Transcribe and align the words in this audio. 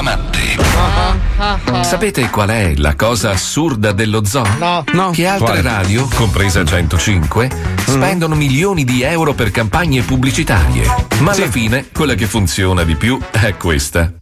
non 0.00 0.30
diffamante. 0.30 1.84
Sapete 1.84 2.30
qual 2.30 2.48
è 2.50 2.74
la 2.76 2.94
cosa 2.94 3.30
assurda 3.30 3.92
dello 3.92 4.24
zoo? 4.24 4.46
No. 4.58 4.84
No. 4.92 5.10
Che 5.10 5.26
altre 5.26 5.60
Quale? 5.60 5.62
radio, 5.62 6.08
compresa 6.14 6.64
105, 6.64 7.50
spendono 7.86 8.34
milioni 8.34 8.84
di 8.84 9.02
euro 9.02 9.34
per 9.34 9.50
campagne 9.50 10.02
pubblicitarie. 10.02 11.06
Ma 11.20 11.32
alla 11.32 11.50
fine 11.50 11.88
quella 11.92 12.14
che 12.14 12.26
funziona 12.26 12.84
di 12.84 12.94
più 12.96 13.18
è 13.30 13.56
questa. 13.56 14.12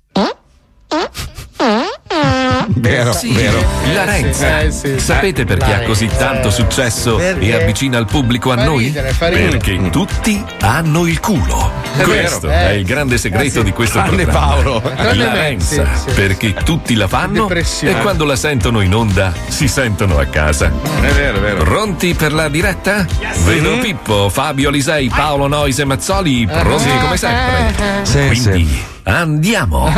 Vero, 2.69 3.12
Sì, 3.12 3.33
vero. 3.33 3.62
La 3.95 4.05
Renza. 4.05 4.61
Eh, 4.61 4.70
sì. 4.70 4.98
Sapete 4.98 5.45
perché 5.45 5.73
ha 5.73 5.80
così 5.83 6.09
tanto 6.19 6.51
successo 6.51 7.16
Perché? 7.16 7.45
e 7.47 7.55
avvicina 7.55 7.98
il 7.98 8.06
pubblico 8.06 8.51
a 8.52 8.56
Fa 8.56 8.65
noi? 8.65 8.84
ridere. 8.87 9.15
Perché 9.19 9.91
tutti 9.91 10.42
hanno 10.61 11.06
il 11.06 11.20
culo. 11.20 11.70
Questo 12.02 12.48
vero. 12.48 12.69
è 12.69 12.73
Eh. 12.73 12.79
il 12.79 12.84
grande 12.84 13.19
segreto 13.19 13.45
Eh, 13.47 13.51
sì. 13.51 13.62
di 13.62 13.73
questo 13.73 13.98
Tranne 14.01 14.25
programma. 14.25 14.47
Paolo. 14.55 14.83
La 15.15 15.33
Renza, 15.33 15.87
sì, 15.95 16.09
sì. 16.09 16.15
perché 16.15 16.55
tutti 16.55 16.95
la 16.95 17.06
fanno 17.09 17.48
e 17.48 17.95
quando 18.01 18.25
la 18.25 18.37
sentono 18.37 18.80
in 18.80 18.95
onda 18.95 19.33
si 19.48 19.69
sentono 19.69 20.19
a 20.19 20.25
casa. 20.27 20.70
È 21.01 21.06
vero, 21.12 21.37
è 21.39 21.41
vero. 21.41 21.62
Pronti 21.64 22.14
per 22.14 22.33
la 22.33 22.48
diretta? 22.48 23.06
Vedo 23.45 23.78
Pippo, 23.78 24.28
Fabio 24.28 24.70
Lisei, 24.70 25.08
Paolo 25.08 25.47
Noise 25.47 25.83
e 25.83 25.84
Mazzoli 25.84 26.47
pronti 26.47 26.91
come 27.01 27.17
sempre. 27.17 27.75
Sì, 28.03 28.27
Quindi 28.27 28.83
andiamo. 29.05 29.92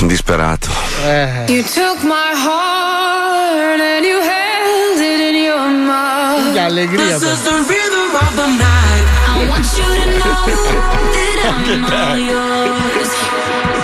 Sono 0.00 0.12
disperato. 0.12 0.70
You 1.48 1.62
took 1.62 2.02
my 2.04 2.32
heart 2.32 3.80
and 3.80 4.02
you 4.02 4.18
held 4.18 4.98
it 4.98 5.20
in 5.28 5.44
your 5.44 5.68
mouth. 5.68 6.54
Che 6.54 6.58
allegria. 6.58 7.18
This 7.18 7.22
is 7.22 7.42
the 7.42 7.50
rhythm 7.68 8.16
of 8.16 8.34
the 8.34 8.46
night. 8.46 9.04
I 9.28 9.46
want 9.46 9.66
you 9.76 9.84
to 9.84 10.06
know 10.16 10.40
that 11.12 11.52
I'm 11.52 11.84
all 11.84 12.16
yours. 12.16 13.10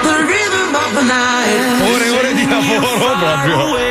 The 0.08 0.16
rhythm 0.24 0.74
of 0.74 0.90
the 0.94 1.04
night. 1.04 1.84
Ore 1.84 2.08
ore 2.08 2.32
di 2.32 2.48
lavoro 2.48 2.96
proprio. 2.96 3.85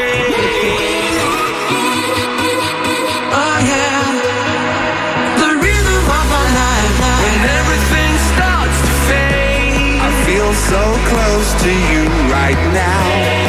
So 10.70 10.82
close 11.06 11.54
to 11.62 11.70
you 11.70 12.06
right 12.32 12.58
now. 12.74 13.45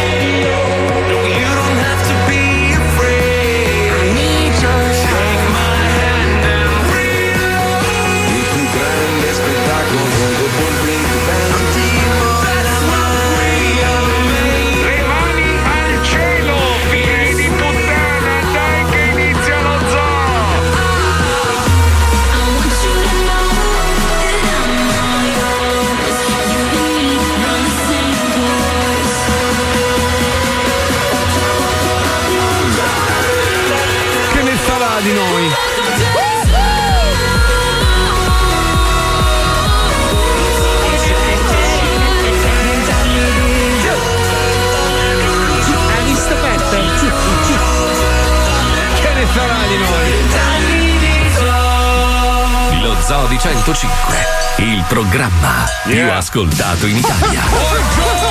Di 53.36 53.42
105, 53.42 54.16
il 54.58 54.82
programma 54.88 55.69
più 55.84 55.94
Yeah. 55.94 56.16
ascoltato 56.16 56.86
in 56.86 56.97
Italia. 56.97 57.42
Buongiorno 57.50 58.30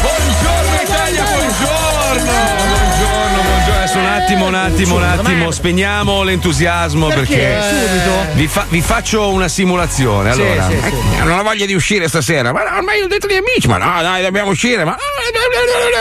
Italia, 0.00 0.62
attimo, 4.24 4.46
un 4.46 4.54
attimo, 4.54 4.96
un 4.96 5.02
attimo. 5.02 5.50
Spegniamo 5.50 6.22
l'entusiasmo 6.22 7.08
perché, 7.08 7.60
Subito. 7.62 8.32
vi, 8.34 8.46
fa- 8.46 8.66
vi 8.68 8.80
faccio 8.80 9.30
una 9.30 9.48
simulazione. 9.48 10.30
Allora, 10.30 10.66
sì, 10.66 10.72
Eh, 10.74 11.22
non 11.24 11.38
ho 11.38 11.42
voglia 11.42 11.66
di 11.66 11.74
uscire 11.74 12.08
stasera. 12.08 12.52
Ma 12.52 12.62
ormai 12.76 13.00
ho 13.02 13.06
detto 13.06 13.26
agli 13.26 13.36
amici, 13.36 13.68
ma 13.68 13.76
no, 13.78 14.00
dai, 14.02 14.22
dobbiamo 14.22 14.50
uscire. 14.50 14.84
Ma 14.84 14.96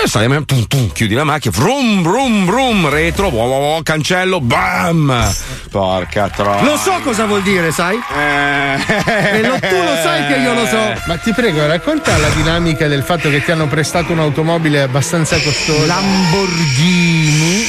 Saliamo, 0.06 0.44
tum, 0.46 0.68
tum, 0.68 0.92
chiudi 0.92 1.14
la 1.14 1.24
macchina, 1.24 1.54
vrum, 1.58 2.04
vrum, 2.04 2.46
vrum, 2.46 2.90
retro, 2.90 3.30
wow, 3.30 3.48
wow, 3.48 3.60
wow, 3.62 3.84
cancello, 3.84 4.40
bam! 4.42 5.32
Porca 5.72 6.30
troia. 6.30 6.62
Lo 6.62 6.78
so 6.78 7.00
cosa 7.04 7.26
vuol 7.26 7.42
dire, 7.42 7.72
sai? 7.72 7.98
Eh. 8.16 9.38
E 9.38 9.42
lo- 9.48 9.60
tu 9.60 9.76
lo 9.76 9.96
sai 10.02 10.23
che 10.34 10.40
io 10.40 10.54
lo 10.54 10.66
so. 10.66 10.94
Ma 11.06 11.18
ti 11.18 11.32
prego, 11.34 11.66
racconta 11.66 12.18
la 12.18 12.30
dinamica 12.30 12.88
del 12.88 13.04
fatto 13.04 13.30
che 13.30 13.44
ti 13.44 13.52
hanno 13.52 13.68
prestato 13.68 14.12
un'automobile 14.12 14.82
abbastanza 14.82 15.40
costosa. 15.40 15.86
Lamborghini. 15.86 17.66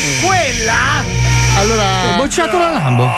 Allora, 1.57 2.15
Ho 2.15 2.17
bocciato 2.17 2.59
la 2.59 2.71
Lambo. 2.71 3.11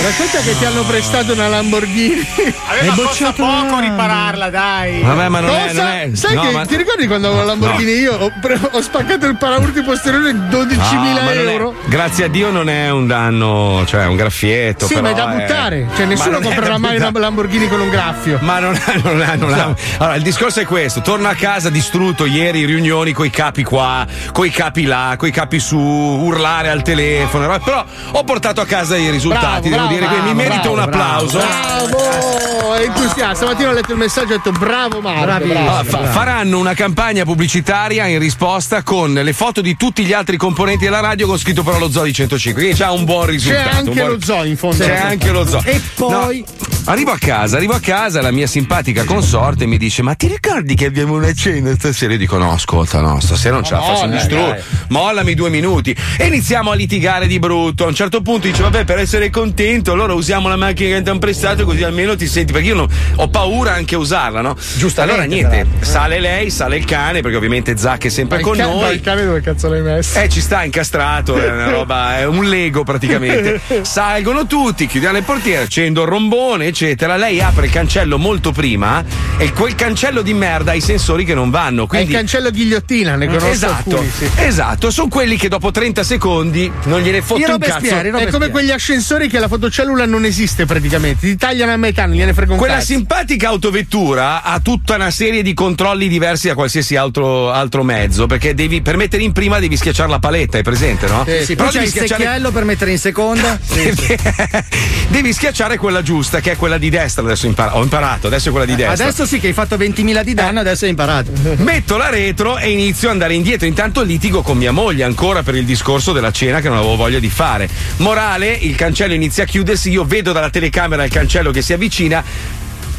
Racconta 0.00 0.38
che 0.40 0.58
ti 0.58 0.64
hanno 0.64 0.82
prestato 0.82 1.32
una 1.32 1.48
Lamborghini. 1.48 2.26
Aveva 2.68 2.94
costa 2.94 3.32
poco 3.32 3.78
ripararla, 3.80 4.50
dai. 4.50 5.00
Vabbè, 5.02 5.28
ma 5.28 5.40
non 5.40 5.50
è, 5.50 5.66
Cosa? 5.68 5.82
non 5.82 5.92
è- 5.92 6.10
Sai 6.14 6.34
no, 6.34 6.40
che 6.42 6.50
ma- 6.50 6.64
ti 6.66 6.76
ricordi 6.76 7.06
quando 7.06 7.28
avevo 7.28 7.42
la 7.42 7.46
Lamborghini 7.48 7.92
io 7.92 8.14
ho, 8.14 8.32
pre- 8.40 8.58
ho 8.70 8.80
spaccato 8.80 9.26
il 9.26 9.36
paraurti 9.36 9.82
posteriore 9.82 10.32
12.000 10.48 11.20
Ah, 11.20 11.34
non 11.34 11.46
è- 11.46 11.50
euro? 11.50 11.74
grazie 11.86 12.24
a 12.24 12.28
Dio 12.28 12.50
non 12.50 12.68
è 12.68 12.90
un 12.90 13.06
danno, 13.06 13.84
cioè 13.86 14.06
un 14.06 14.16
graffietto. 14.16 14.86
Sì, 14.86 14.94
però 14.94 15.06
ma 15.06 15.10
è 15.12 15.14
da 15.14 15.32
è- 15.32 15.40
buttare. 15.46 15.86
Cioè, 15.94 16.04
Ma 16.04 16.10
nessuno 16.10 16.30
non 16.32 16.42
è 16.42 16.44
comprerà 16.46 16.78
mai 16.78 16.96
una. 16.96 17.10
Lamborghini 17.12 17.68
con 17.68 17.80
un 17.80 17.88
graffio. 17.90 18.38
Ma 18.40 18.58
non 18.58 18.74
ha, 18.84 18.92
non 19.02 19.20
ha, 19.20 19.34
non 19.36 19.52
ha. 19.52 19.74
Allora, 19.98 20.16
il 20.16 20.22
discorso 20.22 20.60
è 20.60 20.64
questo: 20.64 21.00
torno 21.02 21.28
a 21.28 21.34
casa 21.34 21.70
distrutto 21.70 22.24
ieri, 22.24 22.64
riunioni 22.64 23.12
coi 23.12 23.30
capi 23.30 23.62
qua, 23.62 24.04
coi 24.32 24.50
capi 24.50 24.84
là, 24.84 25.14
coi 25.16 25.30
capi 25.30 25.60
su, 25.60 25.78
urlare 25.78 26.68
al 26.70 26.82
telefono. 26.82 27.46
no? 27.46 27.58
Però 27.60 27.84
ho 28.12 28.24
portato 28.24 28.60
a 28.60 28.66
casa 28.66 28.96
i 28.96 29.10
risultati, 29.10 29.68
devo 29.68 29.74
Bravo, 29.76 29.81
dire 29.88 30.06
che 30.06 30.14
mi 30.14 30.20
bravo, 30.20 30.34
merito 30.34 30.60
bravo, 30.60 30.72
un 30.72 30.78
applauso. 30.80 31.38
Bravo, 31.38 32.74
è 32.74 32.82
entusiasta. 32.84 33.34
Stamattina 33.34 33.68
ho 33.70 33.72
letto 33.72 33.92
il 33.92 33.98
messaggio 33.98 34.32
e 34.32 34.34
ho 34.34 34.36
detto 34.38 34.52
bravo 34.52 35.00
Marco. 35.00 35.46
Bravo. 35.46 35.84
Fa- 35.84 36.04
faranno 36.06 36.58
una 36.58 36.74
campagna 36.74 37.24
pubblicitaria 37.24 38.06
in 38.06 38.18
risposta 38.18 38.82
con 38.82 39.12
le 39.12 39.32
foto 39.32 39.60
di 39.60 39.76
tutti 39.76 40.04
gli 40.04 40.12
altri 40.12 40.36
componenti 40.36 40.84
della 40.84 41.00
radio 41.00 41.26
con 41.26 41.38
scritto 41.38 41.62
però 41.62 41.78
lo 41.78 41.90
zoo 41.90 42.04
di 42.04 42.12
105 42.12 42.60
quindi 42.62 42.78
c'ha 42.78 42.90
un 42.92 43.04
buon 43.04 43.26
C'è 43.26 43.30
risultato 43.32 43.68
un 43.70 43.76
anche 43.76 43.92
buon- 44.00 44.10
lo 44.10 44.18
zoo 44.22 44.44
in 44.44 44.56
fondo. 44.56 44.84
c'è 44.84 44.96
anche 44.96 45.30
lo 45.30 45.46
zoo 45.46 45.60
E 45.64 45.80
poi? 45.94 46.44
No, 46.46 46.90
arrivo 46.92 47.12
a 47.12 47.18
casa 47.18 47.56
arrivo 47.56 47.74
a 47.74 47.80
casa 47.80 48.20
la 48.22 48.30
mia 48.30 48.46
simpatica 48.46 49.04
consorte 49.04 49.66
mi 49.66 49.76
dice 49.78 50.02
ma 50.02 50.14
ti 50.14 50.26
ricordi 50.26 50.74
che 50.74 50.86
abbiamo 50.86 51.14
una 51.14 51.32
cena 51.32 51.74
stasera 51.74 52.12
io 52.12 52.18
dico 52.18 52.36
no 52.38 52.52
ascolta 52.52 53.00
no 53.00 53.20
stasera 53.20 53.54
non 53.54 53.64
ce 53.64 53.74
la 53.74 53.82
faccio 53.82 54.06
dai, 54.06 54.16
distrutto 54.18 54.56
mollami 54.88 55.34
due 55.34 55.50
minuti 55.50 55.94
e 56.18 56.26
iniziamo 56.26 56.70
a 56.70 56.74
litigare 56.74 57.26
di 57.26 57.38
brutto 57.38 57.84
a 57.84 57.88
un 57.88 57.94
certo 57.94 58.20
punto 58.22 58.46
dice 58.48 58.62
vabbè 58.62 58.84
per 58.84 58.98
essere 58.98 59.30
contento 59.72 59.92
allora 59.92 60.12
usiamo 60.12 60.48
la 60.48 60.56
macchina 60.56 60.96
che 60.96 61.02
ti 61.02 61.08
hanno 61.08 61.18
prestato 61.18 61.64
così 61.64 61.82
almeno 61.82 62.14
ti 62.14 62.26
senti 62.26 62.52
perché 62.52 62.68
io 62.68 62.74
non- 62.74 62.88
ho 63.16 63.28
paura 63.28 63.72
anche 63.72 63.94
a 63.94 63.98
usarla 63.98 64.40
no 64.42 64.56
allora 64.96 65.22
niente 65.24 65.66
sale 65.80 66.20
lei 66.20 66.50
sale 66.50 66.76
il 66.76 66.84
cane 66.84 67.20
perché 67.22 67.36
ovviamente 67.36 67.76
Zac 67.76 68.04
è 68.04 68.08
sempre 68.08 68.38
Ma 68.38 68.42
con 68.42 68.54
il, 68.54 68.60
ca- 68.60 68.68
ma 68.68 68.74
noi 68.74 68.94
il 68.94 69.00
cane 69.00 69.24
dove 69.24 69.40
cazzo 69.40 69.68
l'hai 69.68 69.80
messo? 69.80 70.18
eh, 70.18 70.28
ci 70.28 70.40
sta 70.40 70.64
incastrato, 70.64 71.36
è 71.38 71.50
una 71.50 71.70
roba, 71.70 72.18
è 72.20 72.26
un 72.26 72.44
Lego 72.44 72.82
praticamente. 72.84 73.60
Salgono 73.82 74.46
tutti, 74.46 74.86
chiudiamo 74.86 75.14
le 75.16 75.22
portiere, 75.22 75.64
accendo 75.64 76.02
il 76.02 76.08
rombone, 76.08 76.66
eccetera. 76.66 77.16
Lei 77.16 77.40
apre 77.40 77.66
il 77.66 77.72
cancello 77.72 78.18
molto 78.18 78.52
prima 78.52 79.02
e 79.38 79.52
quel 79.52 79.74
cancello 79.74 80.22
di 80.22 80.34
merda 80.34 80.72
ha 80.72 80.74
i 80.74 80.80
sensori 80.80 81.24
che 81.24 81.34
non 81.34 81.50
vanno. 81.50 81.80
È 81.82 81.84
il 81.84 81.88
Quindi 81.88 82.12
cancello 82.12 82.50
ghigliottina, 82.50 83.16
ne 83.16 83.26
conosco 83.26 83.46
Esatto, 83.48 83.90
alcuni, 83.90 84.10
sì. 84.10 84.28
esatto, 84.36 84.90
sono 84.90 85.08
quelli 85.08 85.36
che 85.36 85.48
dopo 85.48 85.70
30 85.70 86.02
secondi 86.02 86.70
non 86.84 87.00
gliene 87.00 87.22
fotte 87.22 87.50
un 87.50 87.58
cazzo. 87.58 87.86
È 88.18 88.26
come 88.30 88.50
quegli 88.50 88.70
ascensori 88.70 89.28
che 89.28 89.38
la 89.38 89.48
fotocellula 89.62 90.06
non 90.06 90.24
esiste 90.24 90.66
praticamente. 90.66 91.24
Ti 91.24 91.36
tagliano 91.36 91.70
a 91.72 91.76
metà, 91.76 92.06
non 92.06 92.16
gliene 92.16 92.34
frega 92.34 92.52
un 92.52 92.58
Quella 92.58 92.74
cazzo. 92.74 92.86
simpatica 92.86 93.48
autovettura 93.48 94.42
ha 94.42 94.58
tutta 94.58 94.96
una 94.96 95.12
serie 95.12 95.42
di 95.42 95.54
controlli 95.54 96.08
diversi 96.08 96.48
da 96.48 96.54
qualsiasi 96.54 96.96
altro, 96.96 97.52
altro 97.52 97.84
mezzo, 97.84 98.26
perché 98.26 98.54
devi, 98.54 98.82
per 98.82 98.96
mettere 98.96 99.22
in 99.22 99.30
prima 99.30 99.60
devi 99.60 99.76
schiacciare 99.76 100.08
la 100.08 100.18
paletta, 100.18 100.56
hai 100.56 100.64
presente, 100.64 101.06
no? 101.06 101.24
Sì, 101.24 101.44
sì, 101.44 101.54
Però 101.54 101.68
c'è 101.68 101.82
il 101.82 101.88
schiacciare- 101.88 102.22
secchiello 102.24 102.50
per 102.50 102.64
mettere 102.64 102.90
in 102.90 102.98
seconda. 102.98 103.56
devi 105.08 105.32
schiacciare 105.32 105.76
quella 105.76 106.02
giusta, 106.02 106.40
che 106.40 106.52
è 106.52 106.56
quella 106.56 106.78
di 106.78 106.90
destra. 106.90 107.22
Adesso 107.22 107.46
impara- 107.46 107.76
ho 107.76 107.82
imparato, 107.82 108.26
adesso 108.26 108.48
è 108.48 108.50
quella 108.50 108.66
di 108.66 108.74
destra. 108.74 109.04
Adesso 109.06 109.26
sì 109.26 109.38
che 109.38 109.46
hai 109.46 109.52
fatto 109.52 109.76
20.000 109.76 110.24
di 110.24 110.34
danno, 110.34 110.58
adesso 110.60 110.84
hai 110.84 110.90
imparato. 110.90 111.30
Metto 111.58 111.96
la 111.96 112.08
retro 112.08 112.58
e 112.58 112.70
inizio 112.70 113.08
ad 113.08 113.14
andare 113.14 113.34
indietro. 113.34 113.66
Intanto 113.68 114.02
litigo 114.02 114.42
con 114.42 114.56
mia 114.56 114.72
moglie 114.72 115.04
ancora 115.04 115.44
per 115.44 115.54
il 115.54 115.64
discorso 115.64 116.12
della 116.12 116.32
cena 116.32 116.60
che 116.60 116.68
non 116.68 116.78
avevo 116.78 116.96
voglia 116.96 117.20
di 117.20 117.30
fare. 117.30 117.68
Morale, 117.98 118.50
il 118.52 118.74
cancello 118.74 119.14
inizia 119.14 119.44
a 119.44 119.46
chiudersi, 119.52 119.90
io 119.90 120.06
vedo 120.06 120.32
dalla 120.32 120.48
telecamera 120.48 121.04
il 121.04 121.10
cancello 121.10 121.50
che 121.50 121.60
si 121.60 121.74
avvicina. 121.74 122.24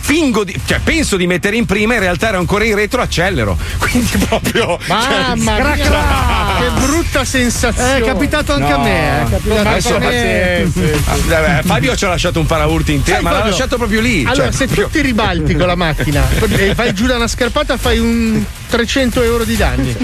Fingo 0.06 0.44
di, 0.44 0.54
cioè 0.66 0.80
penso 0.84 1.16
di 1.16 1.26
mettere 1.28 1.56
in 1.56 1.66
prima, 1.66 1.94
in 1.94 2.02
realtà 2.02 2.28
ero 2.28 2.38
ancora 2.38 2.66
in 2.66 2.76
retro, 2.76 3.02
accelero. 3.02 3.58
Quindi 3.80 4.18
proprio. 4.28 4.78
Mamma 4.88 5.36
cioè, 5.38 5.76
mia, 5.76 6.56
che 6.60 6.86
brutta 6.86 7.24
sensazione. 7.24 7.96
Eh, 7.96 8.02
È 8.02 8.04
capitato 8.04 8.54
anche 8.54 8.72
a 8.72 8.78
me. 8.80 9.20
eh, 9.22 9.24
È 9.26 9.30
capitato 9.30 9.70
Adesso- 9.70 9.94
anche 9.96 10.06
a 10.06 10.10
me. 10.10 10.72
Sì, 10.74 10.80
sì. 10.82 11.30
Vabbè, 11.30 11.62
Fabio 11.64 11.96
ci 11.96 12.04
ha 12.06 12.10
lasciato 12.10 12.40
un 12.42 12.46
paraurti 12.46 12.92
intero, 12.94 13.22
ma 13.22 13.32
l'ha 13.32 13.46
lasciato 13.46 13.78
proprio 13.78 14.02
lì. 14.02 14.26
Allora, 14.28 14.44
cioè, 14.44 14.52
se 14.52 14.66
proprio- 14.66 14.88
tu 14.88 14.92
ti 14.92 15.02
ribalti 15.02 15.56
con 15.56 15.68
la 15.68 15.76
macchina 15.76 16.22
e 16.58 16.74
vai 16.76 16.94
giù 16.94 17.06
da 17.06 17.16
una 17.16 17.28
scarpata, 17.28 17.78
fai 17.78 17.98
un 18.00 18.44
300 18.70 19.22
euro 19.24 19.44
di 19.46 19.56
danni. 19.56 19.96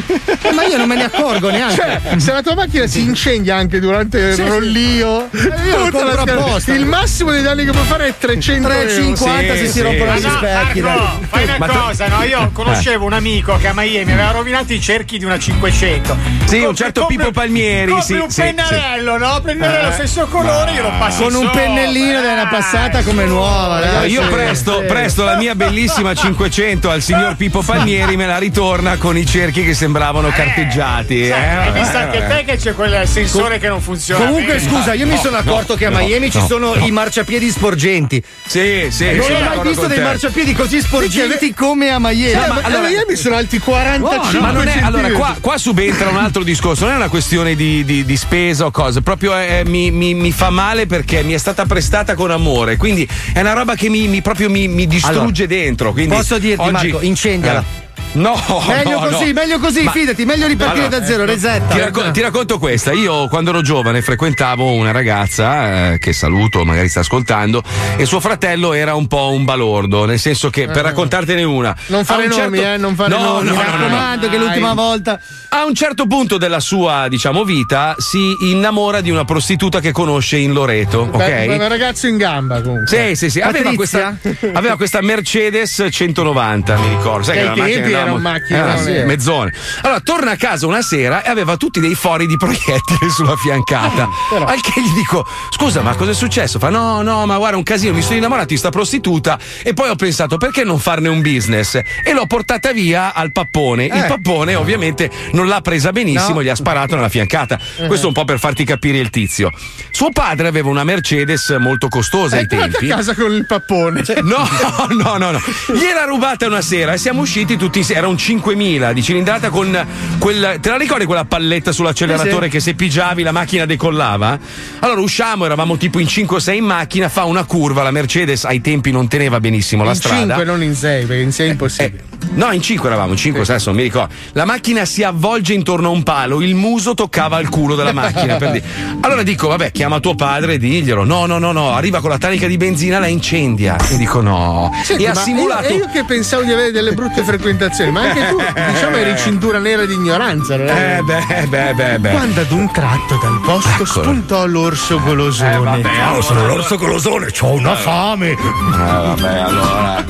Eh, 0.42 0.52
ma 0.54 0.64
io 0.64 0.78
non 0.78 0.88
me 0.88 0.96
ne 0.96 1.04
accorgo 1.06 1.50
neanche. 1.50 1.76
Cioè, 1.76 2.02
se 2.20 2.32
la 2.32 2.42
tua 2.42 2.56
macchina 2.56 2.88
si 2.88 3.02
incendia 3.02 3.56
anche 3.58 3.80
durante 3.82 4.18
il 4.18 4.36
Sì, 4.36 4.44
sì. 4.44 4.48
rollio, 4.48 5.30
io 5.34 5.90
scarpata- 5.92 6.34
apposta. 6.36 6.74
il 6.74 6.86
massimo 6.86 7.32
dei 7.32 7.42
danni 7.42 7.66
che 7.66 7.72
puoi 7.72 7.86
fare 7.86 8.08
è 8.08 8.14
300 8.18 8.70
euro. 8.70 8.90
3,50 8.90 9.48
se 9.58 9.66
Sì, 9.66 9.72
si 9.72 9.82
rompono 9.90 10.18
sì. 10.18 10.26
gli 10.26 10.30
specchi. 10.30 10.82
Marco, 10.82 11.20
fai 11.28 11.44
una 11.56 11.68
cosa, 11.68 12.08
no? 12.08 12.24
Io 12.24 12.50
conoscevo 12.54 13.06
un 13.06 13.14
amico 13.14 13.58
che 13.58 13.68
a 13.68 13.74
Miami 13.74 14.12
aveva 14.12 14.32
rovinato 14.32 14.74
i 14.74 14.82
cerchi 14.82 15.18
di 15.18 15.26
una 15.26 15.38
500. 15.40 16.18
Sì, 16.46 16.60
un 16.60 16.76
certo 16.76 17.06
Pippo 17.06 17.32
Palmieri, 17.32 17.92
compri 17.92 18.06
sì, 18.06 18.20
un 18.20 18.28
pennarello, 18.34 19.18
no? 19.18 19.42
Pennarello 19.42 19.90
Eh. 19.90 19.94
stesso 19.94 20.28
colore, 20.28 20.74
glielo 20.74 20.92
passi 20.98 21.24
Con 21.24 21.34
un 21.34 21.50
pennellino 21.50 22.22
della 22.22 22.48
passata 22.48 23.04
come 23.04 23.26
nuova. 23.26 24.06
Io 24.06 24.28
presto, 24.28 24.84
presto 24.88 25.24
la 25.24 25.36
mia 25.36 25.56
bellissima 25.56 26.14
500 26.14 26.90
al 26.90 27.02
signor 27.02 27.36
Pippo 27.36 27.62
Palmieri 27.62 28.16
me 28.16 28.26
la 28.26 28.38
ritorna 28.38 28.98
con 28.98 29.18
i 29.18 29.26
cerchi 29.26 29.64
che 29.64 29.74
sembravano 29.74 30.30
carteggiati. 30.30 31.28
Eh, 31.28 31.34
hai 31.34 31.72
visto 31.72 31.98
anche 31.98 32.26
te 32.28 32.44
che 32.46 32.58
c'è 32.58 32.74
quel 32.74 33.08
sensore 33.08 33.60
che 33.60 33.68
non 33.68 33.82
funziona. 33.82 34.26
Comunque, 34.26 34.60
scusa, 34.60 34.94
io 34.94 35.06
mi 35.06 35.18
sono 35.18 35.38
accorto 35.38 35.76
che 35.76 35.86
a 35.86 35.90
Miami 35.90 36.30
ci 36.32 36.42
sono 36.46 36.76
i 36.76 36.92
marciapiedi 36.92 37.50
sporgenti. 37.50 38.22
Sì, 38.46 38.88
sì, 38.90 39.16
Non 39.16 39.26
ho 39.26 39.34
mai 39.34 39.42
d'accordo 39.42 39.79
visto 39.80 39.88
dei 39.88 39.98
te. 39.98 40.04
marciapiedi 40.04 40.54
così 40.54 40.82
sporgenti 40.82 41.54
come 41.54 41.90
a 41.90 42.00
Miami. 42.00 42.32
Cioè, 42.32 42.48
ma 42.48 42.54
ma 42.56 42.62
allora- 42.64 42.88
allora, 42.88 43.16
sono 43.16 43.36
alti 43.36 43.60
45 43.60 44.40
Ma 44.40 44.52
non 44.52 44.68
è, 44.68 44.80
allora, 44.82 45.10
qua, 45.12 45.38
qua 45.40 45.58
subentra 45.58 46.10
un 46.10 46.18
altro 46.18 46.44
discorso, 46.44 46.86
non 46.86 46.94
è 46.94 46.98
una 46.98 47.10
questione 47.10 47.56
di, 47.56 47.84
di- 47.84 48.06
di 48.06 48.18
spesa 48.18 48.66
o 48.66 48.72
cose, 48.72 49.02
proprio 49.02 49.38
eh, 49.38 49.64
mi, 49.66 49.92
mi- 49.92 50.14
mi 50.14 50.32
fa 50.32 50.50
male 50.50 50.86
perché 50.86 51.24
mi 51.24 51.34
è 51.34 51.38
stata 51.38 51.66
prestata 51.66 52.16
con 52.16 52.32
amore, 52.32 52.78
quindi 52.78 53.08
è 53.34 53.40
una 53.40 53.54
roba 53.54 53.76
che 53.76 53.90
mi, 53.90 54.08
mi- 54.08 54.22
proprio 54.22 54.50
mi, 54.50 54.68
mi 54.68 54.88
distrugge 54.88 55.48
dentro. 55.48 55.92
quindi 55.92 56.16
Posso 56.16 56.38
dirti, 56.38 56.62
oggi- 56.62 56.72
Marco, 56.72 57.02
incendiala. 57.02 57.60
Eh, 57.60 57.88
No, 58.12 58.34
Meglio 58.68 59.00
no, 59.00 59.08
così, 59.08 59.28
no. 59.28 59.34
meglio 59.34 59.60
così, 59.60 59.84
Ma- 59.84 59.92
fidati, 59.92 60.26
meglio 60.26 60.48
ripartire 60.48 60.86
Allora, 60.88 61.00
da 61.00 61.06
zero, 61.06 61.26
resetta. 61.26 61.74
Ti, 61.76 61.80
racco- 61.80 62.10
ti 62.12 62.22
racconto 62.22 62.58
questa. 62.58 62.92
Io 62.92 63.28
quando 63.28 63.52
ero 63.52 63.62
giovane 63.62 64.02
frequentavo 64.02 64.74
una 64.74 64.92
ragazza 64.92 65.92
eh, 65.94 66.00
che 66.00 66.12
saluto, 66.12 66.66
magari 66.66 66.90
sta 66.90 67.02
ascoltando, 67.02 67.62
e 67.98 68.06
suo 68.06 68.20
fratello 68.20 68.74
era 68.74 68.96
un 68.96 69.06
po' 69.08 69.30
un 69.32 69.46
balordo, 69.46 70.06
nel 70.06 70.18
senso 70.20 70.50
che 70.50 70.66
per 70.66 70.84
raccontartene 70.84 71.44
una. 71.44 71.76
Non 71.88 72.04
fare 72.04 72.26
nomi, 72.28 72.58
certo- 72.58 72.74
eh, 72.74 72.78
non 72.78 72.96
fare 72.96 73.10
No, 73.10 73.22
nomi. 73.22 73.48
no, 73.50 73.54
Mi 73.56 73.62
raccomando 73.64 74.30
che 74.30 74.38
l'ultima 74.38 74.74
volta. 74.74 75.20
A 75.52 75.66
un 75.66 75.74
certo 75.74 76.06
punto 76.06 76.38
della 76.38 76.60
sua, 76.60 77.08
diciamo, 77.08 77.44
vita 77.44 77.96
si 77.98 78.36
innamora 78.52 79.02
di 79.02 79.10
una 79.10 79.26
prostituta 79.26 79.80
che 79.80 79.92
conosce 79.92 80.38
in 80.38 80.54
Loreto, 80.54 81.10
ok? 81.12 81.18
Beh, 81.18 81.48
Un 81.48 81.68
ragazzo 81.68 82.06
in 82.06 82.18
gamba 82.18 82.62
comunque. 82.62 82.86
Sì, 82.86 83.16
sì, 83.16 83.32
sì. 83.32 83.40
Aveva 83.40 83.74
questa, 83.74 84.16
aveva 84.54 84.76
questa 84.76 85.02
Mercedes 85.02 85.88
190, 85.90 86.78
mi 86.78 86.90
ricordo. 86.90 87.24
Sai 87.24 87.38
Che 87.38 87.54
che 87.54 87.62
ai 87.62 87.92
era 87.92 88.12
una 88.12 88.22
macchina 88.22 88.60
era 88.60 88.74
era 88.74 88.78
sì. 88.78 89.06
mezzone. 89.06 89.52
Allora, 89.82 90.00
torna 90.02 90.32
a 90.32 90.36
casa 90.36 90.68
una 90.68 90.84
sera 90.84 91.24
e 91.24 91.30
aveva 91.30 91.58
tutti 91.58 91.80
dei 91.80 91.96
fori 91.96 92.28
di 92.28 92.38
proiettili 92.38 93.10
sulla 93.10 93.36
fiancata. 93.36 94.08
Al 94.46 94.62
che 94.62 94.80
gli 94.80 94.94
dico: 94.94 95.26
Scusa, 95.50 95.82
ma 95.82 95.96
cosa 95.96 96.12
è 96.12 96.14
successo? 96.14 96.60
Fa: 96.60 96.70
No, 96.70 97.02
no, 97.02 97.26
ma 97.26 97.38
guarda, 97.38 97.58
un 97.58 97.64
casino, 97.64 97.94
mi 97.96 98.04
sono 98.04 98.18
innamorato 98.18 98.50
di 98.50 98.58
sta 98.58 98.70
prostituta. 98.70 99.40
E 99.64 99.74
poi 99.74 99.90
ho 99.90 99.96
pensato, 99.96 100.38
perché 100.38 100.64
non 100.64 100.78
farne 100.78 101.10
un 101.10 101.22
business? 101.24 101.74
E 102.04 102.14
l'ho 102.14 102.28
portata 102.28 102.72
via 102.72 103.16
al 103.16 103.32
pappone. 103.32 103.86
Il 103.86 104.06
pappone, 104.08 104.54
ovviamente, 104.54 105.10
non 105.40 105.48
l'ha 105.48 105.62
presa 105.62 105.92
benissimo, 105.92 106.36
No. 106.36 106.44
gli 106.44 106.50
ha 106.50 106.56
sparato 106.56 106.96
nella 106.96 107.10
fiancata. 107.10 107.58
Questo 107.88 108.08
un 108.08 108.14
po' 108.14 108.26
per 108.26 108.40
farti 108.40 108.64
capire 108.64 108.98
il 109.00 109.10
tizio. 109.10 109.52
Suo 109.92 110.12
padre 110.12 110.48
aveva 110.48 110.70
una 110.70 110.84
Mercedes 110.84 111.56
molto 111.60 111.88
costosa 111.88 112.36
È 112.38 112.40
ai 112.40 112.48
tempi. 112.48 112.92
a 112.92 112.96
casa 112.98 113.14
con 113.16 113.32
il 113.32 113.46
pappone. 113.46 114.04
No, 114.22 114.48
no, 114.90 115.18
no, 115.18 115.32
no. 115.32 115.42
Gliel'ha 115.74 116.06
rubata 116.06 116.46
una 116.46 116.62
sera 116.62 116.94
e 116.94 116.98
siamo 116.98 117.22
usciti 117.22 117.58
tutti. 117.58 117.84
Era 117.90 118.08
un 118.08 118.18
5000 118.18 118.94
di 118.94 119.02
cilindrata 119.02 119.50
con 119.50 119.86
quel. 120.20 120.58
Te 120.62 120.70
la 120.70 120.78
ricordi 120.78 121.06
quella 121.06 121.26
palletta 121.26 121.72
sull'acceleratore 121.72 122.32
Sì, 122.32 122.44
sì. 122.44 122.50
che 122.50 122.60
se 122.60 122.74
pigiavi 122.74 123.24
la 123.24 123.32
macchina 123.32 123.66
decollava? 123.66 124.38
Allora 124.80 125.00
usciamo, 125.02 125.46
eravamo 125.46 125.78
tipo 125.78 126.00
in 126.00 126.08
5 126.08 126.36
o 126.38 126.40
6 126.40 126.58
in 126.58 126.66
macchina, 126.66 127.08
fa 127.10 127.24
una 127.24 127.44
curva. 127.46 127.84
La 127.84 127.92
Mercedes 127.92 128.44
ai 128.46 128.62
tempi 128.62 128.92
non 128.92 129.08
teneva 129.08 129.40
benissimo 129.40 129.84
la 129.84 129.92
in 129.92 129.96
strada. 129.96 130.18
5, 130.36 130.44
non 130.44 130.62
in 130.64 130.76
6, 130.76 131.06
perché 131.06 131.22
in 131.24 131.32
6 131.32 131.48
è 131.48 131.52
impossibile. 131.52 132.04
Eh, 132.10 132.28
no, 132.34 132.52
in 132.52 132.62
5 132.62 132.88
eravamo, 132.88 133.12
in 133.12 133.18
5 133.18 133.42
adesso 133.42 133.70
non 133.70 133.78
mi 133.78 133.84
ricordo. 133.86 134.14
La 134.34 134.46
macchina 134.46 134.86
si 134.86 135.04
avvolge 135.04 135.29
intorno 135.38 135.88
a 135.88 135.92
un 135.92 136.04
palo, 136.04 136.42
il 136.42 136.56
muso 136.56 136.94
toccava 136.94 137.40
il 137.40 137.50
culo 137.50 137.76
della 137.76 137.94
macchina. 137.94 138.36
per 138.38 138.52
dire. 138.52 138.66
Allora 139.02 139.24
dico, 139.24 139.48
vabbè, 139.48 139.72
chiama 139.72 140.00
tuo 140.00 140.16
padre 140.16 140.54
e 140.54 140.58
diglielo. 140.58 141.04
No, 141.04 141.26
no, 141.26 141.38
no, 141.38 141.52
no, 141.52 141.72
arriva 141.72 142.00
con 142.00 142.10
la 142.10 142.18
tanica 142.18 142.48
di 142.48 142.58
benzina, 142.58 143.00
la 143.00 143.08
incendia. 143.08 143.78
E 143.90 143.98
dico 143.98 144.22
no. 144.22 144.72
Senti, 144.84 145.04
e 145.04 145.08
ha 145.08 145.16
simulato. 145.16 145.68
Io, 145.70 145.80
io 145.80 145.90
che 145.92 146.04
pensavo 146.04 146.44
di 146.44 146.52
avere 146.52 146.72
delle 146.72 146.94
brutte 146.94 147.24
frequentazioni, 147.24 147.92
ma 147.92 148.02
anche 148.02 148.28
tu, 148.30 148.38
diciamo, 148.38 148.96
eri 148.96 149.18
cintura 149.18 149.60
nera 149.60 149.86
di 149.86 149.94
ignoranza, 149.94 150.58
non 150.58 150.68
è? 150.68 150.98
Eh 150.98 151.04
beh, 151.04 151.46
beh, 151.48 151.74
beh, 151.74 152.00
beh. 152.00 152.12
Quando 152.12 152.42
ad 152.42 152.52
un 152.52 152.72
tratto 152.72 153.20
dal 153.22 153.40
bosco 153.40 153.86
spuntò 153.86 154.46
l'orso 154.46 155.00
golosone. 155.02 155.54
Eh, 155.54 155.58
vabbè, 155.58 156.00
allora, 156.00 156.22
sono 156.22 156.48
l'orso 156.48 156.78
golosone, 156.78 157.28
ho 157.40 157.52
una 157.54 157.76
fame. 157.76 158.30
Eh, 158.32 158.38
vabbè, 158.74 159.40
allora. 159.40 160.06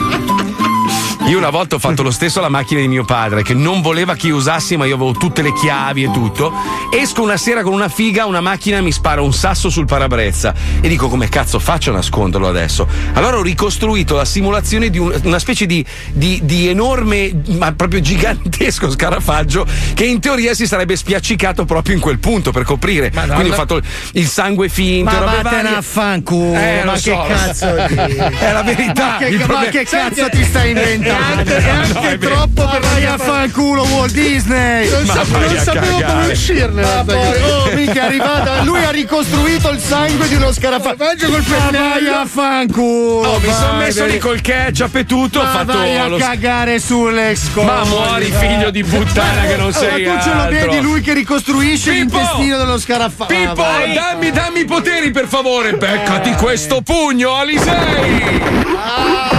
Io 1.29 1.37
una 1.37 1.51
volta 1.51 1.75
ho 1.75 1.79
fatto 1.79 2.01
lo 2.01 2.09
stesso 2.09 2.39
alla 2.39 2.49
macchina 2.49 2.81
di 2.81 2.87
mio 2.87 3.05
padre, 3.05 3.43
che 3.43 3.53
non 3.53 3.81
voleva 3.81 4.15
che 4.15 4.25
io 4.27 4.35
usassi, 4.35 4.75
ma 4.77 4.85
io 4.85 4.95
avevo 4.95 5.11
tutte 5.11 5.43
le 5.43 5.53
chiavi 5.53 6.03
e 6.05 6.11
tutto. 6.11 6.51
Esco 6.91 7.21
una 7.21 7.37
sera 7.37 7.61
con 7.61 7.71
una 7.71 7.87
figa, 7.87 8.25
una 8.25 8.41
macchina 8.41 8.81
mi 8.81 8.91
spara 8.91 9.21
un 9.21 9.31
sasso 9.31 9.69
sul 9.69 9.85
parabrezza. 9.85 10.55
E 10.81 10.87
dico, 10.87 11.07
come 11.07 11.29
cazzo 11.29 11.59
faccio 11.59 11.91
a 11.91 11.93
nasconderlo 11.93 12.47
adesso? 12.47 12.87
Allora 13.13 13.37
ho 13.37 13.43
ricostruito 13.43 14.15
la 14.15 14.25
simulazione 14.25 14.89
di 14.89 14.97
un- 14.97 15.15
una 15.23 15.37
specie 15.37 15.67
di, 15.67 15.85
di- 16.11 16.39
di 16.43 16.67
enorme, 16.67 17.31
ma 17.49 17.73
proprio 17.73 17.99
gigantesco 18.01 18.89
scarafaggio, 18.89 19.67
che 19.93 20.05
in 20.05 20.19
teoria 20.19 20.55
si 20.55 20.65
sarebbe 20.65 20.95
spiaccicato 20.95 21.63
proprio 21.63 21.93
in 21.93 22.01
quel 22.01 22.17
punto 22.17 22.51
per 22.51 22.63
coprire. 22.63 23.11
Madonna. 23.13 23.35
Quindi 23.35 23.51
ho 23.51 23.55
fatto 23.55 23.79
il 24.13 24.27
sangue 24.27 24.67
finto, 24.67 25.11
Ma 25.11 25.19
vattene 25.19 25.75
a 25.75 25.81
fanculo. 25.83 26.57
Eh, 26.59 26.81
ma 26.83 26.97
so, 26.97 27.11
che 27.11 27.33
cazzo 27.35 27.67
di- 27.87 28.15
È 28.39 28.51
la 28.51 28.63
verità. 28.63 29.05
Ma 29.11 29.17
che, 29.17 29.45
ma 29.45 29.65
che 29.65 29.83
cazzo 29.83 30.27
ti 30.29 30.43
stai 30.43 30.71
inventando? 30.71 31.17
Anche, 31.19 31.57
è 31.57 31.69
anche 31.69 32.17
No, 32.17 32.17
troppo 32.17 32.67
per 32.67 32.79
vai 32.81 33.05
a 33.05 33.17
fanculo 33.17 33.83
Walt 33.83 34.11
Disney! 34.11 34.89
Non, 34.89 35.05
sa- 35.05 35.23
non 35.29 35.57
sapevo 35.57 35.97
cagare. 35.97 36.11
come 36.21 36.31
uscirne. 36.31 36.81
Ma 36.81 37.03
poi, 37.05 37.41
oh, 37.41 37.69
mica 37.75 37.93
è 37.93 38.05
arrivata. 38.05 38.61
Lui 38.63 38.83
ha 38.83 38.89
ricostruito 38.91 39.69
il 39.69 39.79
sangue 39.79 40.27
di 40.27 40.35
uno 40.35 40.51
scarafaggio. 40.51 41.03
Mangio 41.03 41.29
col 41.29 41.43
Ma 41.47 41.57
vai 41.57 41.71
pennello. 41.71 42.15
a 42.17 42.25
fanculo! 42.25 43.27
Oh, 43.29 43.39
mi 43.39 43.51
sono 43.53 43.73
messo 43.73 44.05
lì 44.05 44.17
col 44.17 44.41
ketchup 44.41 44.95
e 44.95 45.05
tutto. 45.05 45.39
ho 45.39 45.43
Ma 45.43 45.49
fatto 45.49 45.77
vai 45.77 45.97
a 45.97 46.07
lo- 46.07 46.17
cagare 46.17 46.79
sulle 46.79 47.35
scole. 47.35 47.65
Ma 47.65 47.83
muori, 47.85 48.25
figlio 48.31 48.69
di 48.69 48.83
puttana, 48.83 49.41
che 49.45 49.55
non 49.55 49.71
sei 49.73 50.05
Ma 50.05 50.17
tu 50.17 50.23
ce 50.29 50.33
lo 50.35 50.47
vedi 50.49 50.81
lui 50.81 51.01
che 51.01 51.13
ricostruisce 51.13 51.91
Pippo! 51.91 52.17
l'intestino 52.17 52.57
dello 52.57 52.77
scarafaggio. 52.79 53.33
Pippo, 53.33 53.53
vai. 53.55 53.93
dammi, 53.93 54.31
dammi 54.31 54.59
i 54.61 54.65
poteri 54.65 55.11
per 55.11 55.27
favore. 55.27 55.73
Beccati 55.73 56.31
questo 56.33 56.81
pugno, 56.81 57.35
Alisei. 57.35 58.31
Ah, 58.75 59.38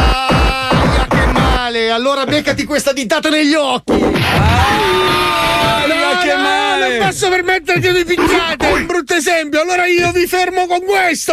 male! 1.71 1.91
Allora 1.91 2.25
beccati 2.25 2.65
questa 2.65 2.93
ditata 2.93 3.29
negli 3.29 3.55
occhi! 3.55 3.93
Ah, 3.93 5.85
che 6.23 6.35
no, 6.35 6.43
male. 6.43 6.99
Non 6.99 7.07
posso 7.09 7.29
permettere 7.29 7.81
che 7.81 7.93
vi 7.93 8.05
picchiate, 8.05 8.69
è 8.69 8.73
un 8.73 8.87
brutto 8.87 9.15
esempio. 9.15 9.61
Allora 9.61 9.87
io 9.87 10.11
vi 10.13 10.27
fermo 10.27 10.67
con 10.67 10.81
questo. 10.85 11.33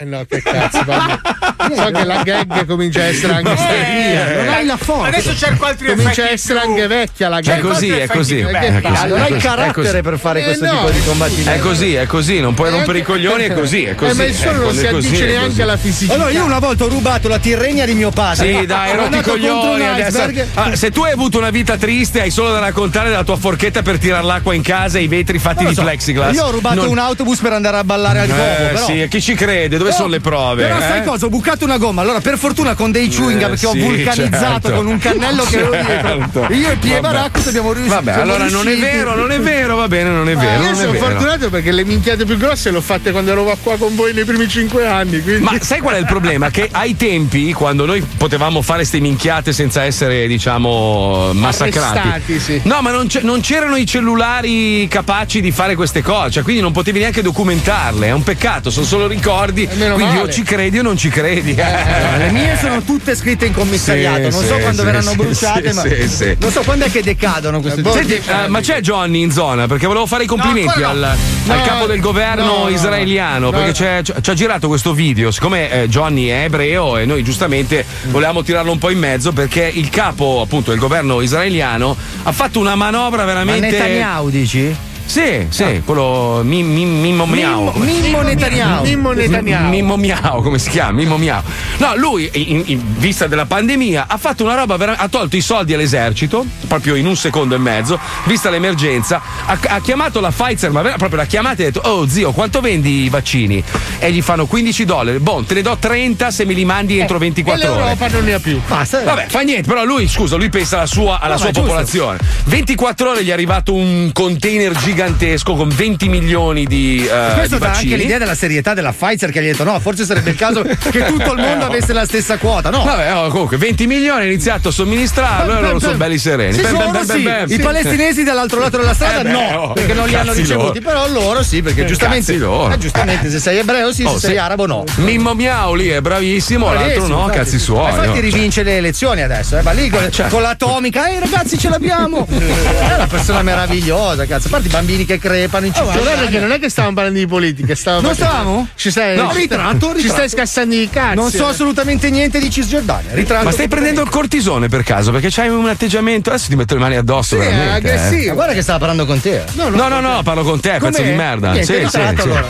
Eh 0.00 0.04
no, 0.04 0.24
che 0.28 0.40
cazzo, 0.42 0.84
vabbè. 0.84 1.18
So 1.68 1.90
che 1.90 2.04
la 2.04 2.22
gag 2.22 2.64
comincia 2.66 3.00
a 3.00 3.04
essere 3.06 3.32
anche 3.34 3.54
via. 3.54 4.36
Non 4.44 4.48
hai 4.54 4.64
la 4.64 4.76
forza. 4.78 5.08
Adesso 5.08 5.36
cerco 5.36 5.66
altri 5.66 5.88
Comincia 5.88 6.22
a 6.22 6.30
essere 6.30 6.60
anche 6.60 6.86
vecchia 6.86 7.28
la 7.28 7.38
È 7.38 7.42
gag. 7.42 7.60
così, 7.60 7.90
è 7.90 8.06
così. 8.06 8.38
È 8.38 8.44
così, 8.44 8.44
Non 8.46 8.54
è 8.54 9.20
hai 9.20 9.32
è 9.34 9.36
carattere 9.38 9.72
così. 9.72 10.00
per 10.00 10.18
fare 10.18 10.40
Eh, 10.40 10.44
questo 10.44 10.64
no. 10.64 10.70
tipo 10.70 10.90
di 10.90 11.02
combattimento. 11.04 11.50
È 11.50 11.58
così, 11.58 11.94
è 11.94 12.06
così, 12.06 12.40
non 12.40 12.54
puoi 12.54 12.70
rompere 12.70 12.98
i 13.00 13.02
coglioni, 13.02 13.44
è 13.44 13.52
così, 13.52 13.84
è 13.84 13.94
così. 13.94 14.10
Eh, 14.12 14.14
ma 14.14 14.24
il 14.24 14.34
suono 14.34 14.60
eh, 14.62 14.64
non 14.64 14.74
si 14.74 14.84
è 14.84 14.88
addice 14.88 15.24
è 15.26 15.30
neanche 15.30 15.62
alla 15.62 15.76
fisicità. 15.76 16.14
Allora, 16.14 16.30
io 16.30 16.44
una 16.44 16.58
volta 16.58 16.84
ho 16.84 16.88
rubato 16.88 17.28
la 17.28 17.38
tirregna 17.38 17.84
di 17.84 17.94
mio 17.94 18.10
padre. 18.10 18.46
Sì, 18.60 18.64
dai, 18.66 18.96
rotti 18.96 19.18
i 19.18 19.20
coglioni. 19.20 19.84
adesso-. 19.86 20.30
Ah, 20.54 20.74
se 20.76 20.90
tu 20.90 21.02
hai 21.02 21.12
avuto 21.12 21.36
una 21.38 21.50
vita 21.50 21.76
triste, 21.76 22.22
hai 22.22 22.30
solo 22.30 22.52
da 22.52 22.60
raccontare 22.60 23.10
della 23.10 23.24
tua 23.24 23.36
forchetta 23.36 23.82
per 23.82 23.98
tirare 23.98 24.24
l'acqua 24.24 24.54
in 24.54 24.62
casa 24.62 24.98
e 24.98 25.02
i 25.02 25.08
vetri 25.08 25.38
fatti 25.38 25.66
di 25.66 25.74
so, 25.74 25.82
plexiglass. 25.82 26.34
Io 26.34 26.44
ho 26.44 26.50
rubato 26.50 26.76
Non- 26.76 26.88
un 26.88 26.98
autobus 26.98 27.40
per 27.40 27.52
andare 27.52 27.76
a 27.76 27.84
ballare 27.84 28.20
al 28.20 28.30
Eh, 28.30 28.32
però. 28.72 28.86
sì, 28.86 29.06
chi 29.10 29.20
ci 29.20 29.34
crede? 29.34 29.76
Dove 29.76 29.87
Però- 29.88 29.96
sono 29.96 30.08
le 30.08 30.20
prove? 30.20 30.62
Però 30.62 30.78
sai 30.80 30.98
eh? 31.00 31.04
cosa? 31.04 31.26
Ho 31.26 31.28
bucato 31.28 31.64
una 31.64 31.78
gomma. 31.78 32.02
Allora, 32.02 32.20
per 32.20 32.38
fortuna 32.38 32.74
con 32.74 32.90
dei 32.90 33.08
chewing 33.08 33.40
gum 33.40 33.52
Eh, 33.52 33.56
che 33.56 33.66
ho 33.66 33.72
sì, 33.72 33.80
vulcanizzato 33.80 34.68
certo. 34.68 34.72
con 34.72 34.86
un 34.86 34.98
cannello 34.98 35.42
che 35.44 35.56
avevo 35.60 35.72
Certo. 35.72 36.16
dietro. 36.16 36.54
Io 36.54 36.70
e 36.70 36.76
Pie 36.76 37.00
Vabbè. 37.00 37.14
Baracco 37.14 37.48
abbiamo 37.48 37.72
riuscito. 37.72 37.94
Vabbè, 38.02 38.20
allora 38.20 38.48
non 38.48 38.66
è 38.68 38.74
riusciti. 38.74 38.80
vero, 38.80 39.14
non 39.16 39.32
è 39.32 39.40
vero, 39.40 39.76
va 39.76 39.88
bene, 39.88 40.10
non 40.10 40.28
è 40.28 40.36
vero. 40.36 40.60
io 40.62 40.66
non 40.68 40.74
sono 40.76 40.90
vero. 40.92 41.04
fortunato 41.04 41.50
perché 41.50 41.72
le 41.72 41.84
minchiate 41.84 42.24
più 42.24 42.36
grosse 42.36 42.70
le 42.70 42.76
ho 42.78 42.80
fatte 42.80 43.10
quando 43.10 43.30
ero 43.32 43.44
qua 43.62 43.76
con 43.76 43.94
voi 43.94 44.12
nei 44.12 44.24
primi 44.24 44.48
cinque 44.48 44.86
anni. 44.86 45.22
Quindi... 45.22 45.42
Ma 45.42 45.52
sai 45.60 45.80
qual 45.80 45.94
è 45.96 45.98
il 45.98 46.06
problema? 46.06 46.50
Che 46.50 46.68
ai 46.72 46.96
tempi, 46.96 47.52
quando 47.52 47.84
noi 47.86 48.00
potevamo 48.02 48.62
fare 48.62 48.84
ste 48.84 49.00
minchiate 49.00 49.52
senza 49.52 49.82
essere, 49.84 50.26
diciamo, 50.26 51.32
massacrati. 51.32 51.98
Arrestati, 51.98 52.40
sì. 52.40 52.60
No, 52.64 52.80
ma 52.82 52.90
non, 52.90 53.06
non 53.22 53.40
c'erano 53.40 53.76
i 53.76 53.86
cellulari 53.86 54.86
capaci 54.88 55.40
di 55.40 55.50
fare 55.50 55.74
queste 55.74 56.02
cose, 56.02 56.30
cioè, 56.30 56.42
quindi 56.42 56.60
non 56.62 56.72
potevi 56.72 56.98
neanche 56.98 57.22
documentarle. 57.22 58.06
È 58.08 58.12
un 58.12 58.22
peccato, 58.22 58.70
sono 58.70 58.86
solo 58.86 59.06
ricordi. 59.06 59.68
Meno 59.78 59.94
Quindi 59.94 60.14
male. 60.16 60.28
o 60.28 60.32
ci 60.32 60.42
credi 60.42 60.78
o 60.78 60.82
non 60.82 60.96
ci 60.96 61.08
credi. 61.08 61.52
Allora, 61.60 62.16
le 62.18 62.30
mie 62.30 62.56
sono 62.60 62.82
tutte 62.82 63.14
scritte 63.14 63.46
in 63.46 63.52
commissariato. 63.52 64.30
Sì, 64.30 64.36
non 64.38 64.44
so 64.46 64.54
sì, 64.54 64.60
quando 64.60 64.80
sì, 64.80 64.84
verranno 64.86 65.10
sì, 65.10 65.16
bruciate, 65.16 65.68
sì, 65.70 65.74
ma 65.74 65.82
sì, 65.82 66.08
sì. 66.08 66.36
non 66.38 66.50
so 66.50 66.60
quando 66.62 66.84
è 66.84 66.90
che 66.90 67.02
decadono 67.02 67.60
queste 67.60 67.80
boh, 67.82 67.92
Senti, 67.92 68.14
eh, 68.14 68.48
ma 68.48 68.60
c'è 68.60 68.80
Johnny 68.80 69.22
in 69.22 69.30
zona? 69.30 69.66
Perché 69.66 69.86
volevo 69.86 70.06
fare 70.06 70.24
i 70.24 70.26
complimenti 70.26 70.82
al, 70.82 70.98
no. 70.98 71.52
al 71.52 71.58
No, 71.58 71.64
capo 71.64 71.86
del 71.86 72.00
governo 72.00 72.44
no, 72.44 72.62
no, 72.64 72.68
israeliano. 72.68 73.50
no. 73.50 73.50
perché 73.50 73.66
No. 73.84 74.02
c'è- 74.02 74.20
ci 74.20 74.30
ha 74.30 74.34
girato 74.34 74.68
questo 74.68 74.92
video. 74.92 75.30
Siccome 75.30 75.70
eh, 75.70 75.88
Johnny 75.88 76.26
è 76.26 76.44
ebreo 76.44 76.96
e 76.98 77.04
noi 77.06 77.22
giustamente 77.22 77.84
volevamo 78.06 78.42
tirarlo 78.42 78.72
un 78.72 78.78
po' 78.78 78.90
in 78.90 78.98
mezzo, 78.98 79.32
perché 79.32 79.70
il 79.72 79.88
capo 79.90 80.40
appunto 80.42 80.70
del 80.70 80.78
governo 80.80 81.20
israeliano 81.20 81.96
ha 82.24 82.32
fatto 82.32 82.58
una 82.60 82.74
manovra 82.74 83.18
Ma 83.24 83.24
veramente. 83.26 83.70
Netanyahu 83.70 84.30
dici? 84.30 84.76
Sì, 85.08 85.46
sì, 85.48 85.80
quello 85.86 86.42
mi- 86.44 86.62
mi- 86.62 86.84
Mimmo 86.84 87.24
Miau. 87.24 87.72
Mimmo, 87.78 88.00
Mimmo 88.02 88.20
Netanyahu. 88.20 88.84
Mimmo 88.84 89.12
Netanyahu. 89.12 89.68
Mimmo 89.70 89.96
Miau, 89.96 90.42
come 90.42 90.58
si 90.58 90.68
chiama? 90.68 90.92
Mimmo 90.92 91.16
Miau. 91.16 91.40
No, 91.78 91.96
lui, 91.96 92.28
in, 92.34 92.62
in 92.66 92.80
vista 92.98 93.26
della 93.26 93.46
pandemia, 93.46 94.04
ha 94.06 94.18
fatto 94.18 94.44
una 94.44 94.54
roba 94.54 94.76
vera- 94.76 94.96
ha 94.98 95.08
tolto 95.08 95.36
i 95.36 95.40
soldi 95.40 95.72
all'esercito, 95.72 96.44
proprio 96.66 96.94
in 96.94 97.06
un 97.06 97.16
secondo 97.16 97.54
e 97.54 97.58
mezzo, 97.58 97.98
vista 98.24 98.50
l'emergenza, 98.50 99.22
ha, 99.46 99.58
ha 99.68 99.80
chiamato 99.80 100.20
la 100.20 100.30
Pfizer, 100.30 100.70
ma 100.70 100.82
proprio 100.82 101.16
l'ha 101.16 101.24
chiamata 101.24 101.62
e 101.62 101.66
ha 101.66 101.70
detto, 101.70 101.88
oh 101.88 102.06
zio, 102.06 102.32
quanto 102.32 102.60
vendi 102.60 103.04
i 103.04 103.08
vaccini? 103.08 103.64
E 103.98 104.12
gli 104.12 104.20
fanno 104.20 104.44
15 104.44 104.84
dollari. 104.84 105.18
Boh, 105.20 105.42
te 105.42 105.54
ne 105.54 105.62
do 105.62 105.74
30 105.78 106.30
se 106.30 106.44
me 106.44 106.52
li 106.52 106.66
mandi 106.66 106.98
entro 106.98 107.16
e 107.16 107.20
24 107.20 107.62
ore. 107.72 107.80
l'Europa 107.80 108.08
non 108.08 108.24
ne 108.24 108.34
ha 108.34 108.38
più. 108.40 108.60
Basta. 108.66 109.02
Vabbè, 109.04 109.26
fa 109.30 109.40
niente, 109.40 109.66
però 109.66 109.84
lui, 109.84 110.06
scusa, 110.06 110.36
lui 110.36 110.50
pensa 110.50 110.76
alla 110.76 110.86
sua, 110.86 111.18
alla 111.18 111.34
No, 111.34 111.40
sua 111.40 111.50
popolazione. 111.50 112.18
24 112.44 113.10
ore 113.10 113.24
gli 113.24 113.30
è 113.30 113.32
arrivato 113.32 113.72
un 113.72 114.10
container 114.12 114.72
gigantesco 114.98 115.54
con 115.54 115.68
20 115.68 116.08
milioni 116.08 116.64
di, 116.64 117.06
eh, 117.06 117.34
Questo 117.36 117.54
di 117.54 117.60
dà 117.60 117.70
anche 117.70 117.94
l'idea 117.94 118.18
della 118.18 118.34
serietà 118.34 118.74
della 118.74 118.92
Pfizer 118.92 119.30
che 119.30 119.40
gli 119.40 119.46
ha 119.46 119.52
detto 119.52 119.62
no, 119.62 119.78
forse 119.78 120.04
sarebbe 120.04 120.30
il 120.30 120.36
caso 120.36 120.62
che 120.62 121.04
tutto 121.04 121.34
il 121.34 121.40
mondo 121.40 121.66
avesse 121.66 121.92
la 121.92 122.04
stessa 122.04 122.36
quota. 122.36 122.70
No. 122.70 122.82
Vabbè, 122.82 123.14
oh, 123.14 123.28
comunque 123.28 123.58
20 123.58 123.86
milioni 123.86 124.22
ha 124.22 124.24
iniziato 124.24 124.68
a 124.68 124.72
somministrarlo 124.72 125.56
e 125.56 125.60
loro 125.60 125.78
sono 125.78 125.96
belli 125.96 126.18
sereni. 126.18 126.52
Sì, 126.54 126.62
bam, 126.62 126.72
loro 126.72 126.90
bam, 126.90 127.04
sì. 127.04 127.22
bam. 127.22 127.44
I 127.46 127.58
palestinesi 127.58 128.24
dall'altro 128.24 128.58
lato 128.58 128.76
della 128.78 128.92
strada 128.92 129.20
Eh 129.20 129.22
beh, 129.22 129.30
no, 129.30 129.38
oh, 129.38 129.72
perché 129.72 129.94
non 129.94 130.08
li 130.08 130.16
hanno 130.16 130.32
ricevuti, 130.32 130.80
loro. 130.82 131.04
però 131.04 131.08
loro 131.08 131.42
sì, 131.44 131.62
perché 131.62 131.84
giustamente, 131.84 132.32
cazzi 132.32 132.38
loro. 132.38 132.74
eh, 132.74 132.78
giustamente 132.78 133.30
se 133.30 133.38
sei 133.38 133.58
ebreo 133.58 133.92
sì, 133.92 134.02
Oh, 134.02 134.14
se 134.14 134.18
sei 134.18 134.30
se- 134.32 134.38
arabo 134.38 134.66
no. 134.66 134.82
Mimmo 134.96 135.34
Miau 135.34 135.74
lì 135.74 135.88
è 135.90 136.00
bravissimo, 136.00 136.66
l'altro 136.66 136.84
Bravissimo, 136.86 137.06
no, 137.06 137.22
infatti. 137.22 137.38
cazzi 137.38 137.58
suoi. 137.60 137.90
Infatti 137.90 138.06
no. 138.08 138.20
rivince 138.20 138.62
le 138.64 138.76
elezioni 138.78 139.22
adesso, 139.22 139.58
eh, 139.58 139.62
va 139.62 139.70
lì 139.70 139.88
con, 139.88 140.10
certo. 140.10 140.34
con 140.34 140.42
l'atomica, 140.42 141.08
ehi 141.08 141.20
ragazzi 141.20 141.56
ce 141.56 141.68
l'abbiamo! 141.68 142.26
è 142.28 142.94
una 142.94 143.06
persona 143.06 143.42
meravigliosa, 143.42 144.26
cazzo. 144.26 144.48
A 144.48 144.50
parte 144.50 144.66
i 144.66 144.70
bambini 144.70 144.86
che 145.04 145.18
crepano 145.18 145.66
in 145.66 145.72
Oh, 145.76 145.84
ma 145.84 145.96
guarda 145.96 146.26
che 146.26 146.38
non 146.38 146.52
è 146.52 146.58
che 146.58 146.68
stavamo 146.68 146.94
parlando 146.94 147.18
di 147.18 147.26
politica, 147.26 147.74
stavamo 147.74 148.06
Non 148.06 148.14
stavamo? 148.14 148.68
Ci 148.74 148.90
stai, 148.90 149.16
No, 149.16 149.30
ci 149.32 149.38
ritratto, 149.38 149.88
Ci 149.90 149.94
ritratto. 150.02 150.12
stai 150.14 150.28
scassando 150.28 150.74
i 150.74 150.88
cazzi. 150.90 151.14
Non 151.16 151.30
so 151.30 151.46
assolutamente 151.46 152.10
niente 152.10 152.38
di 152.38 152.50
Cisgiordania. 152.50 153.12
Ritratto 153.14 153.44
Ma 153.44 153.50
stai 153.52 153.68
prendendo 153.68 154.02
il 154.02 154.08
cortisone 154.08 154.68
per 154.68 154.82
caso? 154.82 155.10
Perché 155.12 155.28
c'hai 155.30 155.48
un 155.48 155.68
atteggiamento. 155.68 156.30
Adesso 156.30 156.48
ti 156.48 156.56
metto 156.56 156.74
le 156.74 156.80
mani 156.80 156.96
addosso, 156.96 157.36
Sì, 157.36 157.42
è 157.46 157.48
veramente. 157.48 157.88
eh. 157.88 157.94
Aggressivo. 157.94 158.34
guarda 158.34 158.52
che 158.54 158.62
stava 158.62 158.78
parlando 158.78 159.06
con 159.06 159.20
te. 159.20 159.44
No, 159.52 159.68
No, 159.68 159.88
no, 159.88 160.00
no, 160.00 160.22
parlo 160.22 160.42
con 160.42 160.60
te, 160.60 160.78
pezzo 160.80 161.02
di 161.02 161.12
merda. 161.12 161.52
Niente, 161.52 161.72
sì, 161.72 161.78
ritratto, 161.84 162.22
sì, 162.22 162.28
sì. 162.28 162.28
allora. 162.28 162.46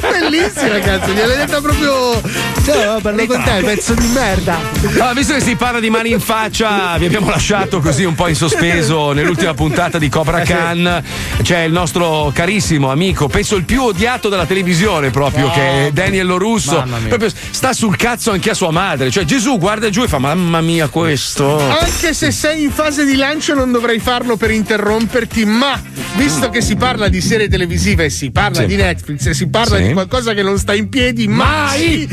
Bellissima, 0.00 0.78
cazzo, 0.80 1.12
gliel'hai 1.12 1.36
detta 1.36 1.60
proprio. 1.60 2.20
Cioè, 2.64 3.00
parlo 3.00 3.26
con 3.26 3.42
te, 3.42 3.62
pezzo 3.64 3.94
di 3.94 4.06
merda. 4.08 4.58
Allora, 4.94 5.12
visto 5.12 5.34
che 5.34 5.40
si 5.40 5.56
parla 5.56 5.80
di 5.80 5.90
mani 5.90 6.10
in 6.12 6.20
faccia, 6.20 6.96
vi 6.98 7.06
abbiamo 7.06 7.30
lasciato 7.30 7.80
così 7.80 8.04
un 8.04 8.14
po' 8.14 8.28
in 8.28 8.34
sospeso 8.36 9.12
nell'ultima 9.18 9.54
puntata 9.54 9.98
di 9.98 10.06
Eh, 10.06 10.10
Cobra 10.10 10.40
Khan. 10.40 10.97
C'è 11.42 11.60
il 11.60 11.72
nostro 11.72 12.30
carissimo 12.34 12.90
amico, 12.90 13.28
penso 13.28 13.56
il 13.56 13.64
più 13.64 13.82
odiato 13.82 14.28
della 14.28 14.46
televisione 14.46 15.10
proprio, 15.10 15.50
che 15.50 15.86
è 15.86 15.90
Daniel 15.92 16.28
Russo. 16.32 16.76
Mamma 16.78 16.98
mia. 16.98 17.08
Proprio 17.08 17.30
sta 17.50 17.72
sul 17.72 17.96
cazzo 17.96 18.30
anche 18.30 18.50
a 18.50 18.54
sua 18.54 18.70
madre. 18.70 19.10
Cioè, 19.10 19.24
Gesù 19.24 19.58
guarda 19.58 19.90
giù 19.90 20.02
e 20.02 20.08
fa: 20.08 20.18
Mamma 20.18 20.60
mia, 20.60 20.88
questo. 20.88 21.58
Anche 21.58 22.14
se 22.14 22.30
sei 22.30 22.62
in 22.64 22.70
fase 22.70 23.04
di 23.04 23.16
lancio 23.16 23.54
non 23.54 23.70
dovrei 23.72 23.98
farlo 23.98 24.36
per 24.36 24.50
interromperti, 24.50 25.44
ma 25.44 25.80
visto 26.16 26.50
che 26.50 26.60
si 26.60 26.76
parla 26.76 27.08
di 27.08 27.20
serie 27.20 27.48
televisive 27.48 28.04
e 28.06 28.10
si 28.10 28.30
parla 28.30 28.60
Sì. 28.60 28.66
di 28.66 28.76
Netflix 28.76 29.26
e 29.26 29.34
si 29.34 29.48
parla 29.48 29.76
Sì. 29.78 29.86
di 29.88 29.92
qualcosa 29.92 30.32
che 30.34 30.42
non 30.42 30.58
sta 30.58 30.74
in 30.74 30.88
piedi 30.88 31.26
mai, 31.28 32.06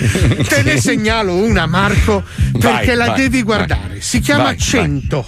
te 0.48 0.62
ne 0.64 0.80
segnalo 0.80 1.34
una 1.36 1.66
Marco 1.66 2.24
perché 2.52 2.86
Vai, 2.88 2.96
la 2.96 3.06
vai, 3.08 3.16
devi 3.22 3.30
vai. 3.38 3.44
guardare. 3.44 3.98
Si 4.02 4.20
chiama 4.20 4.44
Vai, 4.44 4.56
vai. 4.56 4.64
100. 4.66 5.26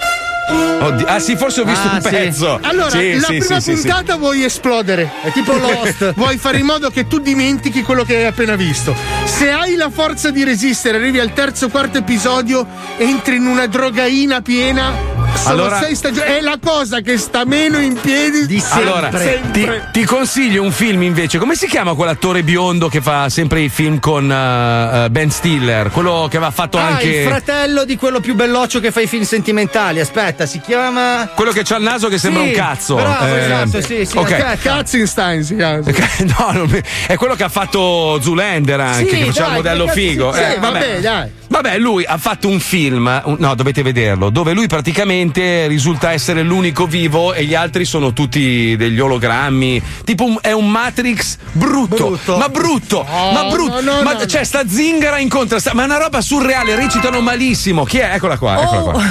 Oddio. 0.50 1.06
Ah, 1.08 1.20
sì, 1.20 1.36
forse 1.36 1.62
ho 1.62 1.64
visto 1.66 1.88
Ah, 1.88 1.96
un 1.96 2.02
sì. 2.02 2.10
pezzo. 2.10 2.60
Allora, 2.62 2.90
Sì, 2.90 3.14
la 3.20 3.28
sì, 3.28 3.38
prima 3.40 3.60
sì, 3.60 3.72
sì, 3.72 3.76
sì. 3.78 3.82
puntata 3.88 4.16
vuoi 4.16 4.44
esplodere. 4.44 5.12
È 5.24 5.32
tipo 5.32 5.54
Lost. 5.58 6.14
Vuoi 6.14 6.38
fare 6.38 6.60
in 6.60 6.66
modo 6.66 6.90
che 6.90 7.08
tu 7.08 7.20
dimentichi 7.20 7.82
quello 7.84 8.04
che 8.04 8.16
hai 8.18 8.26
appena 8.26 8.56
visto. 8.56 8.96
Se 9.26 9.50
hai 9.52 9.76
la 9.76 9.90
forza 9.90 10.30
di 10.32 10.44
resistere, 10.44 10.98
arrivi 10.98 11.20
al 11.20 11.34
terzo 11.34 11.66
o 11.66 11.70
quarto 11.70 11.98
episodio, 11.98 12.66
entri 12.98 13.36
in 13.36 13.46
una 13.48 13.68
drogaina 13.68 14.42
piena. 14.42 15.16
Sono 15.36 15.50
Allora- 15.50 15.80
sei 15.82 15.96
stagioni. 15.96 16.28
È 16.28 16.42
la 16.42 16.58
cosa 16.64 17.02
che 17.02 17.18
sta 17.18 17.46
meno 17.46 17.78
in 17.80 17.94
piedi 18.00 18.46
Di 18.48 18.60
sempre. 18.60 18.82
Allora, 18.82 19.10
ti, 19.10 19.18
Sempre. 19.18 19.90
ti 19.92 20.04
consiglio 20.06 20.64
un 20.64 20.72
film 20.72 21.04
invece. 21.04 21.38
Come 21.38 21.56
si 21.56 21.68
chiama 21.68 21.94
quell'attore 21.94 22.44
biondo 22.44 22.88
che 22.88 23.02
fa 23.02 23.30
sempre 23.30 23.62
i 23.62 23.70
film 23.70 24.00
con 24.00 24.32
eh, 24.32 25.10
Ben 25.12 25.30
Stiller? 25.30 25.92
Quello 25.92 26.28
che 26.30 26.38
aveva 26.38 26.52
fatto 26.52 26.78
Ah, 26.78 26.88
anche. 26.88 27.08
il 27.08 27.28
fratello 27.28 27.84
di 27.84 27.98
quello 27.98 28.20
più 28.20 28.34
belloccio 28.36 28.80
che 28.80 28.92
fa 28.92 29.02
i 29.02 29.08
film 29.08 29.24
sentimentali. 29.24 30.00
Aspetta, 30.00 30.37
si 30.46 30.60
chiama. 30.60 31.30
Quello 31.34 31.52
che 31.52 31.64
c'ha 31.64 31.78
il 31.78 31.84
naso 31.84 32.08
che 32.08 32.18
sembra 32.18 32.44
Sì, 32.44 32.48
un 32.50 32.54
cazzo. 32.54 32.96
bravo, 32.96 33.26
Eh, 33.26 33.44
esatto, 33.44 33.82
sì, 33.82 34.06
sì, 34.06 34.18
ok. 34.18 34.32
aspetta. 34.32 34.56
Katzenstein 34.58 35.44
si 35.44 35.56
chiama. 35.56 35.82
No, 36.38 36.52
non 36.52 36.68
mi- 36.70 36.82
è 37.08 37.16
quello 37.16 37.36
che 37.36 37.44
ha 37.44 37.50
fatto 37.50 38.20
Zulander 38.22 38.80
anche, 38.80 39.10
Sì, 39.10 39.18
che 39.18 39.26
faceva 39.26 39.48
dai, 39.48 39.58
il 39.58 39.64
modello 39.64 39.88
figo. 39.88 40.34
sì, 40.34 40.40
Eh, 40.42 40.58
vabbè, 40.60 41.00
dai. 41.00 41.32
Vabbè, 41.60 41.80
lui 41.80 42.06
ha 42.06 42.20
fatto 42.20 42.48
un 42.48 42.60
film, 42.60 43.20
un- 43.26 43.38
no, 43.40 43.56
dovete 43.56 43.82
vederlo, 43.82 44.30
dove 44.30 44.54
lui 44.54 44.68
praticamente 44.68 45.66
risulta 45.66 46.12
essere 46.12 46.44
l'unico 46.44 46.86
vivo 46.86 47.34
e 47.34 47.46
gli 47.46 47.56
altri 47.56 47.84
sono 47.84 48.14
tutti 48.14 48.76
degli 48.78 49.00
ologrammi. 49.00 49.82
Tipo 50.04 50.26
un- 50.26 50.38
è 50.40 50.52
un 50.52 50.70
Matrix 50.70 51.38
brutto, 51.54 51.96
Brutto. 52.10 52.38
ma 52.38 52.48
brutto, 52.50 52.98
Oh, 53.10 53.32
ma 53.32 53.46
brutto. 53.46 53.82
no, 53.82 53.96
no, 53.96 54.02
ma 54.04 54.14
no, 54.14 54.26
cioè, 54.28 54.44
sta 54.44 54.68
zingara 54.68 55.18
incontra, 55.18 55.60
sta- 55.60 55.74
ma 55.74 55.82
è 55.82 55.86
una 55.86 55.98
roba 55.98 56.22
surreale, 56.22 56.76
recitano 56.76 57.22
malissimo. 57.22 57.86
Chi 57.86 57.98
è? 57.98 58.12
Eccola 58.14 58.38
qua, 58.38 58.62
eccola 58.62 58.82
qua. 58.82 59.04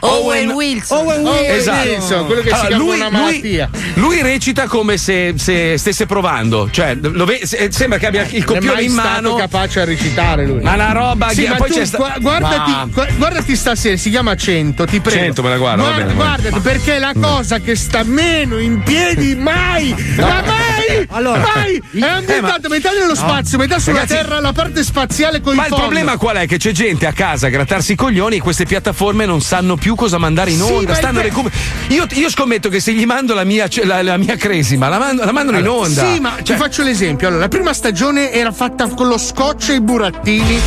Owen 0.00 0.50
Wilson. 0.50 0.98
Owen 0.98 1.24
Oh, 1.24 1.30
Wilson. 1.30 1.54
Esatto. 1.54 1.88
Wilson, 1.88 2.26
quello 2.26 2.40
che 2.42 2.48
si 2.48 2.54
Allora, 2.54 2.66
chiama 2.68 2.82
lui, 2.84 2.96
una 2.96 3.08
lui- 3.08 3.20
malattia. 3.20 3.70
lui 3.94 4.22
recita 4.22 4.66
come 4.66 4.96
se, 4.96 5.34
se 5.36 5.78
stesse 5.78 6.06
provando, 6.06 6.68
cioè 6.72 6.96
lo 7.00 7.24
ve- 7.24 7.42
se- 7.44 7.68
sembra 7.70 7.98
che 7.98 8.06
abbia 8.06 8.22
il 8.22 8.30
Non 8.32 8.40
è 8.40 8.44
copione 8.44 8.74
mai 8.74 8.84
in 8.86 8.90
stato 8.90 9.08
mano. 9.08 9.34
capace 9.36 9.80
a 9.80 9.84
recitare 9.84 10.46
lui. 10.46 10.62
Ma 10.62 10.74
una 10.74 10.90
roba 10.92 11.28
Sì, 11.28 11.42
che 11.42 11.48
ma 11.50 11.54
poi 11.54 11.70
sta- 11.84 11.96
gua- 11.98 12.14
guardati, 12.20 12.70
Ma- 12.70 12.88
gua- 12.92 13.06
guardati 13.16 13.56
stasera, 13.56 13.96
si 13.96 14.10
chiama 14.10 14.34
100, 14.34 14.84
ti 14.86 15.00
prego. 15.00 15.18
100 15.20 15.42
me 15.42 15.48
la 15.50 15.56
guardo, 15.58 15.82
Guarda- 15.82 16.02
bene, 16.02 16.14
guardati, 16.14 16.60
perché 16.60 16.96
è 16.96 16.98
la 16.98 17.12
cosa 17.20 17.58
che 17.58 17.74
sta 17.76 18.02
meno 18.04 18.58
in 18.58 18.82
piedi 18.82 19.34
mai, 19.34 19.94
ma 20.16 20.26
mai 20.26 20.64
Vai! 20.86 21.06
Allora, 21.10 21.40
vai! 21.40 21.82
È 22.00 22.04
ambientato 22.06 22.68
metà 22.68 22.90
nello 22.92 23.14
spazio, 23.14 23.58
metà 23.58 23.78
sulla 23.78 24.00
Ragazzi, 24.00 24.14
terra, 24.14 24.40
la 24.40 24.52
parte 24.52 24.84
spaziale 24.84 25.40
con 25.40 25.54
i 25.54 25.56
Ma 25.56 25.66
il 25.66 25.74
problema 25.74 26.16
qual 26.16 26.36
è? 26.36 26.46
Che 26.46 26.58
c'è 26.58 26.70
gente 26.72 27.06
a 27.06 27.12
casa 27.12 27.46
a 27.48 27.50
grattarsi 27.50 27.92
i 27.92 27.94
coglioni 27.96 28.36
e 28.36 28.40
queste 28.40 28.64
piattaforme 28.66 29.26
non 29.26 29.40
sanno 29.40 29.76
più 29.76 29.94
cosa 29.94 30.18
mandare 30.18 30.50
in 30.50 30.58
Sì, 30.60 30.70
onda. 30.72 30.90
ma 30.90 30.94
stanno 30.94 31.18
il- 31.18 31.24
recu- 31.24 31.50
io, 31.88 32.06
io 32.12 32.30
scommetto 32.30 32.68
che 32.68 32.78
se 32.80 32.92
gli 32.92 33.04
mando 33.04 33.34
la 33.34 33.44
mia, 33.44 33.68
cioè, 33.68 33.84
la, 33.84 34.02
la 34.02 34.16
mia 34.16 34.36
cresima, 34.36 34.88
la, 34.88 34.98
mando- 34.98 35.24
la 35.24 35.32
mandano 35.32 35.58
in 35.58 35.68
onda. 35.68 36.06
Sì, 36.12 36.20
ma 36.20 36.30
ti 36.42 36.54
faccio 36.54 36.82
l'esempio. 36.82 37.26
Allora, 37.28 37.42
la 37.42 37.48
prima 37.48 37.72
stagione 37.72 38.30
era 38.32 38.52
fatta 38.52 38.86
con 38.88 39.08
lo 39.08 39.18
scotch 39.18 39.70
e 39.70 39.74
i 39.74 39.80
burattini. 39.80 40.60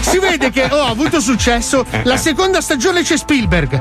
Si 0.00 0.18
vede 0.18 0.50
che 0.56 0.68
oh, 0.70 0.80
ha 0.80 0.88
avuto 0.88 1.20
successo. 1.20 1.84
La 2.04 2.16
seconda 2.16 2.62
stagione 2.62 3.02
c'è 3.02 3.18
Spielberg. 3.18 3.78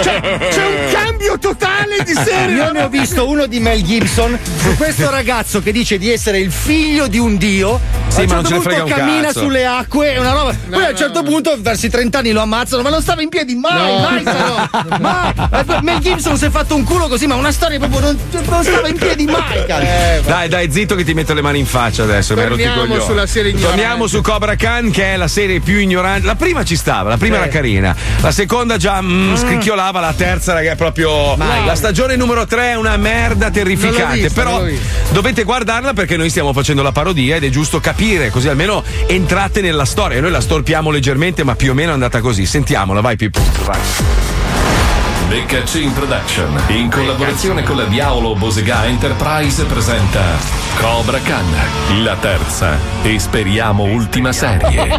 Cioè, 0.00 0.38
c'è 0.50 0.64
un 0.64 0.92
cambio 0.92 1.38
totale 1.40 2.04
di 2.04 2.12
serie. 2.14 2.54
Io 2.54 2.70
ne 2.70 2.82
ho 2.84 2.88
visto 2.88 3.28
uno 3.28 3.46
di 3.46 3.58
Mel 3.58 3.82
Gibson 3.82 4.38
su 4.60 4.76
questo 4.76 5.10
ragazzo 5.10 5.60
che 5.60 5.72
dice 5.72 5.98
di 5.98 6.12
essere 6.12 6.38
il 6.38 6.52
figlio 6.52 7.08
di 7.08 7.18
un 7.18 7.36
dio. 7.36 7.80
Sì, 8.08 8.20
a 8.20 8.22
un 8.22 8.28
ma 8.28 8.34
non 8.34 8.44
certo 8.44 8.62
ce 8.62 8.68
ne 8.68 8.82
punto 8.82 8.94
cammina 8.94 9.26
cazzo. 9.26 9.40
sulle 9.40 9.66
acque, 9.66 10.12
è 10.14 10.18
una 10.18 10.32
roba. 10.32 10.54
Poi 10.70 10.84
a 10.84 10.88
un 10.90 10.96
certo 10.96 11.22
punto, 11.24 11.56
verso 11.58 11.86
i 11.86 11.90
30 11.90 12.18
anni 12.18 12.30
lo 12.30 12.42
ammazzano, 12.42 12.82
ma 12.82 12.90
non 12.90 13.02
stava 13.02 13.22
in 13.22 13.28
piedi 13.28 13.56
mai, 13.56 13.92
No. 13.92 13.98
mai 13.98 14.22
sarò. 14.22 14.68
Mai. 15.00 15.32
Eh, 15.50 15.82
Mel 15.82 15.98
Gibson 15.98 16.36
si 16.38 16.44
è 16.44 16.50
fatto 16.50 16.76
un 16.76 16.84
culo 16.84 17.08
così, 17.08 17.26
ma 17.26 17.34
una 17.34 17.50
storia 17.50 17.78
proprio 17.78 18.00
non, 18.00 18.18
non 18.48 18.62
stava 18.62 18.86
in 18.86 18.96
piedi 18.96 19.24
mai, 19.24 19.66
cazzo. 19.66 20.28
Dai, 20.28 20.48
dai, 20.48 20.70
zitto 20.70 20.94
che 20.94 21.02
ti 21.02 21.12
metto 21.12 21.34
le 21.34 21.42
mani 21.42 21.58
in 21.58 21.66
faccia 21.66 22.04
adesso. 22.04 22.34
Torniamo 22.34 23.00
sulla 23.00 23.26
serie 23.26 23.50
ignorante. 23.50 23.76
Torniamo 23.76 24.06
su 24.06 24.20
Cobra 24.20 24.54
Khan, 24.54 24.92
che 24.92 25.14
è 25.14 25.16
la 25.16 25.28
serie 25.28 25.58
più 25.58 25.78
ignorante. 25.78 26.02
La 26.22 26.34
prima 26.34 26.64
ci 26.64 26.76
stava, 26.76 27.08
la 27.10 27.16
prima 27.16 27.36
Eh. 27.36 27.40
era 27.40 27.48
carina. 27.48 27.96
La 28.20 28.30
seconda 28.30 28.76
già 28.76 29.00
mm, 29.00 29.34
scricchiolava, 29.36 30.00
la 30.00 30.12
terza, 30.14 30.52
raga, 30.52 30.72
è 30.72 30.76
proprio. 30.76 31.36
La 31.36 31.74
stagione 31.74 32.16
numero 32.16 32.46
3 32.46 32.70
è 32.70 32.76
una 32.76 32.96
merda 32.96 33.50
terrificante. 33.50 34.22
Vista, 34.22 34.42
però 34.42 34.64
dovete 35.10 35.42
guardarla 35.44 35.92
perché 35.92 36.16
noi 36.16 36.30
stiamo 36.30 36.52
facendo 36.52 36.82
la 36.82 36.92
parodia 36.92 37.36
ed 37.36 37.44
è 37.44 37.48
giusto 37.50 37.80
capire, 37.80 38.30
così 38.30 38.48
almeno 38.48 38.82
entrate 39.06 39.60
nella 39.60 39.84
storia. 39.84 40.20
Noi 40.20 40.30
la 40.30 40.40
storpiamo 40.40 40.90
leggermente, 40.90 41.42
ma 41.44 41.54
più 41.54 41.70
o 41.70 41.74
meno 41.74 41.90
è 41.90 41.94
andata 41.94 42.20
così. 42.20 42.46
Sentiamola, 42.46 43.00
vai 43.00 43.16
Pippo. 43.16 43.40
Vai. 43.64 43.78
BKC 45.34 45.92
Production, 45.92 46.62
in 46.68 46.88
collaborazione 46.88 47.64
con 47.64 47.76
la 47.76 47.86
Diavolo 47.86 48.36
Bosega 48.36 48.86
Enterprise, 48.86 49.64
presenta 49.64 50.22
Cobra 50.78 51.18
Khan, 51.18 52.02
la 52.04 52.14
terza 52.14 52.78
e 53.02 53.18
speriamo 53.18 53.82
ultima 53.82 54.30
serie. 54.30 54.96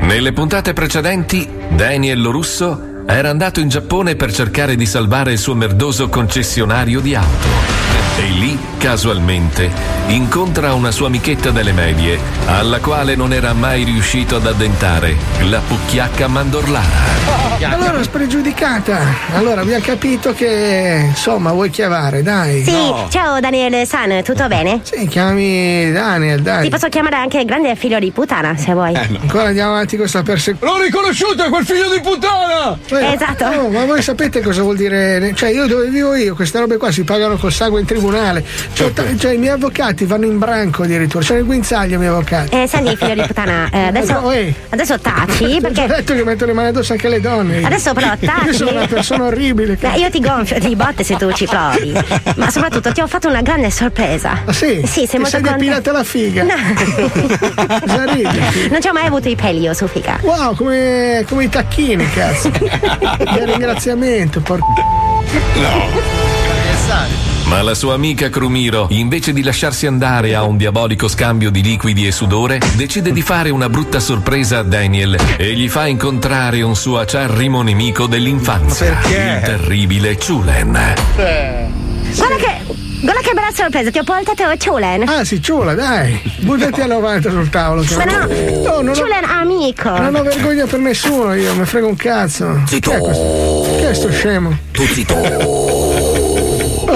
Nelle 0.00 0.32
puntate 0.32 0.72
precedenti, 0.72 1.48
Daniel 1.68 2.20
Lorusso 2.20 2.95
era 3.06 3.30
andato 3.30 3.60
in 3.60 3.68
Giappone 3.68 4.16
per 4.16 4.32
cercare 4.32 4.74
di 4.74 4.84
salvare 4.84 5.32
il 5.32 5.38
suo 5.38 5.54
merdoso 5.54 6.08
concessionario 6.08 7.00
di 7.00 7.14
auto. 7.14 7.84
E 8.18 8.28
lì, 8.30 8.58
casualmente, 8.78 9.70
incontra 10.06 10.72
una 10.72 10.90
sua 10.90 11.06
amichetta 11.08 11.50
delle 11.50 11.72
medie, 11.72 12.18
alla 12.46 12.78
quale 12.80 13.14
non 13.14 13.32
era 13.32 13.52
mai 13.52 13.84
riuscito 13.84 14.36
ad 14.36 14.46
addentare, 14.46 15.14
la 15.42 15.60
pucchiacca 15.60 16.26
mandorlana. 16.26 17.14
Allora, 17.60 18.02
spregiudicata. 18.02 18.98
Allora, 19.34 19.60
abbiamo 19.60 19.84
capito 19.84 20.32
che 20.32 21.04
insomma 21.08 21.52
vuoi 21.52 21.68
chiavare, 21.68 22.22
dai. 22.22 22.64
Sì, 22.64 22.94
ciao 23.08 23.38
Daniele 23.38 23.84
San, 23.84 24.22
tutto 24.22 24.48
bene? 24.48 24.80
Sì, 24.82 25.06
chiami 25.06 25.92
Daniel, 25.92 26.40
dai. 26.40 26.64
Ti 26.64 26.70
posso 26.70 26.88
chiamare 26.88 27.16
anche 27.16 27.44
grande 27.44 27.74
figlio 27.76 27.98
di 27.98 28.10
puttana 28.12 28.56
se 28.56 28.72
vuoi. 28.72 28.94
Ancora 28.94 29.48
andiamo 29.48 29.72
avanti 29.72 29.90
con 29.90 30.00
questa 30.00 30.22
persecuzione. 30.22 30.72
L'ho 30.72 30.82
riconosciuto, 30.84 31.44
è 31.44 31.48
quel 31.50 31.64
figlio 31.66 31.90
di 31.90 32.00
puttana! 32.00 32.78
Esatto. 32.98 33.44
Oh, 33.44 33.68
ma 33.68 33.84
voi 33.84 34.02
sapete 34.02 34.40
cosa 34.40 34.62
vuol 34.62 34.76
dire? 34.76 35.32
Cioè, 35.34 35.50
io 35.50 35.66
dove 35.66 35.88
vivo 35.88 36.14
io, 36.14 36.34
queste 36.34 36.58
robe 36.58 36.76
qua 36.76 36.90
si 36.90 37.04
pagano 37.04 37.36
col 37.36 37.52
sangue 37.52 37.80
in 37.80 37.86
tribunale. 37.86 38.44
Cioè, 38.72 38.92
ta- 38.92 39.04
cioè, 39.16 39.32
i 39.32 39.38
miei 39.38 39.52
avvocati 39.54 40.04
vanno 40.04 40.26
in 40.26 40.38
branco 40.38 40.82
addirittura. 40.82 41.24
C'è 41.24 41.36
il 41.36 41.44
guinzaglio 41.44 41.94
i 41.96 41.98
miei 41.98 42.10
avvocati. 42.10 42.56
Eh, 42.56 42.66
senti, 42.66 42.96
figlio 42.96 43.14
di 43.14 43.22
puttana, 43.22 43.68
eh, 43.72 43.78
adesso, 43.88 44.14
Oh, 44.14 44.32
ehi. 44.32 44.54
adesso 44.70 44.98
taci 44.98 45.44
Ti 45.46 45.56
ho 45.56 45.60
perché. 45.60 45.86
detto 45.86 46.14
che 46.14 46.24
metto 46.24 46.44
le 46.46 46.52
mani 46.52 46.68
addosso 46.68 46.92
anche 46.92 47.06
alle 47.06 47.20
donne. 47.20 47.62
Adesso 47.64 47.92
però 47.92 48.12
taci. 48.18 48.46
Io 48.46 48.52
sono 48.52 48.70
una 48.72 48.86
persona 48.86 49.24
orribile. 49.24 49.72
Eh, 49.74 49.76
cazzo. 49.78 49.98
io 50.00 50.10
ti 50.10 50.20
gonfio 50.20 50.58
di 50.58 50.74
botte 50.76 51.04
se 51.04 51.16
tu 51.16 51.30
ci 51.32 51.46
provi. 51.46 51.92
Ma 52.36 52.50
soprattutto 52.50 52.92
ti 52.92 53.00
ho 53.00 53.06
fatto 53.06 53.28
una 53.28 53.42
grande 53.42 53.70
sorpresa. 53.70 54.42
Ah, 54.44 54.52
sì? 54.52 54.80
Sì, 54.84 55.06
sei 55.06 55.06
Ti 55.06 55.16
molto 55.18 55.30
sei 55.30 55.42
depilata 55.42 55.92
la 55.92 56.04
figa. 56.04 56.44
Ridi? 58.06 58.68
Non 58.70 58.80
ci 58.80 58.88
ho 58.88 58.92
mai 58.92 59.06
avuto 59.06 59.28
i 59.28 59.34
peli 59.36 59.60
io 59.60 59.74
su 59.74 59.86
figa. 59.86 60.18
Wow, 60.22 60.54
come, 60.54 61.24
come 61.28 61.44
i 61.44 61.48
tacchini, 61.48 62.08
cazzo. 62.10 62.50
Che 63.18 63.44
ringraziamento, 63.44 64.40
porco. 64.40 64.74
Ma 67.46 67.62
la 67.62 67.74
sua 67.74 67.94
amica 67.94 68.28
Crumiro, 68.28 68.88
invece 68.90 69.32
di 69.32 69.42
lasciarsi 69.42 69.86
andare 69.86 70.34
a 70.34 70.42
un 70.42 70.56
diabolico 70.56 71.06
scambio 71.06 71.50
di 71.50 71.62
liquidi 71.62 72.06
e 72.06 72.10
sudore, 72.10 72.60
decide 72.74 73.12
di 73.12 73.22
fare 73.22 73.50
una 73.50 73.68
brutta 73.68 74.00
sorpresa 74.00 74.58
a 74.58 74.62
Daniel 74.62 75.16
e 75.36 75.54
gli 75.54 75.68
fa 75.68 75.86
incontrare 75.86 76.62
un 76.62 76.74
suo 76.74 76.98
acerrimo 76.98 77.62
nemico 77.62 78.06
dell'infanzia, 78.06 78.98
il 79.04 79.42
terribile 79.44 80.16
Chulen. 80.16 80.94
Guarda 82.16 82.36
che. 82.36 82.85
Guarda 83.00 83.20
che 83.20 83.32
bella 83.34 83.50
sorpresa, 83.52 83.90
ti 83.90 83.98
ho 83.98 84.04
portato 84.04 84.42
Chulen. 84.58 85.06
Ah, 85.08 85.24
sì, 85.24 85.40
ciula, 85.42 85.74
dai. 85.74 86.20
Buttati 86.38 86.80
a 86.80 86.86
90 86.86 87.30
sul 87.30 87.48
tavolo. 87.50 87.84
Ma 87.96 88.04
no, 88.04 88.26
No, 88.26 88.80
non 88.80 88.88
ho, 88.88 88.92
Chulen 88.92 89.24
amico. 89.24 89.90
non 89.90 90.14
ho 90.14 90.22
vergogna 90.22 90.66
per 90.66 90.78
nessuno 90.80 91.34
io, 91.34 91.54
mi 91.54 91.64
frega 91.64 91.86
un 91.86 91.96
cazzo. 91.96 92.62
Zitto. 92.66 92.90
Chi 92.90 92.96
è, 92.96 93.00
questo? 93.00 93.76
Chi 93.76 93.82
è 93.84 93.94
sto 93.94 94.10
scemo? 94.10 94.56
Tu 94.72 94.82
zitto. 94.86 95.85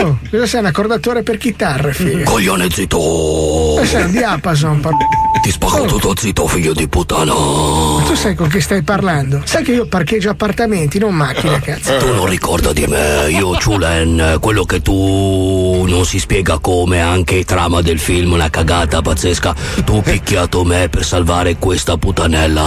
Oh, 0.02 0.18
cosa 0.30 0.46
sei 0.46 0.60
un 0.60 0.66
accordatore 0.66 1.22
per 1.22 1.36
chitarre, 1.36 1.92
figa? 1.92 2.24
Coglione 2.24 2.68
zitto. 2.70 3.76
Ma 3.78 3.84
sei 3.84 4.04
un 4.04 4.10
diapason, 4.12 4.80
por- 4.80 4.94
Ti 5.42 5.50
spago 5.50 5.84
tutto 5.86 6.12
zitto, 6.16 6.46
figlio 6.46 6.72
di 6.72 6.86
puttana. 6.88 7.32
Tu 7.32 8.14
sai 8.14 8.34
con 8.34 8.48
chi 8.48 8.60
stai 8.60 8.82
parlando? 8.82 9.40
Sai 9.44 9.62
che 9.62 9.72
io 9.72 9.86
parcheggio 9.86 10.30
appartamenti, 10.30 10.98
non 10.98 11.14
macchine, 11.14 11.60
cazzo. 11.60 11.96
Tu 11.96 12.14
non 12.14 12.26
ricorda 12.26 12.72
di 12.72 12.86
me, 12.86 13.26
io 13.30 13.50
Chulen, 13.62 14.36
quello 14.40 14.64
che 14.64 14.80
tu 14.82 15.84
non 15.86 16.04
si 16.04 16.18
spiega 16.18 16.58
come, 16.58 17.00
anche 17.00 17.44
trama 17.44 17.80
del 17.80 17.98
film, 17.98 18.32
una 18.32 18.50
cagata 18.50 19.00
pazzesca. 19.02 19.54
Tu 19.84 19.94
hai 19.94 20.02
picchiato 20.02 20.64
me 20.64 20.88
per 20.88 21.04
salvare 21.04 21.56
questa 21.56 21.96
puttanella. 21.96 22.62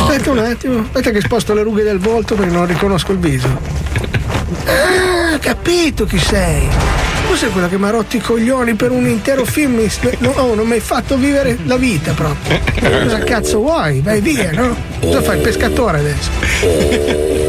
Aspetta 0.00 0.30
un 0.30 0.38
attimo, 0.38 0.80
aspetta 0.80 1.10
che 1.10 1.20
sposto 1.20 1.54
le 1.54 1.62
rughe 1.62 1.82
del 1.84 1.98
volto 1.98 2.34
perché 2.34 2.52
non 2.52 2.66
riconosco 2.66 3.12
il 3.12 3.18
viso. 3.18 4.37
Ah, 4.64 5.38
capito 5.38 6.04
chi 6.04 6.18
sei. 6.18 6.68
Tu 7.28 7.34
sei 7.36 7.50
quello 7.50 7.68
che 7.68 7.76
mi 7.78 7.84
ha 7.84 7.90
rotto 7.90 8.16
i 8.16 8.20
coglioni 8.20 8.74
per 8.74 8.90
un 8.90 9.06
intero 9.06 9.44
film. 9.44 9.86
No, 10.18 10.30
oh, 10.30 10.54
non 10.54 10.66
mi 10.66 10.74
hai 10.74 10.80
fatto 10.80 11.16
vivere 11.16 11.58
la 11.64 11.76
vita 11.76 12.12
proprio. 12.12 12.58
Cosa 13.02 13.18
cazzo 13.18 13.58
vuoi? 13.58 14.00
Vai 14.00 14.20
via, 14.20 14.50
no? 14.52 14.74
Cosa 15.00 15.22
fai? 15.22 15.36
Il 15.36 15.42
pescatore 15.42 15.98
adesso? 15.98 16.30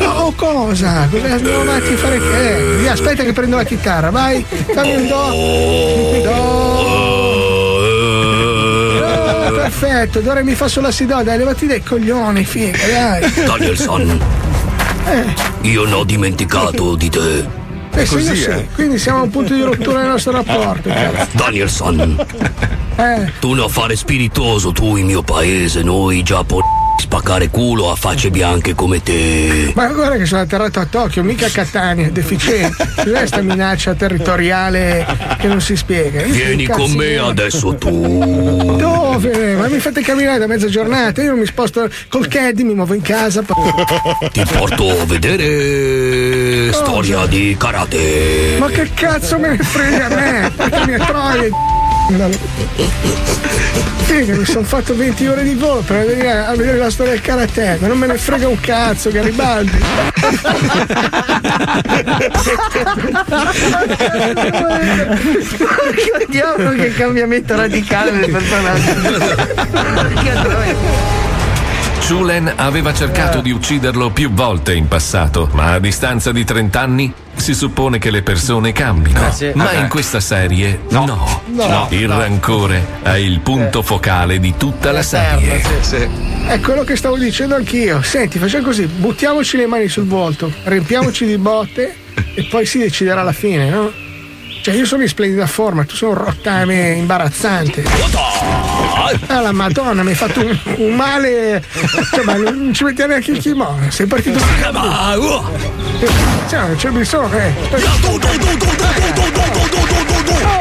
Oh, 0.02 0.34
cosa? 0.36 1.08
Cosa 1.10 1.34
andiamo 1.34 1.64
fare 1.64 2.20
che? 2.20 2.84
Eh, 2.84 2.88
aspetta 2.90 3.24
che 3.24 3.32
prendo 3.32 3.56
la 3.56 3.64
chitarra, 3.64 4.10
vai, 4.10 4.46
fammi 4.74 4.96
un 4.96 5.08
do. 5.08 5.32
Do. 6.24 6.32
Oh, 9.02 9.52
perfetto, 9.54 10.20
d'ora 10.20 10.44
mi 10.44 10.56
fa 10.56 10.68
sulla 10.68 10.92
si 10.92 11.06
do, 11.06 11.22
dai, 11.24 11.38
levati 11.38 11.68
dai 11.68 11.82
coglioni, 11.82 12.44
figa, 12.44 12.78
dai. 12.86 13.34
Danielson, 13.46 14.20
io 15.62 15.84
non 15.86 15.94
ho 15.94 16.04
dimenticato 16.04 16.96
di 16.96 17.10
te. 17.10 17.58
Eh, 17.92 18.06
sì, 18.06 18.18
io 18.18 18.36
sì. 18.36 18.68
Quindi 18.76 18.98
siamo 18.98 19.20
a 19.20 19.22
un 19.24 19.30
punto 19.30 19.54
di 19.54 19.62
rottura 19.62 20.02
del 20.02 20.10
nostro 20.10 20.32
rapporto, 20.32 20.90
cazzo. 20.90 21.38
Danielson, 21.38 22.26
Eh, 22.96 23.32
tu 23.40 23.50
un 23.50 23.60
affare 23.62 23.96
spiritoso, 23.96 24.72
tu 24.72 24.96
in 24.98 25.06
mio 25.06 25.22
paese, 25.22 25.82
noi 25.82 26.22
giapponesi 26.22 26.79
spaccare 27.00 27.50
culo 27.50 27.92
a 27.92 27.96
facce 27.96 28.30
bianche 28.30 28.76
come 28.76 29.02
te. 29.02 29.72
ma 29.76 29.88
guarda 29.88 30.18
che 30.18 30.26
sono 30.26 30.42
atterrato 30.42 30.80
a 30.80 30.86
Tokyo, 30.86 31.24
mica 31.24 31.48
a 31.48 31.50
Catania, 31.50 32.10
deficiente. 32.12 32.88
Cos'è 32.96 33.26
sta 33.26 33.42
minaccia 33.42 33.94
territoriale 33.94 35.06
che 35.38 35.48
non 35.48 35.62
si 35.62 35.76
spiega? 35.76 36.22
Vieni 36.24 36.68
con 36.68 36.92
me 36.92 37.18
adesso 37.18 37.76
tu. 37.76 38.76
Dove? 38.78 39.56
Ma 39.56 39.68
mi 39.68 39.80
fate 39.80 40.02
camminare 40.02 40.40
da 40.40 40.48
mezza 40.48 40.68
giornata, 40.68 41.22
io 41.22 41.30
non 41.32 41.40
mi 41.40 41.46
sposto 41.46 41.90
col 42.10 42.28
caddy, 42.28 42.64
mi 42.64 42.74
muovo 42.74 42.94
in 42.94 43.02
casa. 43.02 43.42
Ti 43.42 44.46
porto 44.52 45.02
a 45.02 45.06
vedere 45.06 46.72
storia 46.74 47.26
di 47.26 47.56
karate. 47.58 48.58
Ma 48.60 48.68
che 48.68 48.90
cazzo 48.94 49.40
me 49.40 49.50
ne 49.50 49.64
frega 49.64 50.06
a 50.06 50.10
me? 50.10 50.52
Portami 50.56 50.94
a 50.94 51.06
troia. 51.06 51.79
Figa, 54.06 54.36
mi 54.36 54.46
sono 54.46 54.66
fatto 54.66 54.96
20 54.96 55.28
ore 55.28 55.44
di 55.44 55.54
volo 55.54 55.82
per 55.82 56.08
venire 56.08 56.32
a 56.32 56.56
vedere 56.56 56.78
la 56.78 56.90
storia 56.90 57.12
del 57.12 57.22
karate, 57.22 57.78
ma 57.80 57.86
non 57.88 58.00
me 58.00 58.08
ne 58.08 58.18
frega 58.18 58.48
un 58.48 58.60
cazzo, 58.60 59.12
Garibaldi. 59.12 59.78
Che 65.96 66.26
diavolo 66.28 66.72
che 66.72 66.92
cambiamento 66.94 67.56
radicale 67.56 68.12
del 68.20 68.32
personaggio. 68.32 68.98
Chulen 72.10 72.52
aveva 72.56 72.92
cercato 72.92 73.40
di 73.40 73.52
ucciderlo 73.52 74.10
più 74.10 74.32
volte 74.32 74.74
in 74.74 74.88
passato, 74.88 75.48
ma 75.54 75.74
a 75.74 75.80
distanza 75.80 76.32
di 76.32 76.44
30 76.44 76.80
anni 76.80 77.14
si 77.36 77.54
suppone 77.54 78.00
che 78.00 78.10
le 78.10 78.24
persone 78.24 78.72
cambino. 78.72 79.28
Eh, 79.28 79.32
sì. 79.32 79.52
Ma 79.54 79.70
Eh. 79.74 79.82
in 79.82 79.90
questa 79.90 80.20
serie 80.20 80.80
no. 80.90 81.06
No. 81.46 81.88
Il 81.92 82.08
rancore 82.08 82.84
è 83.04 83.12
il 83.12 83.42
punto 83.42 83.84
focale 83.84 84.40
di 84.40 84.56
tutta 84.58 84.92
la 84.92 85.04
serie. 85.04 85.62
È 86.48 86.60
quello 86.60 86.84
che 86.84 86.96
stavo 86.96 87.16
dicendo 87.16 87.54
anch'io. 87.54 88.02
Senti, 88.02 88.40
facciamo 88.40 88.64
così: 88.64 88.88
buttiamoci 88.88 89.58
le 89.58 89.68
mani 89.68 89.88
sul 89.88 90.08
volto, 90.08 90.52
riempiamoci 90.64 91.28
di 91.28 91.38
botte 91.38 91.96
e 92.34 92.44
poi 92.50 92.66
si 92.66 92.80
deciderà 92.80 93.22
alla 93.22 93.34
fine, 93.34 93.70
no? 93.70 93.92
Cioè, 94.62 94.74
io 94.76 94.86
sono 94.86 95.02
in 95.04 95.08
splendida 95.08 95.48
forma, 95.48 95.84
tu 95.86 95.96
sei 95.96 96.10
un 96.10 96.16
rottame 96.16 96.92
imbarazzante. 96.92 97.84
Ah, 99.28 99.40
la 99.42 99.52
madonna, 99.52 100.04
mi 100.04 100.10
hai 100.10 100.16
fatto 100.16 100.42
un, 100.42 100.58
un 100.78 100.96
male. 100.96 101.64
Cioè, 102.14 102.24
ma 102.26 102.36
non 102.36 102.72
ci 102.74 102.84
metti 102.84 103.06
neanche 103.06 103.32
il 103.32 103.40
kimono, 103.40 103.80
sei 103.90 104.06
partito. 104.06 104.40
Cioè, 106.50 106.60
non 106.60 106.76
c'è 106.76 106.90
bisogno, 106.90 107.38
eh. 107.40 107.54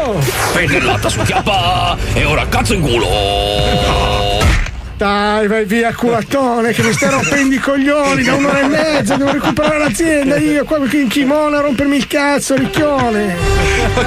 Oh, 0.07 0.21
Pennellata 0.53 1.09
su 1.09 1.21
chiappa 1.23 1.97
e 2.15 2.25
ora 2.25 2.47
cazzo 2.49 2.75
in 2.75 2.81
culo. 2.81 4.48
Dai, 4.99 5.47
vai 5.47 5.65
via, 5.65 5.95
culatone, 5.95 6.73
che 6.73 6.83
mi 6.83 6.93
stai 6.93 7.11
rompendo 7.11 7.55
i 7.55 7.59
coglioni 7.59 8.25
da 8.25 8.35
un'ora 8.35 8.61
e 8.61 8.67
mezza, 8.67 9.17
devo 9.17 9.31
recuperare 9.31 9.79
l'azienda 9.79 10.37
io, 10.37 10.65
qua 10.65 10.79
in 10.91 11.07
kimono 11.07 11.57
a 11.57 11.61
rompermi 11.61 11.97
il 11.97 12.07
cazzo, 12.09 12.57
ricchione. 12.57 13.37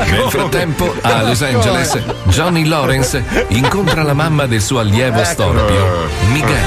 Nel 0.10 0.26
frattempo, 0.28 0.94
a 1.02 1.24
Los 1.24 1.42
Angeles, 1.42 1.98
Johnny 2.26 2.66
Lawrence 2.66 3.24
incontra 3.48 4.04
la 4.04 4.14
mamma 4.14 4.46
del 4.48 4.62
suo 4.62 4.80
allievo 4.80 5.24
storpio, 5.24 6.10
Miguel. 6.34 6.60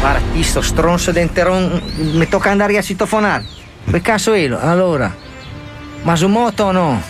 Guarda, 0.00 0.20
io 0.34 0.42
sto 0.42 0.60
stronzo 0.60 1.12
denteron 1.12 1.80
mi 1.94 2.28
tocca 2.28 2.50
andare 2.50 2.76
a 2.76 2.82
citofonare. 2.82 3.44
Che 3.88 4.00
cazzo 4.00 4.32
è? 4.32 4.50
Allora, 4.60 5.14
Masumoto 6.02 6.64
o 6.64 6.72
no? 6.72 7.00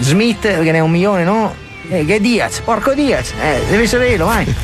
Smith, 0.00 0.40
che 0.40 0.72
ne 0.72 0.78
è 0.78 0.80
un 0.80 0.90
milione, 0.90 1.22
no? 1.22 1.66
Eh, 1.90 2.04
che 2.04 2.20
Diaz, 2.20 2.60
porco 2.60 2.92
Diaz, 2.92 3.32
eh, 3.40 3.62
deve 3.70 3.84
essere 3.84 4.10
io, 4.10 4.26
vai. 4.26 4.54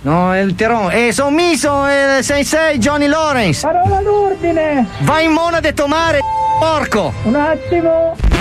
No, 0.00 0.32
è 0.32 0.40
il 0.40 0.54
Teron. 0.54 0.90
Eh, 0.92 1.12
sono 1.12 1.30
miso, 1.30 1.86
eh, 1.86 2.22
sensei 2.22 2.78
Johnny 2.78 3.06
Lawrence. 3.06 3.66
Parola 3.66 4.00
d'ordine! 4.00 4.86
Vai 5.00 5.26
in 5.26 5.32
mona 5.32 5.60
de 5.60 5.74
tomare, 5.74 6.20
porco! 6.58 7.12
Un 7.24 7.34
attimo! 7.34 8.33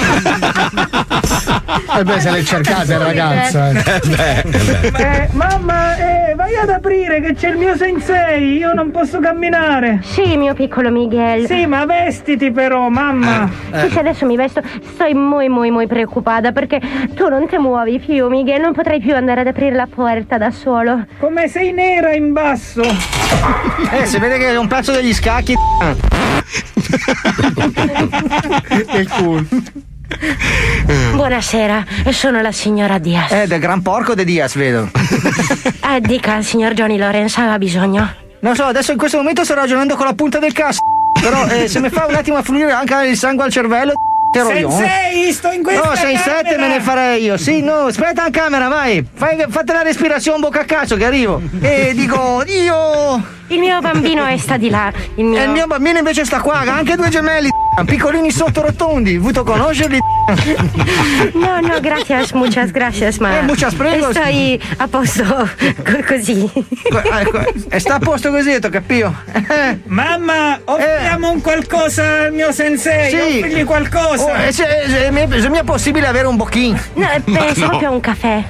Eh 1.95 2.03
beh, 2.03 2.19
se 2.19 2.29
l'hai 2.31 2.43
cercata 2.43 2.93
il 2.93 2.99
ragazza. 2.99 3.69
eh. 3.69 4.43
Eh, 4.97 5.29
mamma, 5.33 5.95
eh, 5.95 6.33
vai 6.35 6.55
ad 6.55 6.69
aprire 6.69 7.21
che 7.21 7.33
c'è 7.35 7.49
il 7.49 7.57
mio 7.57 7.75
sensei, 7.75 8.57
io 8.57 8.73
non 8.73 8.89
posso 8.91 9.19
camminare. 9.19 9.99
Sì, 10.01 10.35
mio 10.37 10.53
piccolo 10.55 10.89
Miguel. 10.89 11.45
Sì, 11.45 11.65
ma 11.67 11.85
vestiti 11.85 12.51
però, 12.51 12.89
mamma. 12.89 13.47
Sì, 13.71 13.89
se 13.91 13.99
adesso 13.99 14.25
mi 14.25 14.35
vesto, 14.35 14.61
sto 14.93 15.05
muy, 15.13 15.49
muy, 15.49 15.69
muy 15.69 15.85
preoccupata 15.85 16.51
perché 16.51 16.81
tu 17.13 17.27
non 17.29 17.47
ti 17.47 17.57
muovi 17.57 17.99
più, 17.99 18.27
Miguel. 18.27 18.61
Non 18.61 18.73
potrai 18.73 18.99
più 18.99 19.13
andare 19.15 19.41
ad 19.41 19.47
aprire 19.47 19.75
la 19.75 19.87
porta 19.93 20.37
da 20.39 20.49
solo. 20.49 21.05
Come 21.19 21.47
sei 21.47 21.71
nera 21.73 22.13
in 22.13 22.33
basso. 22.33 22.81
Eh, 23.91 24.05
si 24.05 24.17
vede 24.17 24.37
che 24.39 24.49
è 24.49 24.57
un 24.57 24.67
pezzo 24.67 24.91
degli 24.91 25.13
scacchi. 25.13 25.53
Che 28.67 29.07
culo. 29.07 29.45
Buonasera, 31.13 31.85
sono 32.11 32.41
la 32.41 32.51
signora 32.51 32.97
Diaz. 32.97 33.31
Eh, 33.31 33.47
del 33.47 33.59
gran 33.59 33.81
porco 33.81 34.13
de 34.13 34.23
Diaz, 34.23 34.55
vedo. 34.55 34.89
Eh, 35.95 35.99
dica 36.01 36.33
al 36.33 36.43
signor 36.43 36.73
Johnny 36.73 36.97
Lawrence, 36.97 37.39
aveva 37.39 37.57
bisogno. 37.57 38.09
Non 38.39 38.55
so, 38.55 38.63
adesso 38.63 38.91
in 38.93 38.97
questo 38.97 39.17
momento 39.17 39.43
sto 39.43 39.53
ragionando 39.53 39.95
con 39.95 40.05
la 40.05 40.13
punta 40.13 40.39
del 40.39 40.51
cazzo. 40.53 40.79
Però 41.21 41.45
eh, 41.47 41.67
se 41.67 41.79
mi 41.79 41.89
fa 41.89 42.05
un 42.07 42.15
attimo 42.15 42.37
affluire 42.37 42.71
anche 42.71 43.07
il 43.07 43.17
sangue 43.17 43.43
al 43.43 43.51
cervello, 43.51 43.93
te 44.31 44.41
roglione. 44.41 44.75
Sensei, 44.75 45.31
sto 45.31 45.51
in 45.51 45.61
questa 45.61 45.87
No, 45.87 45.95
sei 45.95 46.17
sette 46.17 46.57
me 46.57 46.67
ne 46.67 46.79
farei 46.79 47.23
io. 47.23 47.37
Sì, 47.37 47.61
no, 47.61 47.85
aspetta 47.85 48.25
in 48.25 48.31
camera, 48.31 48.69
vai. 48.69 49.05
Fai, 49.13 49.45
fate 49.49 49.73
la 49.73 49.83
respirazione 49.83 50.39
bocca 50.39 50.61
a 50.61 50.65
cazzo 50.65 50.95
che 50.95 51.05
arrivo. 51.05 51.41
E 51.61 51.91
dico, 51.93 52.43
io. 52.47 53.23
Il 53.53 53.59
mio 53.59 53.79
bambino 53.81 54.25
è 54.25 54.35
sta 54.37 54.57
di 54.57 54.71
là. 54.71 54.91
Il 55.13 55.25
mio... 55.25 55.39
E 55.39 55.43
il 55.43 55.49
mio 55.51 55.67
bambino 55.67 55.99
invece 55.99 56.25
sta 56.25 56.41
qua, 56.41 56.61
ha 56.61 56.75
anche 56.75 56.95
due 56.95 57.09
gemelli. 57.09 57.49
Piccolini 57.85 58.31
sotto 58.31 58.61
rotondi, 58.61 59.17
vuto 59.17 59.43
conoscerli? 59.43 59.99
No, 61.33 61.59
no, 61.59 61.79
gracias, 61.79 62.31
muchas 62.31 62.71
gracias, 62.71 63.17
ma. 63.17 63.37
Eh, 63.37 63.41
muchas 63.43 63.75
prego. 63.75 64.09
Stai 64.11 64.59
a 64.77 64.87
posto 64.87 65.23
co- 65.83 66.03
così. 66.07 66.49
Ecco, 66.55 67.41
e 67.69 67.79
sta 67.79 67.95
a 67.95 67.99
posto 67.99 68.31
così, 68.31 68.55
ho 68.55 68.69
capito. 68.69 69.13
Mamma, 69.85 70.59
offriamo 70.65 71.31
un 71.31 71.41
qualcosa 71.41 72.21
al 72.23 72.33
mio 72.33 72.51
sensei. 72.51 73.09
Sì. 73.09 73.37
Offrigli 73.37 73.63
qualcosa. 73.65 74.23
Oh, 74.23 74.51
se, 74.51 74.65
se, 74.87 75.11
mi 75.11 75.21
è, 75.21 75.39
se 75.39 75.49
mi 75.49 75.59
è 75.59 75.63
possibile 75.63 76.07
avere 76.07 76.25
un 76.25 76.37
bocchin? 76.37 76.79
No, 76.93 77.07
penso 77.23 77.67
proprio 77.69 77.89
a 77.89 77.91
un 77.91 77.99
caffè. 77.99 78.43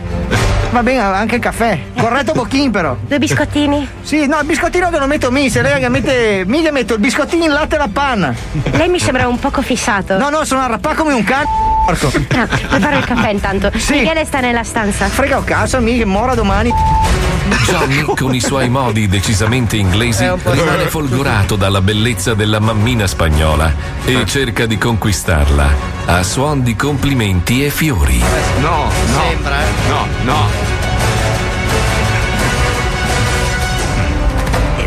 Va 0.72 0.82
bene, 0.82 1.02
anche 1.02 1.36
il 1.36 1.42
caffè. 1.42 1.78
Corretto 1.96 2.34
bocchin 2.34 2.72
però. 2.72 2.98
Due 3.08 3.20
biscottini? 3.20 3.88
Sì, 4.02 4.26
no, 4.26 4.40
il 4.40 4.46
biscottino 4.46 4.90
che 4.94 5.00
lo 5.00 5.08
metto 5.08 5.32
mi, 5.32 5.50
se 5.50 5.62
lei 5.62 5.80
che 5.80 5.90
mette. 5.90 6.44
Mica 6.46 6.72
metto 6.72 6.94
il 6.94 7.00
biscottino 7.00 7.44
in 7.44 7.52
latte 7.52 7.76
e 7.76 7.78
la 7.80 7.90
panna. 7.92 8.34
Lei 8.72 8.88
mi 8.88 9.00
sembra 9.00 9.28
un 9.28 9.40
poco 9.40 9.62
fissato. 9.62 10.18
No, 10.18 10.30
no, 10.30 10.46
sono 10.46 10.62
arrappato 10.62 11.02
come 11.02 11.14
un 11.14 11.24
cane. 11.24 11.46
Porco. 11.86 12.12
Ah, 12.34 12.48
preparo 12.48 12.98
il 12.98 13.06
caffè 13.06 13.30
intanto. 13.30 13.72
Sì. 13.76 14.00
Michele 14.00 14.26
sta 14.26 14.40
nella 14.40 14.64
stanza. 14.64 15.08
Frega 15.08 15.38
un 15.38 15.44
cazzo, 15.44 15.80
mica, 15.80 16.06
mora 16.06 16.34
domani. 16.34 16.74
Johnny, 17.66 18.04
con 18.04 18.34
i 18.34 18.40
suoi 18.40 18.70
modi 18.70 19.08
decisamente 19.08 19.76
inglesi, 19.78 20.30
rimane 20.44 20.88
folgorato 20.88 21.56
dalla 21.56 21.82
bellezza 21.82 22.34
della 22.34 22.60
mammina 22.60 23.06
spagnola 23.06 23.72
e 24.06 24.26
cerca 24.26 24.66
di 24.66 24.78
conquistarla 24.78 25.70
a 26.06 26.24
suon 26.24 26.64
di 26.64 26.76
complimenti 26.76 27.66
e 27.66 27.70
fiori. 27.70 28.22
No, 28.60 28.90
no. 29.12 29.22
Sembra, 29.30 29.62
eh. 29.62 29.88
No, 29.88 30.08
no. 30.24 30.73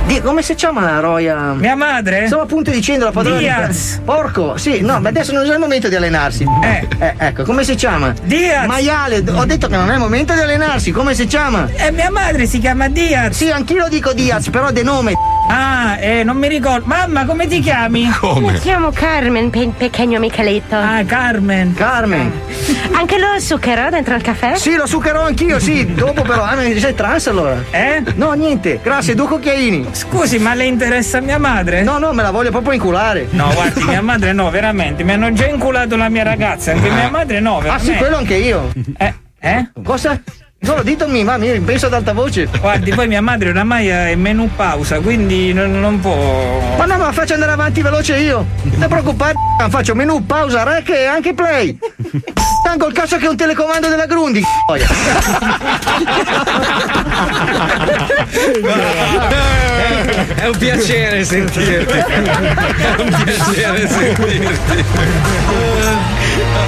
Di- 0.07 0.21
come 0.21 0.43
si 0.43 0.55
chiama 0.55 0.83
la 0.83 1.01
roia? 1.01 1.53
Mia 1.55 1.75
madre? 1.75 2.27
Stavo 2.27 2.43
appunto 2.43 2.71
dicendo 2.71 3.05
la 3.07 3.11
padrona. 3.11 3.39
di- 3.39 3.45
Diaz. 3.45 4.01
Porco, 4.05 4.57
sì, 4.57 4.81
no, 4.81 5.01
ma 5.01 5.09
adesso 5.09 5.33
non 5.33 5.45
è 5.45 5.53
il 5.53 5.59
momento 5.59 5.89
di 5.89 5.97
allenarsi. 5.97 6.45
Eh. 6.63 7.15
ecco, 7.19 7.43
come 7.43 7.65
si 7.65 7.75
chiama? 7.75 8.15
Diaz. 8.23 8.67
Maiale, 8.67 9.25
ho 9.29 9.45
detto 9.45 9.67
che 9.67 9.77
non 9.77 9.91
è 9.91 9.95
il 9.95 9.99
momento 9.99 10.33
di 10.33 10.41
allenarsi, 10.41 10.93
come 10.93 11.15
si 11.15 11.27
chiama? 11.27 11.69
E 11.75 11.91
mia 11.91 12.11
madre 12.11 12.47
si 12.47 12.61
chiama 12.61 12.89
Diaz. 12.89 13.35
Sì, 13.37 13.51
anch'io 13.51 13.89
dico 13.89 14.13
Diaz, 14.13 14.49
però 14.49 14.71
de 14.71 14.83
nome. 14.85 15.13
Ah, 15.49 15.97
eh, 16.01 16.25
non 16.25 16.37
mi 16.37 16.49
ricordo. 16.49 16.87
Mamma, 16.87 17.25
come 17.25 17.47
ti 17.47 17.61
chiami? 17.61 18.03
Mi 18.07 18.11
Come? 18.19 18.59
chiamo 18.59 18.91
Carmen, 18.91 19.49
pe- 19.51 19.71
pequeño 19.77 20.19
Micheletto. 20.19 20.75
Ah, 20.77 21.03
Carmen. 21.07 21.73
Carmen. 21.75 22.33
Anche 22.93 23.19
lo 23.19 23.39
zucchero 23.39 23.89
dentro 23.91 24.15
il 24.17 24.23
caffè? 24.23 24.57
Sì, 24.57 24.75
lo 24.75 24.87
zuccherò 24.87 25.23
anch'io, 25.23 25.59
sì, 25.61 25.95
dopo 25.95 26.23
però. 26.23 26.43
Ah, 26.43 26.57
ma 26.57 26.63
sei 26.63 26.95
trans 26.95 27.27
allora? 27.29 27.63
Eh? 27.71 28.03
No, 28.17 28.33
niente, 28.33 28.81
grazie, 28.83 29.15
due 29.15 29.27
cucchiaini. 29.27 29.87
Scusi, 29.93 30.39
ma 30.39 30.55
le 30.55 30.65
interessa 30.65 31.21
mia 31.21 31.39
madre? 31.39 31.83
No, 31.83 31.99
no, 31.99 32.13
me 32.13 32.23
la 32.23 32.31
voglio 32.31 32.51
proprio 32.51 32.73
inculare. 32.73 33.29
No, 33.31 33.51
guardi, 33.55 33.85
mia 33.85 34.03
madre 34.03 34.33
no, 34.33 34.51
veramente. 34.51 35.05
Mi 35.05 35.13
hanno 35.13 35.33
già 35.33 35.47
inculato 35.47 35.97
la 35.97 36.09
mia 36.09 36.23
ragazza, 36.25 36.73
anche 36.73 36.89
mia 36.91 37.09
madre 37.11 37.39
no, 37.41 37.59
Ah, 37.59 37.61
veramente. 37.61 37.93
sì, 37.93 37.99
quello 37.99 38.17
anche 38.17 38.35
io. 38.35 38.73
Eh? 38.97 39.15
Eh? 39.39 39.71
Cosa? 39.85 40.21
No, 40.59 40.83
ditemi, 40.83 41.23
ma 41.23 41.37
mi 41.37 41.61
penso 41.61 41.87
ad 41.87 41.93
alta 41.93 42.13
voce. 42.13 42.49
Guardi, 42.61 42.93
poi 42.93 43.07
mia 43.07 43.21
madre 43.21 43.51
oramai 43.51 43.87
è 43.89 44.09
in 44.09 44.21
menù 44.21 44.51
pausa, 44.57 44.99
quindi 45.01 45.53
non, 45.53 45.79
non 45.79 46.01
può. 46.01 46.77
Ma 46.77 46.87
no, 46.87 46.97
ma 46.97 47.13
faccio 47.13 47.35
andare 47.35 47.53
avanti 47.53 47.83
veloce 47.83 48.17
io. 48.17 48.45
Non 48.63 48.89
preoccupare, 48.89 49.35
faccio 49.69 49.95
menù, 49.95 50.27
pausa, 50.27 50.65
rec 50.65 50.89
e 50.89 51.05
anche 51.05 51.35
play. 51.35 51.79
Tanto 52.65 52.87
il 52.89 52.95
cazzo 52.95 53.17
che 53.17 53.27
è 53.27 53.29
un 53.29 53.37
telecomando 53.37 53.89
della 53.89 54.07
Grundi. 54.07 54.43
Boia. 54.67 54.89
È 60.37 60.47
un 60.47 60.57
piacere 60.59 61.25
sentirti. 61.25 61.95
È 61.97 62.95
un 62.99 63.23
piacere 63.25 63.89
sentirti. 63.89 64.85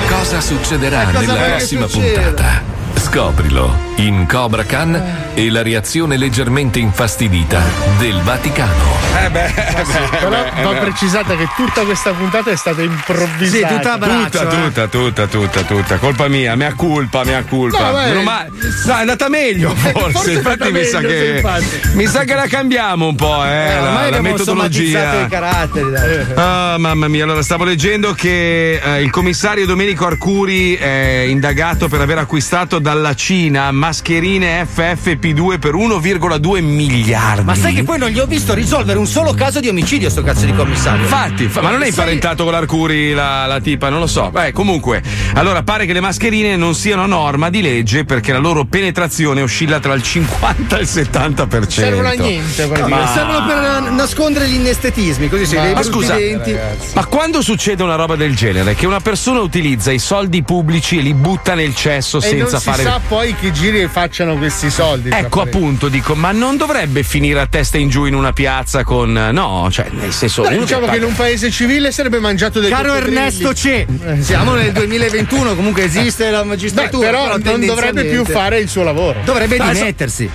Cosa 0.08 0.40
succederà 0.40 1.04
cosa 1.04 1.18
nella 1.20 1.34
prossima 1.34 1.86
puntata? 1.86 2.77
Scoprilo 2.98 3.87
in 3.98 4.26
Cobra 4.28 4.64
Khan 4.64 5.30
e 5.34 5.50
la 5.50 5.62
reazione 5.62 6.16
leggermente 6.16 6.78
infastidita 6.78 7.60
del 7.98 8.20
Vaticano. 8.22 8.96
Eh 9.24 9.30
beh, 9.30 9.46
eh 9.46 9.52
beh, 9.52 10.18
Però 10.18 10.44
eh 10.44 10.62
va 10.62 10.70
beh. 10.72 10.78
precisata 10.78 11.34
che 11.34 11.48
tutta 11.56 11.82
questa 11.82 12.12
puntata 12.12 12.50
è 12.50 12.56
stata 12.56 12.82
improvvisata. 12.82 13.68
Sì, 13.68 13.74
tutta 13.74 13.92
a 13.94 13.98
braccio, 13.98 14.38
tutta, 14.46 14.48
tutta, 14.48 14.86
tutta, 14.88 15.26
tutta, 15.26 15.62
tutta, 15.62 15.96
colpa 15.96 16.28
mia, 16.28 16.54
mea 16.54 16.74
culpa, 16.74 17.24
mea 17.24 17.42
culpa. 17.42 17.90
No. 17.90 17.96
Meno 17.98 18.22
male- 18.22 18.50
no, 18.84 18.92
è 18.96 19.00
andata 19.00 19.28
meglio 19.28 19.74
forse, 19.74 20.10
Forse 20.10 20.32
infatti 20.32 20.70
mi 20.70 20.84
sa 20.84 21.00
meglio, 21.00 21.08
che 21.08 21.34
infatti. 21.36 21.80
mi 21.94 22.06
sa 22.06 22.24
che 22.24 22.34
la 22.34 22.46
cambiamo 22.46 23.08
un 23.08 23.16
po', 23.16 23.44
eh, 23.44 23.48
Eh, 23.48 23.80
la, 23.80 24.10
la 24.10 24.20
metodologia. 24.20 25.24
i 25.24 25.28
caratteri, 25.28 25.90
dai. 25.90 26.26
Ah, 26.34 26.76
mamma 26.78 27.08
mia, 27.08 27.24
allora 27.24 27.42
stavo 27.42 27.64
leggendo 27.64 28.12
che 28.12 28.80
eh, 28.82 29.02
il 29.02 29.10
commissario 29.10 29.66
Domenico 29.66 30.06
Arcuri 30.06 30.76
è 30.76 31.24
indagato 31.26 31.88
per 31.88 32.00
aver 32.00 32.18
acquistato 32.18 32.78
dalla 32.78 33.14
Cina 33.14 33.72
mascherine 33.92 34.66
FFP2 34.70 35.58
per 35.58 35.72
1,2 35.74 36.62
miliardi. 36.62 37.42
Ma 37.44 37.54
sai 37.54 37.72
che 37.72 37.84
poi 37.84 37.98
non 37.98 38.10
gli 38.10 38.18
ho 38.18 38.26
visto 38.26 38.52
risolvere 38.52 38.98
un 38.98 39.06
solo 39.06 39.32
caso 39.32 39.60
di 39.60 39.68
omicidio 39.68 40.10
sto 40.10 40.22
cazzo 40.22 40.44
di 40.44 40.52
commissario. 40.52 41.04
Infatti, 41.04 41.48
fa- 41.48 41.62
ma 41.62 41.70
non 41.70 41.82
è 41.82 41.86
imparentato 41.86 42.44
con 42.44 42.52
l'Arcuri 42.52 43.14
la, 43.14 43.46
la 43.46 43.60
tipa, 43.60 43.88
non 43.88 44.00
lo 44.00 44.06
so. 44.06 44.28
Beh, 44.30 44.52
comunque, 44.52 45.02
allora 45.34 45.62
pare 45.62 45.86
che 45.86 45.94
le 45.94 46.00
mascherine 46.00 46.54
non 46.56 46.74
siano 46.74 47.06
norma 47.06 47.48
di 47.48 47.62
legge 47.62 48.04
perché 48.04 48.30
la 48.32 48.38
loro 48.38 48.66
penetrazione 48.66 49.40
oscilla 49.40 49.80
tra 49.80 49.94
il 49.94 50.02
50 50.02 50.76
e 50.76 50.80
il 50.82 50.86
70%. 50.86 51.68
Servono 51.68 52.08
a 52.08 52.12
niente, 52.12 52.66
praticamente. 52.66 52.88
Ma- 53.04 53.06
Servono 53.14 53.46
per 53.46 53.90
nascondere 53.92 54.48
gli 54.48 54.54
inestetismi, 54.56 55.28
così 55.30 55.46
dei 55.56 55.72
Ma 55.72 55.80
brutti 55.80 55.88
scusa, 55.88 56.14
denti. 56.14 56.54
ma 56.94 57.06
quando 57.06 57.40
succede 57.40 57.82
una 57.82 57.94
roba 57.94 58.16
del 58.16 58.36
genere, 58.36 58.74
che 58.74 58.84
una 58.84 59.00
persona 59.00 59.40
utilizza 59.40 59.90
i 59.90 59.98
soldi 59.98 60.42
pubblici 60.42 60.98
e 60.98 61.00
li 61.00 61.14
butta 61.14 61.54
nel 61.54 61.74
cesso 61.74 62.18
E 62.20 62.32
non 62.34 62.38
senza 62.40 62.58
si 62.58 62.64
fare. 62.68 62.82
sa 62.82 63.00
poi 63.08 63.34
che 63.34 63.50
giri 63.50 63.77
e 63.82 63.88
facciano 63.88 64.36
questi 64.36 64.70
soldi. 64.70 65.10
Ecco 65.10 65.40
appunto, 65.40 65.88
dico, 65.88 66.14
ma 66.14 66.32
non 66.32 66.56
dovrebbe 66.56 67.02
finire 67.02 67.40
a 67.40 67.46
testa 67.46 67.78
in 67.78 67.88
giù 67.88 68.04
in 68.04 68.14
una 68.14 68.32
piazza 68.32 68.84
con. 68.84 69.12
No, 69.12 69.68
cioè, 69.70 69.88
nel 69.90 70.12
senso. 70.12 70.42
Uno 70.42 70.58
diciamo 70.58 70.86
che 70.86 70.92
che 70.92 70.96
in 70.98 71.04
un 71.04 71.14
paese 71.14 71.50
civile 71.50 71.92
sarebbe 71.92 72.18
mangiato 72.18 72.60
dei 72.60 72.70
Caro. 72.70 72.94
Ernesto 72.94 73.52
C, 73.52 73.84
siamo 74.20 74.54
nel 74.54 74.72
2021, 74.72 75.54
comunque 75.54 75.84
esiste 75.84 76.30
la 76.30 76.42
Beh, 76.42 76.48
magistratura. 76.48 77.06
però 77.10 77.36
non 77.38 77.64
dovrebbe 77.64 78.04
più 78.04 78.24
fare 78.24 78.58
il 78.58 78.68
suo 78.68 78.82
lavoro. 78.82 79.20
Dovrebbe 79.24 79.56
Adesso- 79.56 79.72
dimettersi. 79.78 80.30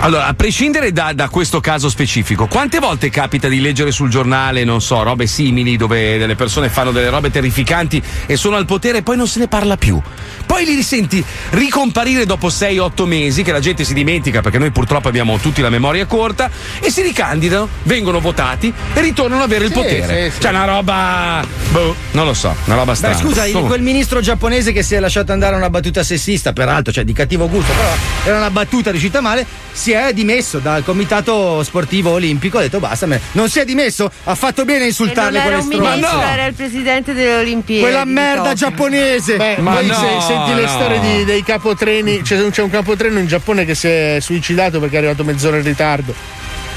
Allora, 0.00 0.26
a 0.26 0.34
prescindere 0.34 0.92
da, 0.92 1.12
da 1.12 1.28
questo 1.28 1.60
caso 1.60 1.88
specifico, 1.88 2.46
quante 2.46 2.78
volte 2.78 3.10
capita 3.10 3.48
di 3.48 3.60
leggere 3.60 3.90
sul 3.90 4.08
giornale, 4.08 4.62
non 4.62 4.80
so, 4.80 5.02
robe 5.02 5.26
simili 5.26 5.76
dove 5.76 6.16
delle 6.18 6.36
persone 6.36 6.68
fanno 6.68 6.92
delle 6.92 7.10
robe 7.10 7.30
terrificanti 7.32 8.00
e 8.26 8.36
sono 8.36 8.54
al 8.54 8.64
potere 8.64 8.98
e 8.98 9.02
poi 9.02 9.16
non 9.16 9.26
se 9.26 9.40
ne 9.40 9.48
parla 9.48 9.76
più? 9.76 10.00
Poi 10.46 10.64
li 10.64 10.74
risenti 10.76 11.22
ricomparire 11.50 12.24
dopo 12.26 12.46
6-8 12.46 13.04
mesi, 13.06 13.42
che 13.42 13.50
la 13.50 13.58
gente 13.60 13.82
si 13.84 13.92
dimentica 13.92 14.40
perché 14.40 14.56
noi 14.58 14.70
purtroppo 14.70 15.08
abbiamo 15.08 15.36
tutti 15.38 15.60
la 15.60 15.68
memoria 15.68 16.06
corta, 16.06 16.48
e 16.80 16.90
si 16.90 17.02
ricandidano, 17.02 17.68
vengono 17.82 18.20
votati 18.20 18.72
e 18.94 19.00
ritornano 19.00 19.42
ad 19.42 19.50
avere 19.50 19.64
il 19.66 19.72
Sì, 19.72 19.76
potere. 19.76 20.30
sì, 20.30 20.34
sì. 20.36 20.40
Cioè, 20.42 20.50
una 20.52 20.64
roba. 20.64 21.44
Boh, 21.70 21.94
non 22.12 22.24
lo 22.24 22.34
so, 22.34 22.54
una 22.64 22.76
roba 22.76 22.94
strana. 22.94 23.16
scusa, 23.16 23.44
il- 23.44 23.52
Comunque- 23.52 23.76
quel 23.76 23.82
ministro 23.86 24.20
giapponese 24.20 24.72
che 24.72 24.82
si 24.84 24.94
è 24.94 25.00
lasciato 25.00 25.32
andare 25.32 25.54
a 25.54 25.58
una 25.58 25.70
battuta 25.70 26.02
sessista, 26.04 26.52
peraltro, 26.52 26.92
cioè 26.92 27.04
di 27.04 27.12
cattivo 27.12 27.48
gusto, 27.48 27.72
però 27.72 27.90
era 28.24 28.36
una 28.38 28.50
battuta 28.50 28.90
riuscita 28.90 29.20
male, 29.20 29.44
si 29.72 29.87
è 29.92 30.12
dimesso 30.12 30.58
dal 30.58 30.84
comitato 30.84 31.62
sportivo 31.62 32.10
olimpico, 32.10 32.58
ha 32.58 32.62
detto 32.62 32.78
basta, 32.80 33.06
me- 33.06 33.20
non 33.32 33.48
si 33.48 33.58
è 33.60 33.64
dimesso, 33.64 34.10
ha 34.24 34.34
fatto 34.34 34.64
bene 34.64 34.84
a 34.84 34.86
insultarle 34.86 35.38
era 35.38 35.42
quelle 35.46 35.56
un 35.62 35.72
stronze. 35.72 35.90
ministro, 35.96 36.20
era 36.20 36.46
il 36.46 36.54
presidente 36.54 37.12
delle 37.14 37.34
Olimpiadi. 37.34 37.80
Quella 37.82 38.04
merda 38.04 38.42
Tokyo. 38.50 38.54
giapponese. 38.54 39.36
Beh, 39.36 39.56
Ma 39.58 39.74
poi 39.74 39.86
no, 39.86 39.94
se 39.94 40.06
senti 40.26 40.54
le 40.54 40.62
no. 40.62 40.68
storie 40.68 41.00
di- 41.00 41.24
dei 41.24 41.42
capotreni, 41.42 42.22
c'è, 42.22 42.48
c'è 42.50 42.62
un 42.62 42.70
capotreno 42.70 43.18
in 43.18 43.26
Giappone 43.26 43.64
che 43.64 43.74
si 43.74 43.86
è 43.88 44.18
suicidato 44.20 44.80
perché 44.80 44.96
è 44.96 44.98
arrivato 44.98 45.24
mezz'ora 45.24 45.56
in 45.58 45.62
ritardo. 45.64 46.14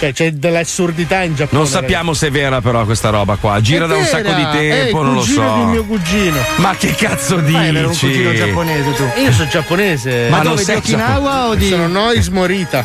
Cioè, 0.02 0.14
c'è 0.14 0.32
dell'assurdità 0.32 1.22
in 1.22 1.36
Giappone. 1.36 1.62
Non 1.62 1.70
sappiamo 1.70 2.16
se 2.16 2.28
è 2.28 2.32
vera 2.32 2.60
però 2.60 2.86
questa 2.86 3.10
roba 3.10 3.36
qua. 3.36 3.62
Gira 3.62 3.86
da 3.86 3.98
un 3.98 4.04
sacco 4.04 4.34
di 4.34 4.48
tempo, 4.52 5.04
non 5.04 5.14
lo 5.14 5.22
so. 5.22 5.44
È 5.44 5.60
il 5.60 5.68
mio 5.68 5.84
cugino. 5.84 6.38
Ma 6.56 6.74
che 6.76 6.96
cazzo 6.96 7.36
dici? 7.38 7.56
Ah, 7.56 7.66
era 7.66 7.88
un 7.88 7.96
cugino 7.96 8.34
giapponese 8.34 8.94
tu. 8.96 9.04
Io 9.22 9.32
sono 9.32 9.48
giapponese. 9.48 10.28
Ma 10.32 10.38
Ma 10.38 10.44
dove, 10.44 10.64
di 10.64 10.72
Okinawa 10.72 11.48
o 11.50 11.54
di- 11.56 11.68
Sono 11.70 11.88
Nois 11.88 12.28
Morita. 12.30 12.84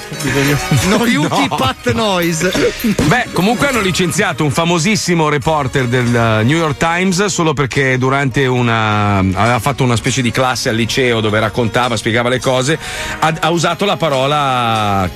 Noriyuki 0.88 1.46
No. 1.48 1.56
Pat 1.56 1.90
Noise. 1.92 2.52
Beh, 3.06 3.28
comunque 3.32 3.68
hanno 3.68 3.80
licenziato 3.80 4.44
un 4.44 4.50
famosissimo 4.50 5.30
reporter 5.30 5.86
del 5.86 6.06
uh, 6.06 6.44
New 6.44 6.56
York 6.58 6.76
Times 6.76 7.24
solo 7.26 7.54
perché 7.54 7.96
durante 7.96 8.44
una. 8.46 9.18
aveva 9.18 9.58
fatto 9.58 9.84
una 9.84 9.96
specie 9.96 10.20
di 10.20 10.30
classe 10.30 10.68
al 10.68 10.74
liceo 10.76 11.20
dove 11.20 11.40
raccontava, 11.40 11.96
spiegava 11.96 12.28
le 12.28 12.40
cose. 12.40 12.78
Ha, 13.20 13.34
ha 13.40 13.50
usato 13.50 13.84
la 13.86 13.96
parola 13.96 15.08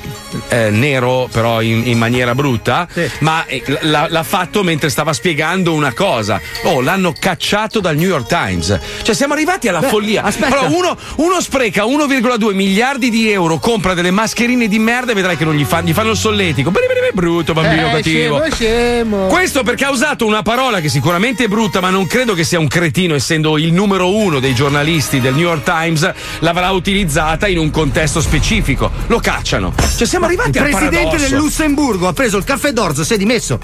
eh, 0.49 0.71
nero, 0.71 1.29
però 1.31 1.61
in, 1.61 1.83
in 1.87 1.90
maniera 1.99 2.35
brutta. 2.35 2.87
Ma 3.21 3.45
eh, 3.47 3.63
l'ha, 3.83 4.07
l'ha 4.09 4.23
fatto 4.23 4.63
mentre 4.63 4.89
stava 4.91 5.13
spiegando 5.13 5.73
una 5.73 5.93
cosa. 5.93 6.41
Oh, 6.65 6.81
l'hanno 6.81 7.15
cacciato 7.19 7.81
dal 7.81 7.97
New 7.97 8.09
York 8.09 8.27
Times. 8.27 8.79
Cioè, 9.03 9.15
siamo 9.15 9.35
arrivati 9.35 9.69
alla 9.69 9.81
Beh, 9.81 9.89
follia. 9.89 10.23
aspetta. 10.23 10.59
Allora, 10.59 10.69
uno, 10.77 10.97
uno 11.17 11.41
spreca 11.41 11.85
1,2 11.85 12.55
miliardi 12.55 13.11
di 13.11 13.31
euro, 13.31 13.59
compra 13.59 13.95
delle 13.95 14.11
mascherine 14.11 14.69
di 14.69 14.79
merda 14.79 15.13
e 15.13 15.15
vedrai 15.15 15.37
che 15.37 15.45
non 15.45 15.55
gli, 15.55 15.65
fa- 15.65 15.81
gli 15.83 15.93
fanno 15.93 16.11
il 16.11 16.17
solletico. 16.17 16.71
Bene, 16.71 16.87
bene, 16.87 17.01
bene, 17.01 17.13
brutto, 17.13 17.53
bambino 17.53 17.89
Eh, 17.89 17.91
cattivo. 17.93 18.43
scemo, 18.51 18.55
scemo. 18.55 19.27
Questo 19.27 19.63
perché 19.63 19.85
ha 19.85 19.91
usato 19.91 20.27
una 20.27 20.43
parola 20.43 20.81
che 20.81 20.89
sicuramente 20.89 21.45
è 21.45 21.49
brutta, 21.49 21.81
ma 21.81 21.91
non 21.91 22.07
credo 22.07 22.35
che 22.35 22.45
sia 22.45 22.59
un 22.59 22.69
cretino, 22.69 23.15
essendo 23.15 23.59
il 23.59 23.73
numero 23.73 24.15
uno 24.15 24.39
dei 24.41 24.55
giornalisti 24.55 25.21
del 25.21 25.35
New 25.35 25.47
York 25.49 25.63
Times, 25.65 26.11
l'avrà 26.41 26.71
utilizzata 26.71 27.47
in 27.49 27.59
un 27.59 27.71
contesto 27.71 28.21
specifico. 28.21 28.91
Lo 29.07 29.19
cacciano. 29.21 29.73
Cioè, 29.97 30.07
siamo 30.07 30.27
arrivati 30.27 30.51
Il 30.51 30.59
al 30.59 30.63
presidente 30.71 30.97
paradosso. 31.05 31.29
del 31.29 31.39
Lussemburgo 31.39 31.80
ha 32.07 32.13
preso 32.13 32.37
il 32.37 32.45
caffè 32.45 32.73
d'orzo, 32.73 33.05
si 33.05 33.15
è 33.15 33.17
dimesso. 33.17 33.59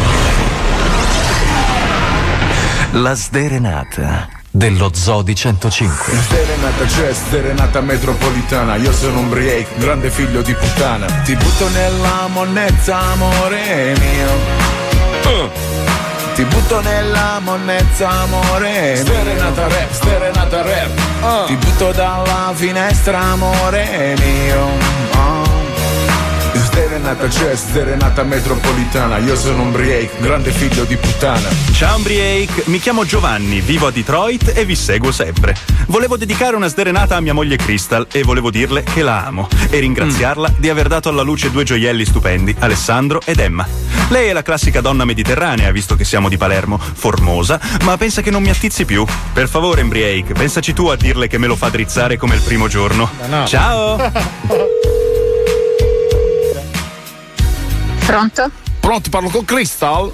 La 2.91 3.15
sderenata 3.15 4.29
dello 4.51 4.91
Zodi 4.93 5.33
105. 5.33 6.13
Serenata 6.29 6.85
c'è, 6.85 7.11
serenata 7.11 7.81
metropolitana 7.81 8.75
Io 8.75 8.93
sono 8.93 9.17
un 9.17 9.29
break, 9.29 9.79
grande 9.79 10.11
figlio 10.11 10.43
di 10.43 10.53
puttana 10.53 11.07
Ti 11.07 11.35
butto 11.35 11.67
nella 11.69 12.27
monnezza, 12.27 12.99
amore 12.99 13.95
mio 13.97 15.72
Ti 16.35 16.45
butto 16.45 16.81
nella 16.81 17.39
monnezza, 17.43 18.09
amore. 18.09 18.93
Mio. 18.93 19.05
Serenata 19.05 19.67
rap, 19.67 19.91
serenata 19.91 20.61
rap 20.63 21.45
Ti 21.45 21.55
butto 21.57 21.91
dalla 21.91 22.51
finestra, 22.55 23.19
amore 23.19 24.15
mio. 24.17 24.61
Oh. 25.15 25.43
Sderenata 26.55 27.27
c'è, 27.27 27.55
sderenata 27.55 28.23
metropolitana. 28.23 29.19
Io 29.19 29.35
sono 29.35 29.61
un 29.61 29.71
break, 29.71 30.19
grande 30.21 30.51
figlio 30.51 30.85
di 30.85 30.97
puttana. 30.97 31.47
Ciao 31.71 31.97
Umbriake, 31.97 32.63
mi 32.65 32.79
chiamo 32.79 33.05
Giovanni, 33.05 33.61
vivo 33.61 33.85
a 33.85 33.91
Detroit 33.91 34.53
e 34.55 34.65
vi 34.65 34.75
seguo 34.75 35.11
sempre. 35.11 35.55
Volevo 35.85 36.17
dedicare 36.17 36.55
una 36.55 36.67
sderenata 36.67 37.15
a 37.15 37.21
mia 37.21 37.35
moglie 37.35 37.57
Crystal 37.57 38.07
e 38.11 38.23
volevo 38.23 38.49
dirle 38.49 38.81
che 38.81 39.03
la 39.03 39.23
amo 39.23 39.47
e 39.69 39.77
ringraziarla 39.77 40.53
di 40.57 40.69
aver 40.69 40.87
dato 40.87 41.09
alla 41.09 41.21
luce 41.21 41.51
due 41.51 41.63
gioielli 41.63 42.05
stupendi, 42.05 42.55
Alessandro 42.57 43.21
ed 43.23 43.37
Emma. 43.37 43.92
Lei 44.13 44.27
è 44.27 44.33
la 44.33 44.43
classica 44.43 44.79
donna 44.79 45.05
mediterranea, 45.05 45.71
visto 45.71 45.95
che 45.95 46.03
siamo 46.03 46.29
di 46.29 46.37
Palermo, 46.37 46.77
formosa, 46.77 47.59
ma 47.81 47.97
pensa 47.97 48.21
che 48.21 48.29
non 48.29 48.43
mi 48.43 48.51
attizzi 48.51 48.85
più. 48.85 49.03
Per 49.33 49.49
favore, 49.49 49.81
Umbriake, 49.81 50.33
pensaci 50.33 50.71
tu 50.71 50.85
a 50.85 50.95
dirle 50.95 51.25
che 51.25 51.39
me 51.39 51.47
lo 51.47 51.55
fa 51.55 51.69
drizzare 51.69 52.15
come 52.15 52.35
il 52.35 52.41
primo 52.41 52.67
giorno. 52.67 53.09
no. 53.25 53.47
Ciao! 53.47 53.95
Pronto? 58.05 58.51
Pronto, 58.79 59.09
parlo 59.09 59.29
con 59.29 59.45
Crystal? 59.45 60.13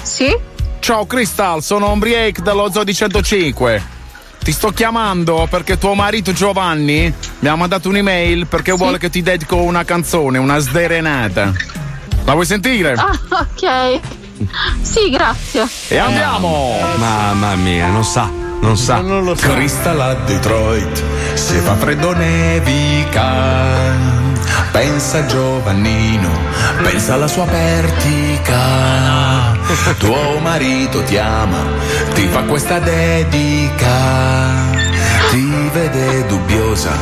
Sì? 0.00 0.32
Ciao 0.78 1.04
Crystal, 1.06 1.60
sono 1.60 1.88
Ombriake 1.88 2.42
dello 2.42 2.70
Zoo 2.70 2.84
di 2.84 2.94
105. 2.94 3.82
Ti 4.44 4.52
sto 4.52 4.70
chiamando 4.70 5.48
perché 5.50 5.76
tuo 5.76 5.94
marito 5.94 6.32
Giovanni 6.32 7.12
mi 7.40 7.48
ha 7.48 7.56
mandato 7.56 7.88
un'email 7.88 8.46
perché 8.46 8.70
vuole 8.70 8.98
che 8.98 9.10
ti 9.10 9.22
dedico 9.22 9.56
una 9.56 9.82
canzone, 9.84 10.38
una 10.38 10.58
sderenata. 10.58 11.88
La 12.30 12.36
vuoi 12.36 12.46
sentire? 12.46 12.92
Ah, 12.92 13.10
ok. 13.28 14.00
Sì, 14.82 15.10
grazie. 15.10 15.66
E 15.88 15.98
andiamo! 15.98 16.76
Mamma 16.94 17.56
mia, 17.56 17.88
non 17.88 18.04
sa, 18.04 18.30
non 18.60 18.76
sa. 18.76 19.02
Crystal 19.34 20.00
a 20.00 20.14
Detroit, 20.14 21.02
se 21.34 21.56
fa 21.56 21.74
freddo 21.74 22.12
nevica. 22.12 23.32
Pensa 24.70 25.18
a 25.18 25.26
Giovannino, 25.26 26.30
pensa 26.84 27.14
alla 27.14 27.26
sua 27.26 27.46
pertica. 27.46 28.60
Tuo 29.98 30.38
marito 30.38 31.02
ti 31.02 31.18
ama, 31.18 31.64
ti 32.14 32.28
fa 32.28 32.44
questa 32.44 32.78
dedica. 32.78 33.88
Ti 35.30 35.70
vede 35.72 36.26
dubbiosa, 36.26 36.92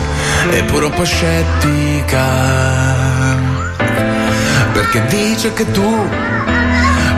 eppure 0.53 0.87
un 0.87 0.93
po' 0.93 1.05
scettica. 1.05 2.17
Perché 4.79 5.05
dice 5.07 5.53
che 5.55 5.69
tu 5.73 6.09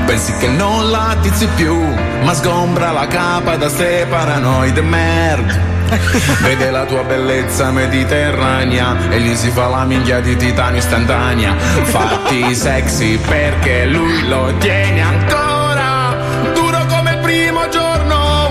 Pensi 0.07 0.35
che 0.39 0.49
non 0.49 0.91
la 0.91 1.15
tizi 1.21 1.47
più, 1.55 1.79
ma 2.23 2.33
sgombra 2.33 2.91
la 2.91 3.07
capa 3.07 3.57
da 3.57 3.69
ste 3.69 4.07
paranoide 4.09 4.81
merda. 4.81 5.59
Vede 6.41 6.71
la 6.71 6.87
tua 6.87 7.03
bellezza 7.03 7.71
mediterranea 7.71 8.97
e 9.11 9.21
gli 9.21 9.37
si 9.37 9.51
fa 9.51 9.69
la 9.69 9.85
minchia 9.85 10.21
di 10.21 10.37
titanio 10.37 10.79
istantanea. 10.79 11.55
Fatti 11.59 12.55
sexy 12.55 13.19
perché 13.19 13.85
lui 13.85 14.27
lo 14.27 14.55
tiene 14.59 15.03
ancora. 15.03 16.17
Duro 16.55 16.87
come 16.87 17.11
il 17.11 17.19
primo 17.19 17.69
giorno, 17.69 18.51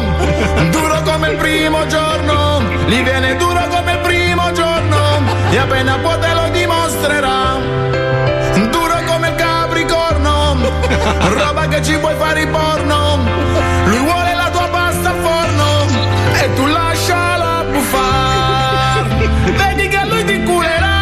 duro 0.70 1.02
come 1.02 1.30
il 1.30 1.36
primo 1.38 1.88
giorno. 1.88 2.62
Gli 2.86 3.02
viene 3.02 3.36
duro 3.38 3.68
come 3.70 3.92
il 3.92 4.00
primo 4.00 4.52
giorno 4.52 4.98
e 5.50 5.58
appena 5.58 5.98
può 5.98 6.16
te 6.20 6.32
lo 6.32 6.39
roba 11.34 11.68
che 11.68 11.82
ci 11.84 11.98
puoi 11.98 12.16
fare 12.18 12.42
in 12.42 12.52
porno. 12.52 13.18
Lui 13.86 14.00
vuole 14.00 14.34
la 14.36 14.50
tua 14.52 14.68
pasta 14.70 15.10
al 15.10 15.16
forno 15.22 15.86
e 16.42 16.54
tu 16.54 16.66
lasciala 16.66 17.64
buffar. 17.72 19.06
Vedi 19.56 19.88
che 19.88 20.06
lui 20.06 20.24
ti 20.26 20.44
culerà. 20.44 20.98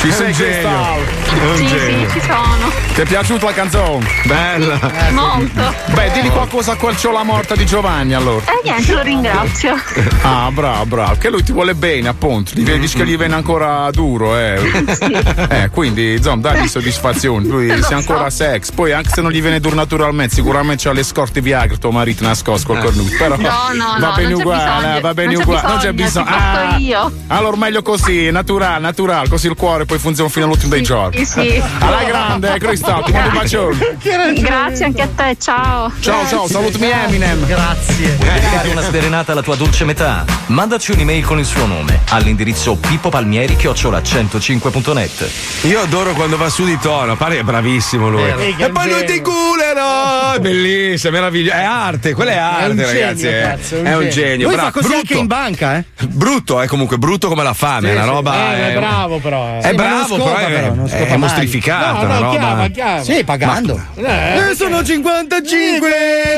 Ci 0.00 0.12
sei 0.12 0.32
genio. 0.32 1.23
Un 1.34 1.56
Sì, 1.56 1.66
genio. 1.66 2.08
sì, 2.10 2.20
ci 2.20 2.26
sono. 2.26 2.72
Ti 2.94 3.00
è 3.00 3.04
piaciuta 3.04 3.46
la 3.46 3.52
canzone? 3.52 4.06
Bella. 4.24 4.78
Molto. 5.10 5.74
Beh, 5.92 6.10
digli 6.12 6.30
qualcosa 6.30 6.72
a 6.72 6.76
quel 6.76 6.96
la 7.12 7.22
morta 7.22 7.54
di 7.54 7.66
Giovanni 7.66 8.14
allora. 8.14 8.44
E 8.46 8.60
niente, 8.62 8.92
lo 8.94 9.02
ringrazio. 9.02 9.74
Ah, 10.22 10.50
bravo, 10.50 10.86
bravo. 10.86 11.16
Che 11.18 11.28
lui 11.28 11.42
ti 11.42 11.52
vuole 11.52 11.74
bene, 11.74 12.08
appunto. 12.08 12.52
Gli 12.54 12.62
vedi 12.64 12.88
che 12.88 13.04
gli 13.04 13.16
viene 13.16 13.34
ancora 13.34 13.90
duro, 13.90 14.36
eh. 14.38 14.58
Eh, 15.54 15.68
quindi, 15.70 16.12
insomma, 16.14 16.40
dagli 16.40 16.66
soddisfazioni. 16.66 17.46
Lui 17.46 17.66
Lo 17.76 17.82
sia 17.82 17.96
ancora 17.96 18.30
so. 18.30 18.36
sex. 18.44 18.70
Poi, 18.72 18.92
anche 18.92 19.10
se 19.12 19.20
non 19.20 19.30
gli 19.30 19.40
viene 19.42 19.60
duro 19.60 19.74
naturalmente, 19.74 20.34
sicuramente 20.34 20.84
c'ha 20.84 20.92
le 20.92 21.02
scorte 21.02 21.40
Viagra, 21.42 21.76
tuo 21.76 21.90
marito 21.90 22.24
nascosto 22.24 22.68
col 22.68 22.78
cornuto. 22.82 23.14
Però 23.18 23.36
No, 23.36 23.42
no, 23.74 23.96
va 23.98 24.06
no, 24.08 24.12
bene 24.16 24.32
uguale, 24.32 24.64
bisogno. 24.76 24.96
eh, 24.96 25.00
va 25.00 25.14
bene 25.14 25.32
Non 25.34 25.42
uguale. 25.42 25.68
Non 25.68 25.78
c'è 25.78 25.92
bisogno, 25.92 26.24
bisogno. 26.24 26.36
ti 26.48 26.58
porto 26.68 26.76
io. 26.80 27.12
allora 27.26 27.56
meglio 27.56 27.82
così, 27.82 28.30
naturale, 28.30 28.80
naturale. 28.80 29.28
Così 29.28 29.46
il 29.48 29.54
cuore 29.56 29.84
poi 29.84 29.98
funziona 29.98 30.30
fino 30.30 30.46
all'ultimo 30.46 30.70
dei 30.72 30.82
giorni. 30.82 31.20
Sì, 31.24 31.40
sì. 31.40 31.62
Alla 31.78 32.02
grande, 32.04 32.54
eh, 32.54 32.58
Cristal, 32.58 33.04
ti 33.04 33.12
mando 33.12 33.28
un 33.28 33.34
bacione. 33.34 33.96
Grazie 34.34 34.84
anche 34.84 35.02
a 35.02 35.08
te, 35.14 35.36
ciao. 35.40 35.90
Ciao, 36.00 36.26
ciao, 36.28 36.46
salutami 36.48 36.90
Eminem. 36.90 37.46
Grazie. 37.46 38.16
Vuoi 38.16 38.30
dedicare 38.32 38.68
una 38.70 38.82
sderenata 38.82 39.32
alla 39.32 39.42
tua 39.42 39.54
dolce 39.56 39.84
metà? 39.84 40.24
Mandaci 40.46 40.92
un'email 40.92 41.24
con 41.24 41.38
il 41.38 41.44
suo 41.46 41.66
nome 41.66 42.00
all'indirizzo 42.10 42.76
pippopalmieri-105.net. 42.76 45.30
Io 45.62 45.80
adoro 45.80 46.12
quando 46.12 46.36
va 46.36 46.48
su 46.48 46.64
di 46.64 46.78
tono, 46.78 47.16
pare 47.16 47.38
è 47.38 47.42
bravissimo 47.42 48.08
lui. 48.10 48.22
Vero. 48.22 48.38
E 48.40 48.70
poi 48.70 48.88
lui 48.90 49.04
ti 49.04 49.20
culerò! 49.20 50.32
È 50.34 50.38
bellissimo, 50.40 51.16
è 51.16 51.18
meraviglioso. 51.18 51.56
È 51.56 51.62
arte, 51.62 52.12
quella 52.14 52.30
è 52.32 52.36
arte, 52.36 52.70
un 52.70 52.76
genio, 52.76 52.92
ragazzi. 52.92 53.26
eh. 53.26 53.40
cazzo, 53.40 53.74
è 53.76 53.80
un 53.80 53.86
è 53.86 53.96
un 53.96 54.08
genio. 54.08 54.12
genio. 54.12 54.46
Lui 54.46 54.54
bravo. 54.56 54.70
fa 54.70 54.80
così 54.80 54.86
brutto. 54.88 55.00
anche 55.00 55.14
in 55.18 55.26
banca, 55.26 55.76
eh? 55.76 55.84
Brutto, 56.06 56.60
è 56.60 56.66
comunque 56.66 56.98
brutto 56.98 57.28
come 57.28 57.42
la 57.42 57.54
fame, 57.54 57.90
è 57.90 57.94
una 57.94 58.04
roba. 58.04 58.56
Eh, 58.56 58.72
è 58.72 58.74
bravo 58.76 59.18
però. 59.18 59.56
eh. 59.56 59.58
È 59.58 59.68
Sì, 59.70 59.74
ma 59.76 59.82
non 59.88 59.98
bravo, 59.98 60.16
scopa, 60.16 60.32
però, 60.34 60.46
è- 60.46 60.50
però, 60.52 60.74
è, 61.14 61.16
mostrificato, 61.16 62.06
No, 62.06 62.12
no, 62.12 62.20
roba. 62.20 62.30
chiama, 62.38 62.68
chiama. 62.68 63.02
Sì, 63.02 63.24
pagando. 63.24 63.80
Eh, 63.94 64.50
Eh, 64.50 64.54
sono 64.54 64.82
55 64.84 65.88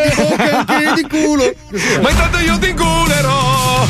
di 0.08 0.14
bocca 0.22 0.64
anche 0.66 0.92
di 1.02 1.08
culo. 1.08 1.54
Ma 2.02 2.10
intanto 2.10 2.38
io 2.38 2.58
ti 2.58 2.72
culerò! 2.74 3.86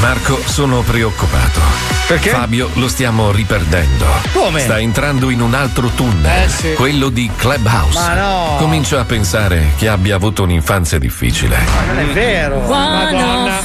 Marco, 0.00 0.40
sono 0.46 0.80
preoccupato. 0.82 1.91
Perché? 2.12 2.28
Fabio 2.28 2.68
lo 2.74 2.88
stiamo 2.88 3.32
riperdendo. 3.32 4.04
Come? 4.34 4.60
Sta 4.60 4.78
entrando 4.78 5.30
in 5.30 5.40
un 5.40 5.54
altro 5.54 5.88
tunnel, 5.94 6.42
Eh, 6.44 6.48
sì. 6.50 6.72
quello 6.74 7.08
di 7.08 7.30
Clubhouse. 7.34 7.98
Ma 7.98 8.12
no. 8.14 8.56
Comincio 8.58 8.98
a 8.98 9.04
pensare 9.04 9.68
che 9.78 9.88
abbia 9.88 10.14
avuto 10.16 10.42
un'infanzia 10.42 10.98
difficile. 10.98 11.56
Non 11.86 11.98
è 11.98 12.04
vero. 12.12 12.60
Madonna. 12.68 13.60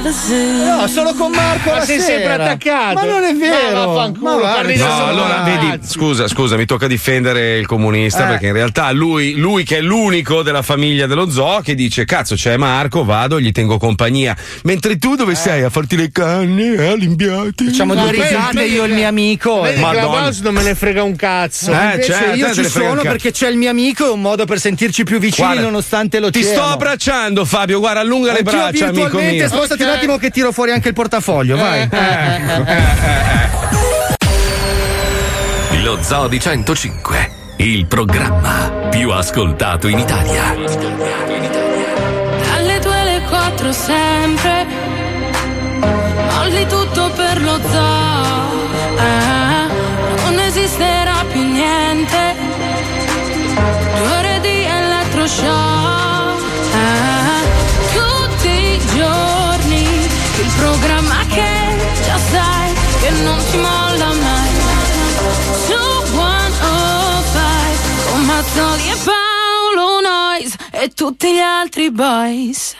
No, 0.00 0.86
solo 0.86 1.12
con 1.12 1.30
Marco 1.30 1.70
Ma 1.70 1.78
la 1.78 1.84
sei 1.84 2.00
sera. 2.00 2.12
sempre 2.14 2.32
attaccato. 2.32 2.94
Ma 2.94 3.04
non 3.04 3.22
è 3.22 3.34
vero. 3.34 3.78
Ma 3.80 3.84
vaffanculo, 3.84 4.38
Ma 4.44 4.52
parli 4.52 4.76
no, 4.78 4.84
da 4.84 4.88
No, 4.88 4.96
solo. 4.96 5.10
allora 5.10 5.42
vedi, 5.42 5.78
scusa, 5.86 6.28
scusa, 6.28 6.56
mi 6.56 6.64
tocca 6.64 6.86
difendere 6.86 7.58
il 7.58 7.66
comunista 7.66 8.24
Eh. 8.24 8.28
perché 8.30 8.46
in 8.46 8.52
realtà 8.54 8.90
lui, 8.92 9.34
lui 9.34 9.62
che 9.64 9.76
è 9.78 9.80
l'unico 9.82 10.42
della 10.42 10.62
famiglia 10.62 11.06
dello 11.06 11.28
zoo 11.30 11.60
che 11.60 11.74
dice 11.74 12.06
cazzo 12.06 12.34
c'è 12.34 12.56
Marco, 12.56 13.04
vado, 13.04 13.38
gli 13.38 13.52
tengo 13.52 13.76
compagnia. 13.76 14.34
Mentre 14.62 14.96
tu 14.96 15.16
dove 15.16 15.34
sei 15.34 15.62
a 15.64 15.68
farti 15.70 15.96
le 15.96 16.10
canne, 16.10 16.74
eh, 16.76 16.86
all'imbiati? 16.92 17.66
Facciamo 17.66 17.89
due 17.94 18.10
vedi, 18.10 18.22
risate 18.22 18.64
io 18.64 18.84
e 18.84 18.86
il 18.86 18.94
mio 18.94 19.08
amico. 19.08 19.60
Vedi, 19.60 19.80
e-. 19.80 19.84
Clubhouse 19.84 20.42
non 20.42 20.54
me 20.54 20.62
ne 20.62 20.74
frega 20.74 21.02
un 21.02 21.16
cazzo. 21.16 21.72
Eh, 21.72 22.02
certo, 22.02 22.36
io 22.36 22.52
ci 22.54 22.64
sono 22.68 23.02
perché 23.02 23.30
c'è 23.32 23.48
il 23.48 23.56
mio 23.56 23.70
amico, 23.70 24.06
è 24.06 24.10
un 24.10 24.20
modo 24.20 24.44
per 24.44 24.58
sentirci 24.58 25.04
più 25.04 25.18
vicini 25.18 25.46
Guarda, 25.46 25.62
nonostante 25.62 26.18
lo 26.20 26.30
Ti 26.30 26.42
sto 26.42 26.62
abbracciando, 26.62 27.44
Fabio. 27.44 27.78
Guarda, 27.78 28.00
allunga 28.00 28.32
le 28.32 28.38
Anch'io 28.38 28.58
braccia, 28.58 28.86
amico 28.88 29.18
mio. 29.18 29.48
spostati 29.48 29.82
un 29.82 29.88
attimo 29.88 30.16
che 30.16 30.30
tiro 30.30 30.52
fuori 30.52 30.72
anche 30.72 30.88
il 30.88 30.94
portafoglio, 30.94 31.56
vai. 31.56 31.88
Lo 35.82 35.98
Zoo 36.02 36.28
di 36.28 36.38
105, 36.38 37.30
il 37.56 37.86
programma 37.86 38.88
più 38.90 39.10
ascoltato 39.10 39.88
in 39.88 39.98
Italia. 39.98 40.54
Dalle 42.44 42.78
due 42.80 42.98
alle 42.98 43.22
quattro 43.28 43.72
sempre 43.72 44.79
elettroshock 55.20 56.40
Ah, 56.72 57.42
Tutti 57.92 58.48
i 58.48 58.80
giorni 58.96 59.82
Il 60.40 60.50
programma 60.56 61.24
che 61.28 61.76
già 62.04 62.18
sai 62.30 62.72
Che 63.00 63.10
non 63.22 63.38
ti 63.50 63.56
molla 63.58 64.12
mai 64.14 64.50
Su 65.66 65.78
105 66.12 67.40
Con 68.10 68.20
Mazzoli 68.24 68.88
e 68.88 68.96
Paolo 69.04 70.00
Noyes 70.00 70.54
E 70.70 70.88
tutti 70.94 71.32
gli 71.34 71.38
altri 71.38 71.90
boys 71.90 72.76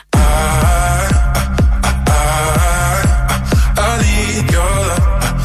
I 3.83 3.97
need 4.01 4.51
your 4.51 4.63
love. 4.63 5.09
I 5.33 5.40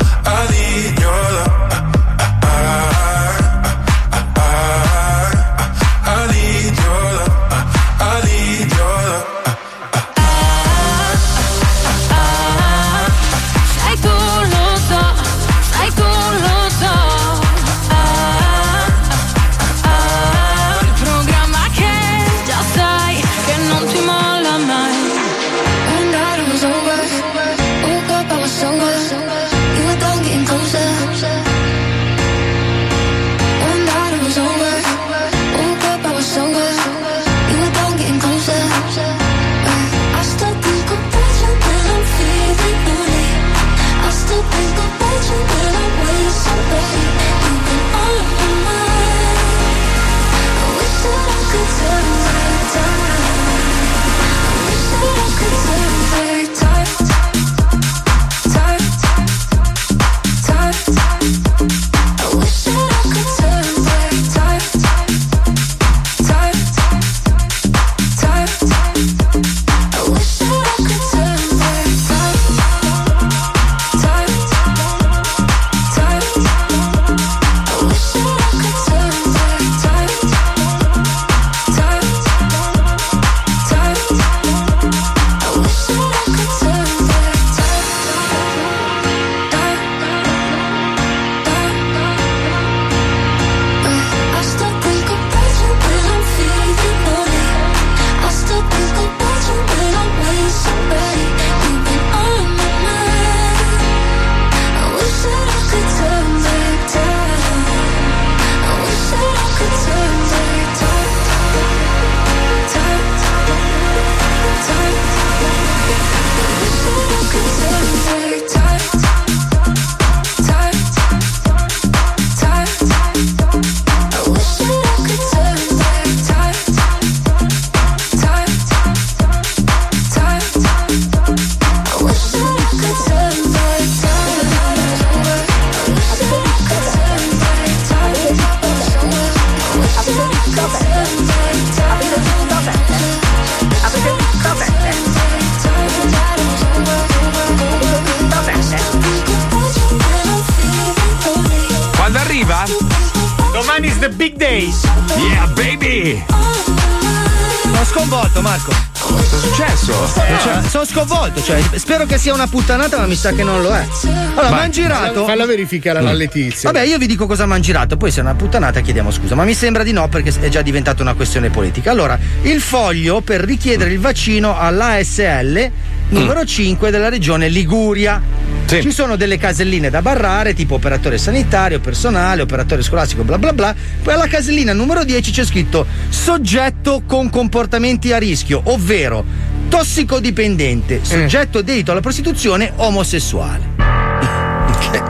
cioè, 161.47 161.62
spero 161.78 162.07
che 162.07 162.18
sia 162.18 162.34
una 162.34 162.49
puttanata, 162.49 162.99
ma 162.99 163.07
mi 163.07 163.14
sa 163.14 163.30
che 163.30 163.44
non 163.44 163.62
lo 163.62 163.72
è. 163.72 163.86
Allora, 164.34 164.62
han 164.62 164.70
girato. 164.72 165.24
Falla 165.24 165.47
verificare 165.47 166.01
alla 166.01 166.12
Mm. 166.12 166.16
Letizia. 166.16 166.72
Vabbè, 166.72 166.84
io 166.84 166.99
vi 166.99 167.07
dico 167.07 167.26
cosa 167.28 167.47
mi 167.47 167.53
han 167.53 167.61
girato, 167.61 167.97
poi 167.97 168.11
se 168.11 168.18
è 168.18 168.22
una 168.22 168.34
puttanata 168.34 168.80
chiediamo 168.80 169.12
scusa, 169.12 169.36
ma 169.36 169.44
mi 169.44 169.55
sembra 169.55 169.84
di 169.84 169.92
no 169.92 170.09
perché 170.09 170.34
è 170.40 170.49
già 170.49 170.62
diventata 170.62 171.03
una 171.03 171.14
questione 171.14 171.49
politica. 171.51 171.92
Allora, 171.92 172.18
il 172.42 172.61
foglio 172.61 173.20
per 173.20 173.42
richiedere 173.42 173.92
il 173.92 174.01
vaccino 174.01 174.59
all'ASL 174.59 175.70
numero 176.09 176.44
5 176.44 176.90
della 176.90 177.09
regione 177.09 177.49
Liguria. 177.49 178.20
Ci 178.66 178.90
sono 178.90 179.14
delle 179.14 179.38
caselline 179.38 179.90
da 179.90 180.03
barrare, 180.03 180.53
tipo 180.53 180.74
operatore 180.74 181.18
sanitario, 181.18 181.78
personale, 181.78 182.42
operatore 182.42 182.82
scolastico, 182.82 183.22
bla 183.22 183.38
bla 183.38 183.53
bla. 183.53 183.72
Poi 184.03 184.12
alla 184.12 184.26
casellina 184.26 184.72
numero 184.72 185.05
10 185.05 185.30
c'è 185.30 185.44
scritto 185.44 185.86
soggetto 186.09 187.05
con 187.07 187.30
comportamenti 187.30 188.12
a 188.12 188.18
rischio, 188.18 188.62
ovvero 188.64 189.24
tossicodipendente, 189.68 191.00
soggetto 191.02 191.62
dedito 191.62 191.90
alla 191.92 192.00
prostituzione, 192.00 192.72
omosessuale. 192.76 193.74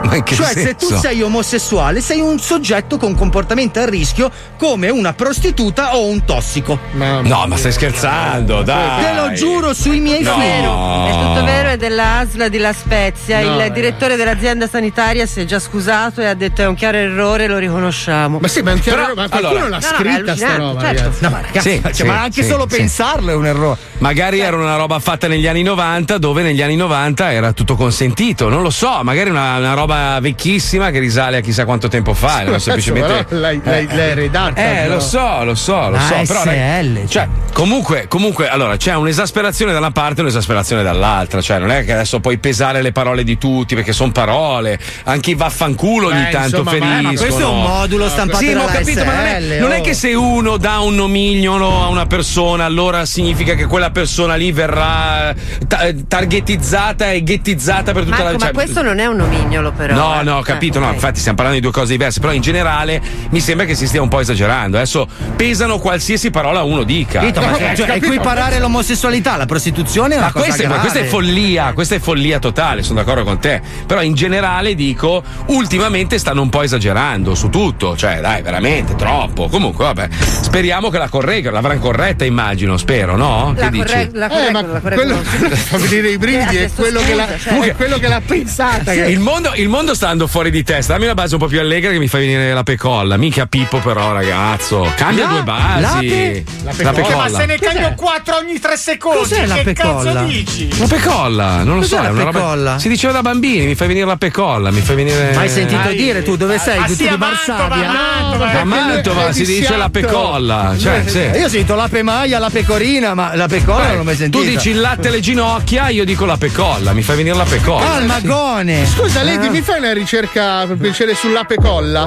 Ma 0.03 0.15
in 0.15 0.23
che 0.23 0.35
cioè, 0.35 0.47
se 0.47 0.61
senso? 0.61 0.87
tu 0.87 0.97
sei 0.97 1.21
omosessuale, 1.21 2.01
sei 2.01 2.19
un 2.19 2.39
soggetto 2.39 2.97
con 2.97 3.15
comportamenti 3.15 3.79
a 3.79 3.85
rischio 3.85 4.29
come 4.57 4.89
una 4.89 5.13
prostituta 5.13 5.95
o 5.95 6.07
un 6.07 6.23
tossico. 6.25 6.77
No, 6.93 7.45
ma 7.47 7.55
stai 7.57 7.71
scherzando, 7.71 8.63
dai. 8.63 9.03
Te 9.05 9.13
lo 9.13 9.33
giuro 9.33 9.73
sui 9.73 9.99
miei 9.99 10.23
No. 10.23 10.33
figli. 10.33 10.43
È 10.45 11.11
tutto 11.11 11.43
vero, 11.45 11.69
è 11.69 11.77
dell'ASLA 11.77 12.47
di 12.49 12.57
La 12.57 12.73
Spezia. 12.73 13.39
No, 13.41 13.55
il 13.55 13.61
eh. 13.61 13.71
direttore 13.71 14.15
dell'azienda 14.15 14.67
sanitaria 14.67 15.25
si 15.25 15.41
è 15.41 15.45
già 15.45 15.59
scusato 15.59 16.21
e 16.21 16.25
ha 16.25 16.33
detto 16.33 16.61
è 16.61 16.65
un 16.67 16.75
chiaro 16.75 16.97
errore, 16.97 17.47
lo 17.47 17.57
riconosciamo. 17.57 18.39
Ma 18.39 18.47
sì, 18.47 18.61
ma 18.61 18.71
è 18.71 18.73
un 18.73 18.79
chiaro 18.79 19.01
errore, 19.03 19.15
ma 19.15 19.29
qualcuno 19.29 19.65
allora- 19.65 19.69
l'ha 19.69 19.79
No, 19.79 19.89
no, 19.89 19.97
scritta 19.97 20.35
sta 20.35 20.47
allucinante, 20.47 20.57
roba, 20.57 20.81
certo. 20.81 21.01
ragazzi. 21.03 21.23
No, 21.23 21.29
ma 21.29 21.41
ragazzi, 21.41 21.69
Sì, 21.69 21.81
cioè, 21.81 21.93
sì, 21.93 22.03
ma 22.03 22.21
anche 22.21 22.43
sì, 22.43 22.49
solo 22.49 22.67
sì. 22.69 22.77
pensarlo 22.77 23.31
è 23.31 23.35
un 23.35 23.45
errore. 23.45 23.77
Magari 23.99 24.39
era 24.39 24.55
una 24.55 24.75
roba 24.75 24.99
fatta 24.99 25.27
negli 25.27 25.47
anni 25.47 25.63
90, 25.63 26.19
dove 26.19 26.43
negli 26.43 26.61
anni 26.61 26.75
90 26.75 27.31
era 27.31 27.51
tutto 27.51 27.75
consentito. 27.75 28.47
Non 28.47 28.61
lo 28.61 28.69
so, 28.69 28.99
magari 29.01 29.31
una, 29.31 29.57
una 29.57 29.73
roba 29.73 30.19
vecchissima 30.21 30.91
che 30.91 30.99
risale 30.99 31.37
a 31.37 31.39
chissà 31.41 31.65
quanto 31.65 31.87
tempo 31.87 32.13
fa. 32.13 32.43
Cazzo, 32.43 32.59
semplicemente. 32.59 33.25
però 33.25 33.39
l'hai- 33.41 33.59
l'hai- 33.63 33.87
l'hai 33.89 34.13
redatta, 34.13 34.61
Eh, 34.61 34.81
però. 34.83 34.93
lo 34.93 34.99
so, 34.99 35.43
lo 35.43 35.55
so, 35.55 35.89
lo 35.89 35.97
so. 35.99 36.13
Però, 36.27 36.41
ASL, 36.41 37.07
cioè, 37.07 37.27
comunque, 37.53 38.05
comunque, 38.07 38.47
allora 38.47 38.77
c'è 38.77 38.93
un'esasperazione 38.95 39.71
da 39.71 39.79
una 39.79 39.91
parte 39.91 40.19
e 40.19 40.23
un'esasperazione 40.23 40.83
dall'altra. 40.83 41.41
Cioè, 41.41 41.57
non 41.57 41.71
è 41.71 41.83
che 41.83 41.93
adesso 41.93 42.19
puoi 42.19 42.37
pesare 42.37 42.83
le 42.83 42.91
parole 42.91 43.23
di 43.23 43.39
tutti, 43.39 43.73
perché 43.73 43.93
sono 43.93 44.11
parole. 44.11 44.77
Anche 45.05 45.31
i 45.31 45.35
vaffanculo 45.35 46.07
ogni 46.09 46.21
Beh, 46.25 46.29
tanto 46.29 46.59
insomma, 46.59 46.71
ma- 46.71 46.77
feriscono. 46.77 47.11
ma 47.11 47.17
questo 47.17 47.39
è 47.41 47.45
un 47.45 47.61
modulo 47.63 48.09
stampato 48.09 48.43
Sì, 48.43 48.53
ma 48.53 48.63
ho 48.63 48.67
capito, 48.67 49.03
ma 49.05 49.13
non 49.15 49.25
è, 49.25 49.59
non 49.59 49.71
è 49.71 49.79
oh. 49.79 49.81
che 49.81 49.93
se 49.95 50.13
uno 50.13 50.57
dà 50.57 50.77
un 50.79 50.93
nomignolo 50.93 51.83
a 51.83 51.87
una 51.87 52.05
persona, 52.05 52.63
allora 52.65 53.03
significa 53.05 53.55
che 53.55 53.65
quella 53.65 53.86
persona 53.91 54.35
lì 54.35 54.51
verrà 54.51 55.33
ta- 55.67 55.87
targetizzata 56.07 57.11
e 57.11 57.23
ghettizzata 57.23 57.91
per 57.93 58.03
tutta 58.03 58.17
Marco, 58.17 58.31
la 58.31 58.31
ma 58.33 58.39
cioè- 58.45 58.53
questo 58.53 58.81
non 58.81 58.99
è 58.99 59.05
un 59.05 59.15
nomignolo, 59.17 59.71
però. 59.71 59.93
No, 59.95 60.19
eh. 60.19 60.23
no, 60.23 60.37
ho 60.37 60.41
capito, 60.41 60.77
Eh, 60.77 60.81
no, 60.81 60.87
ok. 60.87 60.93
infatti 60.95 61.19
stiamo 61.19 61.37
parlando 61.37 61.59
di 61.61 61.65
due 61.65 61.73
cose 61.73 61.91
diverse, 61.93 62.19
però 62.19 62.33
in 62.33 62.41
generale 62.41 63.01
mi 63.29 63.39
sembra 63.39 63.65
che 63.65 63.75
si 63.75 63.87
stia 63.87 64.01
un 64.01 64.07
po' 64.09 64.19
esagerando. 64.19 64.77
Adesso 64.77 65.07
pesano 65.35 65.79
qualsiasi 65.79 66.29
parola 66.31 66.63
uno 66.63 66.83
dica. 66.83 67.19
Capito? 67.19 67.41
Ma 67.41 67.57
Eh, 67.57 67.75
cioè, 67.75 67.87
capito? 67.87 68.05
equiparare 68.05 68.59
l'omosessualità 68.59 69.33
alla 69.33 69.45
prostituzione 69.45 70.15
è 70.15 70.17
una 70.17 70.27
Ma 70.27 70.31
cosa 70.31 70.45
questa, 70.45 70.63
ma 70.63 70.73
grave. 70.75 70.89
questa 70.89 70.99
è 71.07 71.09
follia, 71.09 71.73
questa 71.73 71.95
è 71.95 71.99
follia 71.99 72.39
totale, 72.39 72.83
sono 72.83 72.99
d'accordo 72.99 73.23
con 73.23 73.39
te. 73.39 73.61
Però 73.85 74.01
in 74.01 74.13
generale 74.13 74.75
dico, 74.75 75.23
ultimamente 75.47 76.17
stanno 76.17 76.41
un 76.41 76.49
po' 76.49 76.61
esagerando 76.63 77.35
su 77.35 77.49
tutto, 77.49 77.95
cioè 77.95 78.19
dai, 78.21 78.41
veramente 78.41 78.95
troppo. 78.95 79.47
Comunque, 79.47 79.85
vabbè, 79.85 80.07
speriamo 80.41 80.89
che 80.89 80.97
la 80.97 81.09
correggano, 81.09 81.55
l'avranno 81.55 81.79
corretta, 81.79 82.25
immagino, 82.25 82.77
spero, 82.77 83.15
no? 83.15 83.53
La 83.55 83.69
che 83.69 83.76
corre- 83.77 84.05
dici? 84.07 84.17
la 84.17 84.25
Eh, 84.25 84.29
correggo, 84.29 84.51
ma 84.51 84.61
la 84.61 84.79
correggo. 84.79 85.01
quello 85.01 85.15
fa 85.55 85.77
venire 85.77 86.09
i 86.09 86.17
brividi 86.17 86.57
Eh, 86.57 86.65
è 86.65 86.69
quello, 86.75 86.99
che 87.01 87.13
l'ha, 87.13 87.27
scusa, 87.27 87.37
cioè- 87.55 87.67
è 87.69 87.75
quello 87.75 87.97
che 87.97 88.07
l'ha 88.07 88.21
pensata. 88.25 88.91
che- 88.93 89.05
Il 89.05 89.19
mondo, 89.19 89.51
il 89.55 89.69
mondo 89.69 89.93
sta 89.93 90.05
andando 90.09 90.27
fuori 90.27 90.49
di 90.51 90.63
testa. 90.63 90.93
Dammi 90.93 91.05
una 91.05 91.13
base 91.13 91.35
un 91.35 91.39
po' 91.41 91.47
più 91.47 91.59
allegra 91.59 91.91
che 91.91 91.99
mi 91.99 92.07
fa 92.07 92.17
venire 92.17 92.53
la 92.53 92.63
pecolla. 92.63 93.17
Mica 93.17 93.45
Pippo, 93.45 93.79
però, 93.79 94.11
ragazzo. 94.13 94.91
Cambia 94.95 95.25
La- 95.25 95.29
due 95.31 95.43
basi. 95.43 96.43
La 96.63 96.71
Perché, 96.75 97.01
pecolla. 97.01 97.15
ma 97.29 97.29
se 97.29 97.45
ne 97.45 97.57
cambio 97.57 97.93
4 97.95 98.35
ogni 98.37 98.59
3 98.59 98.77
secondi. 98.77 99.19
Cos'è 99.19 99.45
la 99.45 99.55
che 99.55 99.63
pecolla? 99.63 100.13
cazzo 100.13 100.25
dici? 100.25 100.79
La 100.79 100.87
pecolla, 100.87 101.63
non 101.63 101.75
lo 101.75 101.81
Cos'è 101.81 101.95
so. 101.95 102.01
la 102.01 102.07
è 102.07 102.11
una 102.11 102.23
roba- 102.23 102.39
pecolla? 102.39 102.79
Si 102.79 102.89
diceva 102.89 103.13
da 103.13 103.21
bambini, 103.21 103.65
mi 103.65 103.75
fai 103.75 103.87
venire 103.87 104.05
la 104.05 104.17
pecolla, 104.17 104.71
mi 104.71 104.81
fai 104.81 104.95
venire. 104.95 105.31
Mai 105.33 105.49
sentito 105.49 105.89
dire 105.89 106.23
tu 106.23 106.35
dove 106.35 106.57
sei? 106.57 106.77
Ah, 106.79 106.85
Tu 106.85 106.93
sì, 106.95 107.07
di 107.07 107.15
Varsavia? 107.17 107.89
a 107.89 107.93
Mantova, 108.21 108.59
A 108.59 108.63
Mantova 108.63 109.31
si 109.31 109.45
dice 109.45 109.75
la 109.75 109.89
pecolla. 109.89 110.75
Cioè, 110.77 111.03
sì. 111.05 111.19
Io 111.39 111.49
sento 111.49 111.75
la 111.75 111.87
pemaia, 111.87 112.39
la 112.39 112.49
pecorina, 112.49 113.13
ma 113.13 113.35
la 113.35 113.47
pecolla 113.47 113.65
non 113.75 113.97
l'ho 113.97 114.03
mai 114.03 114.15
sentita. 114.15 114.43
Tu 114.43 114.49
dici 114.49 114.69
il 114.69 114.79
latte 114.79 115.07
alle 115.09 115.19
ginocchia, 115.19 115.89
io 115.89 116.05
dico 116.05 116.25
la 116.25 116.37
pecolla, 116.37 116.93
mi 116.93 117.01
fai 117.01 117.15
venire 117.17 117.35
la 117.35 117.43
pecolla. 117.43 117.93
Ah, 117.93 117.99
il 117.99 118.05
magone! 118.05 118.85
Scusa, 118.85 119.23
Lady, 119.23 119.47
Ah. 119.47 119.51
mi 119.51 119.61
fai 119.61 119.79
una 119.79 119.93
ricerca 119.93 120.65
per 120.65 120.77
piacere 120.77 121.15
sull'ape 121.15 121.55
colla? 121.55 122.05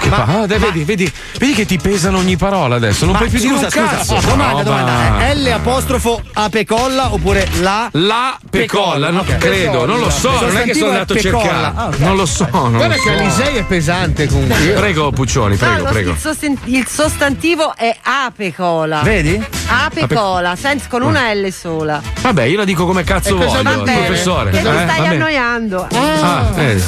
Che 0.00 0.08
pa- 0.08 0.24
ah, 0.40 0.46
dai, 0.46 0.58
vedi, 0.58 0.84
vedi, 0.84 1.12
vedi 1.38 1.52
che 1.54 1.66
ti 1.66 1.78
pesano 1.78 2.18
ogni 2.18 2.36
parola 2.36 2.76
adesso. 2.76 3.04
Non 3.04 3.12
Ma 3.12 3.18
puoi 3.18 3.30
più 3.30 3.38
dire 3.40 3.54
scusa, 3.54 3.64
un 3.66 3.70
scusa, 3.70 3.96
cazzo. 3.96 4.26
domanda, 4.28 4.62
Roba- 4.62 4.62
domanda. 4.62 5.26
È 5.26 5.34
L 5.34 5.46
apostrofo 5.52 6.22
a 6.32 6.48
pecolla 6.48 7.12
oppure 7.12 7.48
la 7.60 7.88
La 7.92 8.38
pecolla, 8.50 9.10
non 9.10 9.20
Ok. 9.20 9.36
credo, 9.38 9.84
non 9.86 9.98
lo 9.98 10.10
so, 10.10 10.30
non 10.40 10.56
è 10.56 10.62
che 10.62 10.74
sono 10.74 10.90
andato 10.90 11.12
a 11.12 11.16
pecolla. 11.16 11.42
cercare. 11.42 11.72
Ah. 11.76 11.90
Non 11.98 12.16
lo 12.16 12.26
so. 12.26 12.48
Non 12.52 12.72
Guarda 12.72 12.96
lo 12.96 13.02
che 13.02 13.08
so. 13.08 13.18
Alisei 13.22 13.56
è 13.56 13.64
pesante 13.64 14.26
comunque. 14.26 14.56
Prego, 14.72 15.10
Puccioni, 15.12 15.56
No, 15.60 15.66
prego, 15.66 15.84
prego. 15.84 16.16
Il 16.64 16.86
sostantivo 16.88 17.74
è 17.76 17.94
apecola. 18.02 19.00
Vedi? 19.02 19.40
Apecola, 19.66 20.56
senza 20.56 20.86
con 21.02 21.10
una 21.14 21.32
L 21.34 21.50
sola. 21.52 22.00
Vabbè, 22.20 22.44
io 22.44 22.56
la 22.58 22.64
dico 22.64 22.86
come 22.86 23.02
cazzo 23.04 23.28
E 23.40 23.44
voglio, 23.46 23.82
professore. 23.82 24.50
E 24.52 24.62
non 24.62 24.74
eh? 24.74 24.82
stai 24.82 24.96
Va 24.98 25.02
bene. 25.02 25.14
annoiando. 25.16 25.88
Ah, 25.92 26.52
eh. 26.56 26.82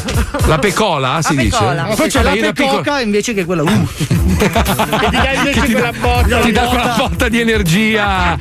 La 0.46 0.58
pecola 0.58 1.20
si 1.22 1.34
La 1.34 1.42
dice? 1.42 1.56
pecola. 1.58 1.82
Poi 1.94 2.08
c'è 2.08 2.22
Vabbè, 2.22 2.40
la 2.40 2.46
io 2.46 2.52
pecoca 2.52 2.76
piccola- 2.76 3.00
invece 3.00 3.34
che 3.34 3.44
quella. 3.44 3.62
Uh. 3.62 3.88
Che 4.36 4.50
ti 4.50 5.16
dà 5.16 5.32
invece 5.32 5.60
quella 5.72 5.92
botta. 5.92 6.38
ti 6.40 6.52
dà 6.52 6.62
quella 6.62 6.94
botta 6.98 7.28
di 7.28 7.40
energia. 7.40 8.36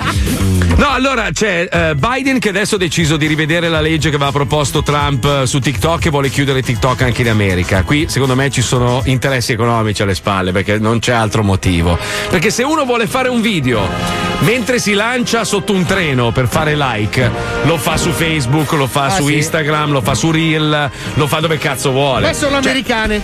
No, 0.75 0.89
allora 0.89 1.29
c'è 1.31 1.67
eh, 1.71 1.95
Biden 1.95 2.39
che 2.39 2.49
adesso 2.49 2.75
ha 2.75 2.77
deciso 2.79 3.15
di 3.15 3.27
rivedere 3.27 3.69
la 3.69 3.79
legge 3.79 4.09
che 4.09 4.15
aveva 4.15 4.31
proposto 4.31 4.81
Trump 4.81 5.23
eh, 5.23 5.45
su 5.45 5.59
TikTok 5.59 6.05
e 6.05 6.09
vuole 6.09 6.29
chiudere 6.29 6.61
TikTok 6.63 7.03
anche 7.03 7.21
in 7.21 7.29
America. 7.29 7.83
Qui 7.83 8.07
secondo 8.09 8.35
me 8.35 8.49
ci 8.49 8.61
sono 8.61 9.01
interessi 9.05 9.51
economici 9.53 10.01
alle 10.01 10.15
spalle 10.15 10.51
perché 10.51 10.79
non 10.79 10.99
c'è 10.99 11.13
altro 11.13 11.43
motivo. 11.43 11.97
Perché 12.29 12.49
se 12.49 12.63
uno 12.63 12.85
vuole 12.85 13.05
fare 13.07 13.29
un 13.29 13.39
video 13.41 13.87
mentre 14.39 14.79
si 14.79 14.93
lancia 14.93 15.43
sotto 15.45 15.62
un 15.71 15.85
treno 15.85 16.31
per 16.31 16.47
fare 16.47 16.75
like, 16.75 17.29
lo 17.63 17.77
fa 17.77 17.95
su 17.97 18.11
Facebook, 18.11 18.71
lo 18.73 18.87
fa 18.87 19.05
Ah, 19.05 19.09
su 19.11 19.27
sì? 19.27 19.35
Instagram, 19.35 19.91
lo 19.91 20.01
fa 20.01 20.13
su 20.15 20.31
Reel, 20.31 20.89
lo 21.13 21.27
fa 21.27 21.39
dove 21.39 21.57
cazzo 21.57 21.91
vuole. 21.91 22.27
Beh, 22.27 22.33
sono 22.33 22.59
Cioè, 22.61 22.71
americane. 22.71 23.21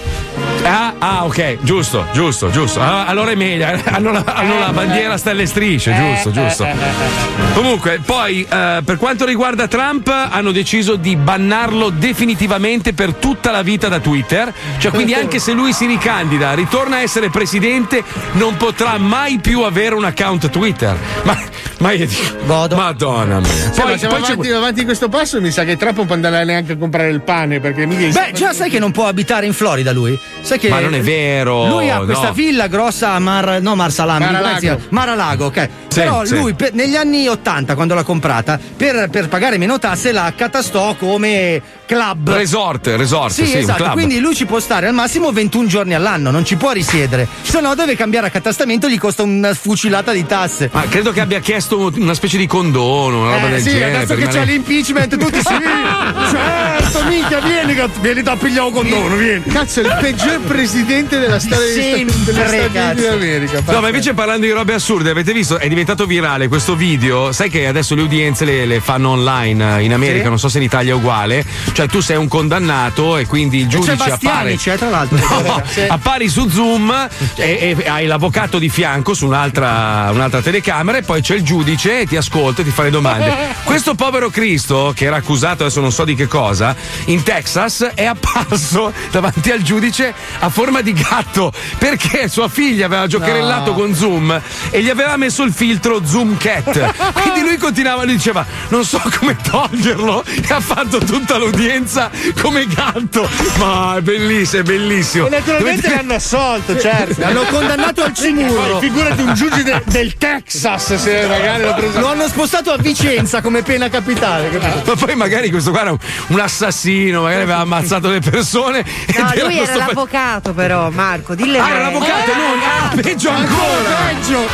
Ah, 0.63 0.93
ah, 0.97 1.25
ok, 1.25 1.57
giusto, 1.61 2.05
giusto, 2.13 2.49
giusto. 2.49 2.79
Ah, 2.81 3.05
Allora 3.05 3.31
è 3.31 3.35
meglio, 3.35 3.65
hanno 3.85 4.11
la, 4.11 4.23
hanno 4.25 4.59
la 4.59 4.71
bandiera 4.71 5.17
stelle 5.17 5.43
e 5.43 5.45
strisce, 5.47 5.93
giusto, 5.93 6.31
giusto. 6.31 6.67
Comunque, 7.53 7.99
poi 8.05 8.45
eh, 8.49 8.81
per 8.83 8.97
quanto 8.97 9.25
riguarda 9.25 9.67
Trump, 9.67 10.07
hanno 10.07 10.51
deciso 10.51 10.95
di 10.95 11.15
bannarlo 11.15 11.89
definitivamente 11.89 12.93
per 12.93 13.13
tutta 13.15 13.51
la 13.51 13.61
vita 13.61 13.87
da 13.87 13.99
Twitter. 13.99 14.53
Cioè, 14.77 14.91
quindi 14.91 15.13
anche 15.13 15.39
se 15.39 15.51
lui 15.53 15.73
si 15.73 15.85
ricandida, 15.85 16.53
ritorna 16.53 16.97
a 16.97 17.01
essere 17.01 17.29
presidente, 17.29 18.03
non 18.33 18.55
potrà 18.57 18.97
mai 18.97 19.39
più 19.39 19.61
avere 19.63 19.95
un 19.95 20.03
account 20.05 20.49
Twitter. 20.49 20.95
Ma, 21.23 21.37
ma 21.79 21.91
io 21.91 22.05
dico, 22.05 22.28
Madonna 22.45 23.39
mia. 23.39 23.49
Sì, 23.71 23.81
Poi, 23.81 23.91
ma 23.91 23.97
siamo 23.97 24.15
poi 24.15 24.23
c'è- 24.23 24.31
avanti, 24.33 24.51
avanti 24.51 24.79
di 24.79 24.85
questo 24.85 25.09
passo 25.09 25.39
mi 25.41 25.51
sa 25.51 25.63
che 25.63 25.77
non 25.79 25.93
può 25.93 26.05
andare 26.15 26.43
neanche 26.45 26.73
a 26.73 26.77
comprare 26.77 27.09
il 27.09 27.21
pane 27.21 27.59
perché 27.59 27.85
mica 27.85 28.07
Beh, 28.07 28.31
già 28.33 28.53
sai 28.53 28.69
che 28.69 28.79
non 28.79 28.91
può 28.91 29.05
abitare 29.07 29.45
in 29.45 29.53
Florida 29.53 29.91
lui? 29.91 30.17
Sai 30.41 30.57
che 30.57 30.69
Ma 30.69 30.79
non 30.79 30.93
è 30.95 31.01
vero, 31.01 31.67
Lui 31.67 31.89
ha 31.89 31.99
questa 31.99 32.27
no. 32.27 32.33
villa 32.33 32.67
grossa 32.67 33.11
a 33.11 33.19
Mar, 33.19 33.61
no 33.61 33.75
Marsalama, 33.75 34.31
Mar-a-Lago. 34.31 34.79
Maralago, 34.89 35.45
ok. 35.45 35.69
Sì, 35.89 35.99
Però 35.99 36.23
sì. 36.25 36.35
lui 36.35 36.53
per- 36.53 36.73
negli 36.73 36.95
anni 36.95 37.27
80, 37.27 37.75
quando 37.75 37.93
l'ha 37.93 38.03
comprata, 38.03 38.59
per, 38.77 39.09
per 39.09 39.27
pagare 39.27 39.57
meno 39.57 39.79
tasse 39.79 40.11
la 40.11 40.25
accatastò 40.25 40.95
come 40.95 41.61
club. 41.85 42.31
Resort, 42.31 42.87
resort, 42.95 43.33
sì, 43.33 43.45
Sì, 43.45 43.53
un 43.53 43.59
esatto. 43.59 43.83
club. 43.83 43.93
Quindi 43.93 44.19
lui 44.19 44.35
ci 44.35 44.45
può 44.45 44.59
stare 44.59 44.87
al 44.87 44.93
massimo 44.93 45.31
21 45.31 45.67
giorni 45.67 45.93
all'anno, 45.95 46.29
non 46.31 46.45
ci 46.45 46.55
può 46.55 46.71
risiedere. 46.71 47.27
Se 47.41 47.59
no 47.61 47.73
deve 47.75 47.95
cambiare 47.95 48.27
accatastamento, 48.27 48.87
gli 48.87 48.97
costa 48.99 49.23
una 49.23 49.53
fucilata 49.53 50.11
di 50.11 50.25
tasse. 50.25 50.69
Ma 50.71 50.83
credo 50.87 51.11
che 51.11 51.21
abbia 51.21 51.39
chiesto 51.39 51.91
una 52.09 52.17
specie 52.17 52.37
di 52.37 52.47
condono, 52.47 53.21
una 53.21 53.33
roba 53.35 53.47
Eh, 53.47 53.51
del 53.51 53.61
sì, 53.61 53.69
genere. 53.69 53.95
adesso 53.97 54.15
che 54.15 54.27
c'è 54.27 54.45
l'impeachment 54.45 55.17
tutti 55.17 55.39
sì. 55.39 55.53
certo, 56.31 57.03
minchia, 57.05 57.39
vieni, 57.39 57.75
vieni 58.01 58.21
da 58.21 58.35
pigliare 58.35 58.67
un 58.67 58.73
condono, 58.73 59.15
vieni. 59.15 59.43
Cazzo, 59.43 59.81
il 59.81 59.87
peggiore 60.01 60.17
peggior 60.19 60.39
presidente 60.41 61.19
della 61.19 61.39
storia 61.39 61.65
degli 61.67 61.81
Stati- 61.81 62.01
Uniti 62.01 63.01
d'America. 63.01 63.61
No, 63.71 63.79
ma 63.81 63.87
invece 63.87 64.13
parlando 64.13 64.45
di 64.45 64.51
robe 64.51 64.73
assurde, 64.73 65.09
avete 65.11 65.33
visto? 65.33 65.57
È 65.59 65.67
diventato 65.67 66.05
virale 66.05 66.47
questo 66.47 66.75
video. 66.75 67.31
Sai 67.31 67.49
che 67.49 67.67
adesso 67.67 67.95
le 67.95 68.01
udienze 68.01 68.43
le, 68.45 68.65
le 68.65 68.79
fanno 68.79 69.09
online 69.09 69.77
eh, 69.79 69.83
in 69.83 69.93
America, 69.93 70.23
Sì. 70.23 70.29
non 70.29 70.39
so 70.39 70.49
se 70.49 70.57
in 70.57 70.63
Italia 70.63 70.93
è 70.93 70.95
uguale. 70.95 71.45
Cioè, 71.73 71.87
tu 71.87 71.99
sei 72.01 72.17
un 72.17 72.27
condannato 72.27 73.17
e 73.17 73.25
quindi 73.27 73.59
il 73.59 73.67
giudice 73.67 74.11
appare. 74.11 74.55
c'è 74.55 74.77
tra 74.77 74.89
l'altro. 74.89 75.17
No, 75.17 75.61
Sì. 75.65 75.81
appari 75.87 76.27
su 76.29 76.49
Zoom 76.49 77.07
e, 77.35 77.75
e 77.77 77.87
hai 77.87 78.05
l'avvocato 78.07 78.57
di 78.59 78.69
fianco 78.69 79.13
su 79.13 79.25
un'altra, 79.25 80.09
un'altra 80.11 80.41
telecamera 80.41 80.97
e 80.97 81.03
poi 81.03 81.21
c'è 81.21 81.35
il 81.35 81.43
giudice 81.43 81.98
e 82.01 82.05
ti 82.05 82.15
ascolta 82.17 82.61
e 82.61 82.65
ti 82.65 82.71
fa 82.71 82.83
le 82.83 82.89
domande. 82.89 83.33
Questo 83.63 83.93
povero 83.95 84.29
Cristo, 84.29 84.93
che 84.95 85.05
era 85.05 85.17
accusato 85.17 85.63
adesso 85.63 85.79
non 85.81 85.91
so 85.91 86.03
di 86.05 86.15
che 86.15 86.27
cosa, 86.27 86.75
in 87.05 87.23
Texas 87.23 87.91
è 87.93 88.05
apparso 88.05 88.91
davanti 89.11 89.51
al 89.51 89.61
giudice 89.61 90.13
a 90.39 90.49
forma 90.49 90.81
di 90.81 90.93
gatto 90.93 91.51
perché 91.77 92.27
sua 92.27 92.47
figlia 92.47 92.85
aveva 92.85 93.07
giocherellato 93.07 93.71
No. 93.71 93.73
con 93.73 93.93
Zoom 93.93 94.41
e 94.69 94.81
gli 94.81 94.89
aveva 94.89 95.17
messo 95.17 95.43
il 95.43 95.51
filtro 95.53 96.01
Zoom 96.05 96.37
Cat. 96.37 97.11
Quindi 97.21 97.41
lui 97.41 97.57
continuava, 97.57 98.03
lui 98.03 98.13
diceva 98.15 98.45
non 98.69 98.83
so 98.85 99.01
come 99.19 99.35
toglierlo 99.41 100.23
e 100.25 100.45
ha 100.53 100.59
fatto 100.59 100.97
tutta 100.99 101.37
l'udienza 101.37 102.09
come 102.41 102.65
gatto. 102.67 103.27
Ma 103.57 103.95
è 103.97 104.01
bellissimo, 104.01 104.61
è 104.61 104.65
bellissimo. 104.65 105.27
E 105.27 105.29
naturalmente 105.29 105.81
Dovete- 105.81 105.95
l'hanno 106.01 106.13
assolto, 106.15 106.79
certo. 106.79 107.19
L'hanno 107.21 107.43
condannato 107.43 108.03
al 108.03 108.13
cimurro. 108.13 108.79
Figurati 108.79 109.21
un 109.21 109.33
giudice 109.33 109.63
de- 109.63 109.83
del 109.85 110.15
Texas 110.17 110.95
se 110.95 111.25
magari 111.27 111.63
l'ho 111.63 111.73
preso. 111.73 111.88
Lo 111.93 112.07
hanno 112.07 112.27
spostato 112.27 112.71
a 112.71 112.77
Vicenza 112.77 113.41
come 113.41 113.61
pena 113.61 113.89
capitale. 113.89 114.49
capito? 114.49 114.95
Ma 114.95 115.05
poi 115.05 115.15
magari 115.15 115.49
questo 115.49 115.71
qua 115.71 115.81
era 115.81 115.91
un, 116.27 116.39
assassino, 116.39 117.23
magari 117.23 117.43
aveva 117.43 117.59
ammazzato 117.59 118.09
le 118.09 118.19
persone. 118.19 118.85
No, 119.17 119.31
lui 119.43 119.57
era 119.57 119.75
l'avvocato, 119.75 120.53
però, 120.53 120.89
Marco, 120.89 121.35
dille 121.35 121.59
Ah, 121.59 121.69
era 121.69 121.81
l'avvocato, 121.83 122.33
non, 122.33 122.59
ah, 122.59 122.95
peggio 123.01 123.29
ancora. 123.29 123.95
Peggio. 124.07 124.47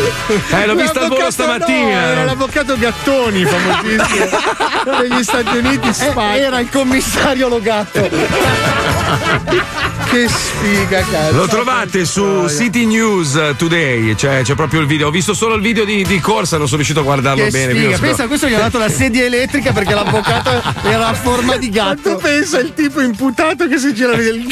Eh, 0.50 0.66
l'ho 0.66 0.76
vista 0.76 1.02
al 1.02 1.08
volo 1.10 1.32
stamattina. 1.32 2.02
no, 2.02 2.12
era 2.12 2.24
l'avvocato 2.24 2.78
Gattoni, 2.78 3.46
famosissimo. 3.46 4.26
Negli 5.02 5.24
Stati 5.24 5.58
Uniti 5.58 5.94
spacca. 5.94 6.36
Era 6.36 6.60
il 6.60 6.70
commissario 6.70 7.48
Logatto. 7.48 8.10
Che 10.06 10.28
sfiga, 10.28 11.02
cazzo. 11.02 11.36
Lo 11.36 11.48
trovate 11.48 12.06
su 12.06 12.48
City 12.48 12.86
News 12.86 13.40
Today, 13.58 14.16
cioè 14.16 14.42
c'è 14.44 14.56
proprio 14.56 14.82
il 14.82 14.88
video. 14.88 15.08
Ho 15.08 15.12
visto 15.12 15.34
solo 15.34 15.56
il 15.56 15.62
video 15.62 15.84
di, 15.84 16.04
di 16.04 16.20
corsa, 16.20 16.58
non 16.58 16.68
sono 16.68 16.78
riuscito 16.78 17.02
a 17.02 17.04
guardarlo 17.26 17.44
Che 17.44 17.50
bene. 17.52 17.74
sfiga. 17.74 17.96
so- 17.96 18.02
Pensa 18.02 18.24
a 18.24 18.28
questo 18.28 18.48
gli 18.48 18.54
ha 18.54 18.58
dato 18.60 18.78
la 18.78 18.90
sedia 18.90 19.24
elettrica 19.26 19.72
perché 19.72 19.94
l'avvocato 19.94 20.62
era 20.84 21.08
a 21.08 21.14
forma 21.14 21.58
di 21.58 21.70
Ma 21.74 21.94
tu 21.96 22.02
gatto. 22.02 22.16
pensa 22.18 22.60
il 22.60 22.74
tipo 22.74 23.02
imputato 23.02 23.68
che 23.68 23.78
si 23.78 23.94
gira 23.94 24.14
il 24.14 24.46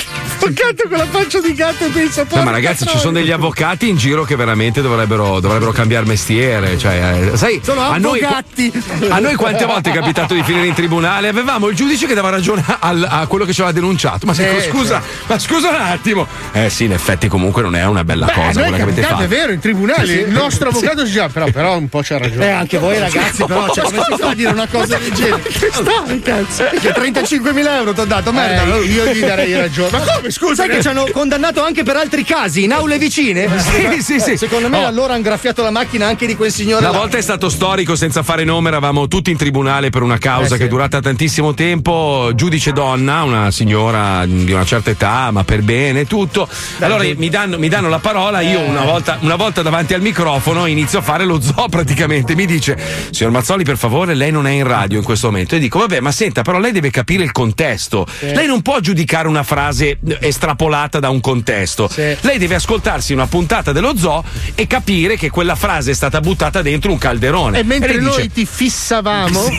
avvocato 0.43 0.89
con 0.89 0.97
la 0.97 1.05
faccia 1.05 1.39
di 1.39 1.53
gatto 1.53 1.85
e 1.85 1.89
pensa 1.89 2.25
No, 2.33 2.41
ma 2.43 2.51
ragazzi, 2.51 2.85
ci 2.87 2.97
sono 2.97 3.13
degli 3.13 3.31
avvocati 3.31 3.87
in 3.87 3.97
giro 3.97 4.23
che 4.23 4.35
veramente 4.35 4.81
dovrebbero, 4.81 5.39
dovrebbero 5.39 5.71
cambiare 5.71 6.05
mestiere. 6.05 6.77
Cioè, 6.77 7.29
eh, 7.33 7.37
sai, 7.37 7.61
Sono 7.63 7.81
a 7.81 7.97
noi, 7.97 8.21
avvocati. 8.21 8.71
a 9.09 9.19
noi 9.19 9.35
quante 9.35 9.65
volte 9.65 9.91
è 9.91 9.93
capitato 9.93 10.33
di 10.33 10.43
finire 10.43 10.65
in 10.67 10.73
tribunale? 10.73 11.27
Avevamo 11.27 11.67
il 11.67 11.75
giudice 11.75 12.07
che 12.07 12.13
dava 12.13 12.29
ragione 12.29 12.63
al- 12.79 13.07
a 13.09 13.25
quello 13.27 13.45
che 13.45 13.53
ci 13.53 13.61
aveva 13.61 13.73
denunciato. 13.77 14.25
Ma 14.25 14.33
se- 14.33 14.61
Sì, 14.61 14.69
scusa, 14.69 15.01
ma 15.27 15.37
scusa 15.39 15.69
un 15.69 15.75
attimo. 15.75 16.27
Eh 16.51 16.69
sì, 16.69 16.85
in 16.85 16.93
effetti 16.93 17.27
comunque 17.27 17.61
non 17.61 17.75
è 17.75 17.85
una 17.85 18.03
bella 18.03 18.25
Beh, 18.25 18.33
cosa 18.33 18.61
quella 18.61 18.75
che 18.77 18.81
avete 18.83 19.01
fatto. 19.01 19.23
è 19.23 19.27
vero, 19.27 19.51
in 19.51 19.59
tribunale 19.59 20.05
Sì, 20.05 20.11
sì. 20.13 20.19
il 20.19 20.29
nostro 20.31 20.69
avvocato 20.69 21.05
si 21.05 21.11
già, 21.11 21.29
però, 21.29 21.49
però 21.51 21.77
un 21.77 21.87
po' 21.89 22.01
c'ha 22.03 22.17
ragione. 22.17 22.47
Eh, 22.47 22.51
anche 22.63 22.77
voi 22.77 22.97
ragazzi, 22.97 23.43
però, 23.45 23.69
cioè, 23.73 23.83
come 23.85 24.03
si 24.09 24.15
fa 24.17 24.29
a 24.29 24.33
dire 24.35 24.51
una 24.51 24.67
cosa 24.67 24.97
del 24.97 25.11
genere? 25.11 25.41
Che 25.43 25.69
stai, 25.71 26.19
cazzo? 26.21 26.63
Che 26.79 26.89
35.000 26.93 27.67
euro 27.75 27.93
ti 27.93 27.99
ho 27.99 28.05
dato, 28.05 28.31
merda. 28.31 28.75
Eh, 28.75 28.85
io 28.85 29.05
gli 29.07 29.19
darei 29.19 29.53
ragione. 29.55 29.91
Ma 29.91 29.99
come, 29.99 30.31
scusa? 30.31 30.55
Sai 30.55 30.69
che 30.69 30.81
ci 30.81 30.87
hanno 30.87 31.05
condannato 31.11 31.63
anche 31.63 31.83
per 31.83 31.95
altri 31.97 32.23
casi, 32.23 32.63
in 32.63 32.71
aule 32.73 32.97
vicine? 32.97 33.47
Sì, 33.59 34.01
sì, 34.01 34.19
sì. 34.19 34.31
Eh, 34.31 34.37
Secondo 34.37 34.69
me 34.69 34.83
Oh. 34.83 34.87
allora 34.87 35.13
hanno 35.13 35.21
graffiato 35.23 35.61
la 35.63 35.71
macchina 35.71 36.07
anche 36.07 36.25
di 36.25 36.35
quel 36.35 36.51
signore. 36.51 36.83
Una 36.83 36.91
là. 36.91 36.97
volta 36.97 37.17
è 37.17 37.21
stato 37.21 37.49
storico, 37.49 37.95
senza 37.95 38.23
fare 38.23 38.43
nome, 38.43 38.69
eravamo 38.69 39.07
tutti 39.07 39.29
in 39.31 39.37
tribunale 39.37 39.89
per 39.89 40.01
una 40.01 40.17
causa 40.17 40.55
Eh, 40.55 40.57
che 40.57 40.63
è 40.63 40.67
sì. 40.67 40.71
durata 40.71 40.99
tantissimo 41.01 41.53
tempo. 41.53 42.31
Giudice 42.33 42.71
donna, 42.71 43.23
una 43.23 43.51
signora 43.51 44.25
di 44.25 44.51
una 44.51 44.65
certa 44.65 44.89
età, 44.89 45.29
ma 45.31 45.43
per 45.43 45.61
bene, 45.61 46.05
tutto. 46.05 46.47
Allora 46.79 47.03
mi 47.15 47.29
danno, 47.29 47.57
mi 47.57 47.67
danno 47.69 47.89
la 47.89 47.99
parola, 47.99 48.41
io 48.41 48.59
Eh. 48.59 48.67
una 48.67 48.81
volta, 48.83 49.17
una 49.21 49.35
volta 49.35 49.61
davanti 49.61 49.93
al 49.93 50.01
microfono 50.01 50.65
inizio 50.65 50.99
a 50.99 51.01
fare 51.01 51.25
lo 51.25 51.39
zoo 51.41 51.67
praticamente. 51.69 52.35
Mi 52.35 52.45
dice, 52.55 52.77
signor 53.11 53.31
Mazzoli, 53.31 53.63
per 53.63 53.77
favore, 53.77 54.13
lei 54.13 54.31
non 54.31 54.47
è 54.47 54.51
in 54.51 54.65
radio 54.65 54.97
in 54.97 55.03
questo 55.03 55.27
momento. 55.27 55.55
E 55.55 55.59
dico, 55.59 55.79
vabbè, 55.79 55.99
ma 55.99 56.11
senta, 56.11 56.41
però 56.41 56.59
lei 56.59 56.71
deve 56.71 56.89
capire 56.89 57.23
il 57.23 57.31
contesto. 57.31 58.05
Lei 58.19 58.47
non 58.47 58.61
può 58.61 58.79
giudicare 58.79 59.27
una 59.27 59.43
frase 59.43 59.97
eh, 60.05 60.17
estrapolata 60.21 60.99
da 60.99 61.09
un 61.09 61.19
contesto. 61.21 61.89
Lei 62.21 62.37
deve 62.37 62.55
ascoltarsi 62.55 63.13
una 63.13 63.27
puntata 63.27 63.71
dello 63.71 63.95
zoo 63.97 64.23
e 64.55 64.67
capire 64.67 65.17
che 65.17 65.29
quella 65.29 65.55
frase 65.55 65.91
è 65.91 65.93
stata 65.93 66.19
buttata 66.19 66.61
dentro 66.61 66.91
un 66.91 66.97
calderone. 66.97 67.59
E 67.59 67.63
mentre 67.63 67.93
lei 67.93 68.01
noi 68.03 68.15
dice, 68.15 68.29
ti 68.33 68.45
fissavamo, 68.45 69.41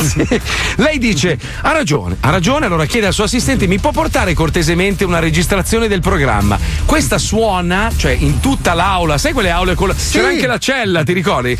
sì. 0.00 0.40
Lei 0.76 0.98
dice: 0.98 1.38
Ha 1.62 1.72
ragione, 1.72 2.16
ha 2.20 2.30
ragione. 2.30 2.66
Allora 2.66 2.84
chiede 2.86 3.06
al 3.06 3.12
suo 3.12 3.24
assistente: 3.24 3.66
Mi 3.66 3.78
può 3.78 3.90
portare 3.90 4.34
cortesemente 4.34 5.04
una 5.04 5.18
registrazione 5.18 5.88
del 5.88 6.00
programma? 6.00 6.58
Questa 6.84 7.18
suona, 7.18 7.90
cioè 7.96 8.12
in 8.12 8.40
tutta 8.40 8.74
l'aula, 8.74 9.18
sai 9.18 9.32
quelle 9.32 9.50
aule 9.50 9.74
con. 9.74 9.88
la- 9.88 9.94
C'era 9.94 10.28
anche 10.28 10.46
la 10.46 10.58
cella, 10.58 11.02
ti 11.04 11.12
ricordi? 11.12 11.56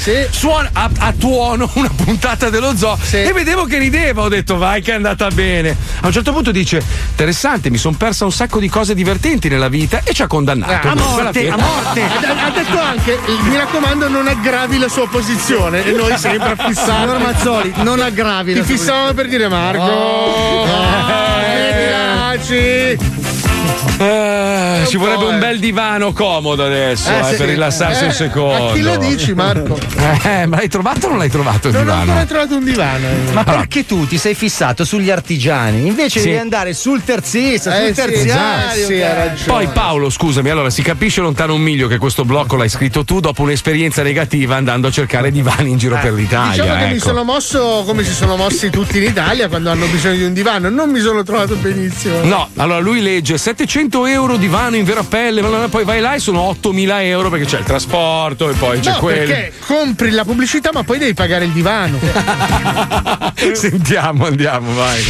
Suona 0.51 0.68
a, 0.72 0.90
a 0.98 1.12
tuono 1.12 1.70
una 1.74 1.90
puntata 1.94 2.51
dello 2.51 2.76
zoo. 2.76 2.98
E 3.12 3.32
vedevo 3.32 3.66
che 3.66 3.78
rideva. 3.78 4.22
Ho 4.22 4.28
detto: 4.28 4.57
Vai, 4.57 4.82
che 4.82 4.90
è 4.90 4.94
andata 4.96 5.28
bene. 5.28 5.76
A 6.01 6.07
un 6.07 6.12
certo 6.12 6.32
punto 6.32 6.51
dice: 6.51 6.82
Interessante, 7.11 7.70
mi 7.70 7.76
sono 7.76 7.94
persa 7.96 8.24
un 8.24 8.32
sacco 8.32 8.59
di 8.59 8.68
cose 8.68 8.94
divertenti 8.94 9.48
nella 9.48 9.68
vita 9.68 10.01
e 10.03 10.12
ci 10.12 10.22
ha 10.22 10.26
condannato. 10.26 10.88
a 10.88 10.90
Alla 10.90 11.01
morte, 11.01 11.48
a 11.48 11.57
morte. 11.57 12.03
Ha, 12.03 12.46
ha 12.46 12.51
detto 12.51 12.80
anche, 12.80 13.20
mi 13.42 13.57
raccomando, 13.57 14.09
non 14.09 14.26
aggravi 14.26 14.78
la 14.78 14.88
sua 14.88 15.07
posizione. 15.07 15.84
E 15.84 15.92
noi 15.92 16.18
sempre 16.18 16.57
a 16.59 16.66
fissare. 16.66 17.18
Mazzoli, 17.18 17.72
non 17.82 18.01
aggravi 18.01 18.55
Ti 18.55 18.62
fissavamo 18.62 19.12
per 19.12 19.28
dire 19.28 19.46
Marco. 19.46 19.82
Oh. 19.82 20.66
eh, 21.44 21.74
mi 21.74 22.96
piaci. 22.96 24.30
Eh, 24.83 24.87
ci 24.87 24.97
vorrebbe 24.97 25.25
un 25.25 25.39
bel 25.39 25.59
divano 25.59 26.12
comodo 26.12 26.64
adesso 26.64 27.11
Eh, 27.11 27.18
eh, 27.18 27.25
sì. 27.25 27.37
per 27.37 27.49
rilassarsi 27.49 28.03
Eh, 28.05 28.07
un 28.07 28.12
secondo. 28.12 28.68
a 28.71 28.73
chi 28.73 28.83
lo 28.83 28.97
dici, 28.97 29.35
Marco? 29.35 29.79
Eh, 30.23 30.47
ma 30.47 30.57
l'hai 30.59 30.68
trovato 30.68 31.07
o 31.07 31.11
non 31.11 31.18
l'hai 31.18 31.31
trovato 31.31 31.68
il 31.68 31.75
Non 31.75 31.83
ho 31.83 31.85
divano? 31.85 32.01
ancora 32.12 32.27
trovato 32.27 32.57
un 32.57 32.64
divano. 32.64 33.07
eh. 33.07 33.33
Ma 33.33 33.45
perché 33.45 33.87
tu 33.87 34.07
ti 34.07 34.18
sei 34.18 34.35
fissato 34.35 34.85
sugli 34.85 35.11
artigiani 35.11 35.87
invece 35.87 36.21
Sì. 36.21 36.27
devi 36.27 36.39
andare 36.39 36.73
sul 36.75 37.03
terzista, 37.05 37.75
Eh, 37.83 37.87
sul 37.87 37.95
sì, 37.95 38.11
terziario? 38.11 38.87
sì, 38.87 38.93
hai 38.95 39.14
ragione. 39.14 39.45
Poi 39.47 39.66
Paolo, 39.68 40.11
scusami, 40.11 40.51
allora 40.51 40.71
si 40.71 40.83
capisce 40.83 41.21
lontano 41.21 41.55
un 41.55 41.61
miglio 41.61 41.89
che 41.89 41.99
questo 41.99 42.25
blocco 42.25 42.57
l'hai 42.57 42.68
scritto 42.68 43.05
tu 43.05 43.21
dopo 43.21 43.43
un'esperienza 43.43 44.03
negativa 44.03 44.57
andando 44.57 44.89
a 44.89 44.91
cercare 44.91 45.31
divani 45.31 45.71
in 45.71 45.79
giro 45.79 45.99
per 46.01 46.12
l'Italia. 46.12 46.62
Diciamo 46.62 46.79
che 46.81 46.87
mi 46.87 46.97
ecco. 46.97 47.07
sono 47.07 47.25
mosso 47.25 47.83
come 47.87 48.05
si 48.05 48.12
sono 48.12 48.37
mossi 48.37 48.71
tutti 48.71 48.99
in 48.99 49.05
Italia 49.05 49.49
quando 49.49 49.71
hanno 49.71 49.87
bisogno 49.87 50.16
di 50.16 50.25
un 50.25 50.33
divano. 50.33 50.68
Non 50.68 50.91
mi 50.91 51.01
sono 51.01 51.23
trovato 51.23 51.55
benissimo. 51.57 52.23
No, 52.23 52.49
allora 52.57 52.79
lui 52.79 53.01
legge 53.01 53.39
700 53.39 54.07
euro 54.07 54.37
divano 54.37 54.59
in 54.69 54.85
vera 54.85 55.03
pelle, 55.03 55.41
ma 55.43 55.69
poi 55.69 55.85
vai 55.85 56.01
là 56.01 56.15
e 56.15 56.19
sono 56.19 56.41
8000 56.43 57.03
euro 57.05 57.31
perché 57.31 57.47
c'è 57.47 57.59
il 57.59 57.65
trasporto 57.65 58.49
e 58.51 58.55
poi 58.55 58.81
c'è 58.81 58.93
No, 58.93 58.99
quello. 58.99 59.27
perché 59.33 59.53
compri 59.67 60.11
la 60.11 60.25
pubblicità, 60.25 60.71
ma 60.73 60.83
poi 60.85 60.99
devi 60.99 61.15
pagare 61.15 61.45
il 61.47 61.53
divano. 61.53 61.99
Sentiamo, 63.53 64.27
andiamo, 64.27 64.73
vai. 64.75 65.03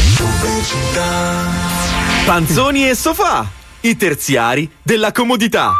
Panzoni 2.24 2.88
e 2.88 2.94
sofà, 2.94 3.46
i 3.80 3.96
terziari 3.96 4.70
della 4.82 5.12
comodità. 5.12 5.72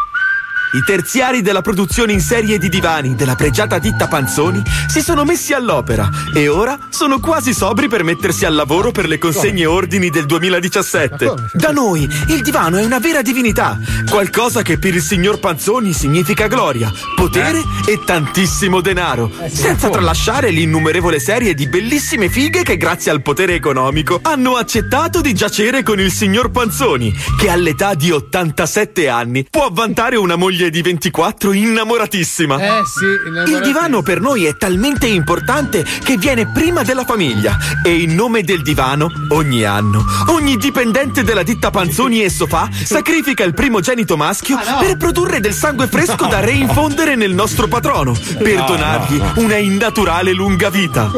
I 0.73 0.85
terziari 0.85 1.43
della 1.43 1.62
produzione 1.62 2.12
in 2.12 2.21
serie 2.21 2.57
di 2.57 2.68
divani 2.68 3.16
della 3.16 3.35
pregiata 3.35 3.81
ditta 3.81 4.07
Panzoni 4.07 4.62
si 4.87 5.01
sono 5.01 5.25
messi 5.25 5.53
all'opera 5.53 6.09
e 6.33 6.47
ora 6.47 6.79
sono 6.91 7.18
quasi 7.18 7.53
sobri 7.53 7.89
per 7.89 8.05
mettersi 8.05 8.45
al 8.45 8.55
lavoro 8.55 8.93
per 8.93 9.09
le 9.09 9.18
consegne 9.18 9.66
ordini 9.66 10.11
del 10.11 10.27
2017. 10.27 11.35
Da 11.55 11.73
noi 11.73 12.09
il 12.29 12.43
divano 12.43 12.77
è 12.77 12.85
una 12.85 13.01
vera 13.01 13.21
divinità, 13.21 13.81
qualcosa 14.09 14.62
che 14.62 14.79
per 14.79 14.95
il 14.95 15.03
signor 15.03 15.41
Panzoni 15.41 15.93
significa 15.93 16.47
gloria, 16.47 16.93
potere 17.16 17.61
e 17.85 17.99
tantissimo 18.05 18.81
denaro, 18.81 19.29
senza 19.51 19.89
tralasciare 19.91 20.51
l'innumerevole 20.51 21.18
serie 21.18 21.55
di 21.55 21.66
bellissime 21.68 22.29
fighe 22.29 22.62
che 22.62 22.77
grazie 22.77 23.11
al 23.11 23.23
potere 23.23 23.55
economico 23.55 24.21
hanno 24.23 24.55
accettato 24.55 25.21
di 25.21 25.35
giacere 25.35 25.83
con 25.83 25.99
il 25.99 26.12
signor 26.12 26.53
Panzoni, 26.53 27.12
che 27.37 27.51
all'età 27.51 27.95
di 27.95 28.12
87 28.12 29.09
anni 29.09 29.49
può 29.51 29.68
vantare 29.73 30.14
una 30.14 30.37
moglie 30.37 30.59
di 30.68 30.82
24 30.82 31.52
innamoratissima. 31.52 32.58
Eh 32.58 32.82
sì, 32.84 33.50
Il 33.50 33.61
divano 33.62 34.02
per 34.02 34.20
noi 34.20 34.44
è 34.44 34.56
talmente 34.56 35.06
importante 35.06 35.84
che 36.04 36.16
viene 36.16 36.50
prima 36.52 36.82
della 36.82 37.04
famiglia 37.04 37.56
e 37.82 37.94
in 37.94 38.14
nome 38.14 38.42
del 38.42 38.62
divano, 38.62 39.11
ogni 39.28 39.64
anno, 39.64 40.04
ogni 40.28 40.56
dipendente 40.56 41.22
della 41.22 41.42
ditta 41.42 41.70
Panzoni 41.70 42.22
e 42.22 42.30
Sofà 42.30 42.68
sacrifica 42.84 43.44
il 43.44 43.54
primogenito 43.54 44.16
maschio 44.16 44.58
per 44.78 44.96
produrre 44.96 45.40
del 45.40 45.54
sangue 45.54 45.86
fresco 45.86 46.26
da 46.26 46.40
reinfondere 46.40 47.14
nel 47.14 47.32
nostro 47.32 47.68
patrono, 47.68 48.14
per 48.38 48.58
No, 48.61 48.66
donargli 48.66 49.16
no, 49.16 49.32
una 49.36 49.56
innaturale 49.56 50.32
lunga 50.32 50.68
vita. 50.68 51.11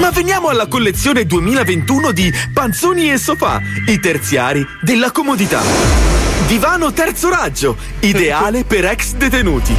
Ma 0.00 0.10
veniamo 0.10 0.48
alla 0.48 0.66
collezione 0.66 1.26
2021 1.26 2.12
di 2.12 2.32
Panzoni 2.52 3.10
e 3.10 3.18
Sofà, 3.18 3.60
i 3.86 4.00
terziari 4.00 4.66
della 4.80 5.10
comodità. 5.10 5.62
Divano 6.46 6.92
terzo 6.92 7.28
raggio, 7.28 7.76
ideale 8.00 8.64
per 8.64 8.86
ex 8.90 9.12
detenuti. 9.12 9.74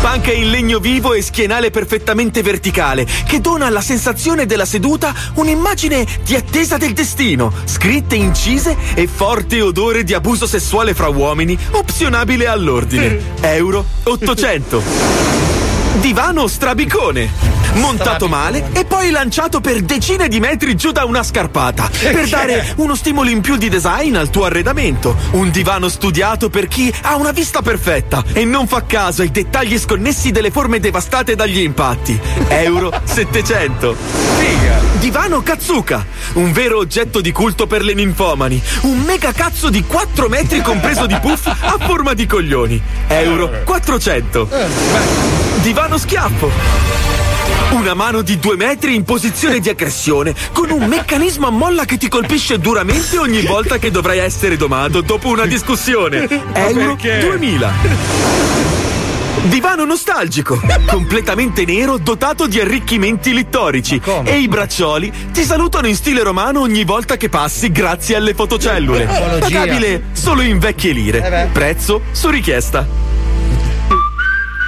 Panca 0.00 0.32
in 0.32 0.50
legno 0.50 0.78
vivo 0.78 1.14
e 1.14 1.22
schienale 1.22 1.70
perfettamente 1.70 2.42
verticale, 2.42 3.06
che 3.26 3.40
dona 3.40 3.66
alla 3.66 3.80
sensazione 3.80 4.44
della 4.44 4.66
seduta 4.66 5.14
un'immagine 5.34 6.06
di 6.22 6.34
attesa 6.34 6.76
del 6.76 6.92
destino, 6.92 7.52
scritte 7.64 8.14
incise 8.14 8.76
e 8.94 9.06
forte 9.06 9.62
odore 9.62 10.04
di 10.04 10.12
abuso 10.12 10.46
sessuale 10.46 10.92
fra 10.92 11.08
uomini, 11.08 11.58
opzionabile 11.70 12.46
all'ordine. 12.46 13.18
Euro 13.40 13.84
800. 14.02 15.62
Divano 16.00 16.46
strabicone. 16.48 17.52
Montato 17.74 18.28
male 18.28 18.68
e 18.72 18.84
poi 18.84 19.10
lanciato 19.10 19.60
per 19.60 19.80
decine 19.82 20.28
di 20.28 20.38
metri 20.38 20.76
giù 20.76 20.92
da 20.92 21.04
una 21.04 21.24
scarpata 21.24 21.90
per 22.00 22.28
dare 22.28 22.72
uno 22.76 22.94
stimolo 22.94 23.30
in 23.30 23.40
più 23.40 23.56
di 23.56 23.68
design 23.68 24.14
al 24.14 24.30
tuo 24.30 24.44
arredamento. 24.44 25.16
Un 25.32 25.50
divano 25.50 25.88
studiato 25.88 26.50
per 26.50 26.68
chi 26.68 26.92
ha 27.02 27.16
una 27.16 27.32
vista 27.32 27.62
perfetta 27.62 28.22
e 28.32 28.44
non 28.44 28.68
fa 28.68 28.84
caso 28.84 29.22
ai 29.22 29.32
dettagli 29.32 29.76
sconnessi 29.78 30.30
delle 30.30 30.52
forme 30.52 30.78
devastate 30.78 31.34
dagli 31.34 31.58
impatti. 31.58 32.18
Euro 32.48 32.92
700. 33.02 33.96
Figa. 34.38 34.80
Divano 35.00 35.42
Katsuka, 35.42 36.06
un 36.34 36.52
vero 36.52 36.78
oggetto 36.78 37.20
di 37.20 37.32
culto 37.32 37.66
per 37.66 37.82
le 37.82 37.94
ninfomani. 37.94 38.62
Un 38.82 39.00
mega 39.00 39.32
cazzo 39.32 39.68
di 39.68 39.82
4 39.84 40.28
metri 40.28 40.60
compreso 40.62 41.06
di 41.06 41.16
puff 41.20 41.46
a 41.46 41.76
forma 41.80 42.14
di 42.14 42.26
coglioni. 42.26 42.80
Euro 43.08 43.50
400. 43.64 45.43
Divano 45.64 45.96
schiaffo. 45.96 46.50
Una 47.70 47.94
mano 47.94 48.20
di 48.20 48.38
due 48.38 48.54
metri 48.54 48.94
in 48.94 49.02
posizione 49.02 49.60
di 49.60 49.70
aggressione, 49.70 50.34
con 50.52 50.68
un 50.68 50.84
meccanismo 50.84 51.46
a 51.46 51.50
molla 51.50 51.86
che 51.86 51.96
ti 51.96 52.06
colpisce 52.06 52.58
duramente 52.58 53.16
ogni 53.16 53.40
volta 53.40 53.78
che 53.78 53.90
dovrai 53.90 54.18
essere 54.18 54.58
domato 54.58 55.00
dopo 55.00 55.28
una 55.28 55.46
discussione. 55.46 56.28
Euro 56.52 56.98
2000. 57.00 57.72
Divano 59.44 59.86
nostalgico, 59.86 60.60
completamente 60.84 61.64
nero, 61.64 61.96
dotato 61.96 62.46
di 62.46 62.60
arricchimenti 62.60 63.32
littorici. 63.32 63.98
E 64.22 64.40
i 64.40 64.48
braccioli 64.48 65.10
ti 65.32 65.44
salutano 65.44 65.86
in 65.86 65.96
stile 65.96 66.22
romano 66.22 66.60
ogni 66.60 66.84
volta 66.84 67.16
che 67.16 67.30
passi 67.30 67.72
grazie 67.72 68.16
alle 68.16 68.34
fotocellule. 68.34 69.06
Pagabile 69.40 70.02
solo 70.12 70.42
in 70.42 70.58
vecchie 70.58 70.92
lire. 70.92 71.48
Prezzo 71.50 72.02
su 72.12 72.28
richiesta. 72.28 73.13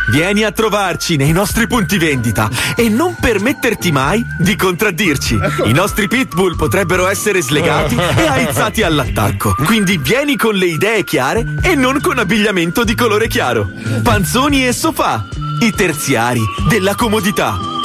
Vieni 0.09 0.45
a 0.45 0.53
trovarci 0.53 1.17
nei 1.17 1.33
nostri 1.33 1.67
punti 1.67 1.99
vendita 1.99 2.49
e 2.77 2.89
non 2.89 3.17
permetterti 3.19 3.91
mai 3.91 4.25
di 4.39 4.55
contraddirci. 4.55 5.39
I 5.65 5.73
nostri 5.73 6.07
pitbull 6.09 6.57
potrebbero 6.57 7.09
essere 7.09 7.43
slegati 7.43 7.97
e 7.97 8.27
aizzati 8.27 8.83
all'attacco. 8.83 9.55
Quindi 9.65 9.99
vieni 9.99 10.37
con 10.37 10.55
le 10.55 10.67
idee 10.67 11.05
chiare 11.05 11.45
e 11.63 11.75
non 11.75 12.01
con 12.01 12.19
abbigliamento 12.19 12.85
di 12.85 12.95
colore 12.95 13.27
chiaro. 13.27 13.69
Panzoni 14.03 14.67
e 14.67 14.73
sofà, 14.73 15.25
i 15.61 15.73
terziari 15.73 16.41
della 16.69 16.95
comodità. 16.95 17.76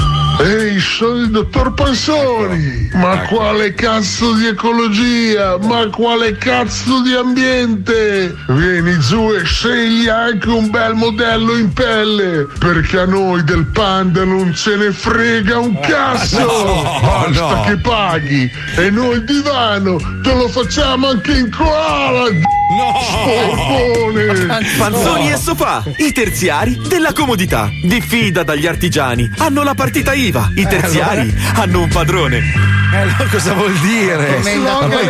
Ehi, 0.42 0.80
sono 0.80 1.18
il 1.18 1.30
dottor 1.30 1.72
Pansoni! 1.74 2.90
Ma 2.94 3.20
quale 3.28 3.76
cazzo 3.76 4.34
di 4.34 4.48
ecologia? 4.48 5.60
Ma 5.60 5.86
quale 5.90 6.36
cazzo 6.36 7.04
di 7.04 7.14
ambiente? 7.14 8.36
Vieni 8.48 8.98
giù 8.98 9.32
e 9.34 9.44
scegli 9.44 10.08
anche 10.08 10.50
un 10.50 10.72
bel 10.72 10.96
modello 10.96 11.56
in 11.56 11.72
pelle, 11.74 12.48
perché 12.58 13.02
a 13.02 13.06
noi 13.06 13.44
del 13.44 13.68
panda 13.68 14.24
non 14.24 14.56
ce 14.56 14.78
ne 14.78 14.92
frega 14.92 15.60
un 15.60 15.80
cazzo! 15.80 16.40
no, 16.42 17.00
Basta 17.02 17.56
no. 17.56 17.64
che 17.68 17.78
paghi! 17.78 18.52
E 18.78 18.90
noi 18.90 19.18
il 19.18 19.24
divano 19.26 19.98
te 20.24 20.34
lo 20.34 20.48
facciamo 20.48 21.10
anche 21.10 21.34
in 21.34 21.52
koala! 21.52 22.30
No! 22.72 22.94
Panzoni 24.78 25.30
e 25.30 25.36
sofà, 25.36 25.84
i 25.98 26.14
terziari 26.14 26.80
della 26.88 27.12
comodità. 27.12 27.70
Diffida 27.84 28.44
dagli 28.44 28.66
artigiani. 28.66 29.30
Hanno 29.38 29.64
la 29.64 29.74
partita 29.74 30.14
IVA. 30.14 30.52
I 30.56 30.66
terziari 30.66 31.36
hanno 31.56 31.82
un 31.82 31.90
padrone. 31.90 32.81
Eh, 32.94 33.06
no, 33.06 33.26
cosa 33.32 33.54
vuol 33.54 33.74
dire? 33.80 34.40
Ma 34.44 34.88
poi, 34.88 35.10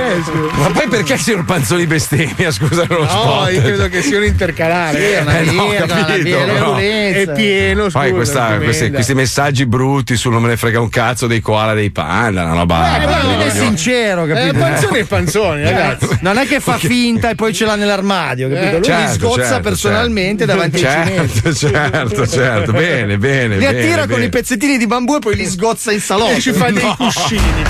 ma 0.53 0.69
poi 0.69 0.87
perché 0.87 1.17
signor 1.17 1.45
Panzoni 1.45 1.87
bestemmia? 1.87 2.51
Scusa, 2.51 2.85
nello 2.87 3.03
No, 3.05 3.09
spot. 3.09 3.51
io 3.53 3.61
credo 3.61 3.89
che 3.89 4.01
sia 4.03 4.17
un 4.19 4.23
intercalare. 4.25 4.97
Sì, 4.99 5.03
è 5.05 5.21
una 5.21 5.39
Eh, 5.39 5.43
no, 5.45 5.67
capito, 5.67 5.93
una 5.93 6.05
però. 6.05 6.75
virulenza. 6.75 7.19
È 7.31 7.35
pieno, 7.35 7.83
scusa. 7.85 7.99
Poi 7.99 8.11
questa- 8.11 8.57
questi, 8.57 8.91
questi 8.91 9.13
messaggi 9.15 9.65
brutti 9.65 10.15
sul 10.15 10.31
non 10.31 10.43
me 10.43 10.49
ne 10.49 10.57
frega 10.57 10.79
un 10.79 10.89
cazzo 10.89 11.25
dei 11.25 11.39
koala 11.41 11.73
dei 11.73 11.89
panda, 11.89 12.43
una 12.43 12.53
roba. 12.53 13.01
Eh, 13.01 13.05
ma 13.05 13.21
non 13.23 13.41
è 13.41 13.49
sincero, 13.49 14.25
capito? 14.27 14.55
Eh, 14.55 14.59
panzoni 14.59 14.97
e 14.99 15.05
panzoni, 15.05 15.63
ragazzi. 15.63 16.07
Non 16.21 16.37
è 16.37 16.45
che 16.45 16.59
fa 16.59 16.77
finta 16.77 17.31
e 17.31 17.35
poi 17.35 17.51
ce 17.53 17.65
l'ha 17.65 17.75
nell'armadio, 17.75 18.47
capito? 18.47 18.75
Lui 18.77 18.83
Certo, 18.83 19.11
li 19.11 19.17
scozza 19.31 19.43
certo, 19.47 19.61
personalmente 19.61 20.45
certo. 20.45 20.53
davanti 20.53 20.85
ai 20.85 21.05
cinesi. 21.05 21.41
Certo, 21.41 21.55
certo, 21.55 22.27
certo. 22.27 22.71
Bene, 22.73 23.17
bene. 23.17 23.57
Li 23.57 23.65
bene, 23.65 23.79
attira 23.79 24.01
con 24.01 24.09
bene. 24.15 24.25
i 24.25 24.29
pezzettini 24.29 24.77
di 24.77 24.85
bambù 24.87 25.15
e 25.15 25.19
poi 25.19 25.35
li 25.35 25.45
sgozza 25.47 25.91
in 25.91 25.99
salotto. 25.99 26.33
E 26.33 26.39
ci 26.39 26.51
fa 26.53 26.69
dei 26.69 26.83
No. 26.83 26.95
cuscini. 26.95 27.69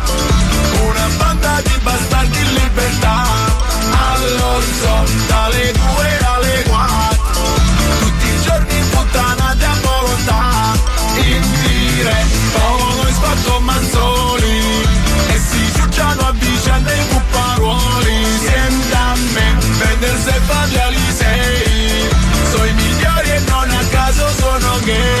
banda 1.17 1.61
di 1.61 1.77
bastardi 1.81 2.37
in 2.39 2.53
libertà. 2.53 3.23
Allo 4.13 4.61
zoo, 4.79 5.03
dalle 5.27 5.71
due 5.71 6.17
alle 6.33 6.63
quattro. 6.67 7.43
Tutti 7.99 8.27
i 8.27 8.41
giorni 8.43 8.79
puttanate 8.89 9.65
a 9.65 9.77
volontà 9.81 10.73
In 11.15 11.41
diretto, 11.63 12.93
noi 12.95 13.13
squadro 13.13 13.59
manzoni. 13.59 14.59
E 15.27 15.39
si 15.39 15.71
ciucciano 15.75 16.21
a 16.21 16.31
vicenda 16.33 16.93
i 16.93 17.05
pupparuoli 17.09 18.25
Senti 18.45 18.93
a 18.93 19.15
me, 19.33 19.57
vendersi 19.77 20.29
e 20.29 20.39
farli 20.45 20.77
alisei. 20.77 22.09
Sono 22.51 22.65
i 22.65 22.73
migliori 22.73 23.29
e 23.29 23.39
non 23.47 23.69
a 23.69 23.83
caso 23.89 24.27
sono 24.37 24.79
gay 24.83 25.20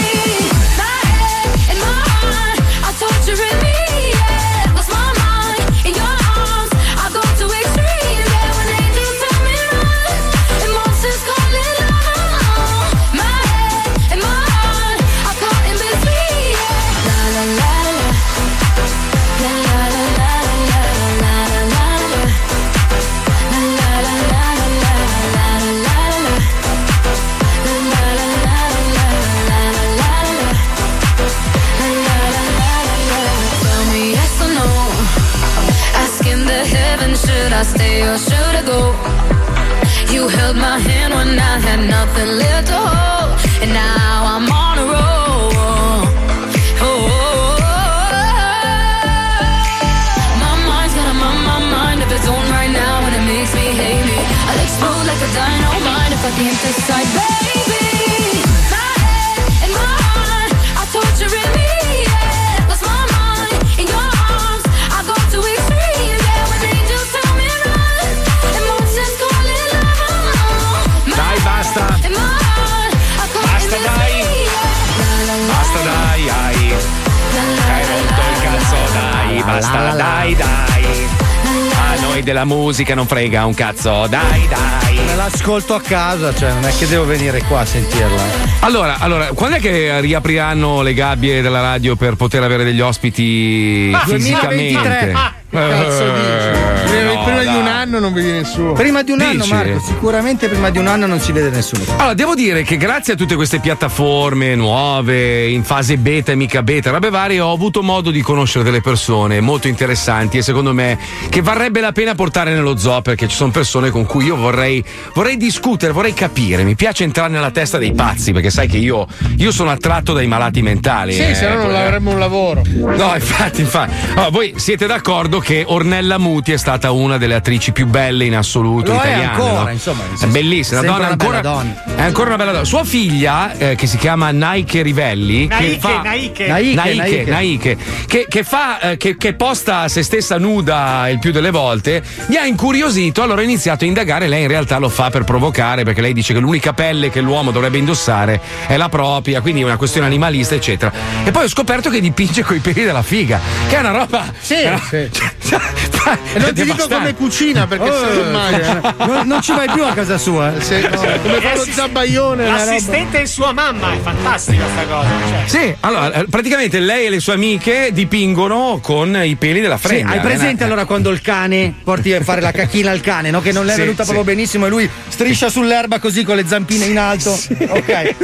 Musica 82.71 82.95
non 82.95 83.05
frega 83.05 83.45
un 83.45 83.53
cazzo, 83.53 84.07
dai, 84.07 84.47
dai. 84.47 84.95
Me 85.05 85.15
l'ascolto 85.17 85.73
a 85.73 85.81
casa, 85.81 86.33
cioè 86.33 86.53
non 86.53 86.63
è 86.65 86.71
che 86.77 86.87
devo 86.87 87.03
venire 87.05 87.41
qua 87.43 87.59
a 87.59 87.65
sentirla. 87.65 88.23
Allora, 88.61 88.95
allora, 88.99 89.25
quando 89.33 89.57
è 89.57 89.59
che 89.59 89.99
riapriranno 89.99 90.81
le 90.81 90.93
gabbie 90.93 91.41
della 91.41 91.59
radio 91.59 91.97
per 91.97 92.15
poter 92.15 92.43
avere 92.43 92.63
degli 92.63 92.79
ospiti 92.79 93.91
Ah, 93.93 94.05
fisicamente? 94.07 94.71
2023. 94.71 95.11
Ah, 95.13 95.33
cazzo 95.51 96.11
dici? 96.11 96.87
Prima, 97.23 97.37
prima 97.37 97.39
di 97.39 97.45
dai. 97.45 97.59
un 97.59 97.67
anno 97.67 97.99
non 97.99 98.13
vedi 98.13 98.31
nessuno. 98.31 98.73
Prima 98.73 99.03
di 99.03 99.11
un 99.11 99.21
anno, 99.21 99.43
Dici? 99.43 99.53
Marco, 99.53 99.79
sicuramente 99.79 100.47
prima 100.47 100.69
di 100.69 100.77
un 100.77 100.87
anno 100.87 101.05
non 101.05 101.19
si 101.19 101.31
vede 101.31 101.49
nessuno. 101.49 101.83
Allora, 101.97 102.13
devo 102.13 102.35
dire 102.35 102.63
che 102.63 102.77
grazie 102.77 103.13
a 103.13 103.15
tutte 103.15 103.35
queste 103.35 103.59
piattaforme 103.59 104.55
nuove, 104.55 105.47
in 105.49 105.63
fase 105.63 105.97
beta 105.97 106.31
e 106.31 106.35
mica 106.35 106.63
beta, 106.63 106.91
robe 106.91 107.09
varie, 107.09 107.39
ho 107.39 107.51
avuto 107.51 107.81
modo 107.81 108.11
di 108.11 108.21
conoscere 108.21 108.63
delle 108.63 108.81
persone 108.81 109.39
molto 109.41 109.67
interessanti 109.67 110.37
e 110.37 110.41
secondo 110.41 110.73
me 110.73 110.97
che 111.29 111.41
varrebbe 111.41 111.79
la 111.81 111.91
pena 111.91 112.15
portare 112.15 112.53
nello 112.53 112.77
zoo 112.77 113.01
perché 113.01 113.27
ci 113.27 113.35
sono 113.35 113.51
persone 113.51 113.89
con 113.89 114.05
cui 114.05 114.25
io 114.25 114.35
vorrei, 114.35 114.83
vorrei 115.13 115.37
discutere, 115.37 115.91
vorrei 115.91 116.13
capire. 116.13 116.63
Mi 116.63 116.75
piace 116.75 117.03
entrare 117.03 117.29
nella 117.31 117.51
testa 117.51 117.77
dei 117.77 117.93
pazzi 117.93 118.31
perché 118.31 118.49
sai 118.49 118.67
che 118.67 118.77
io, 118.77 119.07
io 119.37 119.51
sono 119.51 119.69
attratto 119.69 120.13
dai 120.13 120.27
malati 120.27 120.61
mentali. 120.61 121.13
Sì, 121.13 121.21
eh, 121.21 121.35
se 121.35 121.47
no 121.47 121.63
non 121.63 121.75
avremmo 121.75 122.11
un 122.11 122.19
lavoro. 122.19 122.61
No, 122.65 123.13
infatti, 123.15 123.61
infatti. 123.61 123.93
Allora, 124.11 124.29
voi 124.29 124.53
siete 124.57 124.87
d'accordo 124.87 125.39
che 125.39 125.63
Ornella 125.67 126.17
Muti 126.17 126.51
è 126.51 126.57
stata 126.57 126.91
una 126.91 127.10
delle 127.17 127.35
attrici 127.35 127.71
più 127.71 127.87
belle 127.87 128.25
in 128.25 128.35
assoluto 128.35 128.91
Lo 128.93 128.99
è 128.99 129.07
italiane? 129.07 129.23
ancora, 129.25 129.61
no? 129.63 129.69
insomma, 129.71 130.03
È 130.19 130.25
bellissima, 130.27 130.79
una 130.81 130.89
donna 130.91 131.03
una 131.03 131.11
ancora, 131.11 131.41
bella 131.41 131.53
donna. 131.53 131.83
è 131.95 132.01
ancora 132.01 132.27
una 132.27 132.37
bella 132.37 132.51
donna. 132.51 132.63
Sua 132.65 132.83
figlia, 132.83 133.57
eh, 133.57 133.75
che 133.75 133.87
si 133.87 133.97
chiama 133.97 134.31
Naike 134.31 134.81
Rivelli, 134.81 135.47
che 135.47 135.53
Naike, 135.55 135.79
fa 135.79 136.01
Naike. 136.01 136.47
Naike, 136.47 136.75
Naike, 136.75 137.23
Naike, 137.29 137.77
che, 138.07 138.25
che 138.29 138.43
fa, 138.43 138.79
eh, 138.79 138.97
che, 138.97 139.17
che 139.17 139.33
posta 139.33 139.87
se 139.87 140.03
stessa 140.03 140.37
nuda 140.37 141.07
il 141.09 141.19
più 141.19 141.31
delle 141.31 141.51
volte, 141.51 142.01
mi 142.27 142.35
ha 142.37 142.45
incuriosito. 142.45 143.21
Allora 143.23 143.41
ho 143.41 143.43
iniziato 143.43 143.83
a 143.83 143.87
indagare. 143.87 144.27
Lei 144.27 144.41
in 144.43 144.47
realtà 144.47 144.77
lo 144.77 144.89
fa 144.89 145.09
per 145.09 145.23
provocare, 145.23 145.83
perché 145.83 146.01
lei 146.01 146.13
dice 146.13 146.33
che 146.33 146.39
l'unica 146.39 146.73
pelle 146.73 147.09
che 147.09 147.21
l'uomo 147.21 147.51
dovrebbe 147.51 147.77
indossare 147.77 148.39
è 148.67 148.77
la 148.77 148.89
propria, 148.89 149.41
quindi 149.41 149.61
è 149.61 149.63
una 149.65 149.77
questione 149.77 150.07
animalista, 150.07 150.55
eccetera. 150.55 150.91
E 151.23 151.31
poi 151.31 151.45
ho 151.45 151.49
scoperto 151.49 151.89
che 151.89 151.99
dipinge 152.01 152.43
coi 152.43 152.59
peli 152.59 152.83
della 152.83 153.01
figa, 153.03 153.39
che 153.67 153.75
è 153.75 153.79
una 153.79 153.91
roba. 153.91 154.31
Sì, 154.39 154.55
è 154.55 154.67
una- 154.67 154.81
sì. 154.87 155.09
E 156.33 156.39
non 156.39 156.53
ti 156.53 156.63
dico. 156.63 156.87
Come 157.01 157.13
cucina 157.15 157.67
perché 157.67 157.89
Oh, 157.89 157.99
se 157.99 158.21
non 158.21 158.31
mangia. 158.31 158.95
non, 159.05 159.27
non 159.27 159.41
ci 159.41 159.51
vai 159.53 159.69
più 159.69 159.83
a 159.83 159.93
casa 159.93 160.17
sua. 160.17 160.53
Sì, 160.59 160.79
no, 160.81 160.89
come 160.89 161.39
fa 161.41 161.55
lo 161.55 161.63
roba. 161.75 162.03
L'assistente 162.35 163.21
è 163.21 163.25
sua 163.25 163.51
mamma, 163.53 163.93
è 163.93 163.99
fantastica 164.01 164.63
sta 164.73 164.83
cosa. 164.85 165.09
Cioè. 165.27 165.43
Sì, 165.47 165.75
allora, 165.81 166.13
eh, 166.13 166.25
praticamente 166.29 166.79
lei 166.79 167.05
e 167.07 167.09
le 167.09 167.19
sue 167.19 167.33
amiche 167.33 167.89
dipingono 167.91 168.79
con 168.81 169.19
i 169.23 169.35
peli 169.35 169.59
della 169.61 169.77
Sì, 169.77 169.87
fregna. 169.87 170.11
hai 170.11 170.19
presente 170.19 170.63
Eh, 170.63 170.65
allora 170.65 170.85
quando 170.85 171.09
il 171.09 171.21
cane 171.21 171.73
porti 171.83 172.13
a 172.13 172.21
fare 172.21 172.41
la 172.41 172.51
cacchina 172.51 172.91
al 172.91 173.01
cane, 173.01 173.29
no? 173.31 173.41
Che 173.41 173.51
non 173.51 173.65
le 173.65 173.71
è 173.71 173.75
Sì, 173.75 173.81
venuta 173.81 174.03
sì. 174.03 174.11
proprio 174.11 174.33
benissimo 174.35 174.65
e 174.65 174.69
lui 174.69 174.89
striscia 175.07 175.49
sull'erba 175.49 175.99
così 175.99 176.23
con 176.23 176.35
le 176.35 176.45
zampine 176.47 176.85
in 176.85 176.97
alto. 176.97 177.31
Ok. 177.31 178.15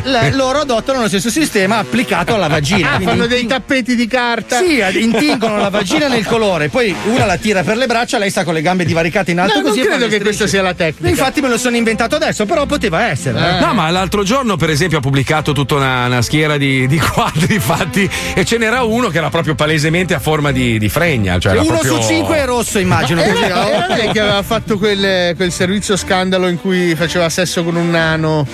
Le- 0.04 0.32
loro 0.32 0.60
adottano 0.60 1.00
lo 1.00 1.08
stesso 1.08 1.30
sistema 1.30 1.78
applicato 1.78 2.34
alla 2.34 2.48
vagina. 2.48 2.88
Ah, 2.92 2.94
Quindi 2.96 3.04
fanno 3.12 3.26
dei 3.26 3.46
tappeti 3.46 3.94
di 3.94 4.06
carta. 4.06 4.58
Sì, 4.58 4.82
intingono 5.00 5.56
la 5.58 5.68
vagina 5.68 6.08
nel 6.08 6.26
colore, 6.26 6.68
poi 6.68 6.94
una 7.06 7.24
la 7.26 7.36
tira 7.36 7.62
per 7.62 7.76
le 7.76 7.86
braccia, 7.86 8.18
lei 8.20 8.30
sta 8.30 8.44
con 8.44 8.54
le 8.54 8.62
gambe 8.62 8.84
divaricate 8.84 9.32
in 9.32 9.40
alto 9.40 9.56
No, 9.56 9.60
non 9.62 9.70
così. 9.70 9.82
fa 9.82 9.88
credo 9.90 10.06
che 10.08 10.20
questa 10.20 10.46
sia 10.46 10.62
la 10.62 10.74
tecnica. 10.74 11.08
Infatti 11.08 11.40
me 11.40 11.48
lo 11.48 11.58
sono 11.58 11.76
inventato 11.76 12.14
adesso, 12.14 12.46
però 12.46 12.66
poteva 12.66 13.08
essere. 13.08 13.56
eh. 13.56 13.60
No, 13.60 13.74
ma 13.74 13.90
l'altro 13.90 14.22
giorno, 14.22 14.56
per 14.56 14.70
esempio, 14.70 14.98
ha 14.98 15.00
pubblicato 15.00 15.52
tutta 15.52 15.74
una, 15.74 16.06
una 16.06 16.22
schiera 16.22 16.56
di, 16.56 16.86
di 16.86 16.98
quadri 16.98 17.58
fatti 17.58 18.08
e 18.34 18.44
ce 18.44 18.58
n'era 18.58 18.82
uno 18.84 19.08
che 19.08 19.18
era 19.18 19.28
proprio 19.30 19.54
palesemente 19.56 20.14
a 20.14 20.20
forma 20.20 20.52
di, 20.52 20.78
di 20.78 20.88
fregna. 20.88 21.38
Cioè 21.38 21.52
era 21.52 21.60
Uno 21.62 21.70
proprio... 21.78 22.00
su 22.00 22.08
cinque 22.08 22.36
è 22.36 22.44
rosso, 22.44 22.78
immagino. 22.78 23.20
Era, 23.22 23.68
era 23.70 23.86
lei 23.96 24.10
che 24.12 24.20
aveva 24.20 24.42
fatto 24.42 24.78
quel, 24.78 25.34
quel 25.36 25.50
servizio 25.52 25.96
scandalo 25.96 26.46
in 26.48 26.60
cui 26.60 26.94
faceva 26.94 27.28
sesso 27.28 27.64
con 27.64 27.74
un 27.76 27.90
nano. 27.90 28.46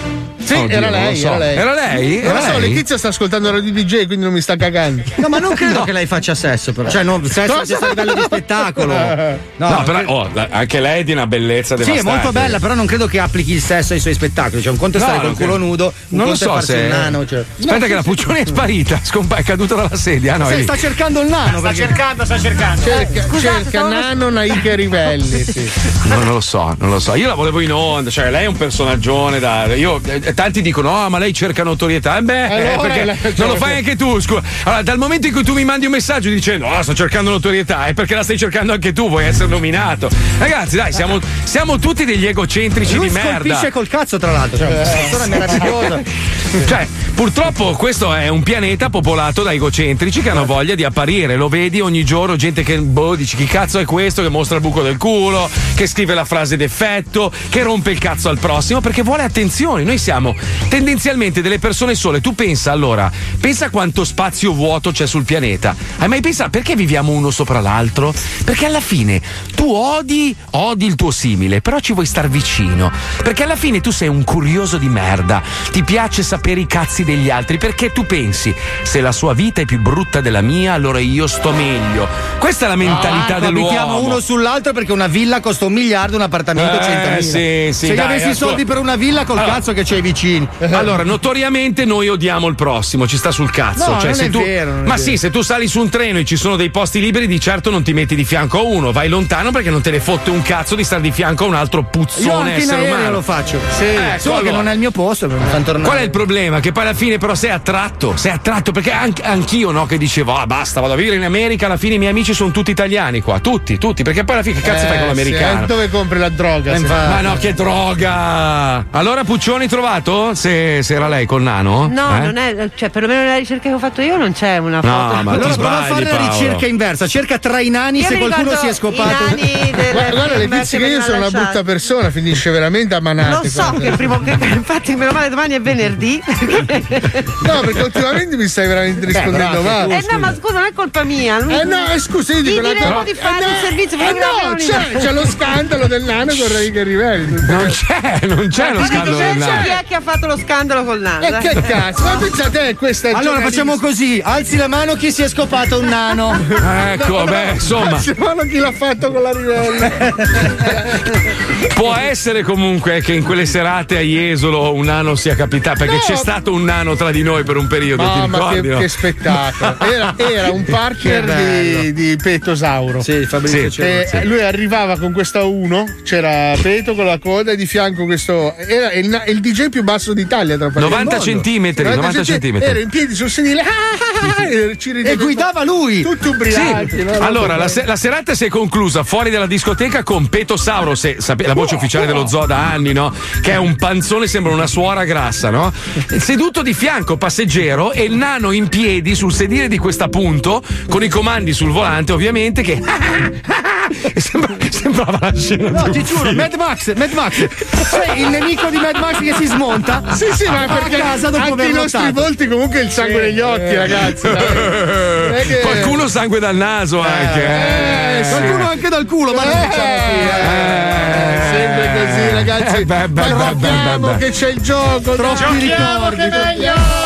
Sì, 0.43 0.55
Oddio, 0.55 0.77
era 0.77 0.91
non 0.91 1.01
lei, 1.01 1.17
so. 1.17 1.27
era 1.27 1.39
lei. 1.39 1.57
Era 1.57 1.75
lei? 1.75 2.21
Non 2.23 2.35
lo 2.35 2.41
so? 2.41 2.59
Letizia 2.59 2.97
sta 2.99 3.09
ascoltando 3.09 3.51
Radio 3.51 3.73
DJ, 3.73 4.07
quindi 4.07 4.25
non 4.25 4.33
mi 4.33 4.41
sta 4.41 4.55
cagando. 4.55 5.03
No, 5.17 5.29
ma 5.29 5.39
non 5.41 5.55
credo 5.55 5.83
che 5.83 5.91
lei 5.91 6.07
faccia 6.07 6.37
sesso, 6.37 6.73
però. 6.73 6.89
Cioè, 6.89 7.03
no, 7.03 7.21
sesso 7.25 7.53
Cosa? 7.53 7.79
a 7.81 7.89
livello 7.89 8.15
di 8.15 8.21
spettacolo. 8.23 8.95
No, 9.59 9.69
No, 9.71 9.83
però 9.85 10.03
oh, 10.07 10.29
la- 10.35 10.49
anche 10.51 10.81
lei 10.81 11.01
è 11.01 11.05
di 11.05 11.13
una 11.13 11.27
bellezza 11.27 11.77
Sì, 11.77 11.83
è 11.83 11.85
devastante. 11.85 12.11
molto 12.11 12.33
bella, 12.33 12.59
però 12.59 12.75
non 12.75 12.85
credo 12.87 13.07
che 13.07 13.19
applichi 13.19 13.53
il 13.53 13.63
sesso 13.63 13.95
ai 13.95 14.01
suoi 14.01 14.13
spettacoli. 14.15 14.61
Cioè, 14.61 14.73
un 14.73 14.79
conto 14.79 14.99
è 14.99 15.01
No, 15.01 15.07
stare 15.07 15.21
col 15.21 15.29
non 15.29 15.37
culo 15.39 15.57
nudo, 15.57 15.85
un 15.87 16.19
Non 16.19 16.27
lo 16.27 16.33
conto 16.33 16.45
è 16.45 16.47
so 16.47 16.53
farsi 16.53 16.73
se. 16.73 16.79
il 16.79 16.89
nano. 16.89 17.27
Cioè. 17.27 17.45
Aspetta, 17.61 17.87
che 17.87 17.95
la 17.95 18.03
Puccioni 18.03 18.41
è 18.41 18.47
sparita, 18.47 19.01
scompa- 19.03 19.37
è 19.37 19.43
caduta 19.43 19.75
dalla 19.77 19.97
sedia. 19.97 20.35
Ah, 20.35 20.37
no, 20.37 20.49
è 20.49 20.57
Sì, 20.57 20.63
sta 20.63 20.77
cercando 20.77 21.21
il 21.23 21.29
nano. 21.29 21.59
Sta 21.59 21.69
perché- 21.69 21.77
cercando, 21.77 22.25
sta 22.25 22.39
cercando. 22.39 22.83
Cerca, 22.83 23.23
Scusate, 23.23 23.55
cerca 23.63 23.69
stavo- 23.71 23.89
Nano 23.89 24.31
Naike 24.31 24.75
Rivelli. 24.77 25.45
Sì. 25.45 25.71
No, 26.07 26.17
non 26.23 26.35
lo 26.35 26.41
so, 26.41 26.75
non 26.79 26.91
lo 26.91 27.01
so. 27.01 27.15
Io 27.17 27.27
la 27.27 27.35
volevo 27.35 27.59
in 27.61 27.73
onda, 27.73 28.11
cioè 28.11 28.31
lei 28.31 28.45
è 28.45 28.47
un 28.47 28.57
personaggione 28.57 29.39
da. 29.41 29.75
Io, 29.75 30.01
eh, 30.07 30.35
tanti 30.35 30.63
dicono, 30.63 30.91
oh, 30.91 31.09
ma 31.09 31.19
lei 31.19 31.33
cerca 31.33 31.65
notorietà. 31.65 32.19
Eh 32.19 32.23
beh, 32.23 32.47
eh, 32.47 32.73
Allora, 32.75 32.89
perché 32.89 33.05
la- 33.05 33.17
non 33.37 33.49
lo 33.49 33.57
fai 33.57 33.77
anche 33.79 33.97
tu. 33.97 34.21
Scusa. 34.21 34.41
Allora, 34.65 34.83
dal 34.83 34.99
momento 34.99 35.27
in 35.27 35.33
cui 35.33 35.43
tu 35.43 35.53
mi 35.55 35.65
mandi 35.65 35.87
un 35.87 35.93
messaggio 35.93 36.29
dicendo, 36.29 36.67
oh, 36.69 36.81
sto 36.83 36.95
cercando 36.95 37.31
notorietà, 37.31 37.87
è 37.87 37.95
perché 37.95 38.15
la 38.15 38.23
stai 38.23 38.39
cercando 38.39 38.73
anche 38.73 38.93
tu, 38.93 39.09
vuoi 39.09 39.25
essere 39.25 39.46
nominato. 39.47 40.09
Ragazzi, 40.39 40.77
dai, 40.77 40.93
siamo, 40.93 41.19
siamo 41.45 41.79
tutti 41.79 42.05
degli 42.05 42.27
egocentrici 42.27 42.97
Lui 42.97 43.09
di 43.09 43.15
merda. 43.15 43.31
scolpisce 43.39 43.71
col 43.71 43.89
cazzo, 43.89 44.19
tra 44.19 44.33
l'altro. 44.33 44.59
Cioè, 44.59 44.69
una 44.69 44.83
persona 44.83 45.27
meravigliosa. 45.27 46.35
Cioè, 46.65 46.87
purtroppo 47.15 47.73
questo 47.73 48.15
è 48.15 48.29
un 48.29 48.43
pianeta 48.43 48.89
popolato 48.89 49.43
da 49.43 49.53
egocentrici 49.53 50.23
che 50.23 50.31
hanno 50.31 50.47
voglia 50.47 50.75
di 50.75 50.85
apparire. 50.85 51.37
Lo 51.37 51.49
vedi 51.49 51.81
ogni 51.81 52.05
giorno, 52.05 52.37
gente 52.37 52.63
che 52.63 52.79
boh, 52.79 53.15
dici 53.15 53.37
chi 53.37 53.45
cazzo 53.45 53.79
è 53.79 53.85
questo, 53.85 54.23
che 54.23 54.29
mostra 54.29 54.57
il 54.57 54.63
buco 54.63 54.81
del 54.81 54.97
culo, 54.97 55.51
che 55.75 55.87
scrive 55.87 56.15
la 56.15 56.25
frase 56.25 56.57
d'effetto, 56.57 57.31
che 57.51 57.63
rompe 57.63 57.91
il 57.91 57.99
cazzo 57.99 58.29
al 58.29 58.39
prossimo 58.39 58.81
perché 58.81 59.03
vuole 59.03 59.23
attenzione. 59.23 59.83
Noi 59.83 59.99
siamo 59.99 60.35
tendenzialmente 60.69 61.43
delle 61.43 61.59
persone 61.59 61.95
sole. 61.95 62.21
Tu 62.21 62.35
pensa 62.35 62.73
allora, 62.73 63.11
pensa 63.39 63.69
quanto 63.71 64.05
spazio 64.05 64.53
vuoto 64.53 64.93
c'è 64.93 65.07
sul 65.07 65.25
pianeta. 65.25 65.75
Hai 65.99 66.09
mai 66.09 66.21
pensato 66.21 66.51
perché 66.51 66.75
viviamo 66.75 67.13
uno 67.13 67.31
sopra 67.31 67.61
l'altro? 67.61 68.15
Perché 68.45 68.67
alla 68.67 68.81
fine 68.81 69.21
tu 69.55 69.71
odi, 69.73 70.35
odi 70.51 70.87
il 70.87 70.95
tuo 70.95 71.11
simile, 71.11 71.61
però 71.61 71.79
ci 71.81 71.93
vuoi 71.93 72.07
star 72.07 72.29
vicino. 72.29 72.91
Perché 73.23 73.43
alla 73.45 73.57
fine 73.57 73.81
tu 73.81 73.91
sei 73.91 74.09
un 74.09 74.25
curioso 74.25 74.77
di 74.79 74.89
merda. 74.89 75.43
Ti 75.71 75.83
piace 75.83 76.23
sapere 76.23 76.61
i 76.61 76.67
cazzi 76.67 77.05
degli 77.05 77.31
altri 77.31 77.59
perché 77.59 77.93
tu 77.93 78.05
pensi 78.07 78.55
se 78.83 79.01
la 79.01 79.13
sua 79.13 79.33
vita 79.35 79.61
è 79.61 79.65
più 79.65 79.81
brutta 79.81 80.21
della 80.21 80.41
mia, 80.41 80.73
allora 80.75 80.99
io 80.99 81.27
sto 81.27 81.53
meglio. 81.53 82.07
Questa 82.39 82.67
è 82.67 82.69
la 82.69 82.77
mentalità 82.77 83.37
Ah, 83.37 83.41
dell'uomo. 83.41 83.67
abitiamo 83.69 84.01
uno 84.03 84.21
sull'altro 84.21 84.73
perché 84.73 84.93
una 84.93 85.07
villa 85.07 85.41
costa 85.41 85.67
un 85.67 85.73
miliardo, 85.73 86.17
un 86.17 86.23
appartamento 86.23 86.79
Eh, 86.79 86.83
100.000. 86.83 87.19
sì, 87.23 87.73
sì, 87.73 87.87
Se 87.89 87.95
dai, 87.95 88.05
avessi 88.05 88.27
i 88.29 88.31
ascolta. 88.31 88.47
soldi 88.47 88.65
per 88.65 88.79
una 88.79 88.97
villa, 88.97 89.25
col 89.25 89.39
Allora. 89.39 89.55
cazzo 89.55 89.73
che 89.73 89.85
c'hai 89.85 90.01
vicini. 90.01 90.47
Allora, 90.77 91.03
notoriamente 91.05 91.85
noi 91.85 92.09
odiamo 92.09 92.47
il 92.49 92.55
prossimo, 92.55 93.07
ci 93.07 93.17
sta 93.17 93.31
sul 93.31 93.51
cazzo. 93.51 93.93
No, 93.93 94.01
cioè, 94.01 94.13
se 94.13 94.29
tu... 94.31 94.41
vero, 94.43 94.83
Ma 94.85 94.97
sì, 94.97 95.17
se 95.17 95.31
tu 95.31 95.43
sali 95.43 95.67
su 95.69 95.81
un 95.81 95.89
treno 95.89 96.19
e 96.19 96.25
ci 96.25 96.37
sono 96.37 96.57
dei 96.57 96.71
posti 96.71 97.01
liberi, 97.01 97.27
di 97.27 97.41
certo 97.41 97.71
non 97.71 97.83
ti 97.83 97.93
metti 97.93 98.15
di 98.15 98.25
fianco 98.25 98.59
a 98.59 98.63
uno, 98.63 98.93
vai 98.93 99.09
lontano 99.09 99.26
perché 99.27 99.71
non 99.71 99.83
te 99.83 99.91
ne 99.91 100.01
fotte 100.01 100.31
un 100.31 100.41
cazzo 100.43 100.75
di 100.75 100.85
stare 100.85 101.03
di 101.03 101.11
fianco 101.11 101.45
a 101.45 101.49
un 101.49 101.55
altro 101.55 101.81
Io 101.81 101.87
puzzone 101.91 102.33
anche 102.51 102.51
in 102.51 102.57
essere 102.61 102.77
aereo 102.83 102.95
umano. 102.95 103.11
lo 103.11 103.23
faccio. 103.23 103.59
Sì, 103.71 103.85
Solo 104.19 104.37
che 104.37 104.41
allora. 104.49 104.57
non 104.57 104.69
è 104.69 104.73
il 104.73 104.79
mio 104.79 104.91
posto, 104.91 105.29
mi 105.29 105.35
fanno 105.51 105.65
tornare. 105.65 105.85
Qual 105.85 105.99
è 105.99 106.03
il 106.03 106.11
problema? 106.11 106.61
Che 106.61 106.73
poi 106.73 106.83
alla 106.85 106.95
fine 106.95 107.19
però 107.19 107.35
sei 107.35 107.51
attratto, 107.51 108.17
sei 108.17 108.33
attratto 108.33 108.73
perché 108.73 108.93
anche, 108.93 109.23
anch'io 109.23 109.71
no 109.71 109.87
che 109.87 109.99
dicevo 109.99 110.37
ah 110.37 110.47
basta 110.47 110.81
vado 110.81 110.93
a 110.93 110.97
vivere 110.97 111.17
in 111.17 111.25
America, 111.25 111.67
alla 111.67 111.77
fine 111.77 111.95
i 111.95 111.99
miei 111.99 112.11
amici 112.11 112.33
sono 112.35 112.51
tutti 112.51 112.71
italiani 112.71 113.21
qua, 113.21 113.41
tutti, 113.41 113.79
tutti, 113.79 114.03
perché 114.03 114.25
poi 114.25 114.35
alla 114.37 114.45
fine 114.45 114.61
che 114.61 114.69
cazzo 114.69 114.85
Eh, 114.85 114.89
fai 114.89 114.99
con 114.99 115.09
sì, 115.09 115.15
l'americano? 115.15 115.63
eh, 115.63 115.67
dove 115.67 115.91
compri 115.91 116.19
la 116.19 116.29
droga? 116.29 116.73
Eh, 116.75 116.79
se- 116.79 116.87
Ma 116.87 117.21
no, 117.21 117.35
che 117.37 117.53
droga! 117.55 118.87
Allora 118.91 119.25
Puccioni 119.25 119.67
trovato? 119.69 120.35
Se, 120.35 120.83
se 120.83 120.95
era 120.95 121.09
lei 121.09 121.27
col 121.27 121.43
nano? 121.43 121.89
No, 121.89 122.17
Eh? 122.17 122.21
non 122.21 122.37
è, 122.37 122.71
cioè 122.75 122.91
perlomeno 122.91 123.23
nella 123.23 123.37
ricerca 123.37 123.69
che 123.69 123.75
ho 123.75 123.79
fatto 123.79 124.01
io 124.01 124.17
non 124.17 124.33
c'è 124.33 124.59
una 124.59 124.81
foto. 124.81 125.15
No, 125.17 125.23
ma 125.23 125.33
allora 125.33 125.55
prova 125.55 125.79
a 125.79 125.85
fare 125.85 126.05
la 126.05 126.11
Paolo. 126.17 126.31
ricerca 126.33 126.67
inversa. 126.67 127.07
Cerca 127.07 127.39
tra 127.39 127.61
i 127.61 127.69
nani 127.69 128.01
Io 128.01 128.07
se 128.09 128.19
qualcuno 128.19 128.55
si 128.57 128.67
è 128.69 128.73
scopato. 128.75 129.16
I 129.17 129.29
nani 129.29 129.71
del 129.75 129.93
Guarda, 129.93 130.11
guarda 130.11 130.35
film 130.35 130.51
Letizia, 130.51 130.79
che 130.79 130.85
io 130.87 131.01
sono 131.01 131.17
una 131.17 131.27
hanno 131.27 131.39
brutta 131.39 131.63
persona, 131.63 132.11
finisce 132.11 132.51
veramente 132.51 132.95
a 132.95 133.01
manate. 133.01 133.31
Lo 133.45 133.51
so 133.51 133.63
guarda. 133.63 133.81
che 133.81 133.87
il 133.87 133.97
primo 133.97 134.21
che 134.23 134.31
infatti 134.31 134.95
meno 134.97 135.13
male 135.13 135.29
domani 135.29 135.55
è 135.55 135.61
venerdì. 135.61 136.23
No, 136.27 137.61
perché 137.61 137.83
ultimamente 137.83 138.37
mi 138.37 138.47
stai 138.49 138.67
veramente 138.67 139.07
rispondendo 139.07 139.63
male. 139.63 139.99
Eh 139.99 140.07
no, 140.11 140.19
ma 140.19 140.35
scusa, 140.35 140.55
non 140.55 140.65
è 140.65 140.73
colpa 140.73 141.05
mia. 141.05 141.39
Eh 141.39 141.65
no, 141.65 141.93
eh, 141.93 141.99
scusa, 141.99 142.35
io 142.35 142.43
dico 142.43 142.61
una 142.61 142.73
diremo 142.73 143.03
di 143.03 143.15
fare 143.15 143.45
Eh 143.45 143.47
un 143.47 143.53
no, 143.53 143.59
servizio 143.63 143.99
eh 143.99 144.13
no, 144.13 144.55
c'è, 144.57 144.99
c'è 144.99 145.13
lo 145.13 145.27
scandalo 145.27 145.87
del 145.87 146.03
nano 146.03 146.35
con 146.35 146.53
Rai 146.53 146.71
che 146.71 146.83
riveli. 146.83 147.27
Non 147.31 147.67
c'è, 147.69 148.27
non 148.27 148.49
c'è 148.49 148.73
lo 148.73 148.85
scandalo 148.85 149.17
chi 149.17 149.23
del 149.23 149.37
nano. 149.37 149.67
è 149.67 149.85
che 149.87 149.95
ha 149.95 150.01
fatto 150.01 150.27
lo 150.27 150.39
scandalo 150.39 150.85
col 150.85 151.01
nano? 151.01 151.27
E 151.27 151.31
dai? 151.31 151.43
che 151.43 151.61
cazzo? 151.63 152.03
Ma 152.03 152.17
pensate, 152.17 152.75
questa 152.75 153.09
è 153.09 153.13
Allora 153.13 153.41
facciamo 153.41 153.77
così: 153.79 154.21
alzi 154.23 154.57
la 154.57 154.69
mano 154.69 154.95
chi 154.95 155.11
si 155.13 155.23
è 155.23 155.29
scopato 155.29 155.79
un 155.79 155.87
nano. 155.87 156.35
Ecco, 156.87 157.25
beh, 157.25 157.53
insomma. 157.53 158.01
Mano 158.17 158.43
chi 158.43 158.59
l'ha 158.59 158.73
fatto 158.73 159.06
con 159.11 159.23
la 159.23 159.33
rivella? 159.33 159.91
Può 161.75 161.95
essere 161.95 162.43
comunque 162.43 163.01
che 163.01 163.13
in 163.13 163.23
quelle 163.23 163.45
serate 163.47 163.99
a 163.99 164.01
Jesolo 164.01 164.73
un 164.75 164.85
nano 164.87 165.15
sia 165.15 165.35
capitato, 165.35 165.79
perché 165.81 165.95
No. 165.97 166.01
c'è 166.07 166.17
stato 166.17 166.53
un 166.53 166.65
nano 166.65 166.95
tra 166.97 167.11
di 167.11 167.23
noi 167.23 167.43
per 167.45 167.57
un 167.57 167.67
periodo, 167.67 168.03
ti 168.03 168.19
No, 168.19 168.27
ma 168.29 168.51
che, 168.53 168.61
che 168.63 168.89
spettacolo! 168.89 169.77
Era, 169.97 170.15
era 170.17 170.51
un 170.51 170.65
partner 170.65 171.25
di, 171.25 171.93
di 171.93 172.17
Petosauro. 172.17 173.03
Sì, 173.03 173.25
Fabrizio 173.27 173.71
Sì. 173.71 173.81
E 173.83 174.07
sì. 174.09 174.25
lui 174.25 174.41
arrivava 174.43 174.99
con 174.99 175.13
questa 175.13 175.45
1, 175.45 175.85
c'era 176.05 176.55
Peto 176.61 176.95
con 176.95 177.05
la 177.07 177.19
coda 177.19 177.53
e 177.53 177.57
di 177.57 177.67
fianco 177.67 178.05
questo. 178.05 178.55
Era 178.57 178.93
il, 178.93 179.23
il 179.29 179.41
DJ 179.41 179.69
più 179.69 179.83
basso 179.83 180.13
d'Italia, 180.15 180.57
tra 180.57 180.71
parentesi. 180.71 181.01
90 181.05 181.19
centimetri, 181.21 181.85
90 181.85 182.23
centimetri. 182.25 182.69
Era 182.69 182.79
in 182.81 182.89
piedi 182.89 183.15
sul 183.15 183.31
sedile 183.31 183.61
ah, 183.63 184.45
e, 184.45 184.77
ci 184.79 184.93
rideva- 184.93 185.15
E 185.21 185.25
guidava 185.25 185.65
lui. 185.65 186.03
Tutti 186.03 186.25
Sì. 186.25 186.29
ubriachi. 186.29 187.03
no? 187.05 187.13
Allora, 187.19 187.57
la, 187.57 187.69
se- 187.69 187.85
la 187.85 187.97
serata 187.97 188.35
si 188.35 188.45
è 188.47 188.49
conclusa 188.49 188.96
fuori 189.05 189.31
dalla 189.31 189.47
discoteca 189.47 190.03
con 190.03 190.29
Petosauro, 190.29 190.95
se, 190.95 191.17
sape- 191.19 191.47
la 191.47 191.55
voce 191.55 191.75
ufficiale 191.75 192.07
dello 192.07 192.27
zoo 192.27 192.47
da 192.47 192.71
anni, 192.71 192.93
no? 192.93 193.13
Che 193.41 193.53
è 193.53 193.57
un 193.57 193.77
panzone, 193.77 194.27
sembra 194.27 194.53
una 194.53 194.67
suora 194.67 195.05
grassa, 195.05 195.51
no? 195.51 195.73
Seduto 196.19 196.63
di 196.63 196.75
fianco, 196.75 197.17
passeggero, 197.17 197.93
e 197.93 198.03
il 198.03 198.15
nano 198.15 198.53
in 198.53 198.69
piedi 198.69 199.15
sul 199.15 199.33
sedile 199.33 199.69
di 199.69 199.79
questa 199.79 200.09
punto, 200.09 200.63
con 200.89 201.03
i 201.03 201.09
comandi 201.09 201.53
sul 201.53 201.71
volante, 201.71 202.13
ovviamente, 202.13 202.63
che. 202.63 202.81
sembra- 204.17 204.55
sembrava 204.71 205.19
la 205.21 205.33
scena 205.35 205.71
No, 205.71 205.91
ti 205.91 206.03
giuro, 206.05 206.21
film. 206.25 206.37
Mad 206.37 206.55
Max, 206.55 206.95
Mad 206.95 207.13
Max. 207.13 207.49
Sai, 207.89 208.21
il 208.21 208.29
nemico 208.29 208.69
di 208.71 208.77
Mad 208.79 208.97
Max 208.99 209.19
che 209.19 209.35
si 209.39 209.47
smonta? 209.47 210.03
Sì, 210.13 210.27
sì, 210.33 210.45
ma 210.49 210.63
a 210.63 210.67
perché 210.75 210.99
casa 210.99 211.31
dopo 211.31 211.43
anche 211.53 211.67
i 211.67 211.73
nostri 211.73 211.99
lottato. 212.05 212.21
volti 212.23 212.49
comunque 212.49 212.81
il 212.81 212.91
sangue 212.91 213.21
negli 213.23 213.41
occhi, 213.41 213.75
ragazzi. 213.75 214.23
dai. 214.31 214.55
Non 214.55 215.35
è 215.35 215.47
che- 215.47 215.61
Qualcuno 215.61 216.09
sangue 216.09 216.39
dal 216.39 216.57
naso 216.57 217.01
anche. 217.01 217.45
Eh, 217.47 218.19
eh. 218.21 218.25
sì. 218.25 218.31
Qualcuno 218.31 218.69
anche 218.69 218.89
dal 218.89 219.07
culo, 219.07 219.33
ma 219.35 219.45
non 219.45 219.53
diciamo. 219.69 219.85
Eh, 219.85 221.39
sempre 221.53 221.91
così, 222.07 222.31
ragazzi. 222.31 222.77
Eh, 222.77 222.85
beh, 222.85 223.09
beh, 223.09 223.23
beh, 223.33 223.55
beh, 223.55 223.99
beh, 223.99 224.17
che 224.19 224.31
c'è 224.31 224.49
il 224.51 224.61
gioco. 224.61 225.15
Troppi 225.15 225.59
ricordi, 225.59 226.17
che 226.17 226.29
meglio. 226.29 227.06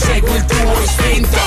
segui 0.00 0.34
il 0.34 0.44
tuo 0.46 0.82
istinto. 0.82 1.38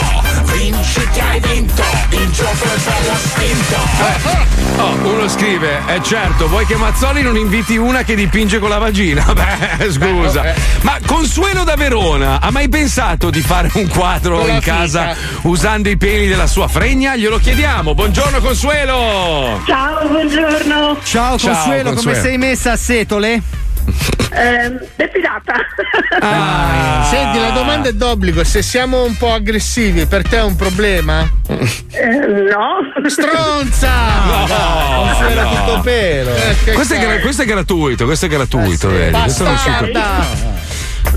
Vinci 0.54 1.08
che 1.12 1.22
hai 1.22 1.40
vinto, 1.40 1.84
il 2.10 2.30
gioco 2.32 2.64
è 2.64 2.78
bello 2.78 3.16
spinto. 3.18 4.42
Oh, 4.78 5.14
uno 5.14 5.28
scrive, 5.28 5.82
eh 5.88 6.02
certo, 6.04 6.48
vuoi 6.48 6.66
che 6.66 6.76
Mazzoli 6.76 7.22
non 7.22 7.36
inviti 7.38 7.78
una 7.78 8.04
che 8.04 8.16
dipinge 8.16 8.60
con 8.60 8.70
la 8.70 8.78
vagina? 8.78 9.24
Beh, 9.34 9.92
scusa. 9.92 10.54
Ma 10.82 10.98
Consuelo 11.06 11.64
da 11.64 11.76
Verona 11.76 12.40
ha 12.40 12.52
mai 12.52 12.70
pensato 12.70 13.30
di 13.30 13.42
fare 13.42 13.70
un 13.74 13.88
quadro 13.88 14.48
in 14.48 14.60
casa 14.60 15.14
fica. 15.14 15.48
usando 15.48 15.90
i 15.90 15.98
peli 15.98 16.28
della 16.28 16.48
sua 16.48 16.68
fregna? 16.68 17.16
Glielo 17.16 17.38
chiediamo. 17.38 17.94
Buongiorno 17.94 18.40
Consuelo! 18.40 19.62
Ciao, 19.66 20.08
buongiorno. 20.08 20.98
Ciao 21.04 21.38
Ciao, 21.38 21.54
Consuelo, 21.54 21.90
come 21.90 21.96
Consuelo. 21.96 22.22
sei 22.22 22.38
messa 22.38 22.72
a 22.74 22.78
setole? 22.78 23.42
Ehm, 24.36 24.80
depilata. 24.96 25.54
Ah. 26.20 27.06
Senti, 27.10 27.40
la 27.40 27.52
domanda 27.52 27.90
è 27.90 27.94
d'obbligo. 27.94 28.44
Se 28.44 28.62
siamo 28.64 29.04
un 29.04 29.16
po' 29.18 29.32
aggressivi, 29.34 30.06
per 30.06 30.28
te 30.28 30.38
è 30.38 30.44
un 30.44 30.56
problema? 30.56 31.30
Eh, 31.48 32.08
no. 32.50 33.10
Stronza! 33.10 33.92
No, 34.26 35.06
Consuelo 35.06 35.42
no. 35.42 35.50
tutto 35.50 35.80
pelo. 35.82 36.32
Eh, 36.36 36.72
Questo 36.74 36.94
è, 36.96 37.00
gra- 37.00 37.20
questo 37.20 37.42
è 37.44 37.46
gratuito, 37.46 38.06
questo 38.06 38.26
è 38.26 38.30
gratuito, 38.30 38.90
vedi? 38.90 39.20
Questo 39.20 39.44
non 39.44 39.58
si! 39.58 40.52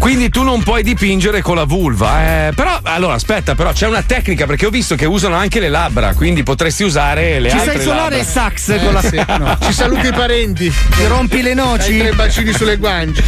Quindi 0.07 0.29
tu 0.29 0.45
non 0.45 0.63
puoi 0.63 0.85
dipingere 0.85 1.43
con 1.43 1.57
la 1.57 1.65
vulva. 1.65 2.47
eh. 2.47 2.53
Però, 2.55 2.79
allora, 2.85 3.15
aspetta, 3.15 3.57
però 3.57 3.73
c'è 3.73 3.89
una 3.89 4.03
tecnica 4.03 4.47
perché 4.47 4.65
ho 4.67 4.71
visto 4.71 4.95
che 4.95 5.05
usano 5.05 5.35
anche 5.35 5.59
le 5.59 5.69
labbra, 5.69 6.15
quindi 6.15 6.45
potresti 6.45 6.85
usare 6.85 7.41
le 7.41 7.51
Ci 7.51 7.57
altre 7.57 7.73
sai 7.73 7.83
suonare 7.83 8.03
labbra. 8.03 8.19
il 8.19 8.25
sax 8.25 8.81
con 8.85 8.93
la 8.93 9.03
Sì. 9.03 9.17
no. 9.27 9.59
Ci 9.67 9.73
saluti 9.73 10.07
i 10.07 10.13
parenti. 10.13 10.71
Ti 10.71 11.07
rompi 11.09 11.43
le 11.43 11.51
Hai 11.51 11.55
noci? 11.57 11.99
tre 11.99 12.13
bacini 12.13 12.53
sulle 12.53 12.77
guance. 12.77 13.21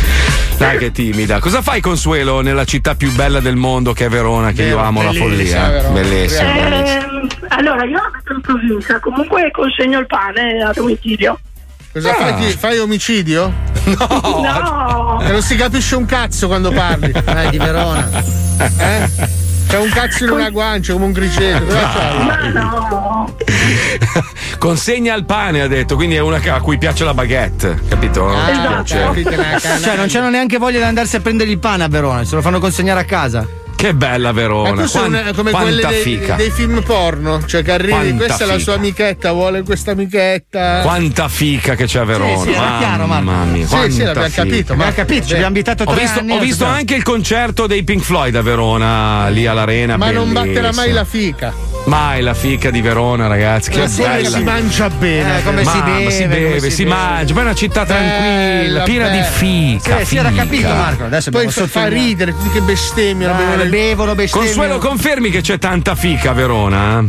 Dai, 0.57 0.79
che 0.79 0.93
timida. 0.93 1.41
Cosa 1.41 1.63
fai, 1.63 1.81
Consuelo, 1.81 2.43
nella 2.43 2.65
città 2.65 2.95
più 2.95 3.11
bella 3.13 3.41
del 3.41 3.57
mondo 3.57 3.93
che 3.93 4.05
è 4.05 4.09
Verona, 4.09 4.53
che 4.53 4.63
io 4.63 4.77
Vero, 4.77 4.87
amo 4.87 5.03
la 5.03 5.13
follia? 5.13 5.69
Bellissima. 5.93 6.55
Ehm, 6.55 7.27
allora, 7.49 7.85
io 7.87 7.99
abito 7.99 8.33
in 8.35 8.41
provincia, 8.41 9.01
comunque 9.01 9.51
consegno 9.51 9.99
il 9.99 10.07
pane 10.07 10.63
a 10.63 10.71
domicilio. 10.73 11.41
Cosa 11.93 12.11
Ah. 12.11 12.15
fai? 12.15 12.53
Fai 12.53 12.79
omicidio? 12.79 13.53
No, 13.89 15.19
E 15.23 15.31
non 15.33 15.41
si 15.43 15.57
capisce 15.57 15.97
un 15.97 16.05
cazzo 16.05 16.47
quando 16.47 16.71
parli. 16.71 17.11
Dai, 17.25 17.49
di 17.51 17.57
Verona. 17.59 18.07
Eh? 18.59 19.09
C'è 19.67 19.79
un 19.79 19.89
cazzo 19.91 20.25
in 20.25 20.31
una 20.31 20.51
guancia 20.51 20.93
come 20.95 21.07
un 21.07 21.13
c'hai? 21.13 21.61
ma 21.65 22.37
no. 22.49 23.37
Consegna 24.59 25.15
il 25.15 25.25
pane, 25.25 25.61
ha 25.63 25.67
detto, 25.69 25.95
quindi 25.97 26.17
è 26.17 26.21
una 26.21 26.39
a 26.53 26.61
cui 26.61 26.79
piace 26.79 27.05
la 27.05 27.15
baguette, 27.15 27.81
capito? 27.89 28.29
Ah, 28.29 28.51
Esatto. 28.83 29.15
Cioè, 29.83 29.97
non 29.97 30.07
c'hanno 30.09 30.31
neanche 30.31 30.59
voglia 30.59 30.79
di 30.79 30.85
andarsi 30.85 31.17
a 31.17 31.21
prendere 31.21 31.51
il 31.51 31.59
pane 31.59 31.85
a 31.85 31.89
Verona, 31.89 32.25
se 32.25 32.35
lo 32.35 32.41
fanno 32.43 32.59
consegnare 32.61 33.01
a 33.01 33.05
casa. 33.05 33.47
Che 33.79 33.95
bella 33.95 34.33
Verona. 34.33 34.73
Ma 34.73 34.83
tu 34.83 34.89
sei 34.89 35.01
Quan- 35.03 35.13
una- 35.23 35.33
come 35.33 35.51
quelle 35.53 35.81
quanta 35.83 35.89
dei, 35.89 36.03
fica. 36.03 36.35
dei 36.35 36.51
film 36.51 36.83
porno, 36.83 37.45
cioè 37.47 37.63
che 37.63 37.71
arrivi, 37.71 37.93
Quanta 37.93 38.17
questa 38.25 38.43
è 38.43 38.47
la 38.49 38.53
sua 38.55 38.73
fica. 38.73 38.75
amichetta, 38.75 39.31
vuole 39.33 39.63
questa 39.63 39.93
amichetta. 39.93 40.81
Quanta 40.83 41.29
fica 41.29 41.77
che 41.77 41.85
c'è 41.87 42.01
a 42.01 42.05
Verona. 42.05 42.37
Sì, 42.39 42.43
sì, 42.43 42.51
era 42.57 42.75
chiaro, 42.81 43.07
Marco. 43.07 43.25
Mamma 43.25 43.45
mia, 43.45 43.63
Sì, 43.67 43.71
quanta 43.71 43.91
sì, 43.93 44.03
l'abbiamo 44.03 44.27
fica. 44.29 44.43
capito, 44.43 44.75
Ma 44.75 44.83
ma 44.83 44.91
ha 44.91 44.93
capito, 44.93 45.27
ci 45.27 45.33
abbiamo 45.35 45.47
abitato 45.51 45.83
Ho 45.85 45.93
tre 45.93 46.01
visto, 46.03 46.19
anni. 46.19 46.33
ho 46.33 46.39
visto 46.41 46.65
anche 46.65 46.95
il 46.97 47.03
concerto 47.05 47.67
dei 47.69 47.85
Pink 47.85 48.03
Floyd 48.03 48.35
a 48.35 48.43
Verona, 48.43 49.29
lì 49.29 49.47
all'arena. 49.47 49.97
Ma 49.97 50.11
non 50.11 50.33
bellissimo. 50.33 50.45
batterà 50.55 50.73
mai 50.75 50.91
la 50.93 51.05
fica. 51.05 51.55
Mai 51.85 52.21
la 52.21 52.35
fica 52.35 52.71
di 52.71 52.81
Verona, 52.83 53.29
ragazzi. 53.29 53.71
Che 53.71 53.79
La 53.79 53.87
sera 53.89 54.15
bella. 54.15 54.29
si 54.29 54.43
mangia 54.43 54.91
bene. 54.91 55.39
Eh, 55.39 55.43
come 55.45 55.63
Ma- 55.63 55.71
si 55.71 55.79
ma 55.79 55.85
beve, 55.85 56.11
si 56.11 56.23
come 56.25 56.35
beve, 56.37 56.61
si 56.61 56.71
si, 56.71 56.83
beve. 56.83 56.95
mangia. 56.97 57.33
Poi 57.33 57.43
è 57.43 57.45
una 57.47 57.55
città 57.55 57.85
tranquilla, 57.87 58.63
Bella, 58.73 58.83
piena 58.83 59.09
di 59.09 59.17
bella. 59.19 59.31
fica. 59.31 59.99
Sì, 60.01 60.05
si 60.05 60.17
era 60.17 60.29
fica. 60.31 60.43
capito, 60.43 60.69
Marco. 60.69 61.05
Adesso 61.05 61.31
Poi 61.31 61.49
fa, 61.49 61.87
ridere, 61.87 62.33
tutti 62.33 62.51
che 62.51 62.61
bestemmiano. 62.61 63.33
Dai, 63.57 63.68
bevono 63.69 64.15
bestemmiano. 64.15 64.55
Consuelo, 64.55 64.79
confermi 64.79 65.31
che 65.31 65.41
c'è 65.41 65.59
tanta 65.59 65.95
fica 65.95 66.31
a 66.31 66.35
Verona? 66.35 67.05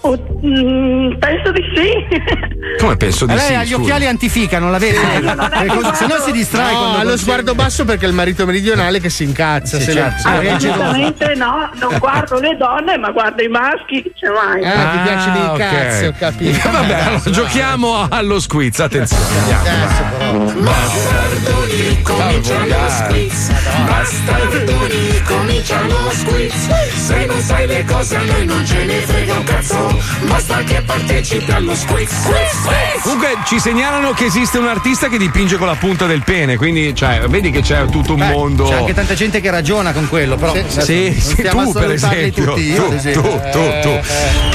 Oh, 0.00 0.16
mm, 0.44 1.18
penso 1.18 1.50
di 1.52 1.62
sì. 1.74 2.55
Come 2.78 2.96
penso 2.96 3.26
di 3.26 3.32
Eh, 3.32 3.36
lei 3.36 3.46
sì? 3.46 3.54
ha 3.54 3.62
gli 3.62 3.66
scusa. 3.68 3.80
occhiali 3.80 4.06
antifica, 4.06 4.58
non 4.58 4.70
la 4.70 4.78
vede? 4.78 4.98
no, 5.20 5.94
se 5.94 6.06
no 6.06 6.16
si 6.24 6.32
distrae 6.32 6.72
No, 6.72 6.96
ha 6.96 7.02
lo 7.04 7.16
sguardo 7.16 7.54
basso 7.54 7.84
perché 7.84 8.04
è 8.04 8.08
il 8.08 8.14
marito 8.14 8.44
meridionale 8.46 9.00
che 9.00 9.08
si 9.10 9.24
incazza. 9.24 9.78
Sì, 9.78 9.84
se 9.84 9.92
certo, 9.92 10.28
è 10.28 10.56
geloso. 10.56 10.82
Assolutamente 10.82 11.34
no, 11.36 11.70
non 11.74 11.96
guardo 11.98 12.38
le 12.38 12.56
donne, 12.56 12.96
ma 12.98 13.10
guardo 13.10 13.42
i 13.42 13.48
maschi, 13.48 14.02
c'è 14.18 14.28
mai. 14.28 14.64
Ah, 14.64 14.90
ti 14.90 14.98
piacciono 15.02 15.36
i 15.36 15.48
ok. 15.48 15.58
cazzi, 15.58 16.04
ho 16.06 16.14
capito. 16.18 16.68
Vabbè, 16.70 16.94
allora, 17.00 17.30
giochiamo 17.30 18.06
allo 18.10 18.40
squiz, 18.40 18.78
attenzione. 18.80 19.24
Andiamo. 19.38 20.52
Bastardoni, 20.60 22.02
comincia 22.02 22.58
lo 22.66 22.88
squiz. 22.88 23.50
Bastardoni, 23.86 25.22
comincia 25.24 25.80
lo 25.82 26.10
squiz. 26.10 26.68
Se 27.06 27.26
non 27.26 27.40
sai 27.40 27.66
le 27.66 27.84
cose 27.84 28.16
a 28.16 28.22
noi 28.22 28.44
non 28.46 28.64
ce 28.66 28.84
ne 28.84 29.00
frega 29.00 29.32
un 29.34 29.44
cazzo. 29.44 29.98
Basta 30.26 30.58
che 30.64 30.82
partecipi 30.82 31.50
allo 31.52 31.74
squiz. 31.74 32.10
Squiz, 32.10 32.65
Comunque 33.02 33.36
ci 33.46 33.60
segnalano 33.60 34.12
che 34.12 34.24
esiste 34.24 34.58
un 34.58 34.66
artista 34.66 35.08
che 35.08 35.16
dipinge 35.16 35.56
con 35.56 35.68
la 35.68 35.76
punta 35.76 36.06
del 36.06 36.22
pene, 36.24 36.56
quindi 36.56 36.94
cioè, 36.94 37.20
vedi 37.28 37.50
che 37.50 37.60
c'è 37.60 37.84
tutto 37.86 38.14
un 38.14 38.18
Beh, 38.18 38.30
mondo. 38.30 38.64
C'è 38.64 38.74
anche 38.74 38.94
tanta 38.94 39.14
gente 39.14 39.40
che 39.40 39.50
ragiona 39.50 39.92
con 39.92 40.08
quello, 40.08 40.36
però. 40.36 40.50
adesso 40.50 40.80
Sì, 40.80 41.14
sì, 41.18 41.42
tu 41.42 41.72
per 41.72 41.92
esempio. 41.92 42.44
Tutti, 42.44 42.62
io, 42.62 42.86
tu, 42.86 42.92
esempio. 42.92 43.22
tu, 43.22 43.40
tu, 43.52 43.80
tu. 43.82 44.00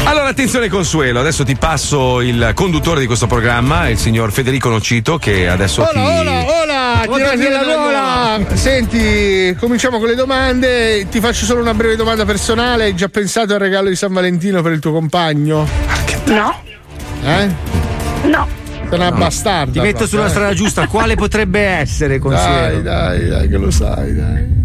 Allora, 0.04 0.28
attenzione 0.28 0.68
Consuelo, 0.68 1.20
adesso 1.22 1.46
ti 1.46 1.56
passo 1.56 2.20
il 2.20 2.52
conduttore 2.54 3.00
di 3.00 3.06
questo 3.06 3.28
programma, 3.28 3.88
il 3.88 3.98
signor 3.98 4.32
Federico 4.34 4.70
Nocito, 4.70 5.18
che 5.18 5.48
adesso 5.48 5.88
ti. 5.92 5.98
Ola, 5.98 6.20
ola, 6.20 6.46
ola, 6.62 7.06
Oh, 7.08 7.16
tirati 7.16 7.50
la 7.50 7.64
gola. 7.64 8.40
Senti, 8.54 9.56
cominciamo 9.60 9.98
con 9.98 10.08
le 10.08 10.16
domande. 10.16 11.08
Ti 11.10 11.20
faccio 11.20 11.46
solo 11.46 11.62
una 11.62 11.74
breve 11.74 11.96
domanda 11.96 12.26
personale. 12.26 12.86
Hai 12.86 12.96
già 12.96 13.08
pensato 13.08 13.54
al 13.54 13.60
regalo 13.60 13.90
di 13.90 13.96
San 13.96 14.12
Valentino 14.12 14.62
per 14.62 14.74
il 14.74 14.80
tuo 14.80 14.92
compagno? 14.92 15.68
No. 16.26 16.62
Eh? 17.24 17.81
No. 18.24 18.48
Una 18.90 19.12
bastarda. 19.12 19.72
Ti 19.72 19.80
metto 19.80 20.06
sulla 20.06 20.26
eh. 20.26 20.30
strada 20.30 20.54
giusta. 20.54 20.88
Quale 20.88 21.16
potrebbe 21.16 21.62
essere, 21.62 22.20
consiglio? 22.20 22.54
Dai, 22.54 22.82
dai, 22.82 23.28
dai, 23.28 23.48
che 23.48 23.58
lo 23.58 23.72
sai, 23.72 24.14
dai. 24.14 24.60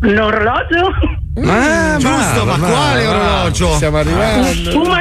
Un 0.00 0.16
orologio? 0.16 0.94
Ah, 1.44 1.96
Giusto, 1.98 2.44
ma 2.44 2.56
quale 2.56 3.06
orologio? 3.06 3.74
Stiamo 3.74 3.96
arrivando. 3.98 4.40
Un. 4.40 4.46
Hai 4.46 4.62
vinto! 4.62 4.84
Non 4.84 4.92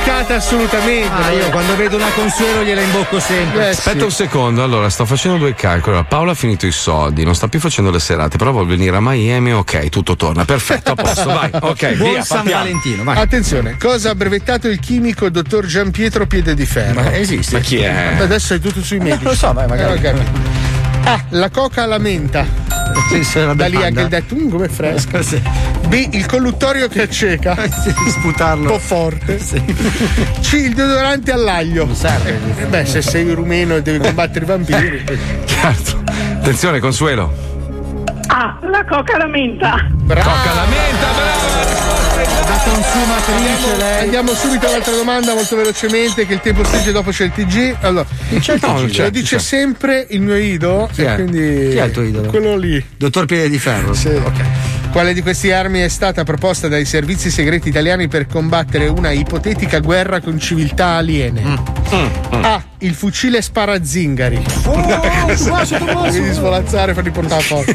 imboccata 0.00 0.36
assolutamente. 0.36 1.08
Ah, 1.22 1.30
io 1.30 1.50
quando 1.50 1.76
vedo 1.76 1.96
una 1.96 2.10
consuelo 2.14 2.62
gliela 2.62 2.80
imbocco 2.80 3.20
sempre. 3.20 3.66
Eh, 3.66 3.70
Aspetta 3.70 4.04
un 4.04 4.10
secondo, 4.10 4.62
allora 4.62 4.88
sto 4.88 5.04
facendo 5.04 5.38
due 5.38 5.54
calcoli. 5.54 5.96
Allora, 5.96 6.04
Paolo 6.08 6.30
ha 6.30 6.34
finito 6.34 6.66
i 6.66 6.72
soldi, 6.72 7.24
non 7.24 7.34
sta 7.34 7.48
più 7.48 7.60
facendo 7.60 7.90
le 7.90 8.00
serate, 8.00 8.36
però 8.38 8.50
vuole 8.52 8.68
venire 8.68 8.96
a 8.96 9.00
Miami, 9.00 9.52
ok, 9.52 9.88
tutto 9.88 10.16
torna. 10.16 10.44
Perfetto, 10.44 10.92
a 10.92 10.94
posto, 10.94 11.24
vai. 11.26 11.50
Ok, 11.70 11.94
Buon 11.96 12.12
via, 12.12 12.22
San 12.24 12.38
partiamo. 12.38 12.62
Valentino, 12.64 13.04
vai. 13.04 13.18
Attenzione, 13.18 13.76
cosa 13.78 14.10
ha 14.10 14.14
brevettato 14.14 14.68
il 14.68 14.80
chimico 14.80 15.28
dottor 15.28 15.66
Gian 15.66 15.90
Pietro 15.90 16.26
Piede 16.26 16.54
di 16.54 16.64
Ferro? 16.66 17.00
Ma 17.02 17.14
esiste? 17.14 17.56
Ma 17.56 17.60
chi 17.60 17.78
è? 17.78 18.16
Adesso 18.18 18.54
è 18.54 18.58
tutto 18.60 18.82
sui 18.82 18.98
medici. 18.98 19.24
lo 19.24 19.34
so, 19.34 19.52
vai, 19.52 19.66
magari. 19.66 20.00
Eh, 20.02 20.08
ok. 20.10 20.14
A. 21.04 21.24
La 21.30 21.50
coca 21.50 21.82
alla 21.84 21.98
menta. 21.98 22.46
Da 23.54 23.66
lì 23.66 23.76
anche 23.82 24.00
il 24.02 24.08
detto, 24.08 24.34
"Mm, 24.36 24.48
come 24.50 24.68
fresca. 24.68 25.20
B. 25.88 26.08
Il 26.12 26.26
colluttorio 26.26 26.88
che 26.88 27.02
acceca. 27.02 27.56
Sputarlo. 28.08 28.62
Un 28.64 28.68
po' 28.68 28.78
forte. 28.78 29.38
C. 29.38 30.52
Il 30.52 30.74
deodorante 30.74 31.32
all'aglio. 31.32 31.88
Eh 32.58 32.64
beh, 32.66 32.84
se 32.84 33.02
sei 33.02 33.32
rumeno 33.32 33.76
e 33.76 33.82
devi 33.82 33.98
combattere 33.98 34.44
i 34.44 34.48
vampiri. 34.48 35.04
Certo. 35.46 36.02
Attenzione, 36.06 36.78
Consuelo. 36.78 37.59
Ah, 38.32 38.56
la 38.62 38.84
coca 38.88 39.14
alla 39.16 39.26
menta. 39.26 39.88
Coca 40.06 40.50
alla 40.52 40.66
menta, 40.66 41.06
La 42.48 42.60
consumatrice 42.64 43.76
lei. 43.76 44.02
Andiamo 44.04 44.32
subito 44.34 44.68
all'altra 44.68 44.92
domanda 44.94 45.34
molto 45.34 45.56
velocemente 45.56 46.26
che 46.26 46.34
il 46.34 46.40
tempo 46.40 46.62
stringe 46.62 46.92
dopo 46.92 47.10
c'è 47.10 47.24
il 47.24 47.32
TG. 47.32 47.76
Allora, 47.80 48.06
c'è 48.38 48.54
il 48.54 48.60
no, 48.62 48.74
TG, 48.74 48.76
ce 48.76 48.82
lo 48.82 48.88
c'è, 49.06 49.10
dice 49.10 49.36
c'è. 49.36 49.42
sempre 49.42 50.06
il 50.10 50.20
mio 50.20 50.36
idolo. 50.36 50.88
Chi 50.92 51.02
e 51.02 51.06
è? 51.12 51.14
quindi 51.16 51.68
Chi 51.70 51.76
è 51.76 51.84
il 51.84 51.90
tuo 51.90 52.02
idolo? 52.02 52.28
Quello 52.28 52.56
lì. 52.56 52.84
Dottor 52.96 53.24
Piede 53.26 53.48
di 53.48 53.58
Ferro. 53.58 53.94
Sì. 53.94 54.10
Quale 54.92 55.14
di 55.14 55.22
queste 55.22 55.54
armi 55.54 55.78
è 55.80 55.88
stata 55.88 56.24
proposta 56.24 56.66
dai 56.66 56.84
servizi 56.84 57.30
segreti 57.30 57.68
italiani 57.68 58.08
per 58.08 58.26
combattere 58.26 58.88
una 58.88 59.12
ipotetica 59.12 59.78
guerra 59.78 60.20
con 60.20 60.38
civiltà 60.40 60.96
aliene? 60.96 61.42
Mm. 61.94 62.44
A. 62.44 62.62
Il 62.78 62.94
fucile 62.94 63.40
sparazingari. 63.40 64.42
Devi 66.10 66.32
svolazzare 66.32 66.92
per 66.92 67.04
riportare 67.04 67.42
a 67.42 67.46
posto. 67.46 67.72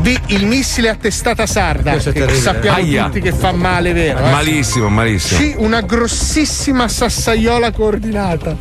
B. 0.00 0.18
Il 0.26 0.46
missile 0.46 0.88
a 0.88 0.96
testata 0.96 1.46
sarda. 1.46 1.92
Questo 1.92 2.08
è 2.10 2.12
Che 2.12 2.18
terribile. 2.20 2.42
sappiamo 2.42 2.76
Aia. 2.78 3.04
tutti 3.04 3.20
che 3.20 3.32
fa 3.32 3.52
male, 3.52 3.92
vero? 3.92 4.18
eh? 4.18 4.30
Malissimo, 4.30 4.88
malissimo. 4.88 5.40
C. 5.40 5.54
Una 5.58 5.80
grossissima 5.82 6.88
sassaiola 6.88 7.70
coordinata. 7.70 8.56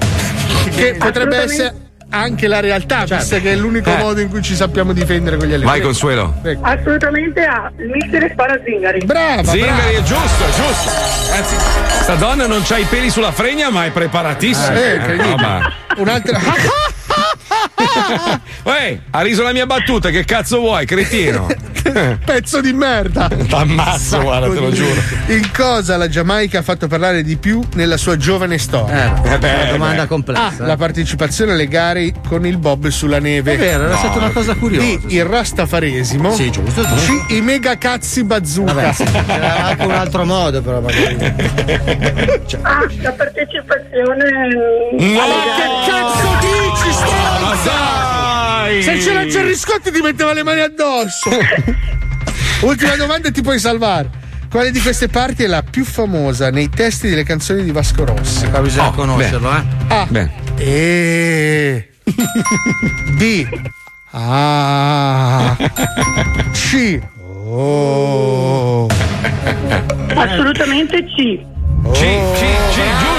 Che 0.76 0.95
potrebbe 0.99 1.38
essere 1.38 1.76
anche 2.12 2.47
la 2.47 2.60
realtà, 2.60 3.03
visto 3.05 3.39
che 3.39 3.51
è 3.51 3.55
l'unico 3.55 3.89
Eh. 3.91 3.97
modo 3.97 4.20
in 4.20 4.30
cui 4.30 4.41
ci 4.41 4.55
sappiamo 4.55 4.93
difendere 4.93 5.38
con 5.38 5.47
gli 5.47 5.53
alleati. 5.53 5.72
Vai, 5.78 5.82
Consuelo. 5.82 6.36
Ecco. 6.43 6.62
Assolutamente 6.64 7.43
A. 7.43 7.72
Il 7.78 7.89
missile 7.89 8.30
spara 8.32 8.60
zingari. 8.64 9.05
Brava, 9.05 9.43
Zingari, 9.43 9.93
è 9.95 10.01
giusto, 10.03 10.43
è 10.43 10.49
giusto. 10.55 10.89
Anzi, 11.34 11.55
sta 12.01 12.16
donna 12.16 12.47
non 12.47 12.62
c'ha 12.64 12.78
i 12.78 12.86
peli 12.86 13.10
sulla 13.10 13.32
fregna, 13.32 13.70
ma 13.70 13.86
è 13.86 13.91
preparatissima. 13.91 14.74
Eh, 14.76 14.93
Eh. 14.95 15.97
Un'altra. 15.97 16.39
Uè, 18.63 18.99
ha 19.11 19.22
riso 19.22 19.43
la 19.43 19.51
mia 19.51 19.65
battuta, 19.65 20.09
che 20.09 20.26
cazzo 20.26 20.59
vuoi, 20.59 20.86
cretino? 20.86 21.47
Pezzo 22.26 22.61
di 22.61 22.74
merda. 22.74 23.28
T'ammazzo, 23.28 24.22
guarda, 24.22 24.49
te 24.49 24.59
lo 24.59 24.72
giuro. 24.72 25.01
In 25.28 25.49
cosa 25.55 25.97
la 25.97 26.07
Giamaica 26.07 26.59
ha 26.59 26.61
fatto 26.61 26.88
parlare 26.88 27.24
di 27.24 27.38
più 27.38 27.63
nella 27.74 27.97
sua 27.97 28.17
giovane 28.17 28.57
storia? 28.57 29.22
Eh, 29.24 29.38
beh, 29.38 29.53
una 29.53 29.72
domanda 29.72 30.01
beh. 30.03 30.07
complessa. 30.07 30.63
A. 30.63 30.67
La 30.67 30.76
partecipazione 30.76 31.53
alle 31.53 31.67
gare 31.67 32.13
con 32.28 32.45
il 32.45 32.57
bob 32.57 32.88
sulla 32.88 33.20
neve. 33.20 33.53
È 33.53 33.57
vero, 33.57 33.86
era 33.86 33.97
stata 33.97 34.17
una 34.17 34.32
cosa 34.32 34.55
curiosa. 34.55 34.86
B. 34.86 35.11
Il 35.11 35.26
rastafaresimo. 35.26 36.32
Sì, 36.34 36.51
giusto, 36.51 36.86
giusto. 36.86 37.26
C. 37.28 37.32
I 37.32 37.41
mega 37.41 37.78
cazzi 37.78 38.24
bazooka. 38.24 38.74
Vabbè, 38.74 38.93
sì, 38.93 39.03
c'era 39.03 39.65
anche 39.65 39.86
un 39.86 39.91
altro 39.91 40.26
modo, 40.26 40.61
però 40.61 40.82
magari. 40.82 41.15
Ah, 42.61 42.86
la 43.01 43.11
partecipazione. 43.13 44.28
No! 44.97 45.13
Ma 45.13 45.24
che 45.24 45.91
cazzo 45.91 46.28
dici, 46.39 46.93
stronza? 47.10 47.72
Dai! 47.72 48.84
Se 48.84 48.97
c'era 48.97 49.26
Gerry 49.26 49.55
Scotti 49.55 49.91
ti 49.91 50.01
metteva 50.01 50.34
le 50.34 50.43
mani 50.43 50.62
addosso. 50.62 51.30
Ultima 52.62 52.95
domanda 52.95 53.30
e 53.30 53.32
ti 53.32 53.41
puoi 53.41 53.60
salvare. 53.60 54.10
Quale 54.49 54.72
di 54.72 54.80
queste 54.82 55.07
parti 55.10 55.43
è 55.43 55.47
la 55.47 55.62
più 55.62 55.86
famosa 55.86 56.49
nei 56.49 56.70
testi 56.70 57.07
delle 57.07 57.24
canzoni 57.24 57.64
di 57.64 57.72
Vasco 57.72 58.03
Rossi? 58.03 58.47
Qua 58.49 58.62
bisogna 58.62 58.88
Oh, 58.88 58.91
conoscerlo, 58.91 59.51
eh. 59.55 59.64
A. 59.89 60.07
Beh. 60.10 60.30
E. 60.57 61.89
B. 63.16 63.47
A. 64.12 65.55
C. 66.51 66.99
Oh. 67.47 68.88
Assolutamente 70.16 71.03
C. 71.05 71.39
C, 71.91 71.99
C, 71.99 72.39
C, 72.72 72.80
giusto! 72.99 73.18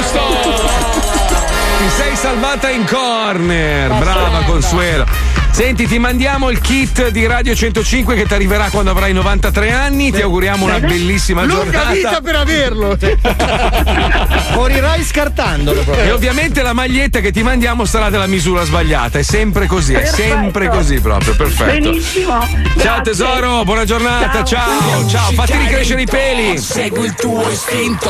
Sei 1.97 2.17
salvata 2.17 2.71
in 2.71 2.87
corner, 2.87 3.89
brava 3.99 4.43
Consuelo. 4.45 5.20
Senti, 5.53 5.87
ti 5.87 5.99
mandiamo 5.99 6.49
il 6.49 6.61
kit 6.61 7.11
di 7.11 7.27
Radio 7.27 7.55
105 7.55 8.15
che 8.15 8.25
ti 8.25 8.33
arriverà 8.33 8.71
quando 8.71 8.91
avrai 8.93 9.13
93 9.13 9.71
anni. 9.73 10.11
Ti 10.11 10.23
auguriamo 10.23 10.65
una 10.65 10.81
bellissima 10.81 11.43
Lunga 11.45 11.65
giornata. 11.65 11.91
vita 11.93 12.21
per 12.23 12.35
averlo. 12.37 12.97
Morirai 14.55 15.03
scartandolo 15.05 15.83
proprio. 15.83 16.05
E 16.07 16.11
ovviamente 16.13 16.63
la 16.63 16.73
maglietta 16.73 17.21
che 17.21 17.31
ti 17.31 17.43
mandiamo 17.43 17.85
sarà 17.85 18.09
della 18.09 18.27
misura 18.27 18.65
sbagliata. 18.65 19.19
È 19.19 19.23
sempre 19.23 19.67
così, 19.67 19.93
è 19.93 20.01
Perfetto. 20.01 20.29
sempre 20.29 20.69
così 20.71 21.01
proprio. 21.01 21.37
Perfetto. 21.37 21.91
Benissimo. 21.91 22.41
Ciao 22.41 22.73
Grazie. 22.75 23.03
tesoro, 23.03 23.65
buona 23.65 23.85
giornata, 23.85 24.43
ciao, 24.45 25.07
ciao, 25.09 25.31
fatti 25.33 25.57
ricrescere 25.59 26.03
i 26.03 26.07
peli. 26.07 26.59
Segui 26.59 27.05
il 27.07 27.15
tuo 27.15 27.49
istinto. 27.51 28.09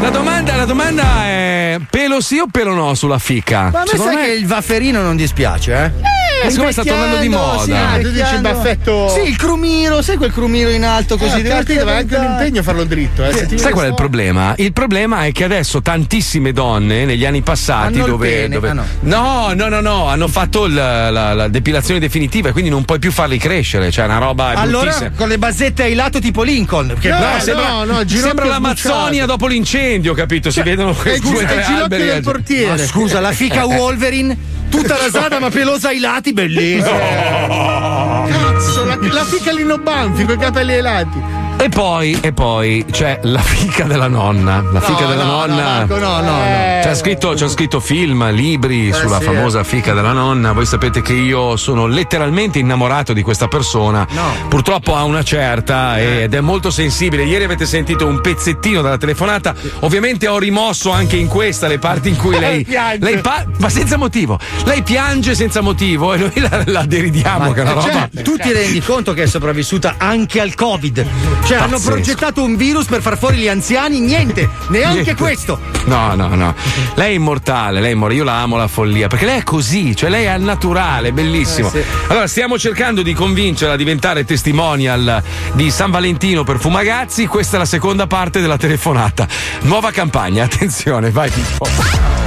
La 0.00 0.10
domanda, 0.10 0.54
la 0.56 0.66
domanda 0.66 1.24
è 1.24 1.78
pelo 1.90 2.20
sì 2.20 2.38
o 2.38 2.46
pelo 2.50 2.74
no 2.74 2.94
sulla 2.94 3.18
fica? 3.18 3.70
Ma 3.72 3.80
a 3.80 3.82
me 3.82 3.88
Secondo 3.88 4.12
sai 4.12 4.24
che 4.26 4.32
il 4.32 4.46
vafferino 4.46 5.00
non 5.02 5.16
dispiace, 5.16 5.72
eh? 5.84 5.85
Yeah. 5.86 6.25
Eh, 6.44 6.50
secondo 6.50 6.64
me 6.66 6.72
sta 6.72 6.84
tornando 6.84 7.16
di 7.18 7.28
moda. 7.28 7.62
sì, 7.62 7.72
Ah, 7.72 7.98
tu 8.00 8.10
dici 8.10 8.38
baffetto. 8.40 9.08
Sì, 9.08 9.28
il 9.28 9.36
crumiro, 9.36 10.02
sai 10.02 10.16
quel 10.16 10.32
crumiro 10.32 10.70
in 10.70 10.84
alto 10.84 11.16
così? 11.16 11.30
Così 11.30 11.42
deve 11.42 11.92
anche 11.92 12.16
un 12.16 12.24
impegno 12.24 12.60
a 12.60 12.62
farlo 12.62 12.84
dritto. 12.84 13.24
Eh. 13.24 13.58
Sai 13.58 13.72
qual 13.72 13.86
è 13.86 13.88
il 13.88 13.94
problema? 13.94 14.54
Il 14.56 14.72
problema 14.72 15.24
è 15.24 15.32
che 15.32 15.44
adesso 15.44 15.82
tantissime 15.82 16.52
donne 16.52 17.04
negli 17.04 17.24
anni 17.24 17.42
passati 17.42 17.94
Hanno 17.94 18.04
il 18.04 18.10
dove, 18.10 18.28
pene, 18.28 18.48
dove- 18.54 18.68
ah, 18.70 18.72
no. 18.72 18.84
no 19.00 19.52
no 19.54 19.68
no 19.68 19.80
no 19.80 20.06
hanno 20.08 20.28
fatto 20.28 20.64
il- 20.66 20.74
la, 20.74 21.10
la 21.34 21.48
depilazione 21.48 22.00
definitiva 22.00 22.48
e 22.48 22.52
quindi 22.52 22.70
non 22.70 22.84
puoi 22.84 22.98
più 22.98 23.10
farli 23.12 23.38
crescere 23.38 23.90
cioè 23.90 24.04
una 24.04 24.18
roba 24.18 24.48
Allora, 24.54 25.10
con 25.16 25.28
le 25.28 25.38
basette 25.38 25.82
ai 25.84 25.94
lato 25.94 26.18
tipo 26.18 26.42
Lincoln. 26.42 26.94
Che 26.98 27.08
No, 27.08 27.18
No, 27.18 27.32
no, 27.32 27.40
sembra, 27.40 27.68
no, 27.84 27.84
ginocchio 28.04 28.18
sembra 28.20 28.44
l'Amazzonia 28.46 29.26
dopo 29.26 29.46
l'incendio, 29.46 30.14
capito? 30.14 30.50
Si 30.50 30.60
vedono 30.62 30.90
È 30.92 30.94
quei 30.94 31.20
due 31.20 31.46
alberi. 31.64 32.04
del 32.04 32.22
portiere. 32.22 32.66
Ma 32.70 32.78
scusa, 32.78 33.20
la 33.20 33.32
fica 33.32 33.64
Wolverine, 33.66 34.36
tutta 34.70 34.96
rasata 34.96 35.38
ma 35.38 35.48
pelosa 35.50 35.88
ai 35.88 35.98
lati, 35.98 36.25
bellissima. 36.32 38.24
Cazzo, 38.28 38.84
la, 38.84 38.98
la 39.00 39.24
fica 39.24 39.52
Lino 39.52 39.78
Banfi 39.78 40.24
con 40.24 40.34
i 40.34 40.38
capelli 40.38 40.72
ai 40.74 40.82
lati. 40.82 41.45
E 41.58 41.68
poi, 41.70 42.16
e 42.20 42.32
poi 42.32 42.84
c'è 42.90 43.18
la 43.22 43.40
fica 43.40 43.84
della 43.84 44.06
nonna. 44.08 44.62
La 44.72 44.80
fica 44.80 45.00
No, 45.00 45.08
della 45.08 45.24
no, 45.24 45.30
nonna. 45.46 45.54
no, 45.54 45.62
Marco, 45.62 45.98
no, 45.98 46.20
no, 46.20 46.36
no. 46.36 46.80
C'è 46.82 46.94
scritto, 46.94 47.32
c'è 47.32 47.48
scritto 47.48 47.80
film, 47.80 48.30
libri 48.30 48.92
sulla 48.92 49.18
sì, 49.18 49.24
famosa 49.24 49.64
fica 49.64 49.92
della 49.92 50.12
nonna. 50.12 50.52
Voi 50.52 50.64
sapete 50.66 51.02
che 51.02 51.12
io 51.14 51.56
sono 51.56 51.86
letteralmente 51.86 52.58
innamorato 52.60 53.12
di 53.12 53.22
questa 53.22 53.48
persona. 53.48 54.06
No. 54.10 54.22
Purtroppo 54.48 54.94
ha 54.94 55.02
una 55.04 55.24
certa 55.24 55.98
ed 56.00 56.34
è 56.34 56.40
molto 56.40 56.70
sensibile. 56.70 57.24
Ieri 57.24 57.44
avete 57.44 57.66
sentito 57.66 58.06
un 58.06 58.20
pezzettino 58.20 58.80
dalla 58.80 58.98
telefonata. 58.98 59.54
Ovviamente 59.80 60.28
ho 60.28 60.38
rimosso 60.38 60.92
anche 60.92 61.16
in 61.16 61.26
questa 61.26 61.66
le 61.66 61.78
parti 61.78 62.10
in 62.10 62.16
cui 62.16 62.38
lei. 62.38 62.64
Piange. 62.64 62.98
lei 63.04 63.18
pa- 63.18 63.44
ma 63.58 63.68
senza 63.70 63.96
motivo. 63.96 64.38
Lei 64.64 64.82
piange 64.82 65.34
senza 65.34 65.62
motivo 65.62 66.14
e 66.14 66.18
noi 66.18 66.32
la, 66.48 66.62
la 66.66 66.84
deridiamo, 66.84 67.50
che 67.52 67.60
è 67.60 67.62
una 67.62 67.72
roba. 67.72 68.08
Tu 68.22 68.36
ti 68.36 68.52
rendi 68.52 68.80
conto 68.80 69.12
che 69.14 69.24
è 69.24 69.26
sopravvissuta 69.26 69.94
anche 69.98 70.40
al 70.40 70.54
Covid? 70.54 71.04
Cioè, 71.46 71.58
hanno 71.58 71.78
progettato 71.78 72.42
un 72.42 72.56
virus 72.56 72.86
per 72.86 73.00
far 73.00 73.16
fuori 73.16 73.36
gli 73.36 73.46
anziani, 73.46 74.00
niente, 74.00 74.50
neanche 74.68 75.02
Niente. 75.02 75.14
questo. 75.14 75.60
No, 75.84 76.14
no, 76.16 76.34
no. 76.34 76.52
Lei 76.96 77.12
è 77.12 77.14
immortale, 77.14 77.78
lei 77.78 77.90
è 77.90 77.92
immortale. 77.92 78.18
Io 78.18 78.24
la 78.24 78.40
amo 78.40 78.56
la 78.56 78.66
follia, 78.66 79.06
perché 79.06 79.26
lei 79.26 79.38
è 79.38 79.42
così, 79.44 79.94
cioè 79.94 80.10
lei 80.10 80.24
è 80.24 80.28
al 80.28 80.40
naturale, 80.40 81.12
bellissimo. 81.12 81.68
Eh, 81.68 81.82
sì. 81.82 81.84
Allora, 82.08 82.26
stiamo 82.26 82.58
cercando 82.58 83.02
di 83.02 83.14
convincerla 83.14 83.74
a 83.74 83.76
diventare 83.76 84.24
testimonial 84.24 85.22
di 85.52 85.70
San 85.70 85.92
Valentino 85.92 86.42
per 86.42 86.58
Fumagazzi. 86.58 87.26
Questa 87.26 87.54
è 87.54 87.58
la 87.60 87.64
seconda 87.64 88.08
parte 88.08 88.40
della 88.40 88.56
telefonata. 88.56 89.28
Nuova 89.60 89.92
campagna, 89.92 90.42
attenzione, 90.50 91.10
vai 91.12 91.30
Pippo. 91.30 91.68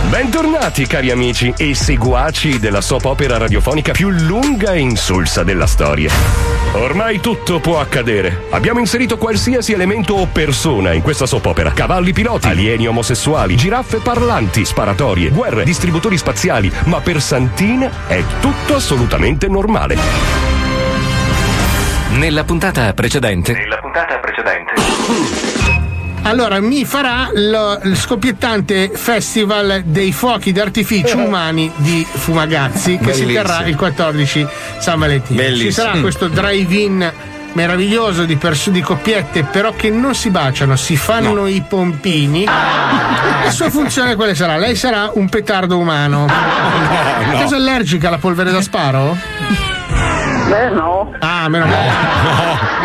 Bentornati 0.09 0.87
cari 0.87 1.11
amici 1.11 1.53
e 1.57 1.75
seguaci 1.75 2.57
della 2.57 2.81
soap 2.81 3.03
opera 3.05 3.37
radiofonica 3.37 3.91
più 3.91 4.09
lunga 4.09 4.71
e 4.71 4.79
insulsa 4.79 5.43
della 5.43 5.67
storia. 5.67 6.09
Ormai 6.73 7.19
tutto 7.19 7.59
può 7.59 7.79
accadere. 7.79 8.45
Abbiamo 8.51 8.79
inserito 8.79 9.08
qualsiasi 9.17 9.73
elemento 9.73 10.13
o 10.13 10.27
persona 10.31 10.93
in 10.93 11.01
questa 11.01 11.25
soap 11.25 11.45
opera. 11.45 11.71
Cavalli 11.71 12.13
piloti, 12.13 12.47
alieni 12.47 12.87
omosessuali, 12.87 13.55
giraffe 13.55 13.97
parlanti, 13.97 14.65
sparatorie, 14.65 15.29
guerre, 15.29 15.63
distributori 15.63 16.17
spaziali, 16.17 16.71
ma 16.85 16.99
per 16.99 17.21
Santina 17.21 17.89
è 18.07 18.23
tutto 18.39 18.75
assolutamente 18.75 19.47
normale. 19.47 19.97
Nella 22.11 22.43
puntata 22.43 22.91
precedente. 22.93 23.53
Nella 23.53 23.77
puntata 23.77 24.17
precedente. 24.19 24.73
Allora, 26.23 26.59
mi 26.59 26.83
farà 26.83 27.29
lo- 27.33 27.79
il 27.83 27.95
scoppiettante 27.95 28.91
festival 28.93 29.83
dei 29.85 30.11
fuochi 30.11 30.51
d'artificio 30.51 31.17
umani 31.17 31.71
di 31.77 32.05
Fumagazzi 32.09 32.97
che 32.97 33.13
si 33.13 33.21
Bellissimo. 33.23 33.31
terrà 33.47 33.65
il 33.65 33.75
14 33.77 34.45
San 34.79 34.99
Valentino. 34.99 35.39
Ci 35.39 35.45
Bellissimo. 35.47 35.71
sarà 35.71 35.97
Mm. 35.97 36.01
questo 36.01 36.27
drive-in 36.27 37.13
meraviglioso 37.53 38.25
di, 38.25 38.35
pers- 38.35 38.69
di 38.69 38.81
coppiette 38.81 39.43
però 39.43 39.73
che 39.73 39.89
non 39.89 40.13
si 40.15 40.29
baciano, 40.29 40.75
si 40.75 40.95
fanno 40.95 41.47
i 41.47 41.63
pompini. 41.67 42.45
La 42.45 43.51
sua 43.51 43.69
funzione 43.69 44.15
quale 44.15 44.35
sarà? 44.35 44.57
Lei 44.57 44.75
sarà 44.75 45.11
un 45.13 45.27
petardo 45.29 45.77
umano. 45.77 46.25
no. 46.25 47.37
Cosa 47.41 47.55
allergica 47.55 48.07
alla 48.07 48.17
polvere 48.17 48.51
da 48.51 48.61
sparo? 48.61 49.17
Beh, 50.47 50.69
no. 50.69 51.13
Ah, 51.19 51.47
meno 51.47 51.65
male. 51.65 51.89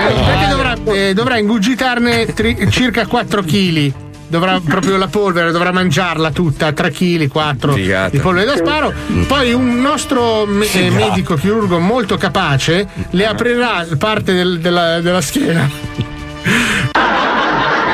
Eh, 0.09 0.23
Perché 0.25 0.47
dovrà, 0.49 0.75
eh, 0.93 1.15
dovrà 1.15 1.39
ingugitarne 1.39 2.27
tri- 2.35 2.71
circa 2.71 3.07
4 3.07 3.43
kg. 3.43 3.93
Dovrà 4.27 4.61
proprio 4.64 4.97
la 4.97 5.07
polvere, 5.09 5.51
dovrà 5.53 5.70
mangiarla 5.72 6.31
tutta, 6.31 6.72
3 6.72 6.91
kg, 6.91 7.29
4 7.29 7.72
Figata. 7.72 8.09
di 8.11 8.18
polvere 8.18 8.47
da 8.47 8.57
sparo. 8.57 8.93
Poi 9.27 9.53
un 9.53 9.81
nostro 9.81 10.45
me- 10.47 10.64
eh, 10.64 10.68
Figata. 10.68 11.05
medico 11.07 11.35
chirurgo 11.37 11.79
molto 11.79 12.16
capace 12.16 12.87
le 13.11 13.27
aprirà 13.27 13.87
parte 13.99 14.33
del- 14.33 14.59
della, 14.61 15.01
della 15.01 15.20
schiena. 15.20 15.68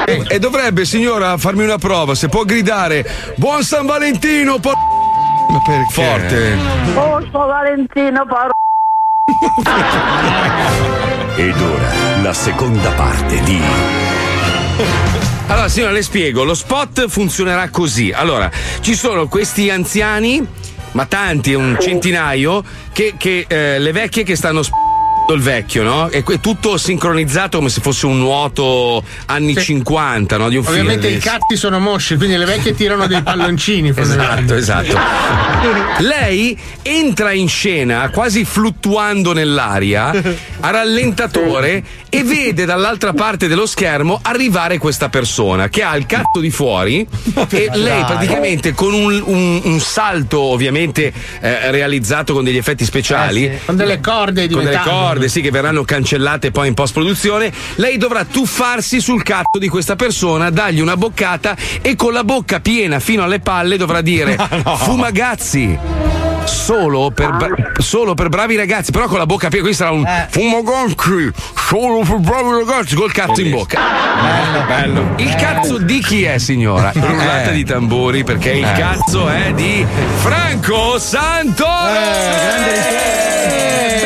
E, 0.06 0.24
e 0.28 0.38
dovrebbe, 0.38 0.84
signora, 0.84 1.36
farmi 1.38 1.64
una 1.64 1.78
prova. 1.78 2.14
Se 2.14 2.28
può 2.28 2.44
gridare 2.44 3.08
Buon 3.36 3.62
San 3.62 3.86
Valentino, 3.86 4.58
po- 4.58 4.72
Ma 5.50 5.60
perché? 5.64 5.92
Forte. 5.92 6.56
Oh, 6.94 7.20
sto 7.28 7.38
Valentino, 7.46 8.24
paro. 8.26 8.50
Ed 11.36 11.60
ora 11.60 11.92
la 12.22 12.32
seconda 12.32 12.90
parte 12.90 13.40
di 13.42 13.60
Allora, 15.50 15.68
signora, 15.68 15.90
le 15.90 16.02
spiego. 16.02 16.44
Lo 16.44 16.54
spot 16.54 17.08
funzionerà 17.08 17.70
così. 17.70 18.12
Allora, 18.12 18.48
ci 18.80 18.94
sono 18.94 19.26
questi 19.26 19.68
anziani, 19.68 20.46
ma 20.92 21.06
tanti, 21.06 21.54
un 21.54 21.76
centinaio, 21.80 22.62
che, 22.92 23.14
che, 23.18 23.46
eh, 23.48 23.80
le 23.80 23.90
vecchie 23.90 24.22
che 24.22 24.36
stanno 24.36 24.62
sp- 24.62 24.89
il 25.34 25.40
vecchio, 25.42 25.82
no? 25.82 26.08
E 26.10 26.22
que- 26.22 26.40
tutto 26.40 26.76
sincronizzato 26.76 27.58
come 27.58 27.70
se 27.70 27.80
fosse 27.80 28.06
un 28.06 28.18
nuoto 28.18 29.02
anni 29.26 29.54
50, 29.56 30.36
no? 30.36 30.48
Di 30.48 30.56
un 30.56 30.64
film. 30.64 30.76
Ovviamente 30.76 31.08
i 31.08 31.18
catti 31.18 31.56
sono 31.56 31.78
mosci, 31.78 32.16
quindi 32.16 32.36
le 32.36 32.44
vecchie 32.44 32.74
tirano 32.74 33.06
dei 33.06 33.22
palloncini. 33.22 33.92
Esatto, 34.00 34.54
esatto. 34.54 34.98
Lei 35.98 36.58
entra 36.82 37.32
in 37.32 37.48
scena 37.48 38.08
quasi 38.10 38.44
fluttuando 38.44 39.32
nell'aria 39.32 40.10
a 40.60 40.70
rallentatore 40.70 41.82
e 42.08 42.22
vede 42.24 42.64
dall'altra 42.64 43.12
parte 43.12 43.46
dello 43.46 43.66
schermo 43.66 44.18
arrivare 44.22 44.78
questa 44.78 45.08
persona 45.08 45.68
che 45.68 45.82
ha 45.82 45.96
il 45.96 46.06
catto 46.06 46.40
di 46.40 46.50
fuori 46.50 47.06
e 47.50 47.70
lei 47.74 48.04
praticamente 48.04 48.72
con 48.72 48.92
un, 48.94 49.22
un- 49.26 49.60
un 49.64 49.80
salto 49.80 50.40
ovviamente 50.40 51.12
eh, 51.40 51.70
realizzato 51.70 52.32
con 52.32 52.42
degli 52.44 52.56
effetti 52.56 52.84
speciali 52.84 53.44
Eh 53.46 53.58
sì, 53.58 53.64
con 53.66 53.76
delle 53.76 54.00
corde 54.00 54.46
di 54.46 54.54
con 54.54 54.64
delle 54.64 54.76
metallo. 54.78 54.96
Corde 55.20 55.28
sì 55.28 55.42
che 55.42 55.50
verranno 55.50 55.84
cancellate 55.84 56.50
poi 56.50 56.68
in 56.68 56.74
post 56.74 56.94
produzione 56.94 57.52
lei 57.76 57.98
dovrà 57.98 58.24
tuffarsi 58.24 59.00
sul 59.00 59.22
catto 59.22 59.58
di 59.58 59.68
questa 59.68 59.94
persona 59.96 60.48
dargli 60.48 60.80
una 60.80 60.96
boccata 60.96 61.54
e 61.82 61.94
con 61.94 62.12
la 62.12 62.24
bocca 62.24 62.60
piena 62.60 63.00
fino 63.00 63.22
alle 63.22 63.40
palle 63.40 63.76
dovrà 63.76 64.00
dire 64.00 64.38
fumagazzi 64.78 65.78
Solo 66.42 67.10
per, 67.10 67.36
bra- 67.36 67.54
solo 67.78 68.14
per 68.14 68.28
bravi 68.28 68.56
ragazzi, 68.56 68.90
però 68.90 69.06
con 69.06 69.18
la 69.18 69.26
bocca 69.26 69.48
piena, 69.48 69.66
qui 69.66 69.74
sarà 69.74 69.90
un 69.90 70.04
fumagazzi, 70.30 71.32
solo 71.54 72.00
per 72.00 72.16
bravi 72.16 72.64
ragazzi, 72.64 72.94
col 72.96 73.12
cazzo 73.12 73.40
in 73.40 73.50
bocca. 73.50 73.78
Bello, 74.20 74.64
bello. 74.66 75.14
Il 75.18 75.34
cazzo 75.36 75.78
di 75.78 76.00
chi 76.00 76.24
è, 76.24 76.38
signora? 76.38 76.92
Rullata 76.92 77.50
di 77.50 77.64
tamburi, 77.64 78.24
perché 78.24 78.52
il 78.52 78.72
cazzo 78.72 79.28
è 79.28 79.52
di 79.52 79.86
Franco 80.16 80.98
Santoro! 80.98 81.68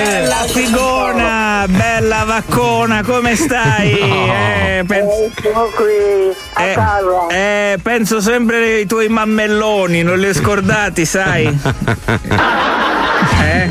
Bella 0.04 0.44
figona, 0.46 1.64
bella 1.66 2.24
vaccona, 2.24 3.02
come 3.02 3.34
stai? 3.36 3.92
Eh, 3.98 4.84
pen- 4.86 5.08
Sono 5.42 5.70
qui, 5.74 6.30
a 6.52 6.62
eh, 6.62 6.74
casa. 6.74 7.26
eh, 7.30 7.78
penso 7.82 8.20
sempre 8.20 8.56
ai 8.58 8.86
tuoi 8.86 9.08
mammelloni, 9.08 10.02
non 10.02 10.18
li 10.18 10.26
hai 10.26 10.34
scordati, 10.34 11.06
sai? 11.06 11.46
Eh? 13.40 13.68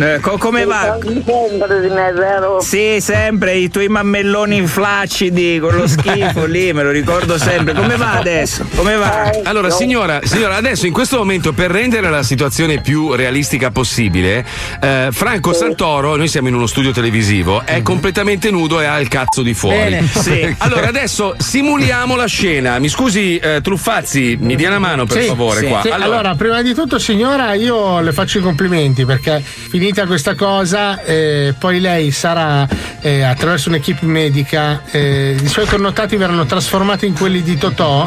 Eh, 0.00 0.18
co- 0.20 0.38
come 0.38 0.64
va? 0.64 0.98
Sempre 1.02 1.80
di 1.82 1.88
me, 1.88 2.10
vero? 2.12 2.58
Sì, 2.62 2.96
sempre 3.00 3.56
i 3.56 3.68
tuoi 3.68 3.88
mammelloni 3.88 4.66
flaccidi 4.66 5.58
con 5.60 5.74
lo 5.76 5.86
schifo 5.86 6.46
lì, 6.46 6.72
me 6.72 6.82
lo 6.82 6.90
ricordo 6.90 7.36
sempre. 7.36 7.74
Come 7.74 7.96
va 7.96 8.12
adesso? 8.12 8.64
Come 8.74 8.96
va? 8.96 9.30
Allora, 9.44 9.68
signora, 9.68 10.20
signora, 10.22 10.56
adesso 10.56 10.86
in 10.86 10.94
questo 10.94 11.18
momento, 11.18 11.52
per 11.52 11.70
rendere 11.70 12.08
la 12.08 12.22
situazione 12.22 12.80
più 12.80 13.12
realistica 13.12 13.70
possibile, 13.70 14.42
eh, 14.80 15.08
Franco 15.10 15.52
Santoro, 15.52 16.16
noi 16.16 16.28
siamo 16.28 16.48
in 16.48 16.54
uno 16.54 16.66
studio 16.66 16.92
televisivo, 16.92 17.60
è 17.66 17.82
completamente 17.82 18.50
nudo 18.50 18.80
e 18.80 18.86
ha 18.86 18.98
il 19.00 19.08
cazzo 19.08 19.42
di 19.42 19.52
fuori. 19.52 19.76
Bene. 19.76 20.08
Sì. 20.20 20.54
Allora, 20.58 20.86
adesso 20.88 21.34
simuliamo 21.38 22.14
la 22.14 22.26
scena. 22.26 22.78
Mi 22.78 22.88
scusi, 22.88 23.36
eh, 23.38 23.60
Truffazzi, 23.62 24.36
mi 24.40 24.54
dia 24.54 24.68
una 24.68 24.78
mano 24.78 25.06
per 25.06 25.22
Sì, 25.22 25.28
favore 25.28 25.60
sì. 25.60 25.66
qua. 25.66 25.80
Sì, 25.82 25.88
allora. 25.88 26.34
prima 26.34 26.62
di 26.62 26.74
tutto, 26.74 26.98
signora, 26.98 27.54
io 27.54 28.00
le 28.00 28.12
faccio 28.12 28.38
i 28.38 28.42
complimenti 28.42 29.04
perché 29.04 29.42
finita 29.90 30.06
questa 30.06 30.36
cosa, 30.36 31.02
eh, 31.02 31.52
poi 31.58 31.80
lei 31.80 32.12
sarà 32.12 32.66
eh, 33.00 33.22
attraverso 33.22 33.70
un'equipe 33.70 34.06
medica, 34.06 34.82
eh, 34.90 35.36
i 35.42 35.48
suoi 35.48 35.66
connotati 35.66 36.16
verranno 36.16 36.46
trasformati 36.46 37.06
in 37.06 37.14
quelli 37.14 37.42
di 37.42 37.58
Totò. 37.58 38.06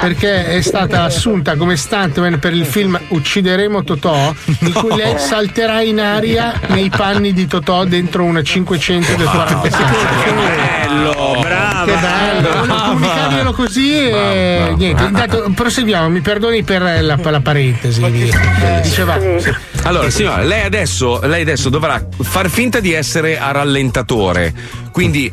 Perché 0.00 0.46
è 0.46 0.62
stata 0.62 1.02
assunta 1.02 1.56
come 1.56 1.76
stuntman 1.76 2.38
per 2.38 2.54
il 2.54 2.64
film 2.64 2.98
Uccideremo 3.08 3.84
Totò, 3.84 4.34
in 4.60 4.72
cui 4.72 4.96
lei 4.96 5.18
salterà 5.18 5.82
in 5.82 6.00
aria 6.00 6.58
nei 6.68 6.88
panni 6.88 7.34
di 7.34 7.46
Totò 7.46 7.84
dentro 7.84 8.24
una 8.24 8.42
500 8.42 9.16
del 9.16 9.26
46. 9.26 9.84
Bello, 10.86 11.36
brava. 11.40 11.84
Che 11.84 11.98
bello, 11.98 12.82
comunicarglielo 12.84 13.52
così 13.52 13.92
e 13.92 14.74
niente. 14.78 15.02
Intanto 15.02 15.52
proseguiamo, 15.54 16.08
mi 16.08 16.22
perdoni 16.22 16.62
per 16.62 16.80
la, 17.02 17.18
la 17.22 17.40
parentesi. 17.40 18.00
Diceva. 18.80 19.18
Allora, 19.82 20.10
signora, 20.10 20.42
lei 20.42 20.62
adesso, 20.70 21.18
lei 21.26 21.42
adesso 21.42 21.68
dovrà 21.68 22.00
far 22.22 22.48
finta 22.48 22.78
di 22.78 22.92
essere 22.92 23.40
a 23.40 23.50
rallentatore. 23.50 24.54
Quindi 24.92 25.30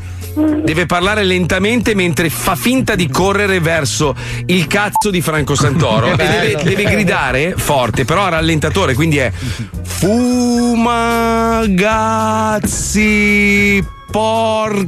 deve 0.64 0.86
parlare 0.88 1.24
lentamente 1.24 1.96
mentre 1.96 2.30
fa 2.30 2.56
finta 2.56 2.96
di 2.96 3.08
correre 3.08 3.60
verso 3.60 4.16
il 4.48 4.66
cazzo 4.68 5.12
di 5.12 5.22
Franco 5.22 5.54
Santoro. 5.56 6.16
E 6.18 6.28
deve, 6.28 6.56
deve 6.64 6.84
gridare 6.86 7.54
forte, 7.56 8.04
però 8.04 8.26
a 8.26 8.30
rallentatore, 8.30 8.96
quindi 8.96 9.18
è 9.18 9.32
Fumagazzi 9.84 10.26
por. 14.10 14.86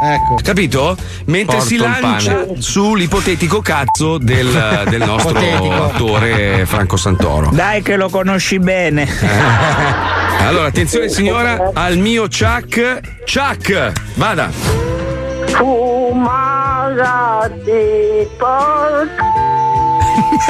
Ecco. 0.00 0.36
Capito? 0.42 0.96
Mentre 1.26 1.56
Porto 1.56 1.68
si 1.68 1.76
lancia 1.76 2.46
sull'ipotetico 2.56 3.60
cazzo 3.60 4.18
del, 4.18 4.84
del 4.88 5.02
nostro 5.02 5.38
attore 5.84 6.64
Franco 6.66 6.96
Santoro. 6.96 7.50
Dai 7.52 7.82
che 7.82 7.96
lo 7.96 8.08
conosci 8.08 8.58
bene. 8.58 9.08
Allora, 10.40 10.68
attenzione 10.68 11.08
signora, 11.08 11.70
al 11.74 11.96
mio 11.96 12.28
Chuck. 12.28 13.00
Chuck, 13.24 13.92
vada. 14.14 14.50
Fumagazzi, 15.46 16.28
porca. 18.38 19.57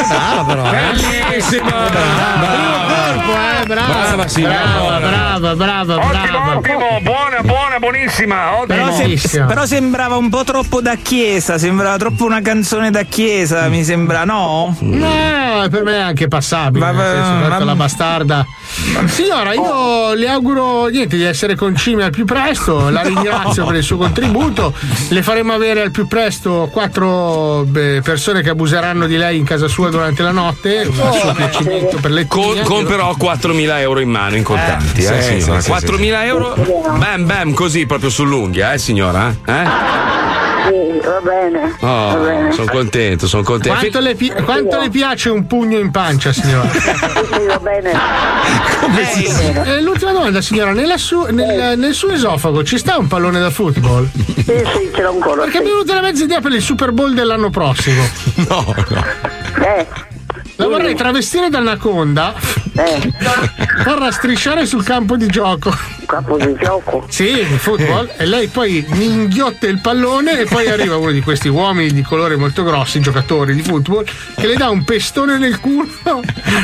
Brava 0.08 0.44
però, 0.44 0.66
eh. 0.72 0.92
Bellissima! 1.28 1.86
Eh, 1.88 3.66
brava. 3.66 4.16
Brava, 4.16 4.24
brava, 4.24 4.98
brava, 4.98 5.54
brava, 5.54 5.54
brava. 5.54 6.56
Ottimo, 6.56 7.00
buona, 7.00 7.00
buona, 7.02 7.40
buona, 7.42 7.78
buonissima. 7.78 8.36
Però, 8.66 8.92
se- 8.92 9.44
però 9.46 9.66
sembrava 9.66 10.16
un 10.16 10.28
po' 10.28 10.44
troppo 10.44 10.80
da 10.80 10.94
chiesa, 10.96 11.58
sembrava 11.58 11.96
troppo 11.98 12.24
una 12.24 12.40
canzone 12.40 12.90
da 12.90 13.02
chiesa, 13.02 13.68
mi 13.68 13.84
sembra, 13.84 14.24
no? 14.24 14.74
No, 14.80 15.66
per 15.70 15.82
me 15.84 15.92
è 15.96 16.00
anche 16.00 16.28
passabile. 16.28 16.84
Ma- 16.84 16.92
nel 16.92 17.14
senso, 17.14 17.48
ma- 17.48 17.58
la 17.64 17.74
bastarda. 17.74 18.46
Signora, 19.06 19.54
io 19.54 20.14
le 20.14 20.28
auguro 20.28 20.86
niente 20.86 21.16
di 21.16 21.24
essere 21.24 21.54
concime 21.54 22.04
al 22.04 22.10
più 22.10 22.24
presto. 22.24 22.90
La 22.90 23.02
ringrazio 23.08 23.64
per 23.64 23.76
il 23.76 23.82
suo 23.82 23.96
contributo. 23.96 24.72
Le 25.08 25.22
faremo 25.22 25.52
avere 25.52 25.82
al 25.82 25.90
più 25.90 26.06
presto 26.06 26.68
quattro 26.72 27.64
beh, 27.66 28.00
persone 28.02 28.42
che 28.42 28.50
abuseranno 28.50 29.06
di 29.06 29.16
lei 29.16 29.38
in 29.38 29.44
casa 29.44 29.68
sua 29.68 29.90
durante 29.90 30.22
la 30.22 30.32
notte. 30.32 30.86
Un 30.88 31.12
suo 31.12 31.32
piacimento 31.32 31.98
per 32.00 32.10
le 32.10 32.26
Con, 32.26 32.60
con 32.62 32.84
però 32.86 33.14
4.000 33.18 33.78
euro 33.80 34.00
in 34.00 34.10
mano 34.10 34.36
in 34.36 34.42
contanti, 34.42 35.02
eh, 35.02 35.22
sì, 35.22 35.40
signora. 35.40 35.60
sì, 35.60 35.72
sì, 35.72 35.86
4.000 35.86 35.96
sì. 35.98 36.26
euro, 36.26 36.54
bam 36.98 37.26
bam, 37.26 37.52
così 37.52 37.86
proprio 37.86 38.10
sull'unghia, 38.10 38.72
eh, 38.72 38.78
signora? 38.78 39.34
Eh? 39.44 40.47
Sì, 40.68 41.00
va 41.06 41.20
bene. 41.22 41.76
va 41.80 42.14
Oh, 42.14 42.20
bene. 42.22 42.52
sono 42.52 42.70
contento, 42.70 43.26
sono 43.26 43.42
contento. 43.42 43.78
Quanto 43.78 44.00
le, 44.00 44.14
pi- 44.14 44.32
quanto 44.44 44.78
le 44.78 44.90
piace 44.90 45.30
un 45.30 45.46
pugno 45.46 45.78
in 45.78 45.90
pancia, 45.90 46.32
signora? 46.32 46.68
Sì, 46.70 47.46
va 47.46 47.58
bene. 47.58 47.92
Eh, 48.96 49.62
eh, 49.76 49.80
l'ultima 49.82 50.12
domanda, 50.12 50.40
signora, 50.40 50.72
nella 50.72 50.96
su- 50.98 51.26
nel, 51.30 51.78
nel 51.78 51.94
suo 51.94 52.10
esofago 52.10 52.62
ci 52.64 52.78
sta 52.78 52.98
un 52.98 53.06
pallone 53.06 53.38
da 53.40 53.50
football? 53.50 54.08
Sì, 54.14 54.42
sì, 54.44 54.90
ce 54.94 55.02
l'ho 55.02 55.10
ancora. 55.10 55.42
Perché 55.42 55.60
mi 55.60 55.66
è 55.66 55.70
venuta 55.70 55.92
una 55.92 56.02
mezza 56.02 56.24
idea 56.24 56.40
per 56.40 56.52
il 56.52 56.62
Super 56.62 56.92
Bowl 56.92 57.14
dell'anno 57.14 57.50
prossimo. 57.50 58.02
No, 58.48 58.74
no. 58.88 59.04
Eh. 59.64 59.86
La 60.59 60.66
vorrei 60.66 60.94
travestire 60.97 61.48
da 61.51 61.59
anaconda. 61.59 62.35
Eh. 62.76 63.12
Farla 63.85 64.10
strisciare 64.10 64.66
sul 64.66 64.82
campo 64.85 65.16
di 65.16 65.26
gioco. 65.26 65.72
Campo 66.06 66.36
di 66.36 66.55
gioco? 66.60 67.05
Sì, 67.09 67.28
il 67.39 67.59
football. 67.59 68.10
E 68.16 68.24
lei 68.26 68.48
poi 68.48 68.85
mi 68.90 69.05
inghiotte 69.06 69.66
il 69.68 69.80
pallone 69.80 70.40
e 70.40 70.44
poi 70.47 70.68
arriva 70.68 70.97
uno 70.97 71.10
di 71.12 71.20
questi 71.20 71.48
uomini 71.48 71.93
di 71.93 72.02
colore 72.02 72.35
molto 72.36 72.64
grossi, 72.64 72.98
giocatori 73.01 73.55
di 73.55 73.62
football, 73.62 74.05
che 74.36 74.47
le 74.48 74.55
dà 74.56 74.68
un 74.68 74.82
pestone 74.85 75.39
nel 75.39 75.60
culo 75.60 75.86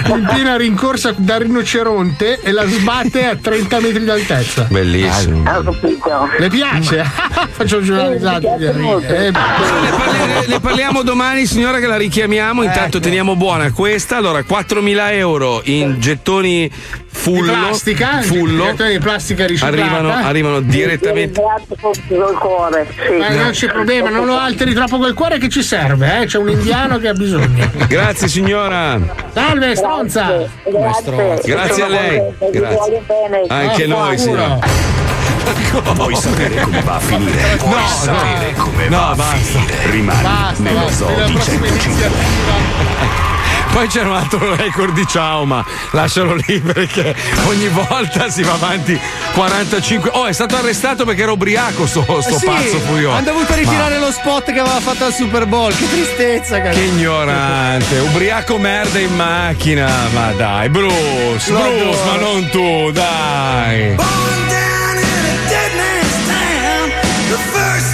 in 0.06 0.28
piena 0.32 0.56
rincorsa 0.56 1.12
da 1.16 1.36
rinoceronte 1.38 2.40
e 2.40 2.50
la 2.52 2.66
sbatte 2.66 3.26
a 3.26 3.36
30 3.36 3.80
metri 3.80 4.04
d'altezza. 4.04 4.66
Bellissimo. 4.70 5.42
Capito. 5.44 6.28
Le 6.38 6.48
piace? 6.48 7.04
Faccio 7.50 7.80
giocare 7.80 8.16
esatto. 8.16 8.56
Eh, 8.56 8.72
Ne, 8.72 9.30
parli- 9.30 10.48
ne 10.48 10.60
parliamo 10.60 11.02
domani, 11.02 11.46
signora, 11.46 11.78
che 11.78 11.86
la 11.86 11.96
richiamiamo. 11.96 12.62
Intanto 12.64 12.98
teniamo 12.98 13.36
buona 13.36 13.70
questa. 13.84 14.16
Allora, 14.16 14.40
4.000 14.40 15.12
euro 15.12 15.60
in 15.64 16.00
gettoni 16.00 16.70
fullo. 17.06 17.52
Di 17.52 17.58
plastica, 17.58 18.22
fullo. 18.22 18.64
gettoni 18.64 18.92
di 18.92 18.98
plastica 18.98 19.46
riciclata. 19.46 19.74
Arrivano, 19.76 20.10
arrivano 20.10 20.60
direttamente. 20.60 21.38
Col 22.08 22.38
cuore, 22.38 22.86
sì. 22.94 23.16
Ma 23.18 23.28
non 23.28 23.50
c'è 23.50 23.66
problema, 23.70 24.08
non 24.08 24.24
lo 24.24 24.38
alteri 24.38 24.72
troppo 24.72 24.96
col 24.96 25.12
cuore 25.12 25.36
che 25.38 25.50
ci 25.50 25.62
serve, 25.62 26.22
eh? 26.22 26.24
C'è 26.26 26.38
un 26.38 26.48
indiano 26.48 26.96
che 26.98 27.08
ha 27.08 27.12
bisogno. 27.12 27.70
Grazie, 27.86 28.26
signora. 28.28 28.98
Salve, 29.34 29.76
stronza! 29.76 30.46
Grazie. 30.64 31.40
Grazie 31.44 31.82
a 31.82 31.88
lei. 31.88 32.22
Grazie. 32.50 33.02
Anche 33.48 33.86
noi, 33.86 34.16
signora. 34.18 34.58
Vuoi 35.92 36.14
sapere 36.16 36.58
come 36.62 36.80
va 36.80 36.94
a 36.94 37.00
finire? 37.00 37.56
Vuoi 37.58 37.74
No, 37.82 37.86
sapere 37.86 38.52
no. 38.56 38.62
come 38.62 38.88
No, 38.88 38.96
va 38.96 39.10
a 39.10 39.14
basta. 39.14 39.34
finire? 39.34 39.90
Rimani 39.90 40.22
Basta, 40.22 40.62
nello 40.62 40.78
basta. 40.80 40.94
zoo 41.06 41.24
di 41.26 41.32
prossima 41.32 41.66
105. 41.66 43.33
Poi 43.74 43.88
c'era 43.88 44.08
un 44.08 44.14
altro 44.14 44.54
record 44.54 44.94
di 44.94 45.04
ciao, 45.04 45.44
ma 45.44 45.64
lascialo 45.90 46.34
lì 46.46 46.60
perché 46.60 47.12
ogni 47.46 47.66
volta 47.66 48.30
si 48.30 48.44
va 48.44 48.52
avanti 48.52 48.96
45. 49.34 50.10
Oh, 50.14 50.26
è 50.26 50.32
stato 50.32 50.54
arrestato 50.56 51.04
perché 51.04 51.22
era 51.22 51.32
ubriaco 51.32 51.84
sto, 51.84 52.02
sto 52.20 52.36
Eh 52.36 52.38
sì, 52.38 52.44
pazzo 52.46 52.78
furioso. 52.78 53.16
Hanno 53.16 53.32
dovuto 53.32 53.52
ritirare 53.54 53.98
Ma 53.98 54.06
lo 54.06 54.12
spot 54.12 54.52
che 54.52 54.60
aveva 54.60 54.78
fatto 54.78 55.06
al 55.06 55.12
Super 55.12 55.46
Bowl. 55.46 55.76
Che 55.76 55.88
tristezza, 55.90 56.60
cazzo. 56.62 56.78
Che 56.78 56.84
ignorante, 56.84 57.98
ubriaco 57.98 58.58
merda 58.58 59.00
in 59.00 59.14
macchina. 59.16 59.90
Ma 60.12 60.30
dai, 60.36 60.68
Bruce, 60.68 61.50
Lo 61.50 61.58
Bruce, 61.58 61.80
adoro. 61.80 62.04
ma 62.04 62.16
non 62.16 62.48
tu, 62.50 62.90
dai. 62.92 63.96
The 67.28 67.38
first 67.52 67.93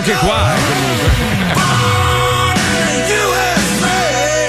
anche 0.00 0.14
qua, 0.14 0.54
eh, 0.54 0.60
comunque. 0.66 1.08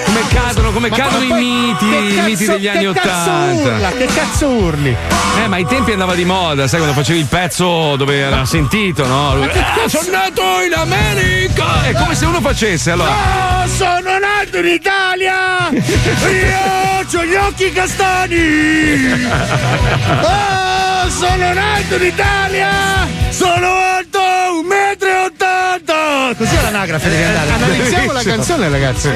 Come 0.06 0.28
cadono, 0.34 0.72
come 0.72 0.90
Ma 0.90 0.96
cadono 0.96 1.24
i 1.24 1.28
poi- 1.28 1.40
miti, 1.44 1.90
che 1.90 1.96
i 1.96 2.22
miti 2.22 2.46
cazzo- 2.46 2.52
degli 2.58 2.68
anni 2.68 2.94
cazzo 2.94 3.10
Ottanta. 3.32 3.90
Che 3.98 4.06
cazzo 4.14 4.48
urli? 4.48 4.96
Eh, 5.44 5.48
ma 5.48 5.56
ai 5.58 5.66
tempi 5.66 5.92
andava 5.92 6.16
di 6.16 6.24
moda, 6.26 6.68
sai 6.68 6.80
quando 6.80 6.96
facevi 6.98 7.20
il 7.20 7.26
pezzo 7.26 7.96
dove 7.98 8.18
era 8.18 8.46
sentito, 8.46 9.06
no? 9.06 9.42
"Eh, 9.44 9.48
cazzo- 9.50 10.04
sono 10.04 10.18
nato 10.18 10.42
in 10.66 10.74
America! 10.74 11.84
È 11.84 11.94
come 11.94 12.16
se 12.16 12.26
uno 12.26 12.40
facesse, 12.42 12.92
allora. 12.92 13.10
No, 13.10 13.68
sono 13.68 14.18
nato 14.20 14.58
in 14.60 14.68
Italia! 14.68 15.70
Io 15.72 17.20
ho 17.20 17.24
gli 17.26 17.36
occhi 17.36 17.72
castani! 17.74 19.30
Ah, 20.24 21.08
sono 21.10 21.54
nato 21.54 21.96
in 21.96 22.04
Italia! 22.04 22.70
Sono 23.30 23.81
Così 26.42 26.56
all'anagrafe 26.56 27.08
devi 27.10 27.22
andare. 27.22 27.52
Analizziamo 27.52 28.12
la 28.14 28.24
canzone, 28.24 28.70
ragazzi. 28.70 29.10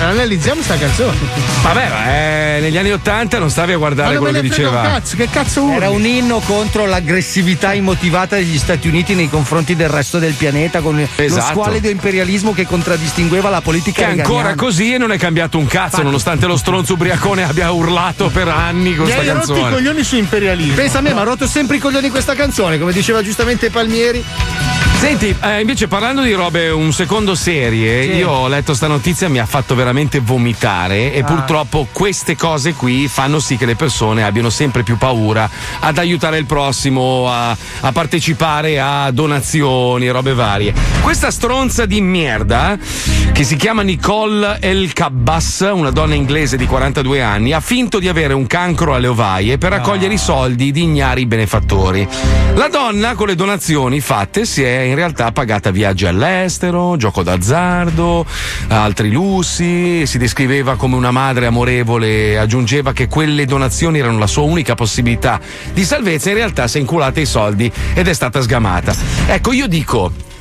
Analizziamo 0.00 0.62
sta 0.62 0.76
canzone. 0.78 1.14
Vabbè, 1.62 1.88
ma 1.90 2.06
eh, 2.06 2.58
negli 2.62 2.78
anni 2.78 2.90
Ottanta 2.90 3.38
non 3.38 3.50
stavi 3.50 3.72
a 3.72 3.76
guardare 3.76 4.16
quello 4.16 4.32
che 4.40 4.48
diceva. 4.48 4.80
cazzo, 4.80 5.14
che 5.14 5.28
cazzo 5.28 5.62
urli? 5.64 5.76
Era 5.76 5.90
un 5.90 6.06
inno 6.06 6.38
contro 6.38 6.86
l'aggressività 6.86 7.74
immotivata 7.74 8.36
degli 8.36 8.56
Stati 8.56 8.88
Uniti 8.88 9.14
nei 9.14 9.28
confronti 9.28 9.76
del 9.76 9.90
resto 9.90 10.18
del 10.18 10.32
pianeta, 10.32 10.80
con 10.80 10.96
lo 10.96 11.22
Esatto. 11.22 11.52
squalido 11.60 11.90
imperialismo 11.90 12.54
che 12.54 12.64
contraddistingueva 12.66 13.50
la 13.50 13.60
politica 13.60 13.98
Che 14.00 14.06
è 14.06 14.10
ancora 14.20 14.48
reganiana. 14.48 14.54
così 14.62 14.94
e 14.94 14.96
non 14.98 15.12
è 15.12 15.18
cambiato 15.18 15.58
un 15.58 15.66
cazzo, 15.66 16.00
nonostante 16.02 16.46
lo 16.46 16.56
stronzo 16.56 16.94
ubriacone 16.94 17.44
abbia 17.44 17.70
urlato 17.72 18.30
per 18.30 18.48
anni 18.48 18.96
con 18.96 19.04
Mi 19.04 19.12
questa 19.12 19.20
hai 19.20 19.36
rotto 19.36 19.52
i 19.52 19.54
canzone. 19.60 19.74
coglioni 19.74 20.02
su 20.02 20.16
imperialismo. 20.16 20.74
Pensa 20.76 20.98
a 20.98 21.00
me, 21.02 21.12
ma 21.12 21.20
ha 21.20 21.24
rotto 21.24 21.46
sempre 21.46 21.76
i 21.76 21.78
coglioni 21.78 22.08
questa 22.08 22.34
canzone, 22.34 22.78
come 22.78 22.92
diceva 22.94 23.22
giustamente 23.22 23.68
Palmieri. 23.68 24.24
Senti, 24.98 25.34
eh, 25.42 25.60
invece 25.60 25.86
parlando 25.86 26.22
di 26.22 26.32
robe 26.32 26.70
un 26.70 26.90
secondo 26.90 27.34
serie, 27.34 28.04
io 28.04 28.30
ho 28.30 28.48
letto 28.48 28.72
sta 28.72 28.86
notizia, 28.86 29.28
mi 29.28 29.38
ha 29.38 29.44
fatto 29.44 29.74
veramente 29.74 30.18
vomitare 30.20 31.12
e 31.12 31.20
Ah. 31.20 31.24
purtroppo 31.24 31.86
queste 31.92 32.36
cose 32.36 32.72
qui 32.72 33.06
fanno 33.06 33.38
sì 33.38 33.58
che 33.58 33.66
le 33.66 33.74
persone 33.76 34.24
abbiano 34.24 34.48
sempre 34.48 34.82
più 34.82 34.96
paura 34.96 35.48
ad 35.80 35.98
aiutare 35.98 36.38
il 36.38 36.46
prossimo, 36.46 37.30
a, 37.30 37.50
a 37.80 37.92
partecipare 37.92 38.80
a 38.80 39.10
donazioni, 39.10 40.08
robe 40.08 40.32
varie. 40.32 40.72
Questa 41.02 41.30
stronza 41.30 41.84
di 41.84 42.00
merda, 42.00 42.78
che 43.32 43.44
si 43.44 43.56
chiama 43.56 43.82
Nicole 43.82 44.56
El 44.60 44.94
Kabbas, 44.94 45.68
una 45.70 45.90
donna 45.90 46.14
inglese 46.14 46.56
di 46.56 46.66
42 46.66 47.20
anni, 47.20 47.52
ha 47.52 47.60
finto 47.60 47.98
di 47.98 48.08
avere 48.08 48.32
un 48.32 48.46
cancro 48.46 48.94
alle 48.94 49.08
ovaie 49.08 49.58
per 49.58 49.70
raccogliere 49.72 50.14
i 50.14 50.18
soldi 50.18 50.72
di 50.72 50.82
ignari 50.82 51.26
benefattori. 51.26 52.08
La 52.54 52.68
donna 52.68 53.14
con 53.14 53.26
le 53.26 53.34
donazioni 53.34 54.00
fatte 54.00 54.46
si 54.46 54.62
è 54.62 54.83
in 54.84 54.94
realtà 54.94 55.32
pagata 55.32 55.70
viaggi 55.70 56.06
all'estero, 56.06 56.96
gioco 56.96 57.22
d'azzardo, 57.22 58.24
altri 58.68 59.10
lussi, 59.10 60.06
si 60.06 60.18
descriveva 60.18 60.76
come 60.76 60.96
una 60.96 61.10
madre 61.10 61.46
amorevole, 61.46 62.38
aggiungeva 62.38 62.92
che 62.92 63.08
quelle 63.08 63.44
donazioni 63.44 63.98
erano 63.98 64.18
la 64.18 64.26
sua 64.26 64.42
unica 64.42 64.74
possibilità 64.74 65.40
di 65.72 65.84
salvezza, 65.84 66.30
in 66.30 66.36
realtà 66.36 66.68
si 66.68 66.78
è 66.78 66.80
inculata 66.80 67.20
i 67.20 67.26
soldi 67.26 67.70
ed 67.94 68.08
è 68.08 68.12
stata 68.12 68.40
sgamata. 68.40 68.94
Ecco, 69.26 69.52
io 69.52 69.66
dico 69.66 70.32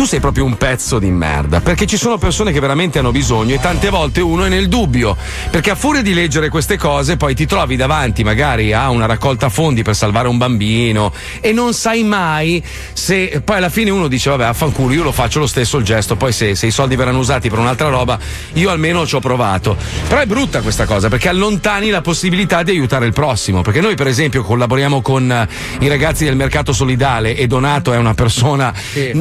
tu 0.00 0.06
sei 0.06 0.18
proprio 0.18 0.46
un 0.46 0.56
pezzo 0.56 0.98
di 0.98 1.10
merda, 1.10 1.60
perché 1.60 1.84
ci 1.84 1.98
sono 1.98 2.16
persone 2.16 2.52
che 2.52 2.58
veramente 2.58 2.98
hanno 2.98 3.10
bisogno 3.10 3.54
e 3.54 3.60
tante 3.60 3.90
volte 3.90 4.22
uno 4.22 4.46
è 4.46 4.48
nel 4.48 4.66
dubbio, 4.66 5.14
perché 5.50 5.72
a 5.72 5.74
furia 5.74 6.00
di 6.00 6.14
leggere 6.14 6.48
queste 6.48 6.78
cose 6.78 7.18
poi 7.18 7.34
ti 7.34 7.44
trovi 7.44 7.76
davanti 7.76 8.24
magari 8.24 8.72
a 8.72 8.88
una 8.88 9.04
raccolta 9.04 9.50
fondi 9.50 9.82
per 9.82 9.94
salvare 9.94 10.28
un 10.28 10.38
bambino 10.38 11.12
e 11.42 11.52
non 11.52 11.74
sai 11.74 12.02
mai 12.02 12.64
se 12.94 13.42
poi 13.44 13.58
alla 13.58 13.68
fine 13.68 13.90
uno 13.90 14.08
dice 14.08 14.30
vabbè 14.30 14.44
affanculo 14.44 14.94
io 14.94 15.02
lo 15.02 15.12
faccio 15.12 15.38
lo 15.38 15.46
stesso 15.46 15.76
il 15.76 15.84
gesto, 15.84 16.16
poi 16.16 16.32
se, 16.32 16.54
se 16.54 16.64
i 16.66 16.70
soldi 16.70 16.96
verranno 16.96 17.18
usati 17.18 17.50
per 17.50 17.58
un'altra 17.58 17.90
roba 17.90 18.18
io 18.54 18.70
almeno 18.70 19.06
ci 19.06 19.16
ho 19.16 19.20
provato. 19.20 19.76
Però 20.08 20.18
è 20.18 20.24
brutta 20.24 20.62
questa 20.62 20.86
cosa 20.86 21.10
perché 21.10 21.28
allontani 21.28 21.90
la 21.90 22.00
possibilità 22.00 22.62
di 22.62 22.70
aiutare 22.70 23.04
il 23.04 23.12
prossimo, 23.12 23.60
perché 23.60 23.82
noi 23.82 23.96
per 23.96 24.06
esempio 24.06 24.44
collaboriamo 24.44 25.02
con 25.02 25.30
eh, 25.30 25.46
i 25.80 25.88
ragazzi 25.88 26.24
del 26.24 26.36
mercato 26.36 26.72
solidale 26.72 27.36
e 27.36 27.46
Donato 27.46 27.92
è 27.92 27.98
una 27.98 28.14
persona 28.14 28.72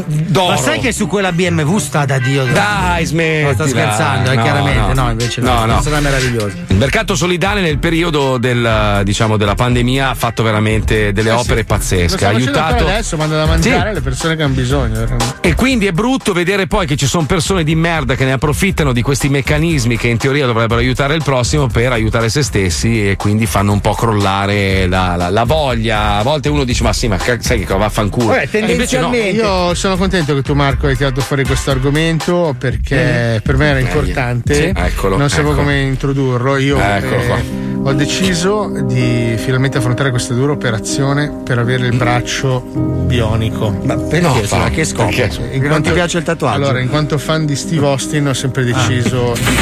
d'oro. 0.08 0.68
Sai 0.70 0.80
che 0.80 0.92
su 0.92 1.08
quella 1.08 1.32
BMW 1.32 1.78
sta 1.78 2.06
da 2.06 2.20
Dio? 2.20 2.46
Dai, 2.46 3.06
smettila. 3.06 3.48
No, 3.50 3.54
sto 3.54 3.68
scherzando, 3.68 4.32
eh, 4.32 4.36
No, 4.36 4.42
chiaramente. 4.44 4.94
no. 4.94 5.04
No, 5.04 5.10
invece 5.12 5.42
no. 5.42 5.66
No, 5.66 5.74
persona 5.76 6.00
meravigliosa. 6.00 6.56
Il 6.68 6.76
mercato 6.76 7.16
solidale 7.16 7.62
nel 7.62 7.78
periodo 7.80 8.38
del, 8.38 9.02
diciamo, 9.04 9.38
della 9.38 9.56
pandemia 9.56 10.10
ha 10.10 10.16
fatto 10.16 10.44
veramente 10.44 11.12
delle 11.14 11.30
Eh 11.30 11.34
sì. 11.34 11.40
opere 11.40 11.60
Lo 11.62 11.66
pazzesche. 11.66 12.26
Ha 12.26 12.30
aiutato. 12.30 12.86
adesso, 12.86 13.18
manda 13.18 13.36
da 13.38 13.46
mangiare 13.46 13.80
Sì. 13.82 13.88
alle 13.88 14.02
persone 14.02 14.36
che 14.36 14.44
hanno 14.44 14.54
bisogno. 14.54 15.06
E 15.42 15.56
quindi 15.56 15.88
è 15.88 15.92
brutto 15.92 16.34
vedere 16.34 16.68
poi 16.68 16.86
che 16.86 16.96
ci 16.96 17.08
sono 17.08 17.26
persone 17.26 17.64
di 17.64 17.76
merda 17.76 18.16
che 18.16 18.26
ne 18.26 18.34
approfittano 18.34 18.92
di 18.94 19.02
questi 19.02 19.30
meccanismi 19.30 19.98
che 19.98 20.08
in 20.08 20.18
teoria 20.18 20.46
dovrebbero 20.46 20.80
aiutare 20.80 21.16
il 21.16 21.24
prossimo 21.24 21.68
per 21.68 21.92
aiutare 21.92 22.30
se 22.30 22.44
stessi 22.44 23.10
e 23.10 23.16
quindi 23.16 23.46
fanno 23.46 23.72
un 23.72 23.82
po' 23.82 23.94
crollare 23.94 24.88
la, 24.88 25.16
la- 25.16 25.30
la 25.30 25.44
voglia. 25.44 26.18
A 26.18 26.24
volte 26.24 26.50
uno 26.50 26.64
dice: 26.64 26.84
Ma 26.84 26.94
sì, 26.94 27.08
ma 27.08 27.18
sai 27.18 27.38
che 27.60 27.66
cosa 27.66 27.78
vaffanculo. 27.78 28.28
Vabbè, 28.28 28.48
E 28.52 28.60
invece 28.72 29.00
no. 29.00 29.14
Io 29.14 29.74
sono 29.74 29.98
contento 29.98 30.34
che 30.36 30.42
tu, 30.50 30.56
Marco, 30.56 30.88
hai 30.88 30.96
tirato 30.96 31.22
fuori 31.22 31.46
questo 31.46 31.70
argomento 31.70 32.56
perché 32.58 33.40
per 33.44 33.56
me 33.56 33.68
era 33.68 33.78
importante. 33.78 34.56
Sì. 34.56 34.74
Eccolo, 34.76 35.16
non 35.16 35.30
sapevo 35.30 35.52
ecco. 35.52 35.60
come 35.60 35.82
introdurlo. 35.82 36.58
Io 36.58 36.76
Eccolo 36.80 37.22
eh, 37.22 37.26
qua. 37.28 37.40
ho 37.84 37.94
deciso 37.94 38.72
di 38.86 39.36
finalmente 39.38 39.78
affrontare 39.78 40.10
questa 40.10 40.34
dura 40.34 40.52
operazione 40.52 41.42
per 41.44 41.60
avere 41.60 41.86
il 41.86 41.96
braccio 41.96 42.62
bionico. 42.62 43.70
Ma 43.84 43.96
perché? 43.96 44.40
Scusa, 44.40 44.64
a 44.64 44.70
che 44.72 44.86
scopo? 44.86 45.12
Non 45.60 45.84
ti 45.84 45.92
piace 45.92 46.18
il 46.18 46.24
tatuaggio? 46.24 46.56
Allora, 46.56 46.80
in 46.80 46.90
quanto 46.90 47.20
fan 47.20 47.46
di 47.46 47.56
Steve 47.56 47.86
Austin, 47.86 48.30
ho 48.30 48.34
sempre 48.34 48.64
deciso 48.64 49.34
di 49.34 49.56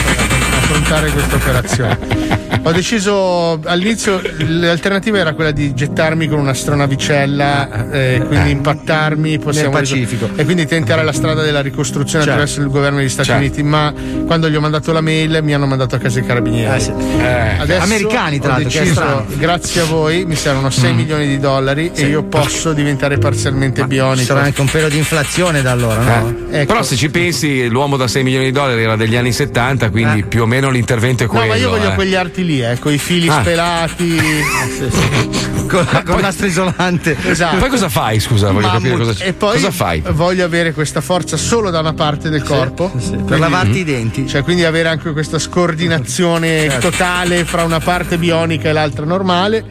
affrontare 0.56 1.12
questa 1.12 1.36
operazione. 1.36 2.46
Ho 2.68 2.72
deciso 2.74 3.60
all'inizio 3.64 4.22
l'alternativa 4.46 5.18
era 5.20 5.34
quella 5.34 5.52
di 5.52 5.74
gettarmi 5.74 6.28
con 6.28 6.40
un'astronavicella, 6.40 7.92
eh, 7.92 8.22
quindi 8.28 8.50
impattarmi 8.52 9.40
possiamo 9.40 9.70
Nel 9.70 9.80
Pacifico. 9.80 10.30
e 10.36 10.44
quindi 10.44 10.66
tentare 10.66 11.04
la 11.04 11.14
strada 11.14 11.44
della 11.44 11.62
ricostruzione 11.62 12.26
Certo. 12.26 12.30
attraverso 12.30 12.60
il 12.62 12.68
governo 12.70 12.98
degli 12.98 13.10
Stati 13.10 13.30
Certo. 13.30 13.44
Uniti. 13.44 13.64
Ma 13.64 13.94
quando 14.26 14.50
gli 14.50 14.56
ho 14.56 14.60
mandato 14.60 14.92
la 14.92 15.02
mail 15.02 15.40
mi 15.44 15.54
hanno 15.54 15.66
mandato 15.66 15.96
a 15.96 15.98
casa 16.00 16.20
i 16.20 16.26
carabinieri. 16.26 16.76
Eh 16.76 16.80
sì. 16.80 16.92
Adesso 16.92 17.84
Americani, 17.84 18.40
tra 18.40 18.56
ho 18.56 18.60
l'altro, 18.60 18.80
deciso, 18.82 19.26
grazie 19.38 19.82
a 19.82 19.86
voi, 19.86 20.26
mi 20.26 20.36
servono 20.36 20.70
6 20.70 20.94
milioni 20.94 21.28
di 21.28 21.40
dollari 21.40 21.92
e 21.94 22.06
io 22.08 22.24
posso 22.24 22.74
diventare 22.74 23.18
parzialmente 23.18 23.82
Ci 23.82 23.88
bionico. 23.88 24.26
sarà 24.26 24.42
anche 24.42 24.60
un 24.62 24.68
pelo 24.70 24.90
di 24.90 24.98
inflazione 24.98 25.62
da 25.62 25.72
allora, 25.72 26.02
no? 26.02 26.30
Eh, 26.52 26.56
Ecco. 26.58 26.74
Però 26.74 26.84
se 26.84 26.96
ci 26.96 27.10
pensi, 27.10 27.68
l'uomo 27.68 27.98
da 27.98 28.08
6 28.08 28.24
milioni 28.24 28.46
di 28.46 28.52
dollari 28.52 28.82
era 28.82 28.96
degli 28.96 29.16
anni 29.16 29.32
70, 29.32 29.90
quindi 29.90 30.24
più 30.24 30.42
o 30.42 30.46
meno 30.46 30.70
l'intervento 30.70 31.24
è 31.24 31.26
No, 31.28 31.32
quello. 31.34 31.48
ma 31.48 31.56
io 31.56 31.70
voglio 31.70 31.92
eh. 31.92 31.96
quegli 31.96 32.16
arti 32.16 32.44
lì, 32.46 32.57
eh, 32.62 32.78
con 32.80 32.92
i 32.94 32.98
fili 32.98 33.28
Ah. 33.28 33.42
spelati. 33.42 34.18
con 35.68 35.86
con 36.06 36.20
nastro 36.22 36.46
isolante. 36.48 37.16
Esatto. 37.26 37.58
Poi 37.58 37.70
cosa 37.70 37.90
fai, 37.90 38.20
scusa, 38.20 38.52
voglio 38.52 38.68
Mammut. 38.68 38.84
capire 38.84 39.04
cosa, 39.04 39.24
e 39.24 39.34
poi 39.34 39.54
cosa 39.56 39.72
fai. 39.72 40.02
voglio 40.12 40.46
avere 40.46 40.72
questa 40.74 41.02
forza 41.02 41.36
solo 41.38 41.70
da 41.70 41.80
una 41.80 41.94
parte 41.94 42.30
del 42.30 42.44
corpo 42.44 42.92
per 43.26 43.38
lavarti 43.40 43.80
i 43.80 43.84
denti. 43.84 44.28
cioè 44.28 44.44
quindi 44.44 44.64
avere 44.64 44.88
anche 44.90 45.12
questa 45.12 45.40
scordinazione 45.40 46.70
Certo. 46.70 46.90
totale 46.90 47.44
fra 47.46 47.64
una 47.64 47.80
parte 47.80 48.18
bionica 48.18 48.70
e 48.70 48.74
l'altra 48.74 49.06
normale 49.06 49.66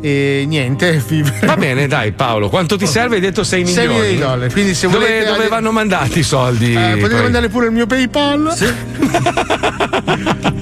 e 0.00 0.44
niente 0.48 1.00
Va 1.44 1.56
bene, 1.56 1.86
dai 1.86 2.12
Paolo, 2.12 2.48
quanto 2.48 2.76
ti 2.76 2.86
serve? 2.86 3.16
Hai 3.16 3.20
detto 3.20 3.44
6 3.44 3.66
6 3.66 3.74
milioni. 3.86 3.88
milioni 3.92 4.14
di 4.14 4.18
dollari 4.20 4.52
quindi 4.52 4.74
se 4.74 4.86
dove, 4.88 4.98
volete 5.06 5.26
dove 5.26 5.48
vanno 5.48 5.70
mandati 5.70 6.18
i 6.20 6.22
soldi? 6.22 6.72
Eh, 6.72 6.90
potete 6.96 7.08
poi? 7.14 7.22
mandare 7.22 7.48
pure 7.48 7.66
il 7.66 7.72
mio 7.72 7.86
PayPal 7.86 8.54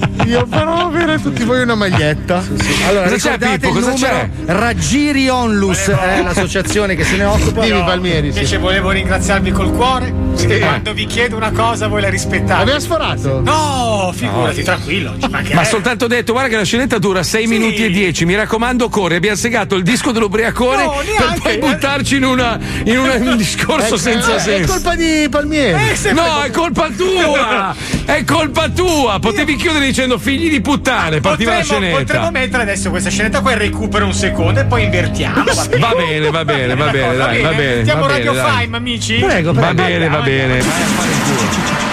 io 0.25 0.45
però 0.45 0.87
avere 0.87 1.19
tutti 1.21 1.43
voi 1.43 1.61
una 1.61 1.75
maglietta 1.75 2.43
Allora, 2.87 3.09
Cosa 3.09 3.37
c'è, 3.37 3.37
Pippo? 3.37 3.67
il 3.67 3.73
Cosa 3.83 3.91
numero 3.91 4.29
Raggiri 4.45 5.29
Onlus 5.29 5.87
è 5.89 6.21
l'associazione 6.23 6.95
che 6.95 7.03
se 7.03 7.15
ne 7.17 7.25
occupa. 7.25 7.63
Dimmi, 7.63 7.83
Palmieri, 7.83 8.31
sì. 8.31 8.37
Invece 8.37 8.57
volevo 8.57 8.89
ringraziarvi 8.91 9.51
col 9.51 9.71
cuore. 9.71 10.13
Che 10.37 10.59
quando 10.59 10.93
vi 10.93 11.05
chiedo 11.05 11.35
una 11.35 11.51
cosa 11.51 11.87
voi 11.87 12.01
la 12.01 12.09
rispettate. 12.09 12.61
Aveva 12.61 12.79
sforato? 12.79 13.41
No, 13.41 14.11
figurati, 14.15 14.57
No. 14.59 14.63
tranquillo. 14.63 15.15
Ma 15.53 15.63
soltanto 15.63 16.07
detto, 16.07 16.31
guarda 16.33 16.49
che 16.49 16.57
la 16.57 16.63
scenetta 16.63 16.97
dura 16.97 17.23
6 17.23 17.47
minuti 17.47 17.83
e 17.85 17.89
10. 17.89 18.25
Mi 18.25 18.35
raccomando, 18.35 18.89
corri. 18.89 19.15
Abbiamo 19.15 19.35
segato 19.37 19.75
il 19.75 19.83
disco 19.83 20.11
dell'ubriacone 20.11 20.83
No, 20.83 20.93
per 21.17 21.39
poi 21.41 21.57
buttarci 21.57 22.15
in, 22.17 22.23
una, 22.25 22.57
in 22.83 22.97
un 22.97 23.35
discorso 23.37 23.95
È- 23.95 23.97
senza 23.99 24.35
è, 24.35 24.39
senso. 24.39 24.71
è 24.71 24.75
colpa 24.75 24.95
di 24.95 25.27
Palmieri 25.29 25.77
No, 26.13 26.41
è 26.43 26.49
colpa 26.51 26.89
tua! 26.95 27.75
È 28.11 28.23
colpa 28.25 28.67
tua! 28.69 29.19
Potevi 29.19 29.55
chiudere 29.55 29.85
dicendo 29.85 30.10
figli 30.17 30.49
di 30.49 30.61
puttane, 30.61 31.19
partiva 31.19 31.51
la 31.53 31.59
Potremmo, 31.59 31.81
scenetta. 31.81 31.99
potremmo 32.03 32.31
mettere 32.31 32.63
adesso 32.63 32.89
questa 32.89 33.09
scenetta 33.09 33.41
qua 33.41 33.51
e 33.51 33.55
recupero 33.57 34.05
un 34.05 34.13
secondo 34.13 34.59
e 34.59 34.65
poi 34.65 34.83
invertiamo. 34.83 35.43
Va 35.43 35.65
bene, 35.65 35.79
Va 35.79 35.93
bene, 35.95 36.29
va 36.31 36.45
bene, 36.45 36.75
va 36.75 36.89
bene, 36.89 37.15
dai, 37.17 37.41
va 37.41 37.49
bene. 37.51 37.75
Mettiamo 37.77 38.01
va 38.01 38.07
bene, 38.07 38.23
Radio. 38.25 38.45
Fime, 38.59 38.77
amici? 38.77 39.15
Prego, 39.19 39.53
Va 39.53 39.59
prego. 39.61 39.73
bene, 39.75 40.07
va 40.09 40.19
bene. 40.21 40.57
Questa, 40.57 41.90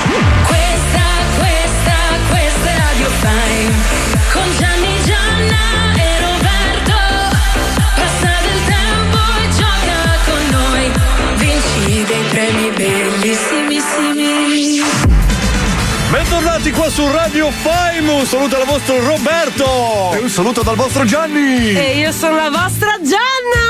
Bentornati 16.68 16.72
qua 16.72 16.90
su 16.90 17.10
Radio 17.10 17.50
Fime, 17.50 18.10
un 18.10 18.26
saluto 18.26 18.56
dal 18.56 18.66
vostro 18.66 19.00
Roberto! 19.02 20.12
E 20.12 20.18
un 20.18 20.28
saluto 20.28 20.62
dal 20.62 20.76
vostro 20.76 21.04
Gianni! 21.04 21.74
E 21.74 21.98
io 21.98 22.12
sono 22.12 22.36
la 22.36 22.50
vostra 22.50 22.98
Gianna! 23.00 23.67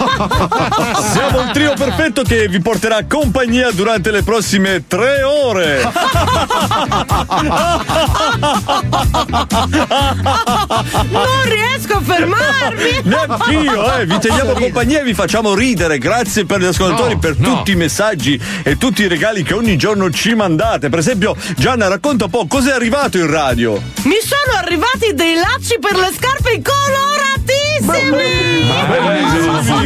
Siamo 1.12 1.40
il 1.42 1.50
trio 1.52 1.74
perfetto 1.74 2.22
che 2.22 2.48
vi 2.48 2.60
porterà 2.60 3.04
compagnia 3.06 3.70
durante 3.70 4.10
le 4.10 4.22
prossime 4.22 4.86
tre 4.86 5.22
ore! 5.22 5.82
Non 11.10 11.42
riesco 11.44 11.96
a 11.96 12.00
fermarmi! 12.00 13.00
Neanch'io, 13.04 13.94
eh! 13.98 14.06
Vi 14.06 14.18
teniamo 14.18 14.52
compagnia 14.52 15.00
e 15.00 15.04
vi 15.04 15.14
facciamo 15.14 15.54
ridere. 15.54 15.98
Grazie 15.98 16.44
per 16.46 16.60
gli 16.60 16.66
ascoltatori, 16.66 17.14
No, 17.14 17.18
per 17.20 17.38
no. 17.38 17.56
tutti 17.56 17.72
i 17.72 17.76
messaggi 17.76 18.40
e 18.62 18.76
tutti 18.76 19.02
i 19.02 19.08
regali 19.08 19.42
che 19.42 19.54
ogni 19.54 19.76
giorno 19.76 20.10
ci 20.10 20.34
mandate. 20.34 20.88
Per 20.88 20.98
esempio, 20.98 21.36
Gianna, 21.56 21.88
racconta 21.88 22.24
un 22.24 22.30
po' 22.30 22.46
cos'è 22.46 22.72
arrivato 22.72 23.18
in 23.18 23.30
radio. 23.30 23.80
Mi 24.04 24.18
sono 24.22 24.58
arrivati 24.58 25.12
dei 25.14 25.34
lacci 25.34 25.78
per 25.78 25.96
le 25.96 26.10
scarpe 26.16 26.62
coloratissimi! 26.62 27.18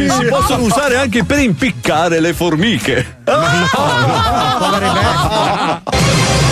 Si, 0.09 0.21
si 0.21 0.25
possono 0.25 0.63
usare 0.63 0.97
anche 0.97 1.23
per 1.23 1.39
impiccare 1.39 2.19
le 2.19 2.33
formiche. 2.33 3.17
Ma 3.25 3.63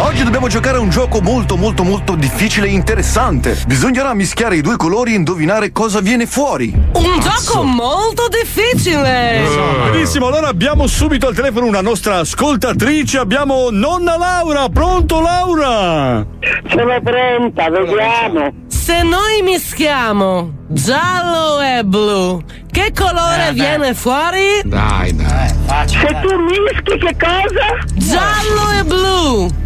oggi 0.00 0.24
dobbiamo 0.24 0.48
giocare 0.48 0.78
a 0.78 0.80
un 0.80 0.90
gioco 0.90 1.20
molto 1.20 1.56
molto 1.56 1.84
molto 1.84 2.14
difficile 2.14 2.66
e 2.66 2.70
interessante. 2.70 3.56
Bisognerà 3.66 4.12
mischiare 4.14 4.56
i 4.56 4.60
due 4.60 4.76
colori 4.76 5.12
e 5.12 5.16
indovinare 5.16 5.72
cosa 5.72 6.00
viene 6.00 6.26
fuori. 6.26 6.72
Un 6.74 7.20
gioco 7.20 7.62
molto 7.62 8.28
difficile! 8.28 9.42
Benissimo, 9.90 10.26
allora 10.26 10.48
abbiamo 10.48 10.86
subito 10.86 11.26
al 11.28 11.34
telefono 11.34 11.66
una 11.66 11.80
nostra 11.80 12.18
ascoltatrice, 12.18 13.18
abbiamo 13.18 13.68
nonna 13.70 14.16
Laura, 14.16 14.68
pronto 14.68 15.20
Laura? 15.20 16.26
Sono 16.68 17.00
pronta, 17.02 17.70
vediamo. 17.70 18.52
Se 18.66 19.02
noi 19.02 19.42
mischiamo 19.42 20.52
giallo 20.68 21.60
e 21.60 21.84
blu, 21.84 22.42
che 22.70 22.92
colore 22.94 23.52
viene 23.52 23.94
fuori? 23.94 24.60
Dai, 24.64 25.14
dai. 25.14 25.48
Se 25.86 26.06
tu 26.22 26.38
mischi 26.40 26.98
che 26.98 27.16
cosa? 27.18 27.78
Giallo 27.94 28.78
e 28.78 28.84
blu. 28.84 29.62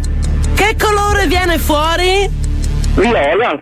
Che 0.59 0.75
colore 0.77 1.25
viene 1.27 1.57
fuori? 1.57 2.29
Viola. 2.95 3.57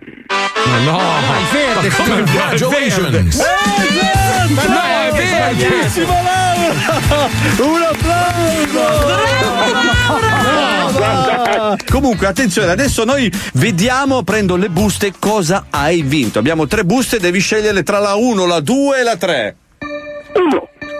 Ma 0.65 0.79
no, 0.79 0.99
il 1.37 1.45
verde. 1.51 1.89
Ma 1.89 1.95
come 1.95 2.15
il 2.15 2.23
verde? 2.23 2.59
Congratulations. 2.59 3.35
Ma 3.35 4.63
no, 4.65 4.81
è 5.05 5.11
verde. 5.11 5.67
Bravissima 5.67 6.21
Laura! 6.23 7.29
Un 7.59 7.81
applauso! 7.83 8.81
Comunque, 11.91 12.25
attenzione, 12.25 12.71
adesso 12.71 13.03
noi 13.03 13.31
vediamo, 13.53 14.23
prendo 14.23 14.55
le 14.55 14.69
buste, 14.69 15.13
cosa 15.19 15.67
hai 15.69 16.01
vinto. 16.01 16.39
Abbiamo 16.39 16.65
tre 16.65 16.83
buste, 16.83 17.19
devi 17.19 17.37
scegliere 17.37 17.83
tra 17.83 17.99
la 17.99 18.15
1, 18.15 18.47
la 18.47 18.59
2 18.59 18.99
e 18.99 19.03
la 19.03 19.17
3. 19.17 19.55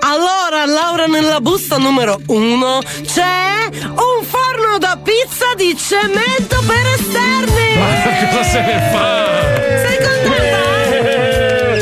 Allora, 0.09 0.65
Laura, 0.65 1.05
nella 1.05 1.41
busta 1.41 1.75
numero 1.75 2.17
uno 2.27 2.79
c'è 3.05 3.67
un 3.71 4.23
forno 4.23 4.77
da 4.77 4.97
pizza 5.03 5.53
di 5.57 5.75
cemento 5.75 6.63
per 6.65 6.85
esterni. 6.97 7.77
Ma 7.77 8.29
cosa 8.29 8.43
se 8.43 8.61
ne 8.61 8.89
fa? 8.93 9.85
Sei 9.85 9.97
contenta? 9.97 10.76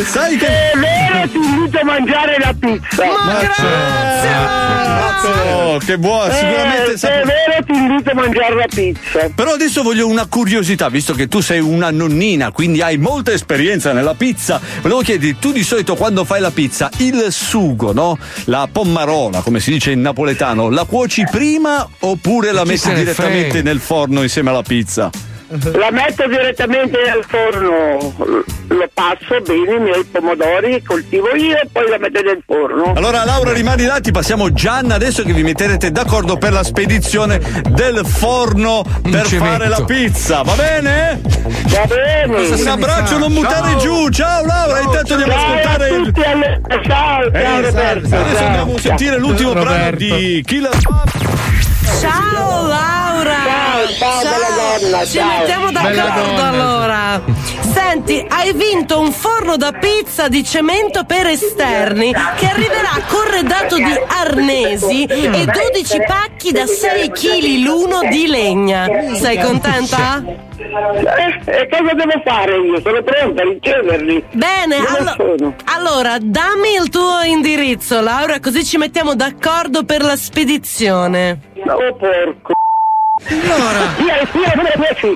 Sai 0.06 0.38
che. 0.38 0.48
È 0.48 0.72
vero, 0.78 1.30
ti 1.30 1.38
invito 1.38 1.80
a 1.80 1.84
mangiare 1.84 2.38
la 2.40 2.54
pizza. 2.58 3.06
Ma 3.06 4.84
Oh, 5.28 5.78
che 5.80 5.98
buono, 5.98 6.32
sicuramente 6.32 6.94
Eh, 6.94 6.98
se 6.98 7.08
è 7.10 7.24
vero, 7.26 7.64
ti 7.66 7.74
invito 7.74 8.12
a 8.12 8.14
mangiare 8.14 8.56
la 8.56 8.68
pizza. 8.70 9.30
Però 9.34 9.54
adesso 9.54 9.82
voglio 9.82 10.08
una 10.08 10.28
curiosità, 10.28 10.90
visto 10.90 11.14
che 11.14 11.28
tu 11.28 11.42
sei 11.42 11.60
una 11.60 11.90
nonnina, 11.90 12.52
quindi 12.52 12.82
hai 12.82 12.98
molta 12.98 13.32
esperienza 13.32 13.92
nella 13.92 14.14
pizza. 14.14 14.62
Volevo 14.82 15.02
chiederti, 15.02 15.40
tu 15.40 15.52
di 15.52 15.64
solito 15.64 15.96
quando 15.96 16.24
fai 16.24 16.42
la 16.42 16.52
pizza, 16.52 16.90
il 16.98 17.28
sugo, 17.30 17.92
no? 17.92 18.18
La 18.46 18.68
pommarona, 18.72 19.42
come 19.42 19.60
si 19.60 19.72
dice 19.72 19.92
in 19.92 20.02
napoletano, 20.02 20.70
la 20.70 20.84
cuoci 20.84 21.24
prima 21.30 21.88
oppure 22.00 22.52
la 22.52 22.64
metti 22.64 22.78
se 22.80 22.94
direttamente 22.94 23.50
frega? 23.50 23.70
nel 23.70 23.80
forno 23.80 24.22
insieme 24.22 24.52
alla 24.52 24.62
pizza? 24.62 25.10
La 25.48 25.92
metto 25.92 26.28
direttamente 26.28 26.98
nel 27.06 27.24
forno, 27.28 28.14
lo 28.68 28.90
passo 28.94 29.40
bene, 29.46 29.76
i 29.76 29.80
miei 29.80 30.04
pomodori, 30.12 30.82
coltivo 30.84 31.36
io 31.36 31.56
e 31.56 31.68
poi 31.72 31.88
la 31.88 31.98
metto 32.00 32.22
nel 32.22 32.42
forno. 32.46 32.94
Allora 32.96 33.24
Laura 33.24 33.54
rimani 33.54 33.86
là, 33.86 34.00
ti 34.00 34.12
passiamo 34.12 34.52
Gianna 34.52 34.96
adesso 34.96 35.22
che 35.24 35.34
vi 35.34 35.44
metterete 35.44 35.92
d'accordo 35.92 36.38
per 36.38 36.52
la 36.52 36.64
spedizione 36.64 37.40
del 37.70 38.04
forno 38.06 38.84
per 39.04 39.28
cemento. 39.28 39.46
fare 39.58 39.68
la 39.70 39.84
pizza, 39.84 40.42
va 40.42 40.54
bene? 40.54 41.22
Va 41.68 41.86
bene. 41.86 42.48
Un 42.48 42.68
abbraccio, 42.68 43.18
non 43.20 43.34
buttare 43.34 43.70
Ciao. 43.72 43.78
giù, 43.80 44.10
ciao 44.10 44.46
Laura, 44.46 44.80
intanto 44.80 45.14
andiamo 45.14 45.34
a 45.34 45.38
Ciao 45.38 45.52
a 45.52 45.60
ascoltare 45.60 45.90
il... 45.90 46.04
tutti, 46.06 46.22
alle- 46.24 46.62
Ciao, 46.68 46.82
ciao 46.84 47.22
Eh, 47.32 47.62
Roberto. 47.62 48.16
Adesso 48.16 48.36
ciao. 48.36 48.46
andiamo 48.48 48.74
a 48.76 48.80
sentire 48.80 49.18
l'ultimo 49.20 49.52
brano 49.52 49.70
Roberto. 49.70 49.98
di 49.98 50.44
Killer 50.46 50.78
Ciao 52.00 52.68
Laura! 52.68 53.36
Ciao, 53.46 53.88
ciao, 53.98 54.22
bella 54.24 54.80
donna, 54.80 55.06
Ci 55.06 55.18
ciao. 55.18 55.38
mettiamo 55.38 55.72
d'accordo 55.72 56.42
allora. 56.44 57.22
Senti, 57.76 58.26
hai 58.30 58.54
vinto 58.54 59.00
un 59.02 59.12
forno 59.12 59.58
da 59.58 59.74
pizza 59.74 60.30
di 60.30 60.46
cemento 60.46 61.04
per 61.04 61.28
esterni 61.28 62.14
che 62.14 62.46
arriverà 62.48 63.04
corredato 63.06 63.76
di 63.76 63.94
arnesi 64.08 65.04
e 65.04 65.30
12 65.46 66.04
pacchi 66.08 66.54
da 66.54 66.66
6 66.66 67.10
kg 67.12 67.64
l'uno 67.66 68.00
di 68.10 68.28
legna. 68.28 68.88
Sei 69.16 69.38
contenta? 69.42 70.24
Eh, 70.26 71.52
e 71.52 71.70
cosa 71.70 71.94
devo 71.94 72.22
fare 72.24 72.56
io? 72.58 72.80
Sono 72.82 73.04
pronta 73.04 73.42
a 73.42 73.46
riceverli. 73.46 74.24
Bene, 74.32 74.78
allo- 74.78 75.54
allora 75.66 76.18
dammi 76.20 76.76
il 76.82 76.90
tuo 76.90 77.22
indirizzo, 77.26 78.00
Laura, 78.00 78.40
così 78.40 78.64
ci 78.64 78.78
mettiamo 78.78 79.16
d'accordo 79.16 79.84
per 79.84 80.02
la 80.02 80.16
spedizione. 80.16 81.40
Oh 81.68 81.94
porco. 81.96 82.55
Allora. 83.24 83.96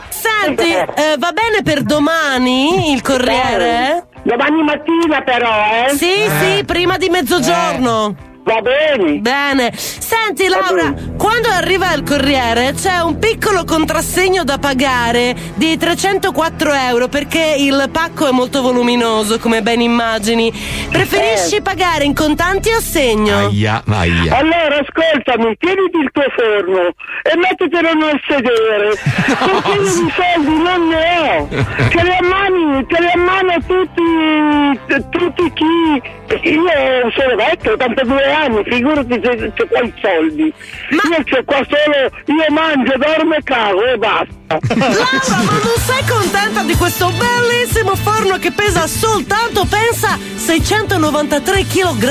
Senti, 0.10 0.72
eh, 0.72 1.16
va 1.18 1.32
bene 1.32 1.62
per 1.64 1.82
domani 1.82 2.92
il 2.94 3.02
corriere? 3.02 4.08
Domani 4.24 4.64
mattina 4.64 5.22
però, 5.22 5.50
eh? 5.50 5.90
Sì, 5.96 6.30
sì, 6.40 6.64
prima 6.64 6.98
di 6.98 7.10
mezzogiorno. 7.10 8.16
Va 8.50 8.62
bene. 8.62 9.20
Bene. 9.20 9.72
Senti 9.78 10.48
Laura, 10.48 10.92
quando 11.18 11.50
arriva 11.50 11.94
il 11.94 12.02
corriere 12.02 12.74
c'è 12.74 13.00
un 13.00 13.20
piccolo 13.20 13.64
contrassegno 13.64 14.44
da 14.44 14.58
pagare 14.58 15.36
di 15.54 15.78
304 15.78 16.74
euro 16.74 17.08
perché 17.10 17.56
il 17.60 17.90
pacco 17.92 18.28
è 18.28 18.32
molto 18.32 18.64
voluminoso, 18.64 19.38
come 19.38 19.62
ben 19.62 19.82
immagini. 19.82 20.52
Preferisci 20.90 21.58
Eh. 21.58 21.62
pagare 21.62 22.06
in 22.06 22.16
contanti 22.16 22.72
o 22.72 22.80
segno? 22.80 23.38
Aia, 23.50 23.84
aia. 23.88 24.38
Allora 24.38 24.80
ascoltami, 24.80 25.56
tieniti 25.60 25.98
il 25.98 26.10
tuo 26.12 26.24
forno 26.36 26.94
e 27.22 27.38
mettetelo 27.38 27.94
nel 27.94 28.20
sedere. 28.28 28.96
Perché 29.28 29.70
io 29.78 29.82
di 29.84 30.14
soldi 30.18 30.58
non 30.64 30.88
ne 30.88 31.20
ho. 31.20 31.48
Ce 31.92 32.02
li 32.02 32.10
a 32.10 32.24
mano, 32.24 32.84
ce 32.88 33.00
li 33.00 33.12
a 33.14 33.18
mano 33.18 33.54
tutti, 33.68 35.08
tutti 35.12 35.54
chi. 35.54 36.18
Io 36.42 37.12
sono 37.12 37.36
vecchio, 37.36 37.72
ho 37.72 37.74
82 37.74 38.32
anni, 38.32 38.64
figurati 38.64 39.20
se 39.24 39.52
c'è 39.56 39.68
qua 39.68 39.82
i 39.82 39.94
soldi. 40.02 40.54
Io 40.90 41.24
c'ho 41.24 41.44
qua 41.44 41.58
solo, 41.68 42.10
io 42.26 42.54
mangio, 42.54 42.94
dormo 42.98 43.34
e 43.34 43.44
cago 43.44 43.84
e 43.86 43.98
basta. 43.98 44.38
Laura, 44.50 45.44
ma 45.44 45.52
non 45.52 45.78
sei 45.78 46.04
contenta 46.08 46.62
di 46.64 46.76
questo 46.76 47.12
bellissimo 47.12 47.96
forno 47.96 48.38
che 48.38 48.52
pesa 48.52 48.88
soltanto, 48.88 49.66
pensa, 49.66 50.18
693 50.36 51.66
kg? 51.66 52.04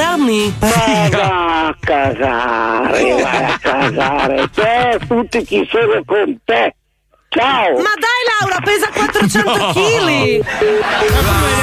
Ma 0.58 1.08
va 1.10 1.66
a 1.66 1.76
casare, 1.78 3.22
vai 3.22 3.44
a 3.44 3.58
casare, 3.60 4.50
te, 4.52 4.98
tutti 5.06 5.44
chi 5.44 5.68
sono 5.70 6.02
con 6.04 6.38
te. 6.44 6.74
Ciao! 7.30 7.72
Ma 7.76 7.92
dai 8.00 8.22
Laura, 8.40 8.56
pesa 8.64 8.88
400 8.90 9.72
kg! 9.74 10.40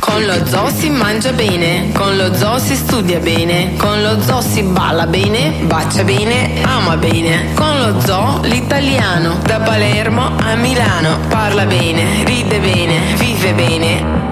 Con 0.01 0.27
lo 0.27 0.45
zoo 0.45 0.69
si 0.69 0.91
mangia 0.91 1.33
bene, 1.33 1.93
con 1.95 2.15
lo 2.17 2.35
zoo 2.35 2.59
si 2.59 2.75
studia 2.77 3.21
bene, 3.21 3.75
con 3.79 4.03
lo 4.03 4.21
zoo 4.21 4.43
si 4.43 4.63
balla 4.65 5.07
bene, 5.07 5.61
bacia 5.63 6.05
bene, 6.05 6.61
ama 6.63 6.99
bene. 6.99 7.55
Con 7.55 7.79
lo 7.79 7.99
zoo 8.03 8.41
l'italiano, 8.43 9.39
da 9.45 9.61
Palermo 9.61 10.33
a 10.37 10.55
Milano, 10.55 11.21
parla 11.29 11.65
bene, 11.65 12.23
ride 12.25 12.59
bene, 12.59 13.15
vive 13.17 13.55
bene. 13.55 14.32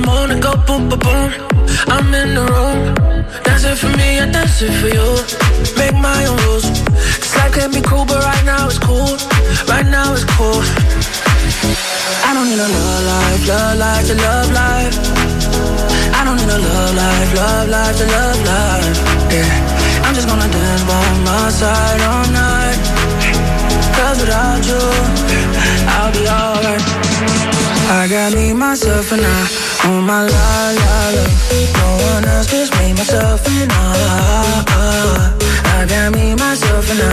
the 0.00 0.06
moon 0.06 0.30
and 0.30 0.42
go 0.42 0.52
boom, 0.66 0.88
boom, 0.88 0.98
boom. 0.98 1.30
I'm 1.88 2.14
in 2.14 2.34
the 2.34 2.44
room, 2.44 2.94
dancing 3.44 3.76
for 3.76 3.90
me, 3.96 4.20
I 4.20 4.26
dance 4.30 4.62
it 4.62 4.72
for 4.80 4.88
you. 4.88 5.08
Make 5.76 5.94
my 5.94 6.26
own 6.26 6.36
rules. 6.46 6.66
This 7.20 7.34
life 7.36 7.52
can 7.52 7.70
be 7.72 7.80
cruel, 7.80 8.04
but 8.04 8.22
right 8.22 8.44
now 8.44 8.66
it's 8.66 8.78
cool. 8.78 9.16
Right 9.66 9.86
now 9.86 10.12
it's 10.14 10.24
cool. 10.36 10.60
I 12.26 12.30
don't 12.34 12.48
need 12.50 12.60
a 12.60 12.68
love 12.76 13.04
life, 13.14 13.42
love 13.48 13.78
life 13.78 14.06
to 14.08 14.14
love 14.14 14.50
life. 14.52 14.94
I 16.18 16.20
don't 16.26 16.36
need 16.40 16.52
a 16.58 16.60
love 16.68 16.94
life, 17.02 17.30
love 17.40 17.68
life 17.68 17.96
to 18.00 18.06
love 18.16 18.40
life. 18.52 18.96
Yeah, 19.34 20.04
I'm 20.04 20.14
just 20.14 20.28
gonna 20.28 20.48
dance 20.48 20.82
by 20.90 21.02
my 21.28 21.48
side 21.50 22.00
all 22.10 22.26
night. 22.44 22.78
Cause 23.96 24.18
without 24.20 24.62
you, 24.70 24.82
I'll 25.94 26.12
be 26.12 26.24
alright. 26.28 26.84
I 27.90 28.06
got 28.08 28.32
me, 28.34 28.52
myself, 28.52 29.12
and 29.12 29.22
I 29.24 29.67
on 29.88 30.04
my 30.04 30.22
la 30.22 30.70
la 30.80 31.10
la. 31.16 31.24
No 31.78 31.88
one 32.12 32.24
else, 32.24 32.46
just 32.50 32.72
me, 32.78 32.92
myself, 32.92 33.46
and 33.48 33.72
I. 33.72 33.76
I 35.64 35.86
got 35.86 36.12
me, 36.14 36.34
myself, 36.34 36.90
and 36.90 37.00
I 37.00 37.12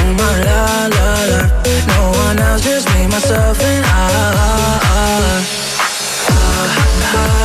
on 0.00 0.16
my 0.16 0.32
la 0.46 0.62
la 0.94 1.08
la. 1.32 1.40
No 1.90 2.00
one 2.24 2.38
else, 2.38 2.62
just 2.62 2.86
me, 2.94 3.06
myself, 3.08 3.60
and 3.60 3.84
I. 3.84 3.92
Sono 6.26 6.74
qua, 7.12 7.41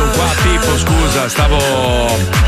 sono 0.00 0.10
qua, 0.12 0.26
Pippo, 0.42 0.78
scusa, 0.78 1.28
stavo. 1.28 2.38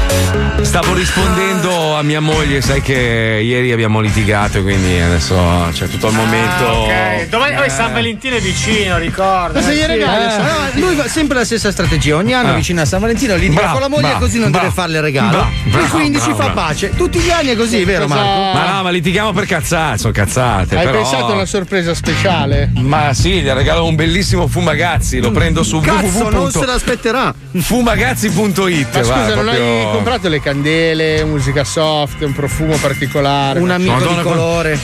Stavo 0.62 0.95
rispondendo 0.95 1.97
a 1.97 2.03
mia 2.03 2.20
moglie, 2.20 2.61
sai 2.62 2.81
che 2.81 3.41
ieri 3.43 3.73
abbiamo 3.73 4.01
litigato, 4.01 4.62
quindi 4.62 4.99
adesso 5.01 5.35
c'è 5.73 5.89
tutto 5.89 6.09
il 6.09 6.15
momento. 6.15 6.65
Ah, 6.65 7.16
ok, 7.16 7.29
dove 7.29 7.65
Eh. 7.65 7.69
San 7.69 7.93
Valentino 7.93 8.37
è 8.37 8.41
vicino, 8.41 8.97
ricordo. 8.99 9.59
Cosa 9.59 9.70
Eh, 9.70 9.74
gli 9.74 9.81
sì. 9.81 9.87
regali? 9.87 10.24
Eh. 10.24 10.81
No, 10.81 10.87
lui 10.87 10.95
fa 10.97 11.09
sempre 11.09 11.39
la 11.39 11.45
stessa 11.45 11.70
strategia. 11.73 12.16
Ogni 12.16 12.33
anno 12.33 12.53
Ah. 12.53 12.55
vicino 12.55 12.81
a 12.81 12.85
San 12.85 13.01
Valentino 13.01 13.35
litiga 13.35 13.70
con 13.70 13.81
la 13.81 13.89
moglie 13.89 14.03
bravo, 14.09 14.19
così 14.20 14.39
non 14.39 14.51
bravo. 14.51 14.66
deve 14.66 14.81
farle 14.81 14.97
il 14.99 15.03
regalo. 15.03 15.41
E 15.66 15.69
bravo, 15.70 15.87
quindi 15.89 16.20
si 16.20 16.33
fa 16.33 16.51
pace. 16.51 16.91
Tutti 16.97 17.19
gli 17.19 17.31
anni 17.31 17.49
è 17.51 17.57
così, 17.57 17.85
vero 17.85 18.07
Marco? 18.07 18.24
Ma 18.59 18.73
no, 18.77 18.83
ma 18.85 18.91
litighiamo 18.91 19.33
per 19.33 19.47
cazzate, 19.47 19.99
sono 19.99 20.12
cazzate. 20.12 20.77
Hai 20.79 20.85
però... 20.85 20.99
pensato 20.99 21.27
a 21.27 21.33
una 21.33 21.47
sorpresa 21.47 21.93
speciale? 21.95 22.70
Ma 22.77 23.12
sì, 23.12 23.41
gli 23.43 23.49
regalo 23.51 23.85
un 23.87 23.95
bellissimo 23.97 24.47
Fumagazzi, 24.47 25.19
lo 25.20 25.33
prendo 25.33 25.62
su 25.65 25.81
Cazzo, 25.81 26.29
non 26.31 26.51
se 26.51 26.59
www. 26.59 26.66
l'aspetterà. 26.66 27.35
Fumagazzi.it. 27.61 28.95
Ma 28.95 29.03
scusa, 29.03 29.12
va, 29.12 29.35
non 29.35 29.49
hai 29.49 29.57
proprio- 29.57 29.91
comprato 29.91 30.29
le 30.29 30.41
candele, 30.41 31.24
musica 31.24 31.65
soft, 31.65 32.23
un 32.23 32.33
profumo 32.33 32.77
particolare? 32.77 33.59
Un 33.61 33.70
amico 33.70 33.93
Madonna, 33.93 34.16
di 34.16 34.23
colore. 34.23 34.79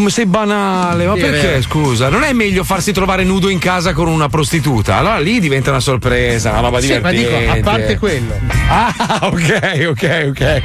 Come 0.00 0.12
sei 0.12 0.24
banale, 0.24 1.04
ma 1.04 1.12
Sì, 1.12 1.20
perché 1.20 1.60
scusa? 1.60 2.08
Non 2.08 2.22
è 2.22 2.32
meglio 2.32 2.64
farsi 2.64 2.90
trovare 2.90 3.22
nudo 3.22 3.50
in 3.50 3.58
casa 3.58 3.92
con 3.92 4.08
una 4.08 4.30
prostituta? 4.30 4.96
Allora 4.96 5.18
lì 5.18 5.40
diventa 5.40 5.68
una 5.68 5.78
sorpresa, 5.80 6.52
una 6.52 6.60
roba 6.60 6.80
Sì, 6.80 6.98
ma 6.98 7.10
divertente. 7.10 7.38
dico, 7.52 7.52
a 7.52 7.70
parte 7.70 7.98
quello. 7.98 8.38
Ah, 8.70 8.94
ok, 9.30 9.86
ok, 9.90 10.26
ok. 10.30 10.62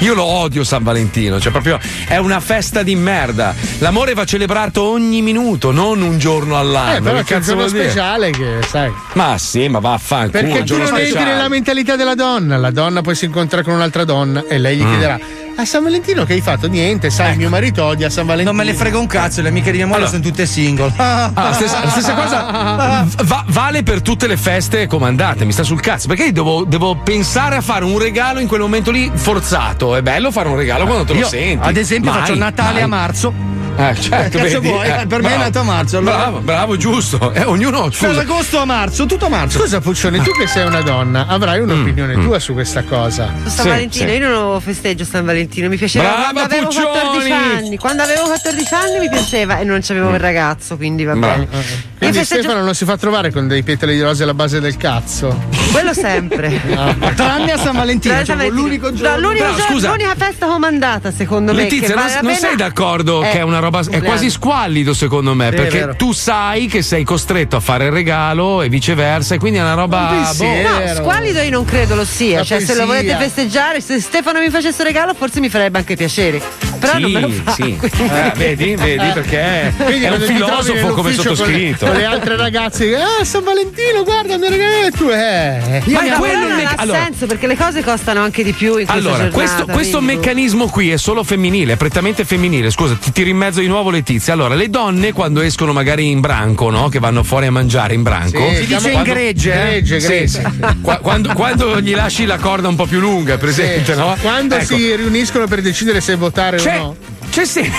Io 0.00 0.12
lo 0.12 0.24
odio 0.24 0.64
San 0.64 0.82
Valentino, 0.82 1.40
cioè 1.40 1.50
proprio 1.50 1.78
è 2.06 2.18
una 2.18 2.40
festa 2.40 2.82
di 2.82 2.94
merda. 2.94 3.54
L'amore 3.78 4.12
va 4.12 4.26
celebrato 4.26 4.82
ogni 4.82 5.22
minuto, 5.22 5.70
non 5.72 6.02
un 6.02 6.18
giorno 6.18 6.58
all'anno. 6.58 6.96
Eh, 6.98 7.00
però 7.00 7.16
che 7.20 7.24
c'è 7.24 7.36
un 7.36 7.42
giorno 7.42 7.68
speciale 7.68 8.32
che, 8.32 8.58
sai. 8.68 8.92
Ma 9.14 9.38
sì, 9.38 9.66
ma 9.68 9.78
vaffanculo. 9.78 10.42
Perché 10.42 10.62
tu 10.64 10.76
non 10.76 10.88
entri 10.88 11.06
speciale. 11.06 11.30
nella 11.32 11.48
mentalità 11.48 11.96
della 11.96 12.14
donna. 12.14 12.58
La 12.58 12.70
donna 12.70 13.00
poi 13.00 13.14
si 13.14 13.24
incontra 13.24 13.62
con 13.62 13.72
un'altra 13.72 14.04
donna 14.04 14.44
e 14.46 14.58
lei 14.58 14.76
gli 14.76 14.82
Mm. 14.84 14.90
chiederà: 14.90 15.18
A 15.58 15.64
San 15.64 15.82
Valentino 15.84 16.24
che 16.24 16.34
hai 16.34 16.42
fatto? 16.42 16.68
Niente, 16.68 17.08
sai, 17.08 17.36
mio 17.36 17.48
marito 17.48 17.82
odia 17.82 18.10
San 18.10 18.26
Valentino. 18.26 18.54
Non 18.54 18.62
me 18.64 18.70
ne 18.70 18.76
frega 18.76 18.98
un 18.98 19.06
cazzo, 19.06 19.40
le 19.40 19.48
amiche 19.48 19.70
di 19.70 19.78
mia 19.78 19.86
moglie 19.86 20.04
Allora- 20.04 20.10
sono 20.12 20.22
tutte 20.22 20.44
single. 20.44 20.92
Ah, 20.96 21.30
la, 21.34 21.52
stessa, 21.54 21.82
la 21.82 21.90
stessa 21.90 22.12
cosa 22.14 23.06
va- 23.24 23.44
vale 23.48 23.82
per 23.82 24.02
tutte 24.02 24.26
le 24.26 24.36
feste 24.36 24.86
comandate, 24.86 25.46
mi 25.46 25.52
sta 25.52 25.62
sul 25.62 25.80
cazzo. 25.80 26.08
Perché 26.08 26.24
io 26.26 26.32
devo, 26.32 26.64
devo 26.64 26.94
pensare 26.96 27.56
a 27.56 27.62
fare 27.62 27.84
un 27.86 27.98
regalo 27.98 28.40
in 28.40 28.48
quel 28.48 28.60
momento 28.60 28.90
lì 28.90 29.10
forzato. 29.14 29.96
È 29.96 30.02
bello 30.02 30.30
fare 30.30 30.48
un 30.48 30.56
regalo 30.56 30.84
quando 30.84 31.04
te 31.04 31.14
lo 31.14 31.20
Io, 31.20 31.28
senti. 31.28 31.66
ad 31.66 31.76
esempio, 31.76 32.10
Mai, 32.10 32.20
faccio 32.20 32.34
Natale 32.34 32.72
mai. 32.72 32.82
a 32.82 32.86
marzo. 32.86 33.32
Eh, 33.76 33.94
certo, 34.00 34.38
Cazzo 34.38 34.60
vedi? 34.60 34.68
vuoi? 34.68 34.86
Eh, 34.88 35.06
per 35.06 35.20
me 35.22 35.28
è 35.28 35.36
bravo. 35.36 35.42
nato 35.42 35.58
a 35.58 35.62
marzo. 35.62 35.98
Allora. 35.98 36.16
Bravo, 36.16 36.38
bravo, 36.40 36.76
giusto. 36.76 37.32
Eh, 37.32 37.44
ognuno, 37.44 37.90
scusa. 37.90 38.06
Dall'agosto 38.08 38.58
a 38.58 38.64
marzo, 38.64 39.06
tutto 39.06 39.26
a 39.26 39.28
marzo. 39.28 39.58
Scusa, 39.60 39.80
Puccioni, 39.80 40.18
tu 40.20 40.30
che 40.32 40.46
sei 40.46 40.66
una 40.66 40.80
donna, 40.80 41.26
avrai 41.26 41.60
un'opinione 41.60 42.16
Mm, 42.16 42.24
tua 42.24 42.38
su 42.38 42.52
questa 42.54 42.82
cosa. 42.84 43.32
Su 43.44 43.50
San 43.50 43.68
Valentino, 43.68 44.10
io 44.12 44.28
non 44.28 44.30
lo 44.52 44.60
festeggio 44.60 45.04
San 45.04 45.24
Valentino, 45.24 45.68
mi 45.68 45.76
piaceva 45.76 46.04
Brava, 46.08 46.22
quando 46.32 46.40
avevo 46.42 46.66
Puccioni! 46.66 46.86
14 46.90 47.30
anni. 47.32 47.78
Quando 47.78 48.02
avevo 48.02 48.22
14 48.26 48.74
anni 48.74 48.98
mi 49.00 49.08
piaceva 49.10 49.58
e 49.58 49.64
non 49.64 49.80
c'avevo 49.82 50.10
il 50.14 50.20
ragazzo, 50.20 50.76
quindi 50.76 51.04
va 51.04 51.14
bene. 51.14 51.46
Quindi 51.46 51.64
Io 52.00 52.12
festeggio- 52.12 52.42
Stefano 52.42 52.64
non 52.64 52.74
si 52.74 52.84
fa 52.84 52.96
trovare 52.96 53.30
con 53.30 53.46
dei 53.48 53.62
petali 53.62 53.94
di 53.94 54.02
rose 54.02 54.22
alla 54.22 54.34
base 54.34 54.60
del 54.60 54.76
cazzo. 54.76 55.38
Quello 55.72 55.92
sempre. 55.92 56.60
Tranne 57.14 57.52
a 57.52 57.58
San 57.58 57.76
Valentino, 57.76 58.14
cioè, 58.14 58.24
San 58.24 58.38
l'unico 58.48 58.86
Valentino. 58.86 58.92
giorno. 58.92 59.08
No, 59.10 59.20
l'unico 59.20 59.44
Però, 59.44 59.56
giorno- 59.56 59.74
scusa. 59.74 59.90
l'unica 59.90 60.14
festa 60.16 60.46
comandata, 60.46 61.12
secondo 61.12 61.52
me. 61.52 61.62
Letizia, 61.62 61.94
non, 62.22 62.34
sei 62.34 62.56
d'accordo 62.56 63.20
che 63.20 63.32
è 63.32 63.42
una 63.42 63.58
roba. 63.58 63.65
È 63.68 63.72
compleanno. 63.72 64.06
quasi 64.06 64.30
squallido, 64.30 64.94
secondo 64.94 65.34
me. 65.34 65.48
Sì, 65.50 65.54
è 65.54 65.56
perché 65.56 65.96
tu 65.96 66.12
sai 66.12 66.66
che 66.66 66.82
sei 66.82 67.04
costretto 67.04 67.56
a 67.56 67.60
fare 67.60 67.86
il 67.86 67.92
regalo 67.92 68.62
e 68.62 68.68
viceversa, 68.68 69.34
e 69.34 69.38
quindi 69.38 69.58
è 69.58 69.62
una 69.62 69.74
roba. 69.74 70.30
boh. 70.36 70.44
No, 70.44 70.94
squallido 70.94 71.40
io 71.40 71.50
non 71.50 71.64
credo 71.64 71.94
lo 71.94 72.04
sia. 72.04 72.38
La 72.38 72.44
Cioè, 72.44 72.60
se 72.60 72.74
lo 72.74 72.86
poesia. 72.86 73.14
volete 73.16 73.24
festeggiare, 73.24 73.80
se 73.80 74.00
Stefano 74.00 74.40
mi 74.40 74.50
facesse 74.50 74.82
regalo, 74.82 75.14
forse 75.14 75.40
mi 75.40 75.48
farebbe 75.48 75.78
anche 75.78 75.96
piacere. 75.96 76.40
Però 76.78 76.94
sì, 76.94 77.00
non 77.00 77.10
me 77.12 77.20
lo 77.20 77.28
fa. 77.30 77.52
sì. 77.52 77.78
Eh, 77.80 78.32
vedi, 78.36 78.74
vedi, 78.76 79.10
perché 79.14 79.72
Quindi 79.76 80.04
è 80.04 80.10
un 80.10 80.20
filosofo 80.20 80.72
come 80.88 81.10
nell'ufficio 81.10 81.22
con- 81.28 81.36
sottoscritto. 81.36 81.86
Con 81.86 81.96
le 81.96 82.04
altre 82.04 82.36
ragazze, 82.36 82.96
ah, 82.96 83.24
San 83.24 83.42
Valentino, 83.44 84.04
guarda, 84.04 84.34
e 84.36 84.90
tu 84.90 85.08
eh. 85.10 85.82
Ma 85.86 86.00
quello 86.18 86.48
non 86.48 86.60
ha 86.66 86.74
allora- 86.76 87.02
senso 87.04 87.26
perché 87.26 87.46
le 87.46 87.56
cose 87.56 87.82
costano 87.82 88.20
anche 88.20 88.42
di 88.44 88.52
più 88.52 88.68
in 88.78 88.86
questa 88.86 88.92
Allora, 88.92 89.14
giornata. 89.30 89.34
questo, 89.36 89.64
questo 89.66 89.96
quindi- 89.98 90.14
meccanismo 90.16 90.66
qui 90.68 90.90
è 90.90 90.96
solo 90.96 91.22
femminile, 91.24 91.74
è 91.74 91.76
prettamente 91.76 92.24
femminile. 92.24 92.70
Scusa, 92.70 92.94
ti 92.94 93.12
tiro 93.12 93.28
in 93.30 93.36
mezzo 93.36 93.60
di 93.60 93.66
nuovo 93.68 93.90
Letizia. 93.90 94.32
Allora, 94.32 94.54
le 94.54 94.68
donne 94.70 95.12
quando 95.12 95.40
escono 95.40 95.72
magari 95.72 96.10
in 96.10 96.20
branco, 96.20 96.70
no? 96.70 96.88
Che 96.88 96.98
vanno 96.98 97.22
fuori 97.22 97.46
a 97.46 97.50
mangiare 97.50 97.94
in 97.94 98.02
branco. 98.02 98.38
Sì, 98.50 98.56
si 98.56 98.66
dice 98.66 98.90
in 98.90 99.02
gregge, 99.02 99.52
eh? 99.52 99.56
Gregge, 99.66 100.00
Sì, 100.00 100.06
gregge. 100.06 100.28
sì. 100.28 100.42
Qua- 100.80 100.98
quando, 100.98 101.32
quando 101.34 101.80
gli 101.80 101.94
lasci 101.94 102.24
la 102.26 102.36
corda 102.38 102.68
un 102.68 102.76
po' 102.76 102.86
più 102.86 103.00
lunga, 103.00 103.36
presente, 103.38 103.92
Sì. 103.92 103.98
no? 103.98 104.16
Quando 104.20 104.56
Ecco. 104.56 104.64
si 104.76 104.94
riuniscono 104.96 105.46
per 105.46 105.60
decidere 105.62 106.00
se 106.00 106.14
votare 106.16 106.56
o 106.56 106.60
no. 106.66 106.96
C'è 107.36 107.44
sempre. 107.44 107.74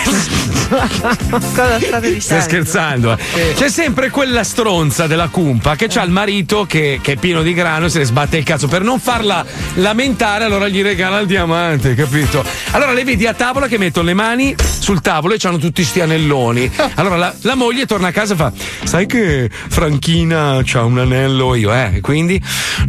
Stai 2.20 2.42
scherzando? 2.42 3.14
eh? 3.18 3.54
C'è 3.56 3.70
sempre 3.70 4.12
quella 4.12 4.44
stronza 4.44 5.08
della 5.08 5.30
cumpa 5.30 5.76
che 5.76 5.86
ha 5.96 6.04
il 6.04 6.12
marito 6.12 6.66
che, 6.68 7.00
che 7.02 7.14
è 7.14 7.16
pieno 7.16 7.42
di 7.42 7.56
grano 7.56 7.88
e 7.88 7.90
se 7.90 7.98
ne 7.98 8.06
sbatte 8.06 8.38
il 8.38 8.44
cazzo. 8.44 8.68
Per 8.68 8.84
non 8.84 9.00
farla 9.00 9.44
lamentare, 9.76 10.44
allora 10.44 10.68
gli 10.68 10.84
regala 10.84 11.18
il 11.18 11.26
diamante, 11.26 11.96
capito? 11.96 12.46
Allora 12.72 12.94
le 12.94 13.04
vedi 13.04 13.26
a 13.26 13.34
tavola 13.34 13.66
che 13.68 13.80
mettono 13.80 14.06
le 14.06 14.14
mani 14.14 14.56
sul 14.80 15.02
tavolo 15.02 15.34
e 15.34 15.40
hanno 15.42 15.58
tutti 15.58 15.84
sti 15.84 16.02
anelloni. 16.02 16.72
Allora 16.94 17.16
la, 17.16 17.34
la 17.42 17.56
moglie 17.56 17.88
torna 17.88 18.10
a 18.10 18.12
casa 18.12 18.34
e 18.34 18.38
fa: 18.38 18.52
Sai 18.84 19.08
che 19.08 19.50
Franchina 19.52 20.58
ha 20.72 20.84
un 20.84 21.00
anello 21.00 21.56
io, 21.56 21.74
eh? 21.74 21.96
E 21.96 22.02
quindi? 22.02 22.40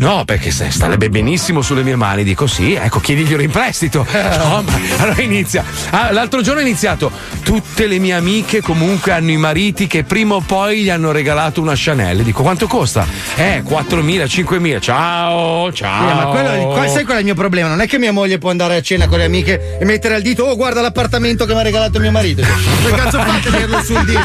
No, 0.01 0.24
perché 0.27 0.51
se- 0.51 0.70
starebbe 0.70 1.09
benissimo 1.09 1.62
sulle 1.62 1.82
mie 1.82 1.97
mani. 1.97 2.24
Dico 2.24 2.47
sì, 2.47 2.74
ecco, 2.74 3.01
chiediglielo 3.01 3.40
in 3.40 3.51
prestito. 3.51 4.07
No, 4.12 4.62
ma 4.62 4.73
allora 4.99 5.23
inizia. 5.23 5.65
Ah, 5.90 6.12
l'altro 6.12 6.43
giorno 6.43 6.57
è 6.59 6.63
iniziato. 6.63 7.11
Tutte 7.43 7.87
le 7.87 7.99
mie 7.99 8.15
amiche 8.15 8.61
comunque 8.61 9.13
hanno 9.13 9.31
i 9.31 9.37
mariti 9.37 9.87
che 9.87 10.05
prima 10.05 10.35
o 10.35 10.41
poi 10.41 10.83
gli 10.83 10.91
hanno 10.91 11.13
regalato 11.13 11.61
una 11.61 11.73
Chanel. 11.75 12.23
Dico 12.23 12.43
quanto 12.43 12.67
costa? 12.67 13.07
Eh, 13.37 13.63
4.000, 13.67 14.25
5.000. 14.25 14.81
Ciao, 14.81 15.73
ciao. 15.73 16.11
Eh, 16.11 16.15
ma 16.15 16.27
quello, 16.27 16.89
sai 16.89 17.05
qual 17.05 17.17
è 17.17 17.21
il 17.21 17.25
mio 17.25 17.35
problema? 17.35 17.69
Non 17.69 17.81
è 17.81 17.87
che 17.87 17.99
mia 17.99 18.13
moglie 18.13 18.39
può 18.39 18.51
andare 18.51 18.77
a 18.77 18.83
cena 18.83 19.07
con 19.09 19.19
le 19.19 19.25
amiche 19.25 19.79
e 19.79 19.85
mettere 19.85 20.15
al 20.15 20.23
dito, 20.23 20.45
oh 20.45 20.57
guarda 20.57 20.81
l'appartamento 20.81 21.45
che 21.45 21.55
mi 21.55 21.61
ha 21.61 21.63
regalato 21.63 21.99
mio 21.99 22.11
marito. 22.11 22.43
Che 22.43 22.91
cazzo 22.91 23.19
fa 23.19 23.35
a 23.35 23.39
tenerlo 23.43 23.83
sul 23.83 24.05
dito? 24.05 24.21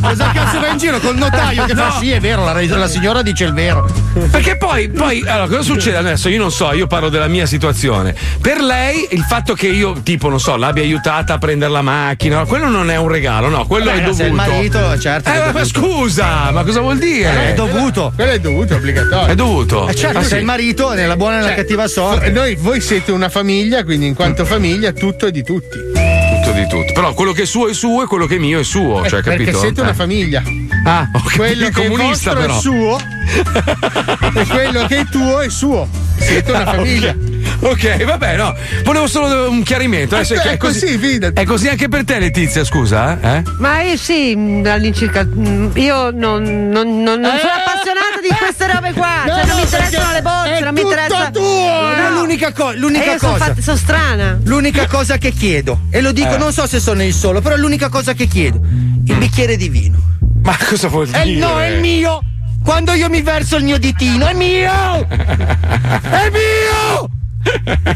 Cosa 0.00 0.30
cazzo 0.32 0.60
va 0.60 0.68
in 0.68 0.78
giro 0.78 0.98
col 0.98 1.16
notaio 1.16 1.64
che 1.64 1.74
fa 1.74 1.80
No. 1.82 1.98
sì 1.98 2.10
è 2.10 2.20
vero, 2.20 2.44
la, 2.44 2.52
la 2.52 2.88
signora 2.88 3.22
dice 3.22 3.44
il 3.44 3.52
vero. 3.52 3.88
Perché 4.30 4.56
poi, 4.56 4.88
poi, 4.88 5.22
allora, 5.26 5.48
cosa 5.48 5.62
succede 5.62 5.96
adesso? 5.96 6.28
Io 6.28 6.38
non 6.38 6.52
so, 6.52 6.72
io 6.72 6.86
parlo 6.86 7.08
della 7.08 7.28
mia 7.28 7.46
situazione. 7.46 8.14
Per 8.40 8.60
lei, 8.60 9.08
il 9.10 9.22
fatto 9.22 9.54
che 9.54 9.68
io, 9.68 10.00
tipo, 10.02 10.28
non 10.28 10.38
so, 10.38 10.56
l'abbia 10.56 10.82
aiutata 10.82 11.34
a 11.34 11.38
prendere 11.38 11.71
la 11.72 11.82
macchina, 11.82 12.44
quello 12.44 12.68
non 12.68 12.90
è 12.90 12.96
un 12.96 13.08
regalo, 13.08 13.48
no, 13.48 13.66
quello 13.66 13.86
Beh, 13.86 13.92
è 13.94 14.00
dovuto. 14.02 14.14
se 14.14 14.24
è 14.24 14.26
il 14.28 14.32
marito, 14.34 14.98
certo. 14.98 15.28
Eh, 15.30 15.44
è 15.48 15.52
ma 15.52 15.64
scusa, 15.64 16.50
ma 16.52 16.62
cosa 16.62 16.80
vuol 16.80 16.98
dire? 16.98 17.50
È 17.50 17.54
dovuto. 17.54 18.12
Quello 18.14 18.30
è 18.30 18.38
dovuto, 18.38 18.74
è 18.74 18.76
obbligatorio. 18.76 19.26
È 19.32 19.34
dovuto. 19.34 19.88
Eh, 19.88 19.94
certo, 19.94 20.18
Ah, 20.18 20.22
se 20.22 20.36
il 20.38 20.44
marito 20.44 20.92
nella 20.92 21.16
buona 21.16 21.34
e 21.34 21.36
nella 21.38 21.48
Cioè, 21.48 21.56
cattiva 21.56 21.86
sorte. 21.88 22.30
Noi, 22.30 22.54
voi 22.54 22.80
siete 22.80 23.10
una 23.10 23.28
famiglia, 23.28 23.82
quindi 23.82 24.06
in 24.06 24.14
quanto 24.14 24.44
famiglia 24.44 24.92
tutto 24.92 25.26
è 25.26 25.30
di 25.30 25.42
tutti. 25.42 25.78
Tutto 25.92 26.52
di 26.52 26.66
tutto. 26.68 26.92
Però 26.92 27.12
quello 27.14 27.32
che 27.32 27.42
è 27.42 27.46
suo 27.46 27.68
è 27.68 27.74
suo 27.74 28.02
e 28.02 28.06
quello 28.06 28.26
che 28.26 28.36
è 28.36 28.38
mio 28.38 28.60
è 28.60 28.64
suo, 28.64 29.04
Eh, 29.04 29.08
cioè, 29.08 29.22
capito? 29.22 29.44
Perché 29.44 29.58
siete 29.58 29.80
Eh. 29.80 29.84
una 29.84 29.94
famiglia. 29.94 30.42
Ah, 30.84 31.08
capito, 31.12 31.36
Quello 31.36 31.66
il 31.66 31.74
che 31.74 31.82
è 31.82 31.88
comunista 31.88 32.34
vostro 32.34 32.40
però. 32.40 32.56
è 32.56 32.60
suo 32.60 32.98
e 34.40 34.46
quello 34.46 34.86
che 34.86 34.98
è 34.98 35.04
tuo 35.10 35.40
è 35.40 35.48
suo. 35.48 35.88
Siete 36.18 36.50
una 36.50 36.64
Ah, 36.66 36.74
famiglia. 36.74 37.14
Ok. 37.62 38.04
Vabbè, 38.04 38.36
no. 38.36 38.54
Volevo 38.84 39.06
solo 39.06 39.50
un 39.50 39.62
chiarimento. 39.62 40.14
Adesso 40.16 40.34
Eh, 40.34 40.40
che 40.40 40.50
è 40.52 40.56
così, 40.56 40.98
È 41.32 41.44
così 41.44 41.68
anche 41.68 41.88
per 41.88 42.04
te, 42.04 42.18
Letizia, 42.18 42.64
scusa, 42.64 43.18
eh? 43.20 43.42
Ma 43.58 43.82
io 43.82 43.96
sì, 43.96 44.34
mh, 44.36 44.66
all'incirca. 44.66 45.24
mh, 45.24 45.70
Io 45.74 46.10
non, 46.10 46.42
non- 46.70 47.02
non- 47.02 47.20
non 47.20 47.38
sono 47.38 47.52
appassionata 47.52 48.20
di 48.22 48.28
queste 48.36 48.66
robe 48.72 48.92
qua. 48.92 49.24
No, 49.26 49.32
cioè, 49.34 49.46
non 49.46 49.54
mi 49.56 49.60
no, 49.60 49.60
interessano 49.62 50.12
le 50.12 50.22
borse, 50.22 50.60
non 50.60 50.74
mi 50.74 50.80
tutto 50.80 50.92
interessa. 50.92 51.30
tuo, 51.30 51.42
No. 51.42 52.06
è 52.06 52.10
l'unica, 52.10 52.52
co- 52.52 52.72
l'unica 52.74 53.12
io 53.12 53.18
sono 53.18 53.32
cosa. 53.32 53.44
fatta- 53.46 53.60
sono 53.62 53.76
strana. 53.76 54.38
L'unica 54.44 54.86
cosa 54.86 55.16
che 55.18 55.30
chiedo, 55.32 55.80
e 55.90 56.00
lo 56.00 56.12
dico, 56.12 56.34
Eh. 56.34 56.38
non 56.38 56.52
so 56.52 56.66
se 56.66 56.80
sono 56.80 57.02
il 57.02 57.14
solo, 57.14 57.40
però 57.40 57.54
è 57.54 57.58
l'unica 57.58 57.88
cosa 57.88 58.12
che 58.12 58.26
chiedo: 58.26 58.60
il 59.04 59.14
bicchiere 59.16 59.56
di 59.56 59.68
vino. 59.68 59.98
Ma 60.42 60.56
cosa 60.68 60.88
vuol 60.88 61.06
dire? 61.08 61.34
no, 61.36 61.60
è 61.60 61.66
il 61.66 61.80
mio! 61.80 62.20
Quando 62.64 62.92
io 62.92 63.08
mi 63.08 63.22
verso 63.22 63.56
il 63.56 63.64
mio 63.64 63.78
ditino, 63.78 64.26
è 64.26 64.34
mio! 64.34 65.06
È 65.08 66.30
mio! 66.30 67.08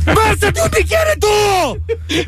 Versati 0.05 0.61
un 0.61 0.69
bicchiere 0.71 1.17
tu! 1.19 1.81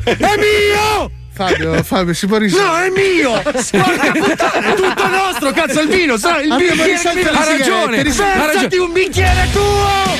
È 0.03 0.35
mio! 0.37 1.18
Fabio, 1.39 1.83
Fabio, 1.83 2.13
si 2.13 2.27
può 2.27 2.37
risolvere. 2.37 2.69
No, 2.69 2.83
è 2.83 2.89
mio! 2.89 3.31
Porca 3.41 4.11
puttana, 4.11 4.67
è 4.67 4.73
tutto 4.73 5.07
nostro, 5.07 5.51
cazzo, 5.53 5.79
il 5.79 5.87
vino! 5.87 6.15
Il 6.15 6.55
vino. 6.57 7.29
Ha 7.31 7.45
ragione, 7.45 8.03
Versati 8.03 8.75
un 8.77 8.91
bicchiere 8.91 9.47
tuo! 9.53 10.17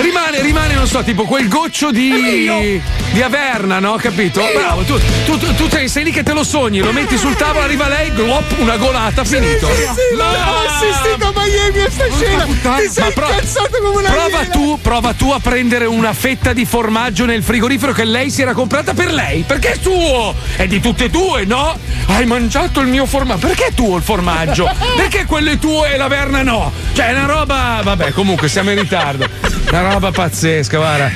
Rimane, 0.00 0.40
rimane, 0.42 0.74
non 0.74 0.86
so, 0.86 1.02
tipo 1.02 1.24
quel 1.24 1.48
goccio 1.48 1.90
di. 1.90 2.80
di 3.12 3.22
Averna, 3.22 3.78
no? 3.78 3.96
Capito? 3.96 4.46
Bravo, 4.54 4.82
tu, 4.82 4.98
tu, 5.24 5.38
tu- 5.38 5.54
tu 5.54 5.68
sei, 5.70 5.88
sei 5.88 6.04
lì 6.04 6.10
che 6.10 6.22
te 6.22 6.32
lo 6.32 6.44
sogni, 6.44 6.80
lo 6.80 6.92
metti 6.92 7.16
sul 7.16 7.34
tavolo, 7.34 7.64
arriva 7.64 7.88
lei, 7.88 8.12
glop, 8.12 8.58
una 8.58 8.76
golata, 8.76 9.24
finito. 9.24 9.66
Sì, 9.68 9.82
sì, 9.82 10.16
Ma- 10.16 10.52
ho 10.52 10.66
assistito 10.66 11.26
a 11.28 11.32
Miami 11.34 11.80
a 11.80 11.90
sta 11.90 12.04
scena. 12.14 12.44
Ti 12.44 12.88
sei 12.90 13.04
Ma 13.04 13.10
pro- 13.12 13.30
come 13.70 13.88
una 13.98 14.10
prova 14.10 14.40
iena. 14.42 14.50
tu, 14.52 14.78
prova 14.82 15.12
tu 15.14 15.30
a 15.30 15.38
prendere 15.40 15.86
una 15.86 16.12
fetta 16.12 16.52
di 16.52 16.64
formaggio 16.64 17.24
nel 17.24 17.42
frigorifero 17.42 17.92
che 17.92 18.04
lei 18.04 18.30
si 18.30 18.42
era 18.42 18.52
comprata 18.52 18.94
per 18.94 19.12
lei. 19.12 19.44
Perché 19.46 19.72
è 19.72 19.78
tuo! 19.78 20.34
È 20.58 20.66
di 20.66 20.80
tutte 20.80 21.04
e 21.04 21.08
due, 21.08 21.44
no? 21.44 21.78
Hai 22.06 22.26
mangiato 22.26 22.80
il 22.80 22.88
mio 22.88 23.06
formaggio. 23.06 23.46
Perché 23.46 23.66
è 23.66 23.72
tuo 23.74 23.96
il 23.96 24.02
formaggio? 24.02 24.68
Perché 24.96 25.24
quello 25.24 25.50
è 25.50 25.58
tuo 25.58 25.84
e 25.86 25.96
la 25.96 26.08
verna 26.08 26.42
no? 26.42 26.72
Cioè, 26.94 27.10
è 27.10 27.12
una 27.12 27.26
roba. 27.26 27.78
Vabbè, 27.84 28.10
comunque 28.10 28.48
siamo 28.48 28.70
in 28.72 28.80
ritardo. 28.80 29.24
Una 29.70 29.92
roba 29.92 30.10
pazzesca, 30.10 30.76
guarda. 30.76 31.08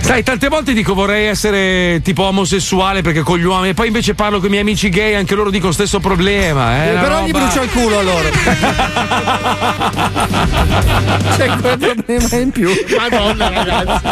Sai, 0.00 0.22
tante 0.22 0.48
volte 0.48 0.72
dico 0.72 0.94
vorrei 0.94 1.26
essere 1.26 2.00
tipo 2.02 2.22
omosessuale 2.22 3.02
perché 3.02 3.20
con 3.20 3.36
gli 3.38 3.44
uomini, 3.44 3.70
e 3.70 3.74
poi 3.74 3.88
invece 3.88 4.14
parlo 4.14 4.38
con 4.38 4.46
i 4.46 4.50
miei 4.50 4.62
amici 4.62 4.88
gay, 4.88 5.12
anche 5.14 5.34
loro 5.34 5.50
dicono 5.50 5.72
stesso 5.72 6.00
problema. 6.00 6.84
Eh, 6.84 6.88
Eh, 6.90 6.94
però 6.94 7.26
gli 7.26 7.32
roba- 7.32 7.44
brucia 7.44 7.62
il 7.62 7.70
culo 7.70 7.98
a 7.98 8.02
loro. 8.02 8.28
C'è 11.36 11.46
quel 11.60 11.78
problema 11.78 12.36
in 12.36 12.50
più. 12.50 12.70
Madonna, 12.96 13.48
ragazzi. 13.50 14.06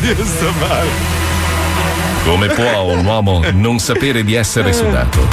Giusto, 0.00 0.52
male. 0.58 1.21
Come 2.24 2.46
può 2.48 2.82
un 2.84 3.04
uomo 3.04 3.42
non 3.52 3.80
sapere 3.80 4.22
di 4.22 4.34
essere 4.34 4.72
sudato? 4.72 5.26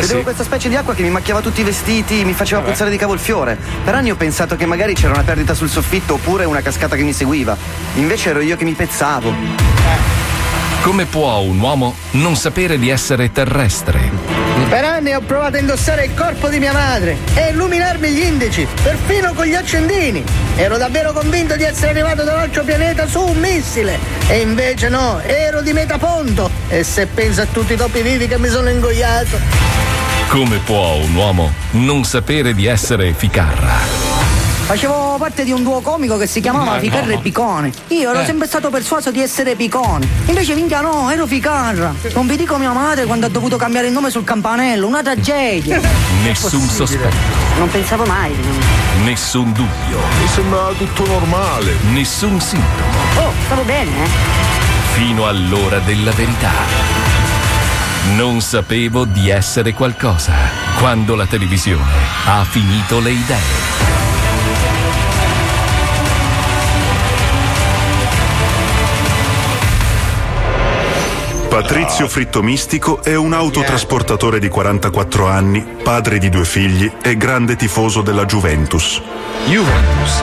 Vedevo 0.00 0.22
questa 0.22 0.42
specie 0.42 0.70
di 0.70 0.76
acqua 0.76 0.94
che 0.94 1.02
mi 1.02 1.10
macchiava 1.10 1.42
tutti 1.42 1.60
i 1.60 1.64
vestiti, 1.64 2.24
mi 2.24 2.32
faceva 2.32 2.60
Vabbè. 2.60 2.72
puzzare 2.72 2.90
di 2.90 2.96
cavolfiore. 2.96 3.58
Per 3.84 3.94
anni 3.94 4.10
ho 4.10 4.16
pensato 4.16 4.56
che 4.56 4.64
magari 4.64 4.94
c'era 4.94 5.12
una 5.12 5.22
perdita 5.22 5.52
sul 5.52 5.68
soffitto 5.68 6.14
oppure 6.14 6.46
una 6.46 6.62
cascata 6.62 6.96
che 6.96 7.02
mi 7.02 7.12
seguiva. 7.12 7.54
Invece 7.96 8.30
ero 8.30 8.40
io 8.40 8.56
che 8.56 8.64
mi 8.64 8.72
pezzavo. 8.72 9.32
Come 10.84 11.06
può 11.06 11.38
un 11.38 11.58
uomo 11.60 11.94
non 12.10 12.36
sapere 12.36 12.78
di 12.78 12.90
essere 12.90 13.32
terrestre? 13.32 14.10
Per 14.68 14.84
anni 14.84 15.14
ho 15.14 15.22
provato 15.22 15.56
a 15.56 15.58
indossare 15.58 16.04
il 16.04 16.12
corpo 16.12 16.50
di 16.50 16.58
mia 16.58 16.74
madre 16.74 17.16
e 17.32 17.48
illuminarmi 17.52 18.10
gli 18.10 18.22
indici, 18.22 18.68
perfino 18.82 19.32
con 19.32 19.46
gli 19.46 19.54
accendini. 19.54 20.22
Ero 20.56 20.76
davvero 20.76 21.14
convinto 21.14 21.56
di 21.56 21.62
essere 21.62 21.92
arrivato 21.92 22.22
da 22.24 22.34
un 22.34 22.40
altro 22.40 22.64
pianeta 22.64 23.06
su 23.06 23.18
un 23.18 23.38
missile. 23.38 23.98
E 24.28 24.40
invece 24.40 24.90
no, 24.90 25.20
ero 25.22 25.62
di 25.62 25.72
Metaponto. 25.72 26.50
E 26.68 26.84
se 26.84 27.06
penso 27.06 27.40
a 27.40 27.46
tutti 27.46 27.72
i 27.72 27.76
topi 27.76 28.02
vivi 28.02 28.28
che 28.28 28.38
mi 28.38 28.50
sono 28.50 28.68
ingoiato. 28.68 29.38
Come 30.28 30.58
può 30.58 30.96
un 30.96 31.14
uomo 31.14 31.50
non 31.70 32.04
sapere 32.04 32.52
di 32.52 32.66
essere 32.66 33.14
ficarra? 33.14 34.23
Facevo 34.66 35.16
parte 35.18 35.44
di 35.44 35.52
un 35.52 35.62
duo 35.62 35.80
comico 35.82 36.16
che 36.16 36.26
si 36.26 36.40
chiamava 36.40 36.72
Ma 36.72 36.78
Ficarra 36.78 37.04
no. 37.06 37.12
e 37.12 37.18
Picone. 37.18 37.72
Io 37.88 38.10
ero 38.10 38.20
Eh. 38.20 38.24
sempre 38.24 38.46
stato 38.46 38.70
persuaso 38.70 39.10
di 39.10 39.20
essere 39.20 39.54
Picone. 39.56 40.08
Invece 40.26 40.54
minchia 40.54 40.80
no, 40.80 41.10
ero 41.10 41.26
Ficarra. 41.26 41.92
Non 42.14 42.26
vi 42.26 42.36
dico 42.36 42.56
mia 42.56 42.72
madre 42.72 43.04
quando 43.04 43.26
ha 43.26 43.28
dovuto 43.28 43.56
cambiare 43.56 43.88
il 43.88 43.92
nome 43.92 44.08
sul 44.10 44.24
campanello, 44.24 44.86
una 44.86 45.02
tragedia. 45.02 45.78
Nessun 46.24 46.60
sospetto, 46.66 47.14
Non 47.58 47.68
pensavo 47.70 48.04
mai. 48.06 48.34
nessun 49.04 49.52
dubbio, 49.52 49.98
Mi 50.20 50.28
sembrava 50.28 50.72
tutto 50.72 51.04
normale. 51.06 51.74
nessun 51.92 52.40
sintomo, 52.40 52.98
Oh, 53.18 53.32
stavo 53.44 53.62
bene, 53.64 53.90
eh? 54.04 54.08
fino 54.94 55.26
all'ora 55.26 55.78
della 55.80 56.10
verità. 56.12 56.50
Non 58.14 58.40
sapevo 58.40 59.04
di 59.04 59.28
essere 59.28 59.74
qualcosa 59.74 60.32
quando 60.78 61.14
la 61.14 61.26
televisione 61.26 61.82
ha 62.26 62.44
finito 62.44 63.00
le 63.00 63.10
idee. 63.10 63.93
Patrizio 71.54 72.08
Fritto 72.08 72.42
Mistico 72.42 73.00
è 73.00 73.14
un 73.14 73.32
autotrasportatore 73.32 74.40
di 74.40 74.48
44 74.48 75.28
anni, 75.28 75.64
padre 75.84 76.18
di 76.18 76.28
due 76.28 76.44
figli 76.44 76.90
e 77.00 77.16
grande 77.16 77.54
tifoso 77.54 78.02
della 78.02 78.24
Juventus. 78.24 79.00
Juventus. 79.46 80.20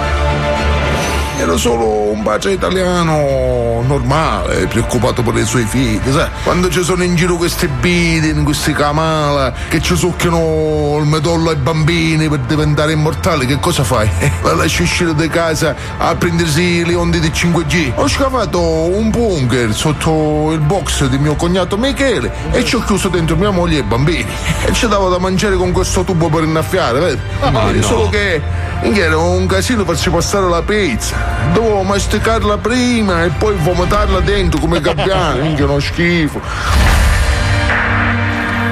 Era 1.37 1.55
solo 1.55 2.00
un 2.21 2.23
padre 2.23 2.51
italiano 2.51 3.81
normale, 3.85 4.67
preoccupato 4.67 5.23
per 5.23 5.35
i 5.35 5.45
suoi 5.45 5.65
figli, 5.65 5.99
sai? 6.11 6.29
Quando 6.43 6.69
ci 6.69 6.83
sono 6.83 7.03
in 7.03 7.15
giro 7.15 7.35
questi 7.35 7.67
bidin, 7.67 8.43
questi 8.43 8.73
camala 8.73 9.51
che 9.67 9.81
ci 9.81 9.95
succhiano 9.95 10.97
il 10.99 11.07
medollo 11.07 11.49
ai 11.49 11.55
bambini 11.55 12.29
per 12.29 12.39
diventare 12.41 12.91
immortali, 12.91 13.47
che 13.47 13.59
cosa 13.59 13.83
fai? 13.83 14.07
La 14.43 14.53
lasci 14.53 14.83
uscire 14.83 15.15
di 15.15 15.27
casa 15.29 15.75
a 15.97 16.15
prendersi 16.15 16.85
le 16.85 16.93
onde 16.93 17.19
di 17.19 17.29
5G. 17.29 17.93
Ho 17.95 18.07
scavato 18.07 18.61
un 18.61 19.09
bunker 19.09 19.73
sotto 19.73 20.51
il 20.51 20.59
box 20.59 21.05
di 21.05 21.17
mio 21.17 21.35
cognato 21.35 21.77
Michele 21.77 22.31
e 22.51 22.63
ci 22.63 22.75
ho 22.75 22.83
chiuso 22.83 23.07
dentro 23.09 23.35
mia 23.35 23.49
moglie 23.51 23.77
e 23.77 23.79
i 23.79 23.83
bambini. 23.83 24.29
E 24.63 24.73
ci 24.73 24.87
davo 24.87 25.09
da 25.09 25.17
mangiare 25.17 25.55
con 25.55 25.71
questo 25.71 26.03
tubo 26.03 26.29
per 26.29 26.43
innaffiare, 26.43 26.99
vedi? 26.99 27.19
Ma 27.51 27.63
Vedi, 27.63 27.79
no. 27.79 27.85
Solo 27.85 28.09
che 28.09 28.39
minchia, 28.83 29.05
era 29.05 29.17
un 29.17 29.47
casino 29.47 29.83
farci 29.85 30.09
passare 30.11 30.47
la 30.47 30.61
pizza. 30.61 31.15
Dovevo 31.53 31.81
masticarla 32.11 32.57
prima 32.57 33.23
e 33.23 33.29
poi 33.29 33.55
vomitarla 33.55 34.19
dentro 34.19 34.59
come 34.59 34.81
gabbiano, 34.81 35.39
minchia 35.47 35.63
uno 35.63 35.79
schifo. 35.79 36.41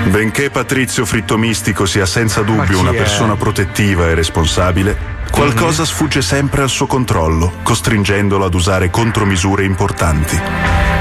Benché 0.10 0.50
Patrizio 0.50 1.06
Fritto 1.06 1.38
Mistico 1.38 1.86
sia 1.86 2.06
senza 2.06 2.42
dubbio 2.42 2.80
una 2.80 2.92
è? 2.92 2.96
persona 2.96 3.38
protettiva 3.38 4.08
e 4.08 4.14
responsabile, 4.14 4.98
qualcosa 5.32 5.86
sfugge 5.86 6.22
sempre 6.22 6.64
al 6.64 6.70
suo 6.70 6.86
controllo, 6.86 7.54
costringendolo 7.64 8.44
ad 8.44 8.54
usare 8.54 8.90
contromisure 8.90 9.64
importanti. 9.64 10.99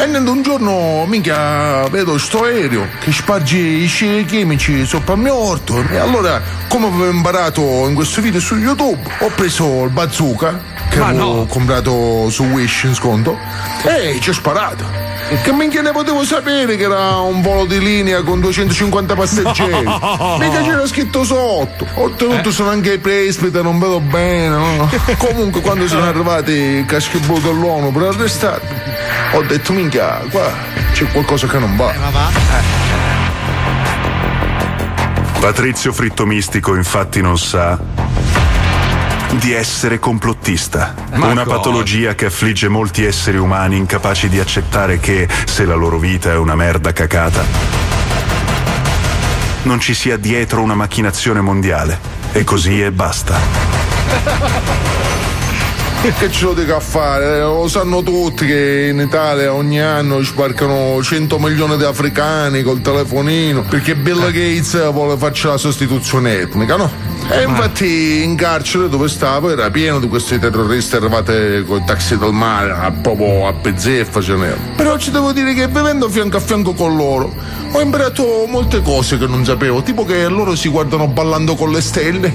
E 0.00 0.06
niente, 0.06 0.30
un 0.30 0.42
giorno, 0.42 1.04
minchia, 1.06 1.88
vedo 1.88 2.16
sto 2.18 2.44
aereo 2.44 2.86
che 3.00 3.10
sparge 3.10 3.56
i 3.58 3.86
sci 3.86 4.24
chimici 4.26 4.86
sopra 4.86 5.14
il 5.14 5.20
mio 5.20 5.34
orto. 5.34 5.82
E 5.90 5.96
allora, 5.96 6.40
come 6.68 6.86
avevo 6.86 7.08
imparato 7.10 7.60
in 7.88 7.94
questo 7.94 8.20
video 8.20 8.38
su 8.40 8.54
YouTube, 8.56 9.00
ho 9.18 9.30
preso 9.34 9.82
il 9.84 9.90
bazooka 9.90 10.76
che 10.88 10.98
Ma 11.00 11.06
avevo 11.08 11.34
no. 11.34 11.46
comprato 11.46 12.30
su 12.30 12.44
Wish 12.44 12.84
in 12.84 12.94
sconto 12.94 13.36
e 13.84 14.18
ci 14.20 14.30
ho 14.30 14.32
sparato. 14.32 14.84
Che 15.42 15.52
minchia 15.52 15.82
ne 15.82 15.90
potevo 15.90 16.24
sapere 16.24 16.76
che 16.76 16.84
era 16.84 17.16
un 17.18 17.42
volo 17.42 17.66
di 17.66 17.78
linea 17.80 18.22
con 18.22 18.40
250 18.40 19.14
passeggeri? 19.14 19.84
No. 20.18 20.36
Mica 20.38 20.62
c'era 20.62 20.86
scritto 20.86 21.22
sotto. 21.24 21.86
Oltretutto 21.94 22.50
sono 22.50 22.70
anche 22.70 22.94
i 22.94 22.98
presbite, 22.98 23.62
non 23.62 23.78
vedo 23.78 24.00
bene. 24.00 24.48
no? 24.48 24.90
Comunque, 25.18 25.60
quando 25.60 25.86
sono 25.88 26.04
arrivati 26.04 26.52
i 26.52 26.84
caschi 26.86 27.18
blu 27.18 27.38
dell'ONU 27.40 27.92
per 27.92 28.02
arrestarmi, 28.04 28.68
ho 29.32 29.42
detto 29.42 29.72
minchia, 29.72 30.20
qua 30.30 30.50
c'è 30.92 31.06
qualcosa 31.08 31.46
che 31.46 31.58
non 31.58 31.76
va. 31.76 31.92
Patrizio 35.40 35.92
Fritto 35.92 36.26
Mistico 36.26 36.74
infatti 36.74 37.20
non 37.20 37.38
sa 37.38 37.78
di 39.36 39.52
essere 39.52 39.98
complottista, 39.98 40.94
Ma 41.14 41.26
una 41.26 41.44
patologia 41.44 42.14
che 42.14 42.26
affligge 42.26 42.68
molti 42.68 43.04
esseri 43.04 43.36
umani 43.36 43.76
incapaci 43.76 44.28
di 44.28 44.40
accettare 44.40 44.98
che, 44.98 45.28
se 45.44 45.64
la 45.64 45.74
loro 45.74 45.98
vita 45.98 46.30
è 46.30 46.36
una 46.36 46.54
merda 46.54 46.92
cacata, 46.92 47.44
non 49.62 49.80
ci 49.80 49.94
sia 49.94 50.16
dietro 50.16 50.62
una 50.62 50.74
macchinazione 50.74 51.40
mondiale. 51.40 52.16
E 52.32 52.44
così 52.44 52.82
e 52.82 52.90
basta. 52.90 53.38
Che 56.00 56.30
ce 56.30 56.44
lo 56.44 56.54
dico 56.54 56.74
a 56.76 56.80
fare? 56.80 57.36
Eh, 57.36 57.40
Lo 57.40 57.66
sanno 57.68 58.02
tutti 58.02 58.46
che 58.46 58.88
in 58.92 59.00
Italia 59.00 59.52
ogni 59.52 59.80
anno 59.80 60.22
sbarcano 60.22 61.02
100 61.02 61.38
milioni 61.38 61.76
di 61.76 61.84
africani 61.84 62.62
col 62.62 62.80
telefonino 62.80 63.62
perché 63.62 63.94
Bill 63.96 64.20
Gates 64.30 64.90
vuole 64.92 65.16
farci 65.16 65.48
la 65.48 65.56
sostituzione 65.56 66.40
etnica, 66.40 66.76
no? 66.76 66.90
E 67.30 67.42
infatti 67.42 68.22
in 68.22 68.36
carcere 68.36 68.88
dove 68.88 69.08
stavo 69.08 69.50
era 69.50 69.68
pieno 69.70 69.98
di 69.98 70.08
questi 70.08 70.38
terroristi 70.38 70.96
arrivati 70.96 71.64
con 71.66 71.78
i 71.80 71.84
taxi 71.84 72.16
del 72.16 72.32
mare, 72.32 72.70
a 72.72 72.90
proprio 72.90 73.46
a 73.46 73.52
pezzeffa 73.52 74.20
ce 74.22 74.34
n'era. 74.34 74.56
Però 74.76 74.96
ci 74.96 75.10
devo 75.10 75.32
dire 75.32 75.52
che 75.52 75.66
vivendo 75.66 76.08
fianco 76.08 76.38
a 76.38 76.40
fianco 76.40 76.72
con 76.72 76.96
loro 76.96 77.34
ho 77.72 77.80
imparato 77.80 78.46
molte 78.48 78.80
cose 78.80 79.18
che 79.18 79.26
non 79.26 79.44
sapevo, 79.44 79.82
tipo 79.82 80.04
che 80.06 80.26
loro 80.28 80.54
si 80.54 80.68
guardano 80.68 81.06
ballando 81.08 81.54
con 81.54 81.70
le 81.70 81.82
stelle 81.82 82.32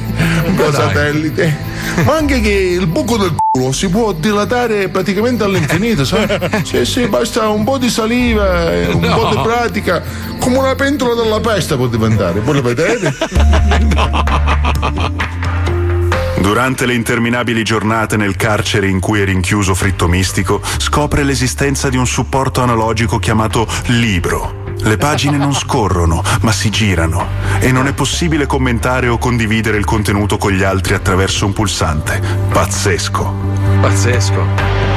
da 0.55 0.69
dai. 0.69 0.73
satellite, 0.73 1.57
ma 2.05 2.15
anche 2.17 2.39
che 2.39 2.51
il 2.51 2.85
buco 2.85 3.17
del 3.17 3.29
culo 3.29 3.52
si 3.71 3.87
può 3.87 4.13
dilatare 4.13 4.89
praticamente 4.89 5.43
all'infinito, 5.43 6.03
sai? 6.05 6.25
Sì, 6.65 6.83
sì, 6.85 7.07
basta 7.07 7.49
un 7.49 7.63
po' 7.63 7.77
di 7.77 7.87
saliva, 7.87 8.71
e 8.73 8.87
un 8.87 8.99
No. 9.01 9.15
po' 9.15 9.27
di 9.29 9.37
pratica, 9.43 10.01
come 10.39 10.57
una 10.57 10.73
pentola 10.73 11.13
della 11.13 11.39
peste 11.39 11.75
può 11.75 11.85
diventare, 11.85 12.39
voi 12.39 12.55
lo 12.55 12.61
vedete? 12.63 13.13
Durante 16.41 16.87
le 16.87 16.95
interminabili 16.95 17.63
giornate 17.63 18.17
nel 18.17 18.35
carcere 18.35 18.87
in 18.87 18.99
cui 18.99 19.21
è 19.21 19.25
rinchiuso 19.25 19.75
Fritto 19.75 20.07
Mistico, 20.07 20.59
scopre 20.77 21.21
l'esistenza 21.23 21.89
di 21.89 21.97
un 21.97 22.07
supporto 22.07 22.61
analogico 22.61 23.19
chiamato 23.19 23.67
libro. 23.85 24.61
Le 24.83 24.97
pagine 24.97 25.37
non 25.37 25.53
scorrono, 25.53 26.21
ma 26.41 26.51
si 26.51 26.69
girano 26.69 27.27
e 27.59 27.71
non 27.71 27.87
è 27.87 27.93
possibile 27.93 28.45
commentare 28.45 29.07
o 29.07 29.17
condividere 29.17 29.77
il 29.77 29.85
contenuto 29.85 30.37
con 30.37 30.51
gli 30.51 30.63
altri 30.63 30.93
attraverso 30.93 31.45
un 31.45 31.53
pulsante. 31.53 32.21
Pazzesco. 32.51 33.33
Pazzesco. 33.79 34.91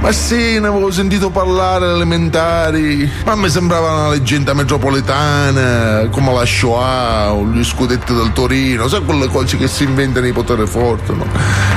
Ma 0.00 0.12
sì, 0.12 0.60
ne 0.60 0.66
avevo 0.66 0.90
sentito 0.90 1.30
parlare 1.30 1.86
alle 1.86 1.94
elementari, 1.94 3.10
ma 3.24 3.34
mi 3.36 3.48
sembrava 3.48 3.90
una 3.90 4.08
leggenda 4.10 4.52
metropolitana, 4.52 6.08
come 6.10 6.32
la 6.32 6.44
Shoah 6.44 7.32
o 7.32 7.46
gli 7.46 7.64
scudetti 7.64 8.12
del 8.12 8.32
Torino, 8.34 8.86
sai 8.86 9.02
quelle 9.02 9.28
cose 9.28 9.56
che 9.56 9.66
si 9.66 9.84
inventano 9.84 10.26
i 10.26 10.32
poteri 10.32 10.66
forti, 10.66 11.14
no? 11.14 11.24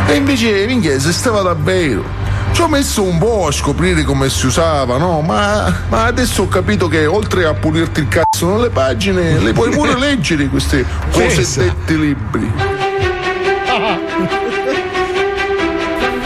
E 0.08 0.16
invece, 0.16 0.66
minchia, 0.66 0.94
esisteva 0.94 1.42
davvero. 1.42 2.27
Ci 2.58 2.64
ho 2.64 2.68
messo 2.68 3.04
un 3.04 3.20
po' 3.20 3.46
a 3.46 3.52
scoprire 3.52 4.02
come 4.02 4.30
si 4.30 4.48
usava, 4.48 4.98
no? 4.98 5.22
Ma, 5.22 5.72
ma 5.90 6.06
adesso 6.06 6.42
ho 6.42 6.48
capito 6.48 6.88
che 6.88 7.06
oltre 7.06 7.46
a 7.46 7.54
pulirti 7.54 8.00
il 8.00 8.08
cazzo 8.08 8.50
nelle 8.50 8.72
pagine, 8.72 9.38
le 9.38 9.54
puoi 9.54 9.70
pure 9.70 9.94
leggere 10.00 10.48
questi 10.48 10.84
Pensa. 11.12 11.36
cosiddetti 11.36 12.00
libri. 12.00 12.52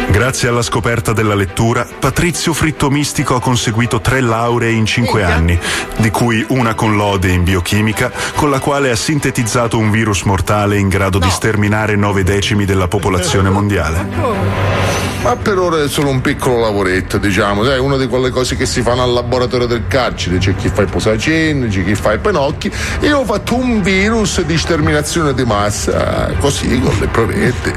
Grazie 0.10 0.48
alla 0.48 0.62
scoperta 0.62 1.12
della 1.12 1.36
lettura, 1.36 1.86
Patrizio 1.99 2.53
Fritto 2.53 2.90
Mistico 2.90 3.36
ha 3.36 3.41
conseguito 3.41 3.99
tre 3.99 4.22
lauree 4.22 4.72
in 4.72 4.86
cinque 4.86 5.26
anni, 5.26 5.60
di 5.98 6.12
cui 6.12 6.45
una 6.48 6.76
con 6.76 6.95
lode 6.95 7.30
in 7.30 7.44
biochimica, 7.44 8.10
con 8.36 8.49
la 8.49 8.60
quale 8.60 8.90
ha 8.90 8.95
sintetizzato 8.95 9.78
un 9.78 9.91
virus 9.91 10.22
mortale 10.22 10.78
in 10.78 10.88
grado 10.88 11.20
di 11.20 11.30
sterminare 11.30 11.98
nove 11.98 12.24
decimi 12.24 12.64
della 12.64 12.88
popolazione 12.88 13.49
mondiale. 13.52 15.01
Ma 15.23 15.35
per 15.35 15.60
ora 15.60 15.84
è 15.84 15.88
solo 15.88 16.10
un 16.10 16.19
piccolo 16.19 16.60
lavoretto, 16.61 17.19
diciamo, 17.19 17.64
sai, 17.64 17.77
una 17.77 17.95
di 17.95 18.07
quelle 18.07 18.31
cose 18.31 18.56
che 18.56 18.65
si 18.65 18.81
fanno 18.81 19.03
al 19.03 19.14
laboratorio 19.14 19.68
del 19.68 19.84
carcere, 19.88 20.39
c'è 20.39 20.56
chi 20.56 20.68
fa 20.69 20.81
i 20.81 20.88
posaceni, 20.88 21.69
c'è 21.69 21.84
chi 21.84 21.93
fa 21.93 22.14
i 22.14 22.18
penocchi. 22.18 22.72
Io 23.02 23.19
ho 23.19 23.23
fatto 23.23 23.56
un 23.56 23.84
virus 23.84 24.41
di 24.41 24.57
sterminazione 24.57 25.35
di 25.35 25.43
massa, 25.43 26.31
così, 26.39 26.80
con 26.80 26.98
le 26.99 27.07
provette. 27.07 27.72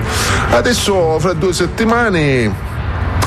Adesso 0.53 1.19
fra 1.19 1.35
due 1.35 1.53
settimane 1.53 2.73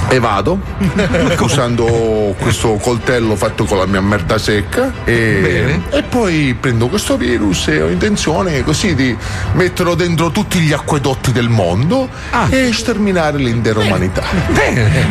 e 0.09 0.19
vado 0.19 0.59
usando 1.39 2.35
questo 2.39 2.75
coltello 2.75 3.35
fatto 3.35 3.65
con 3.65 3.77
la 3.77 3.85
mia 3.85 4.01
merda 4.01 4.37
secca 4.37 4.93
e, 5.03 5.81
e 5.89 6.03
poi 6.03 6.55
prendo 6.59 6.87
questo 6.87 7.17
virus 7.17 7.67
e 7.67 7.81
ho 7.81 7.89
intenzione 7.89 8.63
così 8.63 8.95
di 8.95 9.15
metterlo 9.53 9.95
dentro 9.95 10.31
tutti 10.31 10.59
gli 10.59 10.73
acquedotti 10.73 11.31
del 11.31 11.49
mondo 11.49 12.09
e 12.49 12.71
sterminare 12.73 13.37
l'intera 13.37 13.79
umanità. 13.79 14.23
Bene. 14.49 15.05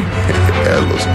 Eh, 0.64 0.80
lo 0.80 0.98
so. 0.98 1.08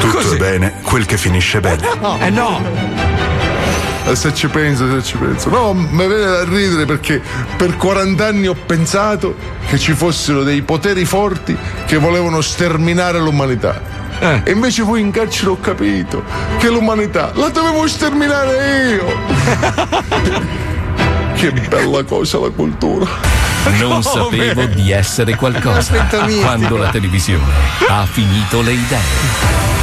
Tutto 0.00 0.32
è 0.32 0.36
bene, 0.36 0.74
quel 0.82 1.06
che 1.06 1.16
finisce 1.16 1.60
bene. 1.60 1.86
Eh 2.20 2.30
no. 2.30 2.58
Eh, 2.58 3.19
Se 4.12 4.34
ci 4.34 4.48
penso, 4.48 4.90
se 4.90 5.02
ci 5.02 5.16
penso. 5.16 5.48
No, 5.50 5.72
mi 5.72 6.06
viene 6.06 6.24
da 6.24 6.44
ridere 6.44 6.84
perché 6.84 7.22
per 7.56 7.76
40 7.76 8.26
anni 8.26 8.48
ho 8.48 8.54
pensato 8.54 9.36
che 9.66 9.78
ci 9.78 9.92
fossero 9.92 10.42
dei 10.42 10.62
poteri 10.62 11.04
forti 11.04 11.56
che 11.86 11.96
volevano 11.96 12.40
sterminare 12.40 13.18
l'umanità. 13.18 13.80
E 14.20 14.50
invece 14.50 14.84
poi 14.84 15.00
in 15.00 15.10
carcere 15.10 15.50
ho 15.50 15.58
capito 15.58 16.22
che 16.58 16.68
l'umanità 16.68 17.32
la 17.34 17.48
dovevo 17.48 17.86
sterminare 17.86 18.90
io. 18.90 19.06
che 21.34 21.52
bella 21.52 22.02
cosa 22.04 22.38
la 22.38 22.50
cultura. 22.50 23.06
Non 23.78 24.02
sapevo 24.04 24.66
di 24.66 24.90
essere 24.90 25.36
qualcosa 25.36 26.06
quando 26.42 26.76
la 26.76 26.90
televisione 26.90 27.44
ha 27.88 28.04
finito 28.04 28.60
le 28.60 28.72
idee. 28.72 29.79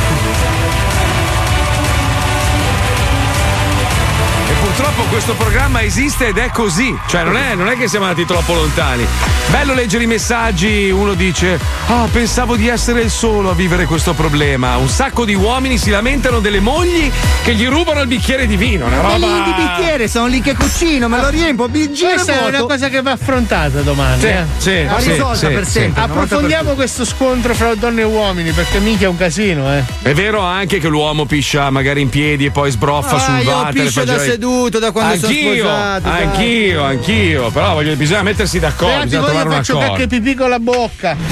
Purtroppo 4.98 5.04
questo 5.10 5.34
programma 5.36 5.84
esiste 5.84 6.28
ed 6.28 6.38
è 6.38 6.50
così. 6.50 6.98
Cioè, 7.08 7.24
non 7.24 7.38
è, 7.38 7.54
non 7.56 7.68
è 7.70 7.78
che 7.78 7.88
siamo 7.88 8.06
andati 8.06 8.26
troppo 8.26 8.54
lontani. 8.56 9.06
Bello 9.50 9.74
leggere 9.74 10.04
i 10.04 10.08
messaggi, 10.08 10.90
uno 10.90 11.14
dice: 11.14 11.60
Ah, 11.88 12.08
pensavo 12.12 12.56
di 12.56 12.68
essere 12.68 13.02
il 13.02 13.10
solo 13.12 13.52
a 13.52 13.54
vivere 13.54 13.86
questo 13.86 14.14
problema. 14.14 14.76
Un 14.78 14.90
sacco 14.90 15.24
di 15.24 15.36
uomini 15.36 15.78
si 15.78 15.90
lamentano 15.92 16.40
delle 16.40 16.60
mogli 16.60 17.10
che 17.44 17.54
gli 17.54 17.68
rubano 17.68 18.02
il 18.02 18.08
bicchiere 18.08 18.48
di 18.48 18.58
vino. 18.58 18.88
Una 18.88 19.02
Ma 19.02 19.14
roba. 19.14 19.18
lì 19.18 19.44
di 19.44 19.54
bicchiere, 19.54 20.08
sono 20.08 20.28
lì 20.28 20.42
che 20.42 20.56
cucino, 20.56 21.08
me 21.08 21.22
lo 21.22 21.30
riempo, 21.30 21.70
bi- 21.70 21.92
giro 21.94 22.10
Questa 22.14 22.40
è 22.40 22.48
una 22.48 22.62
cosa 22.64 22.90
che 22.90 23.02
va 23.02 23.12
affrontata 23.12 23.82
domani. 23.82 24.20
Sì, 24.20 24.28
eh. 24.28 24.44
sì, 24.58 24.84
Va 24.84 25.00
sì, 25.00 25.12
risolta 25.12 25.36
sì, 25.36 25.48
per 25.48 25.66
sì. 25.66 25.72
sempre, 25.72 26.02
per 26.02 26.12
Approfondiamo 26.12 26.74
questo 26.74 27.06
scontro 27.06 27.54
fra 27.54 27.76
donne 27.76 28.02
e 28.02 28.06
uomini, 28.06 28.52
perché 28.52 28.80
mica 28.80 29.06
è 29.06 29.08
un 29.08 29.18
casino, 29.18 29.72
eh. 29.74 29.84
È 30.02 30.14
vero 30.14 30.42
anche 30.42 30.80
che 30.80 30.88
l'uomo 30.88 31.26
piscia 31.26 31.70
magari 31.70 32.02
in 32.02 32.10
piedi 32.10 32.46
e 32.46 32.52
poi 32.52 32.72
sbroffa 32.72 33.16
Ah, 33.16 33.20
sul 33.20 33.40
io 33.40 33.52
water. 33.56 33.74
piscio 33.74 34.00
fa 34.00 34.06
da 34.06 34.20
seduto, 34.20 34.80
da 34.80 34.87
quando 34.92 35.16
sono 35.16 35.28
anch'io, 35.28 35.66
sposato, 35.66 36.00
dai. 36.10 36.24
Anch'io, 36.24 36.84
anch'io. 36.84 37.50
Però 37.52 37.74
voglio, 37.74 37.96
bisogna 37.96 38.24
mettersi 38.24 38.60
d'accordo. 38.60 38.88
Beati 38.96 39.06
bisogna 39.08 39.24
trovare 39.26 39.50
un 39.50 39.56
faccio 39.56 39.72
accordo. 39.74 39.92
cacca 39.92 40.04
e 40.04 40.08
pipì 40.08 40.36
con 40.36 40.50
la 40.50 40.60
bocca. 40.60 41.16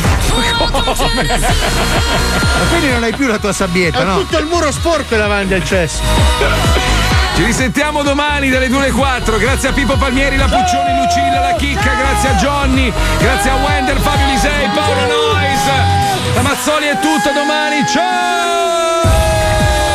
Ma 2.56 2.66
quindi 2.70 2.92
non 2.92 3.04
hai 3.04 3.14
più 3.14 3.28
la 3.28 3.38
tua 3.38 3.54
sabbietta, 3.54 4.02
Ho 4.02 4.04
no? 4.04 4.18
tutto 4.20 4.38
il 4.38 4.46
muro 4.46 4.72
sporco 4.72 5.16
davanti 5.16 5.54
al 5.54 5.64
cesso. 5.66 6.02
Ci 7.36 7.44
risentiamo 7.44 8.02
domani 8.02 8.50
dalle 8.50 8.70
2 8.70 8.78
alle 8.78 8.92
4. 8.92 9.38
Grazie 9.38 9.70
a 9.70 9.72
Pippo 9.74 9.96
Palmieri, 9.98 10.38
la 10.38 10.46
Puccioni, 10.46 10.96
Lucilla, 11.02 11.40
la 11.42 11.54
Chicca, 11.58 11.94
grazie 11.96 12.30
a 12.30 12.34
Johnny, 12.36 12.92
grazie 13.20 13.50
a 13.50 13.56
Wender, 13.56 13.98
Fabio 14.00 14.26
Lisei, 14.28 14.70
Paolo 14.74 15.02
Nois. 15.02 16.34
La 16.34 16.42
Mazzoli 16.42 16.88
è 16.88 16.98
tutto 17.00 17.32
domani. 17.34 17.86
Ciao! 17.88 18.85